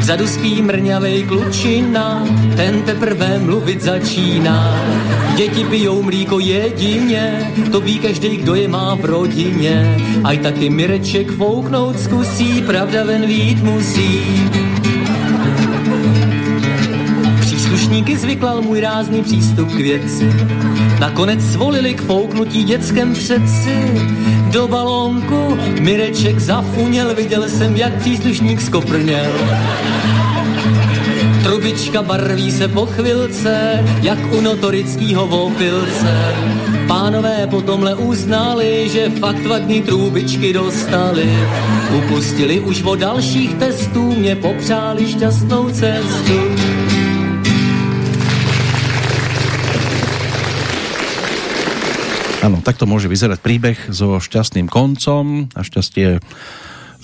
Vzadu 0.08 0.24
spí 0.26 0.62
mrňavej 0.64 1.28
klučina, 1.28 2.24
ten 2.56 2.82
teprve 2.82 3.38
mluvit 3.38 3.82
začíná. 3.82 4.80
Děti 5.36 5.64
pijou 5.64 6.02
mlíko 6.02 6.38
jedině, 6.38 7.52
to 7.72 7.80
ví 7.80 7.98
každý, 7.98 8.36
kdo 8.36 8.54
je 8.54 8.68
má 8.68 8.94
v 8.94 9.04
rodině. 9.04 9.96
Aj 10.24 10.38
taky 10.38 10.70
Mireček 10.70 11.36
fouknout 11.36 12.00
zkusí, 12.00 12.62
pravda 12.62 13.04
ven 13.04 13.26
vít 13.26 13.62
musí. 13.62 14.20
Příslušníky 17.40 18.16
zvyklal 18.16 18.62
můj 18.62 18.80
rázný 18.80 19.22
přístup 19.22 19.68
k 19.68 19.80
věci. 19.80 20.32
Nakonec 21.00 21.40
zvolili 21.40 21.94
k 21.94 22.02
fouknutí 22.02 22.64
dětskem 22.64 23.12
přeci. 23.12 23.76
Do 24.52 24.68
balónku 24.68 25.58
Mireček 25.80 26.38
zafuněl, 26.38 27.14
viděl 27.14 27.48
jsem, 27.48 27.76
jak 27.76 27.94
příslušník 27.94 28.60
skoprněl. 28.60 29.32
Trubička 31.48 32.02
barví 32.02 32.52
se 32.52 32.68
po 32.68 32.86
chvilce, 32.86 33.84
jak 34.02 34.18
u 34.32 34.40
notorického 34.40 35.26
vopilce. 35.26 36.12
Pánové 36.86 37.46
potomle 37.48 37.94
uznali, 37.94 38.88
že 38.92 39.08
fakt 39.16 39.46
vadný 39.46 39.80
trubičky 39.80 40.52
dostali. 40.52 41.24
Upustili 41.96 42.60
už 42.60 42.82
o 42.82 42.94
dalších 42.94 43.54
testů, 43.54 44.12
mě 44.12 44.36
popřáli 44.36 45.08
šťastnou 45.08 45.72
cestu. 45.72 46.36
Áno, 52.44 52.60
takto 52.60 52.84
môže 52.84 53.08
vyzerať 53.08 53.40
príbeh 53.40 53.88
so 53.88 54.20
šťastným 54.20 54.68
koncom. 54.68 55.48
Našťastie 55.56 56.20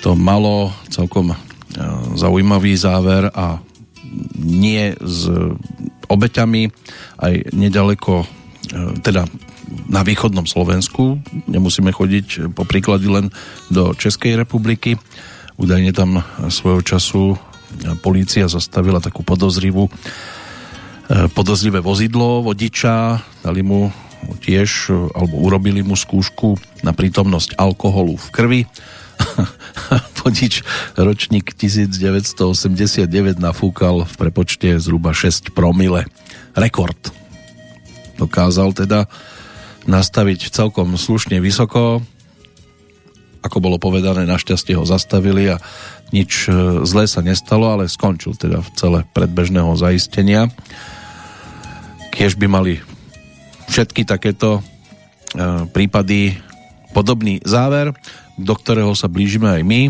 to 0.05 0.13
malo 0.13 0.77
celkom 0.93 1.33
e, 1.33 1.37
zaujímavý 2.13 2.77
záver 2.77 3.33
a 3.33 3.65
nie 4.39 4.95
s 4.99 5.27
obeťami 6.09 6.63
aj 7.19 7.35
nedaleko, 7.53 8.25
e, 8.25 8.27
teda 9.03 9.27
na 9.89 10.05
východnom 10.05 10.45
Slovensku. 10.45 11.19
Nemusíme 11.49 11.91
chodiť 11.91 12.53
po 12.53 12.69
príklady 12.69 13.09
len 13.09 13.27
do 13.73 13.97
Českej 13.97 14.37
republiky. 14.37 15.01
Údajne 15.57 15.95
tam 15.95 16.21
svojho 16.51 16.83
času 16.85 17.39
polícia 18.03 18.47
zastavila 18.47 19.03
takú 19.03 19.27
podozrivú 19.27 19.89
e, 19.89 19.91
podozrivé 21.35 21.83
vozidlo 21.83 22.45
vodiča, 22.47 23.19
dali 23.43 23.67
mu 23.67 23.91
tiež, 24.25 24.89
alebo 25.13 25.45
urobili 25.45 25.85
mu 25.85 25.99
skúšku 25.99 26.57
na 26.81 26.97
prítomnosť 26.97 27.61
alkoholu 27.61 28.17
v 28.17 28.29
krvi. 28.33 28.61
Vodič 30.25 30.65
ročník 30.97 31.53
1989 31.53 33.07
nafúkal 33.37 34.09
v 34.09 34.15
prepočte 34.17 34.81
zhruba 34.81 35.13
6 35.13 35.53
promile. 35.53 36.09
Rekord. 36.55 37.13
Dokázal 38.17 38.73
teda 38.73 39.11
nastaviť 39.85 40.49
celkom 40.49 40.97
slušne 40.97 41.43
vysoko. 41.43 42.01
Ako 43.45 43.61
bolo 43.61 43.77
povedané, 43.77 44.25
našťastie 44.25 44.73
ho 44.79 44.89
zastavili 44.89 45.53
a 45.53 45.61
nič 46.15 46.49
e, 46.49 46.81
zlé 46.89 47.05
sa 47.05 47.21
nestalo, 47.21 47.69
ale 47.69 47.93
skončil 47.93 48.33
teda 48.39 48.65
v 48.65 48.69
celé 48.79 49.01
predbežného 49.13 49.77
zaistenia. 49.77 50.49
Kiež 52.15 52.41
by 52.41 52.47
mali 52.49 52.81
všetky 53.69 54.09
takéto 54.09 54.63
e, 55.37 55.69
prípady 55.69 56.41
podobný 56.97 57.43
záver, 57.45 57.93
do 58.39 58.55
ktorého 58.55 58.93
sa 58.97 59.07
blížime 59.11 59.51
aj 59.51 59.63
my. 59.63 59.83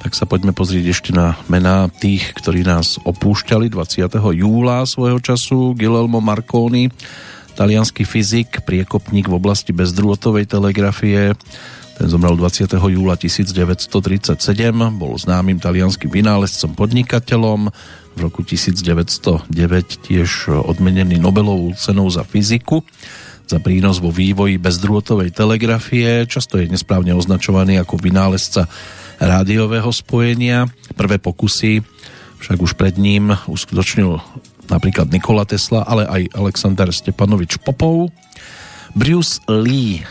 Tak 0.00 0.16
sa 0.16 0.24
poďme 0.24 0.56
pozrieť 0.56 0.96
ešte 0.96 1.10
na 1.12 1.36
mená 1.52 1.92
tých, 1.92 2.32
ktorí 2.32 2.64
nás 2.64 2.96
opúšťali 3.04 3.68
20. 3.68 4.08
júla 4.16 4.88
svojho 4.88 5.20
času. 5.20 5.76
Guillermo 5.76 6.24
Marconi, 6.24 6.88
talianský 7.52 8.08
fyzik, 8.08 8.64
priekopník 8.64 9.28
v 9.28 9.36
oblasti 9.36 9.76
bezdrôtovej 9.76 10.48
telegrafie. 10.48 11.36
Ten 12.00 12.08
zomrel 12.08 12.32
20. 12.32 12.80
júla 12.80 13.20
1937, 13.20 14.40
bol 14.96 15.12
známym 15.20 15.60
talianským 15.60 16.08
vynálezcom 16.08 16.72
podnikateľom, 16.72 17.68
v 18.16 18.18
roku 18.18 18.42
1909 18.42 19.46
tiež 20.02 20.50
odmenený 20.50 21.22
Nobelovou 21.22 21.72
cenou 21.78 22.10
za 22.10 22.26
fyziku 22.26 22.82
za 23.50 23.58
prínos 23.58 23.98
vo 23.98 24.14
vývoji 24.14 24.62
bezdrôtovej 24.62 25.34
telegrafie, 25.34 26.22
často 26.30 26.62
je 26.62 26.70
nesprávne 26.70 27.10
označovaný 27.18 27.82
ako 27.82 27.98
vynálezca 27.98 28.70
rádiového 29.18 29.90
spojenia. 29.90 30.70
Prvé 30.94 31.18
pokusy 31.18 31.82
však 32.38 32.62
už 32.62 32.78
pred 32.78 32.94
ním 32.94 33.34
uskutočnil 33.50 34.22
napríklad 34.70 35.10
Nikola 35.10 35.42
Tesla, 35.42 35.82
ale 35.82 36.06
aj 36.06 36.38
Alexander 36.38 36.94
Stepanovič 36.94 37.58
Popov. 37.58 38.14
Bruce 38.94 39.42
Lee, 39.50 40.06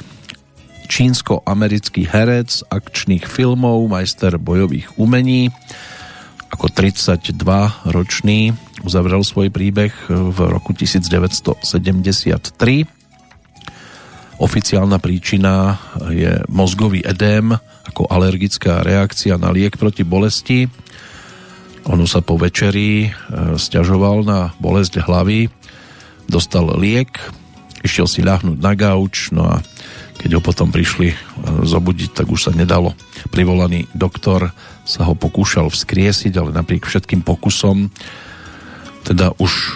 čínsko-americký 0.92 2.12
herec 2.12 2.68
akčných 2.68 3.24
filmov, 3.24 3.88
majster 3.88 4.36
bojových 4.36 5.00
umení, 5.00 5.48
ako 6.52 6.68
32-ročný 6.76 8.52
uzavrel 8.84 9.24
svoj 9.24 9.48
príbeh 9.48 9.96
v 10.12 10.38
roku 10.44 10.76
1973. 10.76 12.99
Oficiálna 14.40 15.04
príčina 15.04 15.76
je 16.08 16.40
mozgový 16.48 17.04
edém 17.04 17.52
ako 17.92 18.08
alergická 18.08 18.88
reakcia 18.88 19.36
na 19.36 19.52
liek 19.52 19.76
proti 19.76 20.08
bolesti. 20.08 20.72
Ono 21.92 22.08
sa 22.08 22.24
po 22.24 22.40
večeri 22.40 23.08
e, 23.08 23.10
stiažoval 23.60 24.24
na 24.24 24.56
bolesť 24.64 25.04
hlavy, 25.04 25.52
dostal 26.32 26.72
liek, 26.80 27.20
išiel 27.84 28.08
si 28.08 28.24
ľahnúť 28.24 28.64
na 28.64 28.74
gauč, 28.80 29.36
no 29.36 29.44
a 29.44 29.60
keď 30.16 30.40
ho 30.40 30.42
potom 30.44 30.72
prišli 30.72 31.12
e, 31.12 31.18
zobudiť, 31.68 32.16
tak 32.16 32.32
už 32.32 32.48
sa 32.48 32.54
nedalo. 32.56 32.96
Privolaný 33.36 33.92
doktor 33.92 34.56
sa 34.88 35.04
ho 35.04 35.20
pokúšal 35.20 35.68
vzkriesiť, 35.68 36.32
ale 36.40 36.56
napriek 36.56 36.88
všetkým 36.88 37.28
pokusom 37.28 37.92
teda 39.04 39.36
už 39.36 39.52
e, 39.52 39.70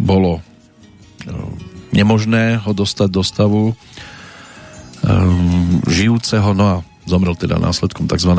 bolo 0.00 0.40
nemožné 1.92 2.58
ho 2.58 2.72
dostať 2.72 3.08
do 3.12 3.22
stavu 3.22 3.62
e, 3.70 3.74
žijúceho, 5.86 6.56
no 6.56 6.64
a 6.64 6.76
zomrel 7.04 7.36
teda 7.36 7.60
následkom 7.60 8.08
tzv. 8.08 8.32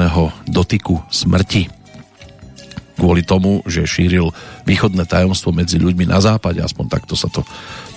dotyku 0.50 1.00
smrti. 1.14 1.70
Kvôli 2.94 3.26
tomu, 3.26 3.66
že 3.66 3.90
šíril 3.90 4.30
východné 4.70 5.10
tajomstvo 5.10 5.50
medzi 5.50 5.82
ľuďmi 5.82 6.06
na 6.06 6.22
západe, 6.22 6.62
aspoň 6.62 6.86
takto 6.90 7.18
sa 7.18 7.30
to 7.30 7.42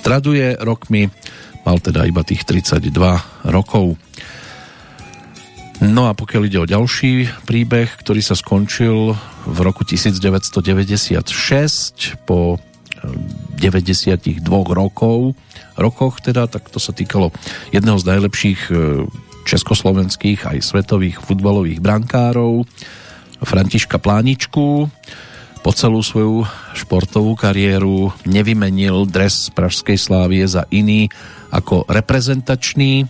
traduje 0.00 0.56
rokmi, 0.56 1.12
mal 1.68 1.80
teda 1.80 2.08
iba 2.08 2.24
tých 2.24 2.48
32 2.48 2.88
rokov. 3.44 4.00
No 5.84 6.08
a 6.08 6.16
pokiaľ 6.16 6.42
ide 6.48 6.58
o 6.64 6.70
ďalší 6.70 7.28
príbeh, 7.44 8.00
ktorý 8.00 8.24
sa 8.24 8.32
skončil 8.32 9.12
v 9.44 9.58
roku 9.60 9.84
1996 9.84 11.28
po 12.24 12.56
92 13.58 14.42
eh, 14.42 14.64
rokov, 14.74 15.34
rokoch 15.76 16.20
teda, 16.24 16.46
tak 16.50 16.68
to 16.68 16.80
sa 16.80 16.92
týkalo 16.92 17.32
jedného 17.70 17.98
z 18.00 18.04
najlepších 18.06 18.60
eh, 18.70 19.06
československých 19.46 20.46
aj 20.46 20.58
svetových 20.58 21.22
futbalových 21.22 21.78
brankárov 21.78 22.66
Františka 23.40 24.02
Pláničku 24.02 24.90
po 25.66 25.70
celú 25.74 25.98
svoju 25.98 26.46
športovú 26.78 27.34
kariéru 27.34 28.14
nevymenil 28.22 29.02
dres 29.10 29.50
Pražskej 29.50 29.98
slávie 29.98 30.46
za 30.46 30.62
iný 30.70 31.10
ako 31.50 31.90
reprezentačný 31.90 33.06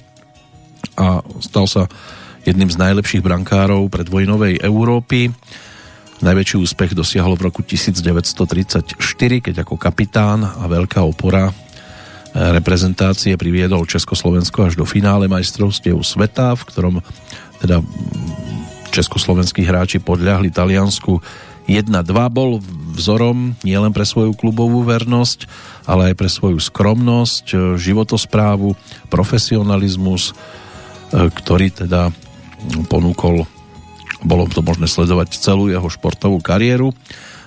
a 0.96 1.20
stal 1.44 1.68
sa 1.68 1.84
jedným 2.48 2.72
z 2.72 2.80
najlepších 2.80 3.20
brankárov 3.20 3.92
predvojnovej 3.92 4.64
Európy. 4.64 5.28
Najväčší 6.16 6.56
úspech 6.56 6.96
dosiahol 6.96 7.36
v 7.36 7.52
roku 7.52 7.60
1934, 7.60 8.96
keď 9.44 9.54
ako 9.62 9.76
kapitán 9.76 10.44
a 10.44 10.64
veľká 10.64 11.04
opora 11.04 11.52
reprezentácie 12.36 13.36
priviedol 13.36 13.88
Československo 13.88 14.68
až 14.68 14.80
do 14.80 14.84
finále 14.88 15.28
majstrovstiev 15.28 16.00
sveta, 16.00 16.56
v 16.56 16.62
ktorom 16.68 16.94
teda 17.60 17.80
československí 18.92 19.64
hráči 19.64 20.00
podľahli 20.00 20.52
Taliansku 20.52 21.20
1-2 21.68 21.88
bol 22.32 22.64
vzorom 22.96 23.52
nielen 23.60 23.92
pre 23.92 24.08
svoju 24.08 24.32
klubovú 24.38 24.84
vernosť, 24.84 25.44
ale 25.84 26.12
aj 26.12 26.14
pre 26.16 26.30
svoju 26.32 26.62
skromnosť, 26.62 27.76
životosprávu, 27.76 28.72
profesionalizmus, 29.12 30.32
ktorý 31.12 31.72
teda 31.72 32.08
ponúkol, 32.86 33.44
bolo 34.26 34.50
to 34.50 34.58
možné 34.58 34.90
sledovať 34.90 35.38
celú 35.38 35.70
jeho 35.70 35.86
športovú 35.86 36.42
kariéru 36.42 36.90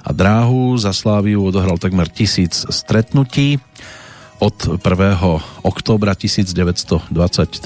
a 0.07 0.15
dráhu. 0.15 0.79
Za 0.79 0.95
Sláviu 0.95 1.43
odohral 1.43 1.75
takmer 1.75 2.07
tisíc 2.07 2.63
stretnutí 2.71 3.59
od 4.39 4.79
1. 4.79 4.79
októbra 5.67 6.15
1923 6.15 7.11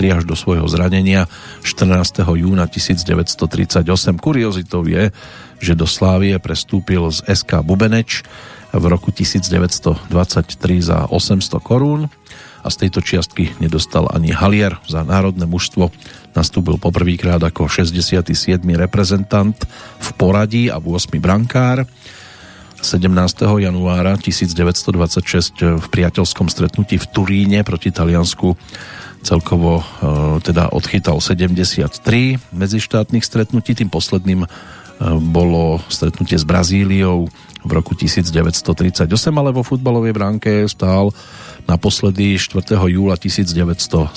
až 0.10 0.24
do 0.26 0.34
svojho 0.34 0.66
zranenia 0.66 1.30
14. 1.62 2.26
júna 2.26 2.66
1938. 2.66 3.86
Kuriozitou 4.18 4.82
je, 4.90 5.14
že 5.62 5.78
do 5.78 5.86
Slávie 5.86 6.34
prestúpil 6.42 7.06
z 7.14 7.22
SK 7.30 7.62
Bubeneč 7.62 8.26
v 8.74 8.84
roku 8.90 9.14
1923 9.14 10.10
za 10.82 11.06
800 11.14 11.62
korún 11.62 12.10
a 12.64 12.68
z 12.72 12.88
tejto 12.88 13.04
čiastky 13.04 13.52
nedostal 13.60 14.08
ani 14.10 14.32
Halier 14.32 14.80
za 14.88 15.04
národné 15.04 15.44
mužstvo. 15.44 15.92
Nastúpil 16.34 16.80
poprvýkrát 16.80 17.44
ako 17.44 17.68
67. 17.68 18.32
reprezentant 18.74 19.60
v 20.00 20.10
poradí 20.16 20.72
a 20.72 20.80
8. 20.80 21.20
brankár 21.20 21.84
17. 22.84 23.08
januára 23.64 24.20
1926 24.20 25.80
v 25.80 25.86
priateľskom 25.88 26.52
stretnutí 26.52 27.00
v 27.00 27.06
Turíne 27.12 27.60
proti 27.64 27.96
Taliansku 27.96 28.60
celkovo 29.24 29.80
e, 29.80 29.84
teda 30.44 30.70
odchytal 30.76 31.24
73 31.24 31.88
medzištátnych 32.52 33.24
stretnutí. 33.24 33.72
Tým 33.74 33.88
posledným 33.88 34.44
e, 34.44 34.48
bolo 35.24 35.80
stretnutie 35.88 36.36
s 36.36 36.44
Brazíliou 36.44 37.32
v 37.64 37.72
roku 37.72 37.96
1938, 37.96 39.08
ale 39.32 39.50
vo 39.56 39.64
futbalovej 39.64 40.14
bránke 40.14 40.68
stál 40.68 41.16
naposledy 41.66 42.36
4. 42.36 42.76
júla 42.76 43.16
1970. 43.16 44.14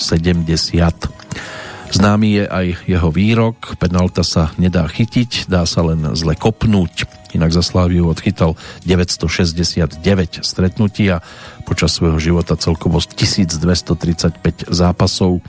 Známy 1.87 2.27
je 2.35 2.43
aj 2.43 2.67
jeho 2.83 3.09
výrok, 3.15 3.79
penalta 3.79 4.19
sa 4.19 4.51
nedá 4.59 4.83
chytiť, 4.91 5.47
dá 5.47 5.63
sa 5.63 5.87
len 5.87 6.03
zle 6.19 6.35
kopnúť. 6.35 7.07
Inak 7.31 7.55
za 7.55 7.63
Sláviu 7.63 8.11
odchytal 8.11 8.59
969 8.83 10.03
stretnutí 10.43 11.07
a 11.07 11.23
počas 11.63 11.95
svojho 11.95 12.19
života 12.19 12.59
celkovo 12.59 12.99
1235 12.99 14.67
zápasov, 14.67 15.39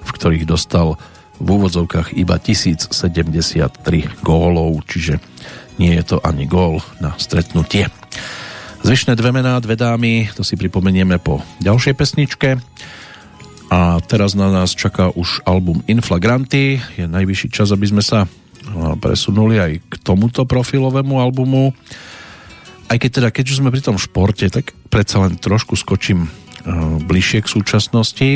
v 0.00 0.10
ktorých 0.16 0.48
dostal 0.48 0.96
v 1.42 1.48
úvodzovkách 1.60 2.16
iba 2.16 2.40
1073 2.40 4.24
gólov, 4.24 4.80
čiže 4.88 5.20
nie 5.80 5.96
je 5.96 6.04
to 6.04 6.16
ani 6.20 6.44
gól 6.44 6.84
na 7.00 7.16
stretnutie. 7.16 7.88
Zvyšné 8.82 9.14
dve 9.14 9.30
mená, 9.30 9.62
dve 9.62 9.78
dámy, 9.78 10.28
to 10.34 10.42
si 10.42 10.58
pripomenieme 10.58 11.22
po 11.22 11.38
ďalšej 11.62 11.94
pesničke. 11.94 12.58
A 13.72 14.02
teraz 14.04 14.36
na 14.36 14.52
nás 14.52 14.76
čaká 14.76 15.08
už 15.08 15.40
album 15.48 15.80
Inflagranty. 15.88 16.82
Je 16.98 17.08
najvyšší 17.08 17.48
čas, 17.48 17.72
aby 17.72 17.88
sme 17.88 18.04
sa 18.04 18.28
presunuli 19.00 19.56
aj 19.56 19.72
k 19.86 19.94
tomuto 20.02 20.44
profilovému 20.44 21.16
albumu. 21.18 21.72
Aj 22.90 23.00
keď 23.00 23.10
teda, 23.10 23.28
keď 23.32 23.44
už 23.48 23.58
sme 23.64 23.72
pri 23.72 23.80
tom 23.80 23.96
športe, 23.96 24.44
tak 24.52 24.76
predsa 24.92 25.24
len 25.24 25.40
trošku 25.40 25.78
skočím 25.78 26.28
bližšie 27.08 27.42
k 27.42 27.48
súčasnosti. 27.48 28.30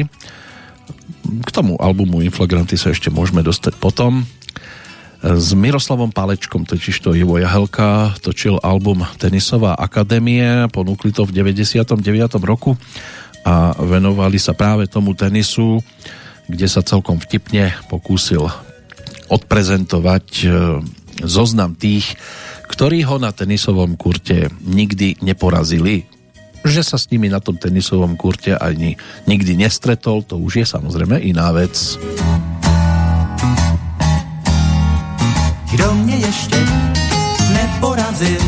K 1.26 1.48
tomu 1.52 1.76
albumu 1.76 2.24
Inflagranty 2.24 2.80
sa 2.80 2.94
ešte 2.94 3.12
môžeme 3.12 3.44
dostať 3.44 3.76
potom. 3.76 4.24
S 5.24 5.56
Miroslavom 5.56 6.12
Palečkom, 6.12 6.68
totiž 6.68 7.00
to 7.00 7.16
Ivo 7.16 7.40
Jahelka, 7.40 8.12
točil 8.20 8.60
album 8.60 9.00
Tenisová 9.16 9.72
akadémie, 9.72 10.68
ponúkli 10.68 11.08
to 11.08 11.24
v 11.24 11.32
99. 11.32 11.96
roku 12.44 12.76
a 13.46 13.72
venovali 13.78 14.36
sa 14.36 14.52
práve 14.52 14.90
tomu 14.90 15.16
tenisu, 15.16 15.80
kde 16.50 16.66
sa 16.68 16.84
celkom 16.84 17.16
vtipne 17.16 17.72
pokúsil 17.88 18.44
odprezentovať 19.26 20.26
e, 20.42 20.46
zoznam 21.24 21.74
tých, 21.74 22.14
ktorí 22.68 23.06
ho 23.06 23.16
na 23.16 23.30
tenisovom 23.30 23.94
kurte 23.94 24.50
nikdy 24.62 25.22
neporazili. 25.22 26.06
Že 26.66 26.82
sa 26.82 26.96
s 26.98 27.08
nimi 27.14 27.30
na 27.30 27.38
tom 27.38 27.56
tenisovom 27.56 28.18
kurte 28.18 28.58
ani 28.58 28.98
nikdy 29.30 29.54
nestretol, 29.54 30.26
to 30.26 30.38
už 30.38 30.62
je 30.62 30.66
samozrejme 30.66 31.22
iná 31.22 31.54
vec. 31.54 31.98
Neporazil, 37.76 38.40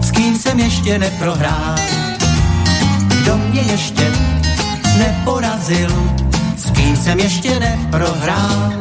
s 0.00 0.10
kým 0.10 0.38
jsem 0.38 0.60
ještě 0.60 0.98
neprohrál, 0.98 1.74
kdo 3.22 3.38
mě 3.38 3.60
ještě 3.60 4.12
neporazil, 4.98 5.90
s 6.56 6.70
kým 6.70 6.96
jsem 6.96 7.18
ještě 7.18 7.60
neprohrál. 7.60 8.72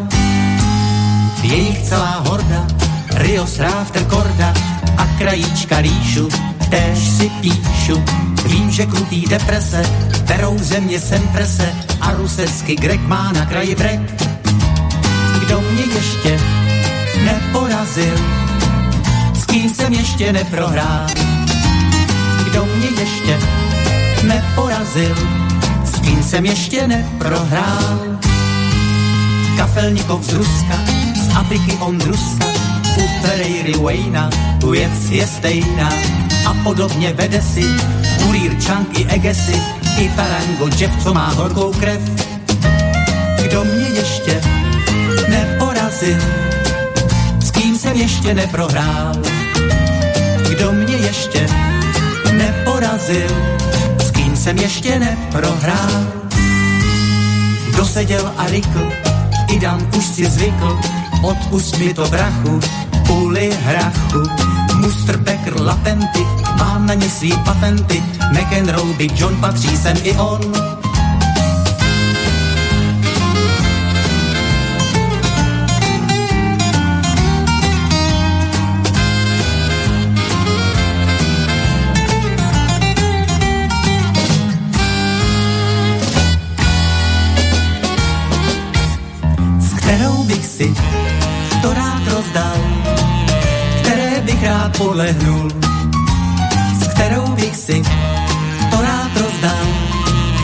Je 1.41 1.55
jich 1.55 1.83
celá 1.83 2.23
horda, 2.27 2.67
Rio 3.15 3.47
Sráfter 3.47 4.03
Korda 4.05 4.53
a 4.97 5.05
krajíčka 5.17 5.81
rýšu, 5.81 6.29
též 6.69 6.99
si 6.99 7.29
píšu. 7.29 8.03
Vím, 8.45 8.71
že 8.71 8.85
krutý 8.85 9.25
deprese 9.25 9.83
berou 10.27 10.57
země 10.57 10.99
sem 10.99 11.27
prese 11.27 11.73
a 12.01 12.11
rusecky 12.11 12.75
Grek 12.75 13.01
má 13.01 13.31
na 13.31 13.45
kraji 13.45 13.75
brek. 13.75 13.99
Kdo 15.39 15.61
mě 15.61 15.83
ještě 15.95 16.39
neporazil, 17.23 18.48
kým 19.49 19.69
jsem 19.69 19.93
ještě 19.93 20.33
neprohrál, 20.33 21.07
kdo 22.43 22.65
mě 22.65 22.87
ještě 22.99 23.39
neporazil, 24.23 25.15
s 25.85 25.99
kým 25.99 26.23
jsem 26.23 26.45
ještě 26.45 26.87
neprohrál. 26.87 27.99
Kafelníkov 29.57 30.23
z 30.23 30.33
Ruska, 30.33 30.75
z 31.15 31.35
Afriky 31.35 31.77
Ondrusa, 31.79 32.45
u 32.97 33.07
Ferreiry 33.21 33.73
Wayna, 33.73 34.29
tu 34.61 34.71
věc 34.71 35.09
je 35.09 35.27
stejná 35.27 35.89
a 36.45 36.53
podobně 36.63 37.13
vede 37.13 37.41
si 37.41 37.63
kurýr 38.23 38.61
Čanky 38.61 39.05
Egesy 39.05 39.61
i 39.97 40.09
Tarango 40.09 40.69
Jeff, 40.77 41.03
co 41.03 41.13
má 41.13 41.29
horkou 41.29 41.73
krev. 41.73 42.01
Kdo 43.43 43.63
mě 43.63 43.87
ještě 43.87 44.41
neporazil, 45.29 46.17
s 47.39 47.51
kým 47.51 47.77
jsem 47.77 47.97
ještě 47.97 48.33
neprohrál, 48.33 49.13
kdo 51.09 51.17
ještě 51.17 51.47
neporazil, 52.31 53.29
jsem 54.35 54.57
ještě 54.57 54.99
neprohrál. 54.99 56.07
Doseděl 57.77 58.33
a 58.37 58.45
rykl, 58.45 58.91
i 59.47 59.59
dám 59.59 59.87
už 59.97 60.05
si 60.05 60.25
zvykl, 60.25 60.79
odpust 61.21 61.77
mi 61.77 61.93
to 61.93 62.07
brachu, 62.07 62.59
půli 63.07 63.57
hrachu. 63.63 64.23
Mustr 64.75 65.17
Becker 65.17 65.61
latenty, 65.61 66.25
mám 66.57 66.85
na 66.85 66.93
ně 66.93 67.09
svý 67.09 67.33
patenty, 67.45 68.03
McEnroe, 68.31 68.93
Big 68.93 69.19
John 69.19 69.35
patří 69.35 69.77
sem 69.77 69.97
i 70.03 70.13
on. 70.13 70.78
To 91.61 91.73
rád 91.73 92.07
rozdal, 92.07 92.57
které 93.81 94.21
bych 94.21 94.43
rád 94.43 94.77
podlehnul, 94.77 95.51
s 96.83 96.87
kterou 96.87 97.27
bych 97.27 97.55
si 97.55 97.83
to 98.71 98.81
rád 98.81 99.17
rozdal, 99.17 99.65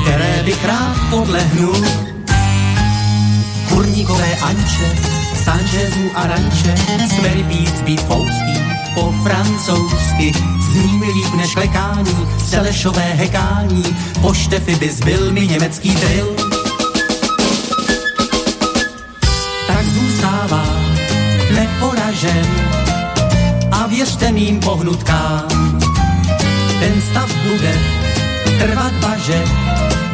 které 0.02 0.44
bych 0.46 0.66
rád 0.66 0.96
podlehnul. 1.10 1.86
Kurníkové 3.70 4.36
Anče, 4.36 4.96
Sanchezu 5.44 6.10
a 6.16 6.28
Ranče, 6.28 6.76
smery 7.16 7.44
píst 7.44 7.82
být 7.82 8.02
fouský, 8.02 8.56
po 8.94 9.14
francouzsky, 9.24 10.32
zní 10.72 10.98
mi 10.98 11.06
líp 11.06 11.34
než 11.38 11.56
lekání, 11.56 12.28
selešové 12.46 13.14
hekání, 13.14 13.84
po 14.22 14.34
štefy 14.34 14.76
bys 14.76 15.00
byl 15.00 15.32
mi 15.32 15.48
německý 15.48 15.96
drill 15.96 16.55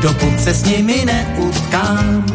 dokud 0.01 0.39
se 0.39 0.53
s 0.53 0.65
nimi 0.65 1.05
neutkám. 1.05 2.25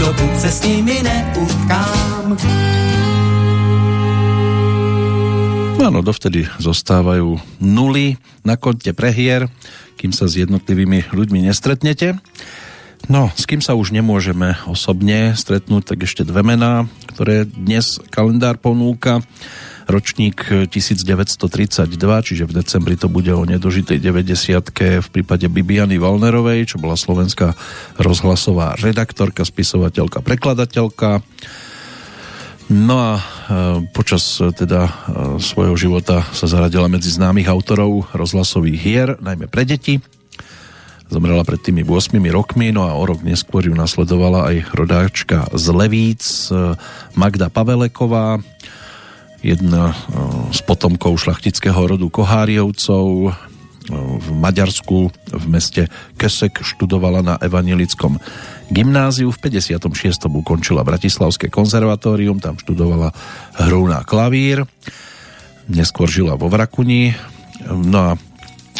Dokud 0.00 0.34
se 0.38 0.50
s 0.50 0.62
nimi 0.62 1.02
neutkám. 1.02 2.38
Áno, 5.76 6.02
dovtedy 6.02 6.50
zostávajú 6.58 7.38
nuly 7.62 8.18
na 8.42 8.58
konte 8.58 8.90
prehier, 8.90 9.46
kým 9.98 10.10
sa 10.10 10.26
s 10.26 10.34
jednotlivými 10.34 11.14
ľuďmi 11.14 11.46
nestretnete. 11.46 12.18
No, 13.06 13.30
s 13.38 13.46
kým 13.46 13.62
sa 13.62 13.78
už 13.78 13.94
nemôžeme 13.94 14.58
osobne 14.66 15.38
stretnúť, 15.38 15.94
tak 15.94 16.10
ešte 16.10 16.26
dve 16.26 16.42
mená, 16.42 16.90
ktoré 17.14 17.46
dnes 17.46 18.02
kalendár 18.10 18.58
ponúka. 18.58 19.22
Ročník 19.86 20.66
1932, 20.66 21.86
čiže 22.26 22.44
v 22.44 22.52
decembri 22.58 22.98
to 22.98 23.06
bude 23.06 23.30
o 23.30 23.46
nedožitej 23.46 24.02
90 24.02 25.02
v 25.02 25.08
prípade 25.14 25.46
Bibiany 25.46 26.02
Valnerovej, 26.02 26.74
čo 26.74 26.82
bola 26.82 26.98
slovenská 26.98 27.54
rozhlasová 27.94 28.74
redaktorka, 28.82 29.46
spisovateľka, 29.46 30.26
prekladateľka 30.26 31.22
No 32.66 32.98
a 32.98 33.12
e, 33.14 33.22
počas 33.94 34.42
e, 34.42 34.50
teda 34.50 34.90
svojho 35.38 35.78
života 35.78 36.26
sa 36.34 36.50
zaradila 36.50 36.90
medzi 36.90 37.14
známych 37.14 37.46
autorov 37.46 38.10
rozhlasových 38.10 38.78
hier, 38.82 39.08
najmä 39.22 39.46
pre 39.46 39.62
deti. 39.62 40.02
Zomrela 41.06 41.46
pred 41.46 41.62
tými 41.62 41.86
8 41.86 42.18
rokmi, 42.34 42.74
no 42.74 42.90
a 42.90 42.98
o 42.98 43.06
rok 43.06 43.22
neskôr 43.22 43.62
ju 43.62 43.74
nasledovala 43.78 44.50
aj 44.50 44.56
rodáčka 44.74 45.46
z 45.54 45.70
Levíc, 45.70 46.50
Magda 47.14 47.46
Paveleková, 47.46 48.42
jedna 49.46 49.94
z 50.50 50.60
potomkov 50.66 51.22
šlachtického 51.22 51.78
rodu 51.78 52.10
Koháriovcov, 52.10 53.30
v 53.94 54.28
Maďarsku 54.34 55.14
v 55.30 55.44
meste 55.46 55.86
Kesek 56.18 56.58
študovala 56.66 57.22
na 57.22 57.34
evangelickom 57.38 58.18
gymnáziu. 58.74 59.30
V 59.30 59.38
56. 59.38 60.26
ukončila 60.26 60.82
Bratislavské 60.82 61.46
konzervatórium, 61.46 62.42
tam 62.42 62.58
študovala 62.58 63.14
hru 63.62 63.86
na 63.86 64.02
klavír. 64.02 64.66
Neskôr 65.70 66.10
žila 66.10 66.34
vo 66.34 66.50
Vrakuni. 66.50 67.14
No 67.70 67.98
a 67.98 68.10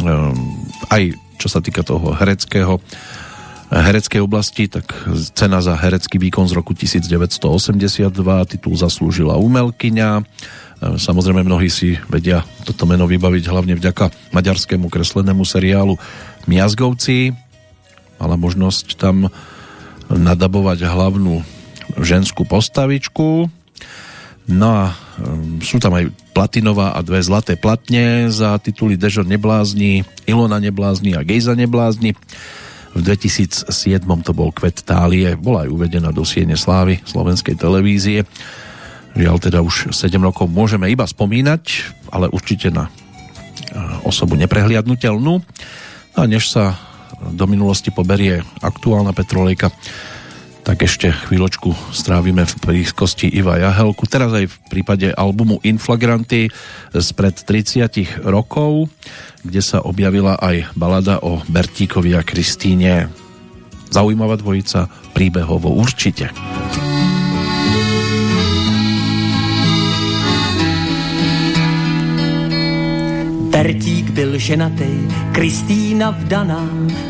um, 0.02 0.66
aj 0.90 1.14
čo 1.38 1.48
sa 1.52 1.62
týka 1.62 1.86
toho 1.86 2.16
hereckého 2.16 2.82
hereckej 3.70 4.22
oblasti, 4.22 4.70
tak 4.70 4.94
cena 5.34 5.59
za 5.59 5.74
herecký 5.74 6.22
výkon 6.22 6.47
z 6.47 6.55
roku 6.55 6.70
1982, 6.74 8.10
titul 8.47 8.74
zaslúžila 8.78 9.34
umelkyňa. 9.38 10.22
Samozrejme 10.76 11.43
mnohí 11.43 11.72
si 11.72 11.97
vedia 12.06 12.44
toto 12.62 12.84
meno 12.84 13.09
vybaviť 13.09 13.44
hlavne 13.48 13.74
vďaka 13.74 14.12
maďarskému 14.30 14.93
kreslenému 14.93 15.43
seriálu 15.43 15.97
Miazgovci. 16.44 17.32
Mala 18.20 18.36
možnosť 18.36 19.01
tam 19.01 19.32
nadabovať 20.06 20.86
hlavnú 20.86 21.43
ženskú 21.98 22.47
postavičku. 22.47 23.51
No 24.47 24.68
a 24.70 24.94
um, 25.18 25.59
sú 25.59 25.82
tam 25.82 25.98
aj 25.98 26.06
platinová 26.30 26.94
a 26.94 27.02
dve 27.02 27.18
zlaté 27.18 27.59
platne 27.59 28.30
za 28.30 28.55
tituly 28.62 28.94
Dežo 28.94 29.26
neblázni, 29.26 30.06
Ilona 30.22 30.62
neblázni 30.62 31.18
a 31.18 31.26
Gejza 31.26 31.59
neblázni. 31.59 32.14
V 32.97 33.05
2007 33.05 33.68
to 34.24 34.32
bol 34.32 34.48
Kvet 34.48 34.81
Tálie, 34.81 35.36
bola 35.36 35.68
aj 35.68 35.70
uvedená 35.70 36.16
do 36.16 36.24
Siene 36.24 36.56
Slávy 36.56 37.05
slovenskej 37.05 37.60
televízie. 37.60 38.24
Žiaľ 39.12 39.36
teda 39.36 39.60
už 39.60 39.93
7 39.93 40.16
rokov 40.24 40.48
môžeme 40.48 40.89
iba 40.89 41.05
spomínať, 41.05 41.93
ale 42.09 42.32
určite 42.32 42.73
na 42.73 42.89
uh, 42.89 44.01
osobu 44.09 44.40
neprehliadnutelnú. 44.40 45.44
A 46.16 46.24
než 46.24 46.48
sa 46.48 46.81
do 47.20 47.44
minulosti 47.44 47.93
poberie 47.93 48.40
aktuálna 48.64 49.12
petrolejka, 49.12 49.68
tak 50.66 50.82
ešte 50.82 51.14
chvíľočku 51.31 51.94
strávime 51.94 52.43
v 52.43 52.55
blízkosti 52.59 53.31
Iva 53.31 53.55
Jahelku. 53.55 54.02
Teraz 54.10 54.35
aj 54.35 54.51
v 54.51 54.56
prípade 54.66 55.12
albumu 55.14 55.62
Inflagranty 55.62 56.51
spred 56.90 57.39
30 57.44 58.27
rokov, 58.27 58.90
kde 59.47 59.62
sa 59.62 59.78
objavila 59.86 60.35
aj 60.36 60.74
balada 60.74 61.23
o 61.23 61.40
Bertíkovi 61.47 62.18
a 62.18 62.27
Kristíne. 62.27 63.09
Zaujímavá 63.94 64.35
dvojica, 64.35 64.90
príbehovo 65.14 65.70
určite. 65.70 66.35
Bertík 73.56 74.10
byl 74.10 74.39
ženatý, 74.39 74.93
Kristýna 75.32 76.10
vdaná 76.10 76.68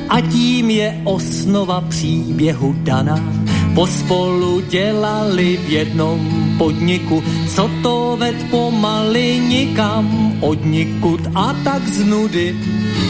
a 0.08 0.20
tím 0.20 0.70
je 0.70 1.00
osnova 1.04 1.80
příběhu 1.80 2.76
daná. 2.86 3.18
Pospolu 3.76 4.60
dělali 4.60 5.56
v 5.56 5.68
jednom 5.68 6.20
podniku, 6.58 7.24
co 7.54 7.70
to 7.82 8.16
ved 8.16 8.50
pomaly 8.50 9.40
nikam 9.48 10.32
odnikud 10.40 11.20
a 11.34 11.52
tak 11.64 11.84
z 11.84 12.04
nudy 12.08 12.56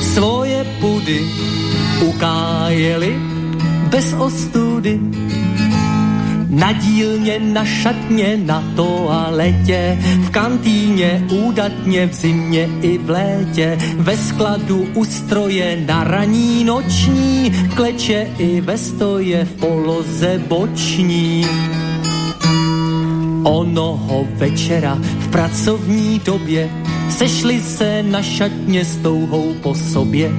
svoje 0.02 0.66
pudy 0.82 1.22
ukájeli 2.02 3.14
bez 3.94 4.10
ostudy 4.18 4.98
na 6.48 6.72
dílně, 6.72 7.38
na 7.38 7.64
šatně, 7.64 8.36
na 8.36 8.64
toaletě, 8.76 9.98
v 10.00 10.30
kantýně, 10.30 11.26
údatně, 11.30 12.06
v 12.06 12.14
zimě 12.14 12.68
i 12.82 12.98
v 12.98 13.10
létě, 13.10 13.78
ve 13.96 14.16
skladu 14.16 14.88
u 14.94 15.04
stroje, 15.04 15.84
na 15.86 16.04
raní 16.04 16.64
noční, 16.64 17.52
kleče 17.74 18.30
i 18.38 18.60
ve 18.60 18.78
stoje, 18.78 19.44
v 19.44 19.52
poloze 19.52 20.42
boční. 20.48 21.46
Onoho 23.44 24.26
večera 24.38 24.98
v 25.00 25.28
pracovní 25.28 26.20
době 26.24 26.70
Sešli 27.10 27.60
se 27.60 28.02
na 28.02 28.22
šatně 28.22 28.84
s 28.84 28.96
touhou 28.96 29.54
po 29.62 29.74
sobě 29.74 30.30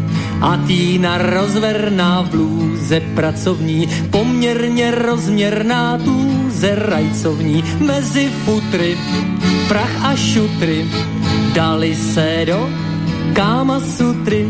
a 0.42 0.58
týna 0.68 1.18
rozverná 1.18 2.22
v 2.22 2.30
blůze 2.30 3.00
pracovní, 3.16 3.88
poměrně 4.12 4.92
rozměrná 4.92 5.98
tůze 5.98 6.76
rajcovní, 6.76 7.64
mezi 7.80 8.30
futry, 8.46 8.98
prach 9.68 10.06
a 10.06 10.16
šutry, 10.16 10.86
dali 11.54 11.96
se 11.96 12.44
do 12.46 12.70
káma 13.34 13.80
sutry. 13.80 14.48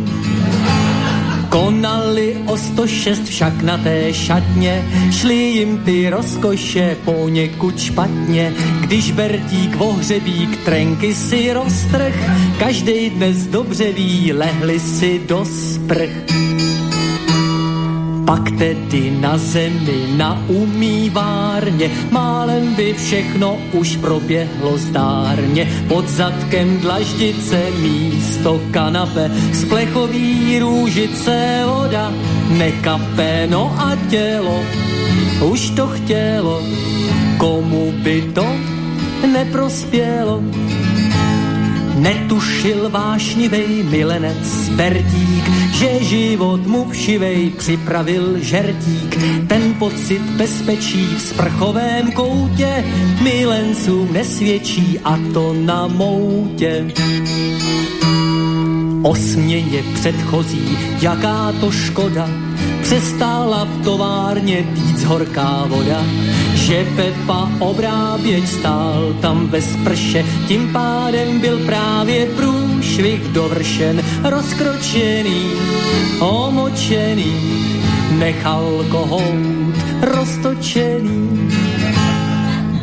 Konali 1.50 2.38
o 2.48 2.58
106 2.58 3.24
však 3.24 3.62
na 3.62 3.78
té 3.78 4.14
šatně, 4.14 4.86
šli 5.12 5.36
jim 5.36 5.78
ty 5.78 6.10
rozkoše 6.10 6.98
poněkud 7.06 7.80
špatně, 7.80 8.54
když 8.82 9.12
Bertík 9.12 9.76
vohřebík 9.76 10.66
trenky 10.66 11.16
si 11.16 11.54
roztrh, 11.54 12.16
každej 12.60 13.10
dnes 13.10 13.38
dobře 13.48 13.92
ví, 13.92 14.34
lehli 14.34 14.80
si 14.80 15.22
do 15.28 15.46
sprch. 15.46 16.12
Pak 18.28 18.60
tedy 18.60 19.08
na 19.24 19.40
zemi, 19.40 20.20
na 20.20 20.36
umývárně, 20.52 21.92
málem 22.12 22.76
by 22.76 22.94
všechno 22.94 23.58
už 23.72 23.96
proběhlo 24.04 24.78
zdárně. 24.78 25.64
Pod 25.88 26.08
zadkem 26.10 26.80
dlaždice 26.80 27.72
místo 27.80 28.60
kanape, 28.72 29.32
z 29.52 29.66
plechový 29.66 30.60
růžice 30.60 31.64
voda, 31.66 32.12
nekapeno 32.50 33.76
a 33.80 33.96
tělo, 34.10 34.60
už 35.52 35.70
to 35.70 35.88
chtělo, 35.88 36.64
komu 37.38 37.92
by 38.04 38.22
to 38.36 38.46
neprospělo. 39.32 40.44
Netušil 41.98 42.90
vášnivej 42.90 43.84
milenec 43.90 44.70
Bertík, 44.78 45.46
že 45.74 45.90
život 46.06 46.62
mu 46.66 46.90
všivej 46.90 47.50
připravil 47.58 48.38
žertík. 48.40 49.18
Ten 49.48 49.74
pocit 49.74 50.22
bezpečí 50.22 51.06
v 51.18 51.22
sprchovém 51.22 52.12
koutě 52.12 52.86
milencům 53.22 54.14
nesvědčí 54.14 55.00
a 55.04 55.18
to 55.34 55.54
na 55.54 55.88
moutě. 55.88 56.86
O 59.04 59.16
předchozí, 59.94 60.78
jaká 61.02 61.52
to 61.60 61.72
škoda, 61.72 62.47
přestála 62.88 63.66
v 63.66 63.84
továrně 63.84 64.66
týc 64.76 65.04
horká 65.04 65.66
voda, 65.68 66.04
že 66.54 66.88
Pepa 66.96 67.52
obráběč 67.60 68.48
stál 68.48 69.14
tam 69.22 69.48
ve 69.48 69.62
sprše, 69.62 70.26
tím 70.48 70.70
pádem 70.74 71.40
byl 71.40 71.60
právě 71.66 72.26
průšvih 72.26 73.28
dovršen, 73.28 74.04
rozkročený, 74.24 75.52
omočený, 76.20 77.36
nechal 78.12 78.86
kohout 78.92 79.76
roztočený. 80.02 81.52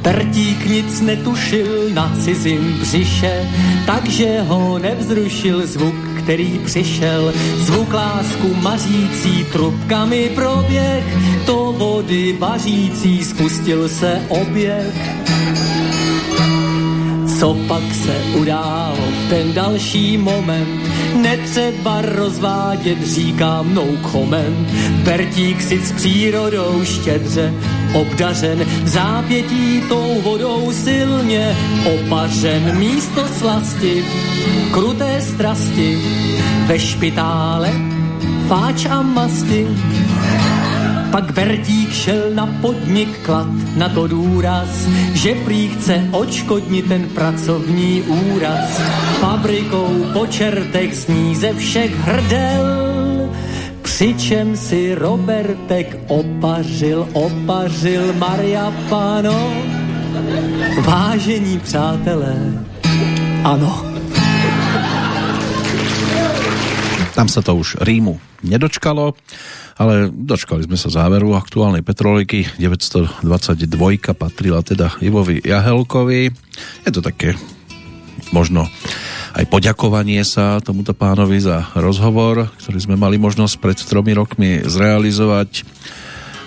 Bertík 0.02 0.66
nic 0.66 1.00
netušil 1.00 1.90
na 1.94 2.16
cizím 2.20 2.78
břiše, 2.80 3.48
takže 3.86 4.40
ho 4.40 4.78
nevzrušil 4.78 5.66
zvuk 5.66 6.03
který 6.24 6.60
přišel, 6.64 7.32
zvuk 7.56 7.92
lásku 7.92 8.54
mařící 8.54 9.44
trubkami 9.52 10.30
proběh, 10.34 11.04
to 11.46 11.74
vody 11.78 12.36
vařící 12.38 13.24
spustil 13.24 13.88
se 13.88 14.22
oběh. 14.28 14.94
Co 17.38 17.56
pak 17.68 17.82
se 18.04 18.16
událo 18.40 19.04
ten 19.28 19.52
další 19.52 20.18
moment, 20.18 20.80
netřeba 21.22 22.02
rozvádět, 22.02 23.06
říkám 23.06 23.74
no 23.74 23.84
comment. 24.12 24.68
Bertík 25.04 25.62
si 25.62 25.78
s 25.78 25.92
přírodou 25.92 26.84
štědře 26.84 27.54
obdařen, 27.94 28.66
zápětí 28.84 29.82
tou 29.88 30.20
vodou 30.22 30.72
silně 30.72 31.56
opařen. 31.94 32.78
Místo 32.78 33.26
slasti, 33.38 34.04
kruté 34.70 35.20
strasti, 35.20 35.98
ve 36.66 36.78
špitále 36.78 37.72
fáč 38.48 38.86
a 38.86 39.02
masti 39.02 39.66
pak 41.14 41.30
Bertík 41.32 41.92
šel 41.92 42.34
na 42.34 42.46
podnik 42.60 43.22
klad, 43.22 43.46
na 43.76 43.88
to 43.88 44.06
důraz, 44.06 44.68
že 45.14 45.34
prý 45.34 45.68
chce 45.68 46.08
očkodnit 46.10 46.88
ten 46.88 47.06
pracovní 47.14 48.02
úraz. 48.02 48.80
Fabrikou 49.22 50.10
po 50.12 50.26
čertech 50.26 50.94
sní 50.94 51.36
ze 51.36 51.54
všech 51.54 51.94
hrdel, 51.94 52.93
přičem 53.94 54.56
si 54.58 54.94
Robertek 54.94 55.96
opařil, 56.10 57.06
opařil 57.12 58.12
Maria 58.18 58.74
Pano. 58.90 59.54
Vážení 60.82 61.58
přátelé, 61.62 62.34
ano. 63.46 63.70
Tam 67.14 67.30
sa 67.30 67.46
to 67.46 67.54
už 67.54 67.78
Rímu 67.78 68.18
nedočkalo 68.42 69.14
ale 69.78 70.10
dočkali 70.10 70.66
sme 70.66 70.74
sa 70.74 70.90
záveru 70.90 71.38
aktuálnej 71.38 71.86
Petroliky 71.86 72.42
922 72.58 73.22
patrila 74.18 74.66
teda 74.66 74.98
Ivovi 74.98 75.38
Jahelkovi 75.38 76.34
je 76.82 76.90
to 76.90 76.98
také 76.98 77.38
možno 78.34 78.66
aj 79.34 79.50
poďakovanie 79.50 80.22
sa 80.22 80.62
tomuto 80.62 80.94
pánovi 80.94 81.42
za 81.42 81.66
rozhovor, 81.74 82.54
ktorý 82.62 82.78
sme 82.78 82.94
mali 82.94 83.18
možnosť 83.18 83.54
pred 83.58 83.78
tromi 83.82 84.14
rokmi 84.14 84.62
zrealizovať. 84.62 85.66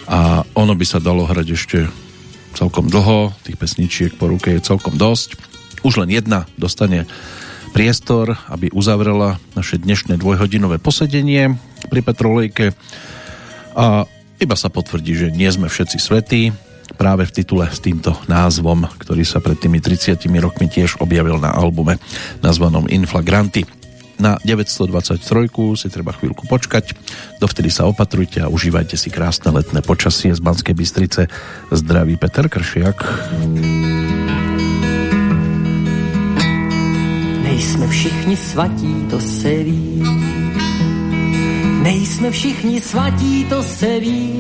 A 0.08 0.48
ono 0.56 0.72
by 0.72 0.86
sa 0.88 1.04
dalo 1.04 1.28
hrať 1.28 1.48
ešte 1.52 1.80
celkom 2.56 2.88
dlho, 2.88 3.36
tých 3.44 3.60
pesničiek 3.60 4.16
po 4.16 4.32
ruke 4.32 4.56
je 4.56 4.64
celkom 4.64 4.96
dosť. 4.96 5.36
Už 5.84 6.00
len 6.00 6.16
jedna 6.16 6.48
dostane 6.56 7.04
priestor, 7.76 8.40
aby 8.48 8.72
uzavrela 8.72 9.36
naše 9.52 9.78
dnešné 9.78 10.16
dvojhodinové 10.16 10.80
posedenie 10.80 11.60
pri 11.92 12.02
Petrolejke. 12.02 12.72
A 13.76 14.08
iba 14.40 14.56
sa 14.56 14.72
potvrdí, 14.72 15.12
že 15.14 15.28
nie 15.36 15.52
sme 15.52 15.68
všetci 15.68 15.98
svetí, 16.00 16.56
práve 16.98 17.30
v 17.30 17.36
titule 17.40 17.70
s 17.70 17.78
týmto 17.78 18.18
názvom, 18.26 18.90
ktorý 18.98 19.22
sa 19.22 19.38
pred 19.38 19.56
tými 19.56 19.78
30 19.78 20.18
rokmi 20.42 20.66
tiež 20.66 20.98
objavil 20.98 21.38
na 21.38 21.54
albume 21.54 22.02
nazvanom 22.42 22.90
Inflagranty. 22.90 23.64
Na 24.18 24.42
923 24.42 25.22
si 25.78 25.88
treba 25.94 26.10
chvíľku 26.10 26.50
počkať, 26.50 26.98
dovtedy 27.38 27.70
sa 27.70 27.86
opatrujte 27.86 28.42
a 28.42 28.50
užívajte 28.50 28.98
si 28.98 29.14
krásne 29.14 29.54
letné 29.54 29.86
počasie 29.86 30.34
z 30.34 30.42
Banskej 30.42 30.74
Bystrice. 30.74 31.30
Zdraví 31.70 32.18
Peter 32.18 32.50
Kršiak. 32.50 32.98
Nejsme 37.46 37.86
všichni 37.88 38.36
svatí, 38.36 38.94
to 39.14 39.22
se 39.22 39.54
ví 39.64 40.02
Nejsme 41.88 42.32
všichni 42.32 42.82
svatí, 42.82 43.46
to 43.46 43.64
se 43.64 44.00
ví. 44.00 44.40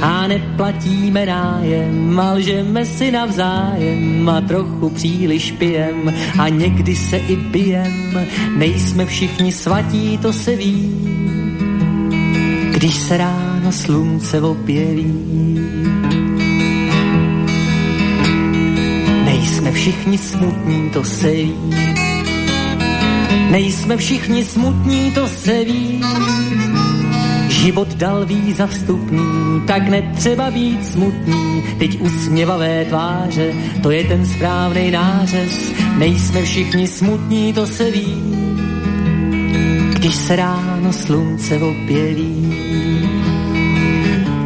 A 0.00 0.26
neplatíme 0.26 1.26
nájem, 1.26 2.20
ale 2.20 2.42
žeme 2.42 2.86
si 2.86 3.10
navzájem 3.10 4.28
a 4.28 4.40
trochu 4.40 4.90
příliš 4.90 5.52
pijem 5.52 6.14
a 6.38 6.48
někdy 6.48 6.96
se 6.96 7.16
i 7.16 7.36
bijem. 7.36 8.18
Nejsme 8.56 9.06
všichni 9.06 9.52
svatí, 9.52 10.18
to 10.18 10.32
se 10.32 10.56
ví. 10.56 10.92
Když 12.74 12.94
se 12.94 13.16
ráno 13.16 13.72
slunce 13.72 14.40
objeví. 14.40 15.14
Nejsme 19.24 19.72
všichni 19.72 20.18
smutní, 20.18 20.90
to 20.90 21.04
se 21.04 21.30
ví 21.30 21.54
Nejsme 23.50 23.96
všichni 23.96 24.44
smutní, 24.44 25.12
to 25.12 25.28
se 25.28 25.64
ví. 25.64 26.00
Život 27.66 27.94
dal 27.94 28.26
víza 28.26 28.66
vstupní, 28.66 29.62
tak 29.66 29.88
netřeba 29.88 30.50
být 30.50 30.86
smutný. 30.86 31.62
Teď 31.78 32.00
usměvavé 32.00 32.84
tváře, 32.84 33.52
to 33.82 33.90
je 33.90 34.04
ten 34.04 34.26
správný 34.26 34.90
nářez. 34.90 35.72
Nejsme 35.98 36.42
všichni 36.42 36.88
smutní, 36.88 37.52
to 37.52 37.66
se 37.66 37.90
ví. 37.90 38.22
Když 39.96 40.14
se 40.14 40.36
ráno 40.36 40.92
slunce 40.92 41.56
objeví. 41.56 42.54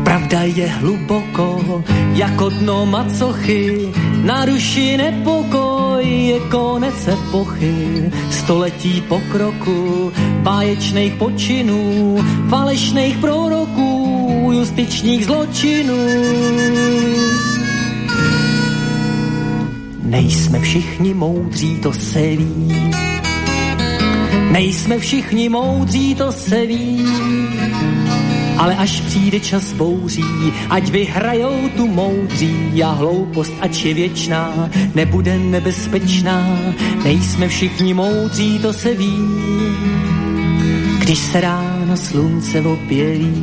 Pravda 0.05 0.41
je 0.43 0.67
hluboko, 0.69 1.83
jako 2.15 2.49
dno 2.49 2.87
macochy, 2.87 3.93
na 4.25 4.45
duši 4.45 4.97
nepokoj 4.97 6.05
je 6.05 6.41
konec 6.51 7.09
epochy, 7.09 8.13
století 8.31 9.01
pokroku, 9.09 10.13
báječných 10.43 11.15
počinů, 11.15 12.19
falešných 12.49 13.19
proroků, 13.19 14.51
justičních 14.53 15.27
zločinů. 15.27 15.99
Nejsme 20.03 20.61
všichni 20.61 21.15
moudří, 21.15 21.79
to 21.79 21.93
se 21.93 22.21
ví. 22.21 22.93
Nejsme 24.51 24.99
všichni 24.99 25.49
moudří, 25.49 26.15
to 26.15 26.33
se 26.33 26.67
ví 26.67 27.07
ale 28.61 28.77
až 28.77 29.01
přijde 29.01 29.41
čas 29.41 29.73
bouří, 29.73 30.53
ať 30.71 30.91
vyhrajou 30.91 31.69
tu 31.77 31.89
moudří 31.89 32.83
a 32.83 32.93
hloupost, 32.93 33.53
ať 33.61 33.85
je 33.85 33.95
věčná, 33.95 34.71
nebude 34.95 35.39
nebezpečná, 35.39 36.59
nejsme 37.05 37.49
všichni 37.49 37.95
moudří, 37.95 38.59
to 38.59 38.73
se 38.73 38.95
ví, 38.95 39.17
když 40.99 41.19
se 41.19 41.41
ráno 41.41 41.97
slunce 41.97 42.61
opělí. 42.61 43.35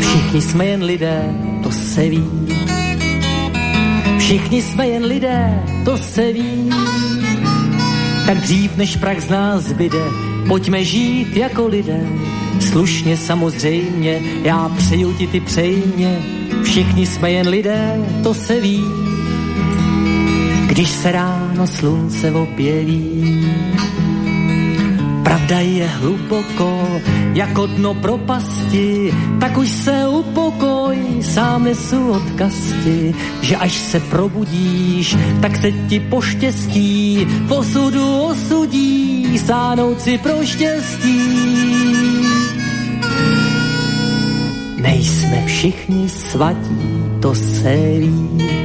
Všichni 0.00 0.40
jsme 0.40 0.66
jen 0.66 0.82
lidé, 0.82 1.22
to 1.62 1.72
se 1.72 2.08
ví. 2.08 2.30
Všichni 4.18 4.62
jsme 4.62 4.88
jen 4.88 5.04
lidé, 5.04 5.62
to 5.84 5.96
se 5.96 6.32
ví. 6.32 6.70
Tak 8.26 8.38
dřív 8.38 8.76
než 8.76 8.96
prach 8.96 9.20
z 9.20 9.28
nás 9.28 9.62
zbyde, 9.62 10.25
Pojďme 10.48 10.84
žít 10.84 11.36
jako 11.36 11.66
lidé, 11.66 12.06
slušně 12.60 13.16
samozřejmě, 13.16 14.20
já 14.42 14.68
přeju 14.68 15.12
ti 15.12 15.26
ty 15.26 15.40
přejmě, 15.40 16.18
všichni 16.62 17.06
jsme 17.06 17.30
jen 17.30 17.48
lidé, 17.48 18.00
to 18.22 18.34
se 18.34 18.60
ví. 18.60 18.84
Když 20.66 20.88
se 20.88 21.12
ráno 21.12 21.66
slunce 21.66 22.32
opělí, 22.32 23.46
Pravda 25.26 25.60
je 25.60 25.86
hluboko, 25.86 27.00
jako 27.34 27.66
dno 27.66 27.94
propasti, 27.94 29.14
tak 29.40 29.58
už 29.58 29.70
se 29.70 30.08
upokoj, 30.08 30.96
sám 31.22 31.64
nesu 31.64 32.10
odkasti, 32.10 33.14
že 33.42 33.56
až 33.56 33.72
se 33.72 34.00
probudíš, 34.00 35.16
tak 35.40 35.56
se 35.56 35.72
ti 35.72 36.00
poštěstí, 36.00 37.26
posudu 37.48 38.34
sánout 39.38 40.00
si 40.00 40.18
pro 40.18 40.46
štěstí. 40.46 41.20
Nejsme 44.76 45.42
všichni 45.46 46.08
svatí, 46.08 46.78
to 47.20 47.34
se 47.34 47.76
ví 47.98 48.56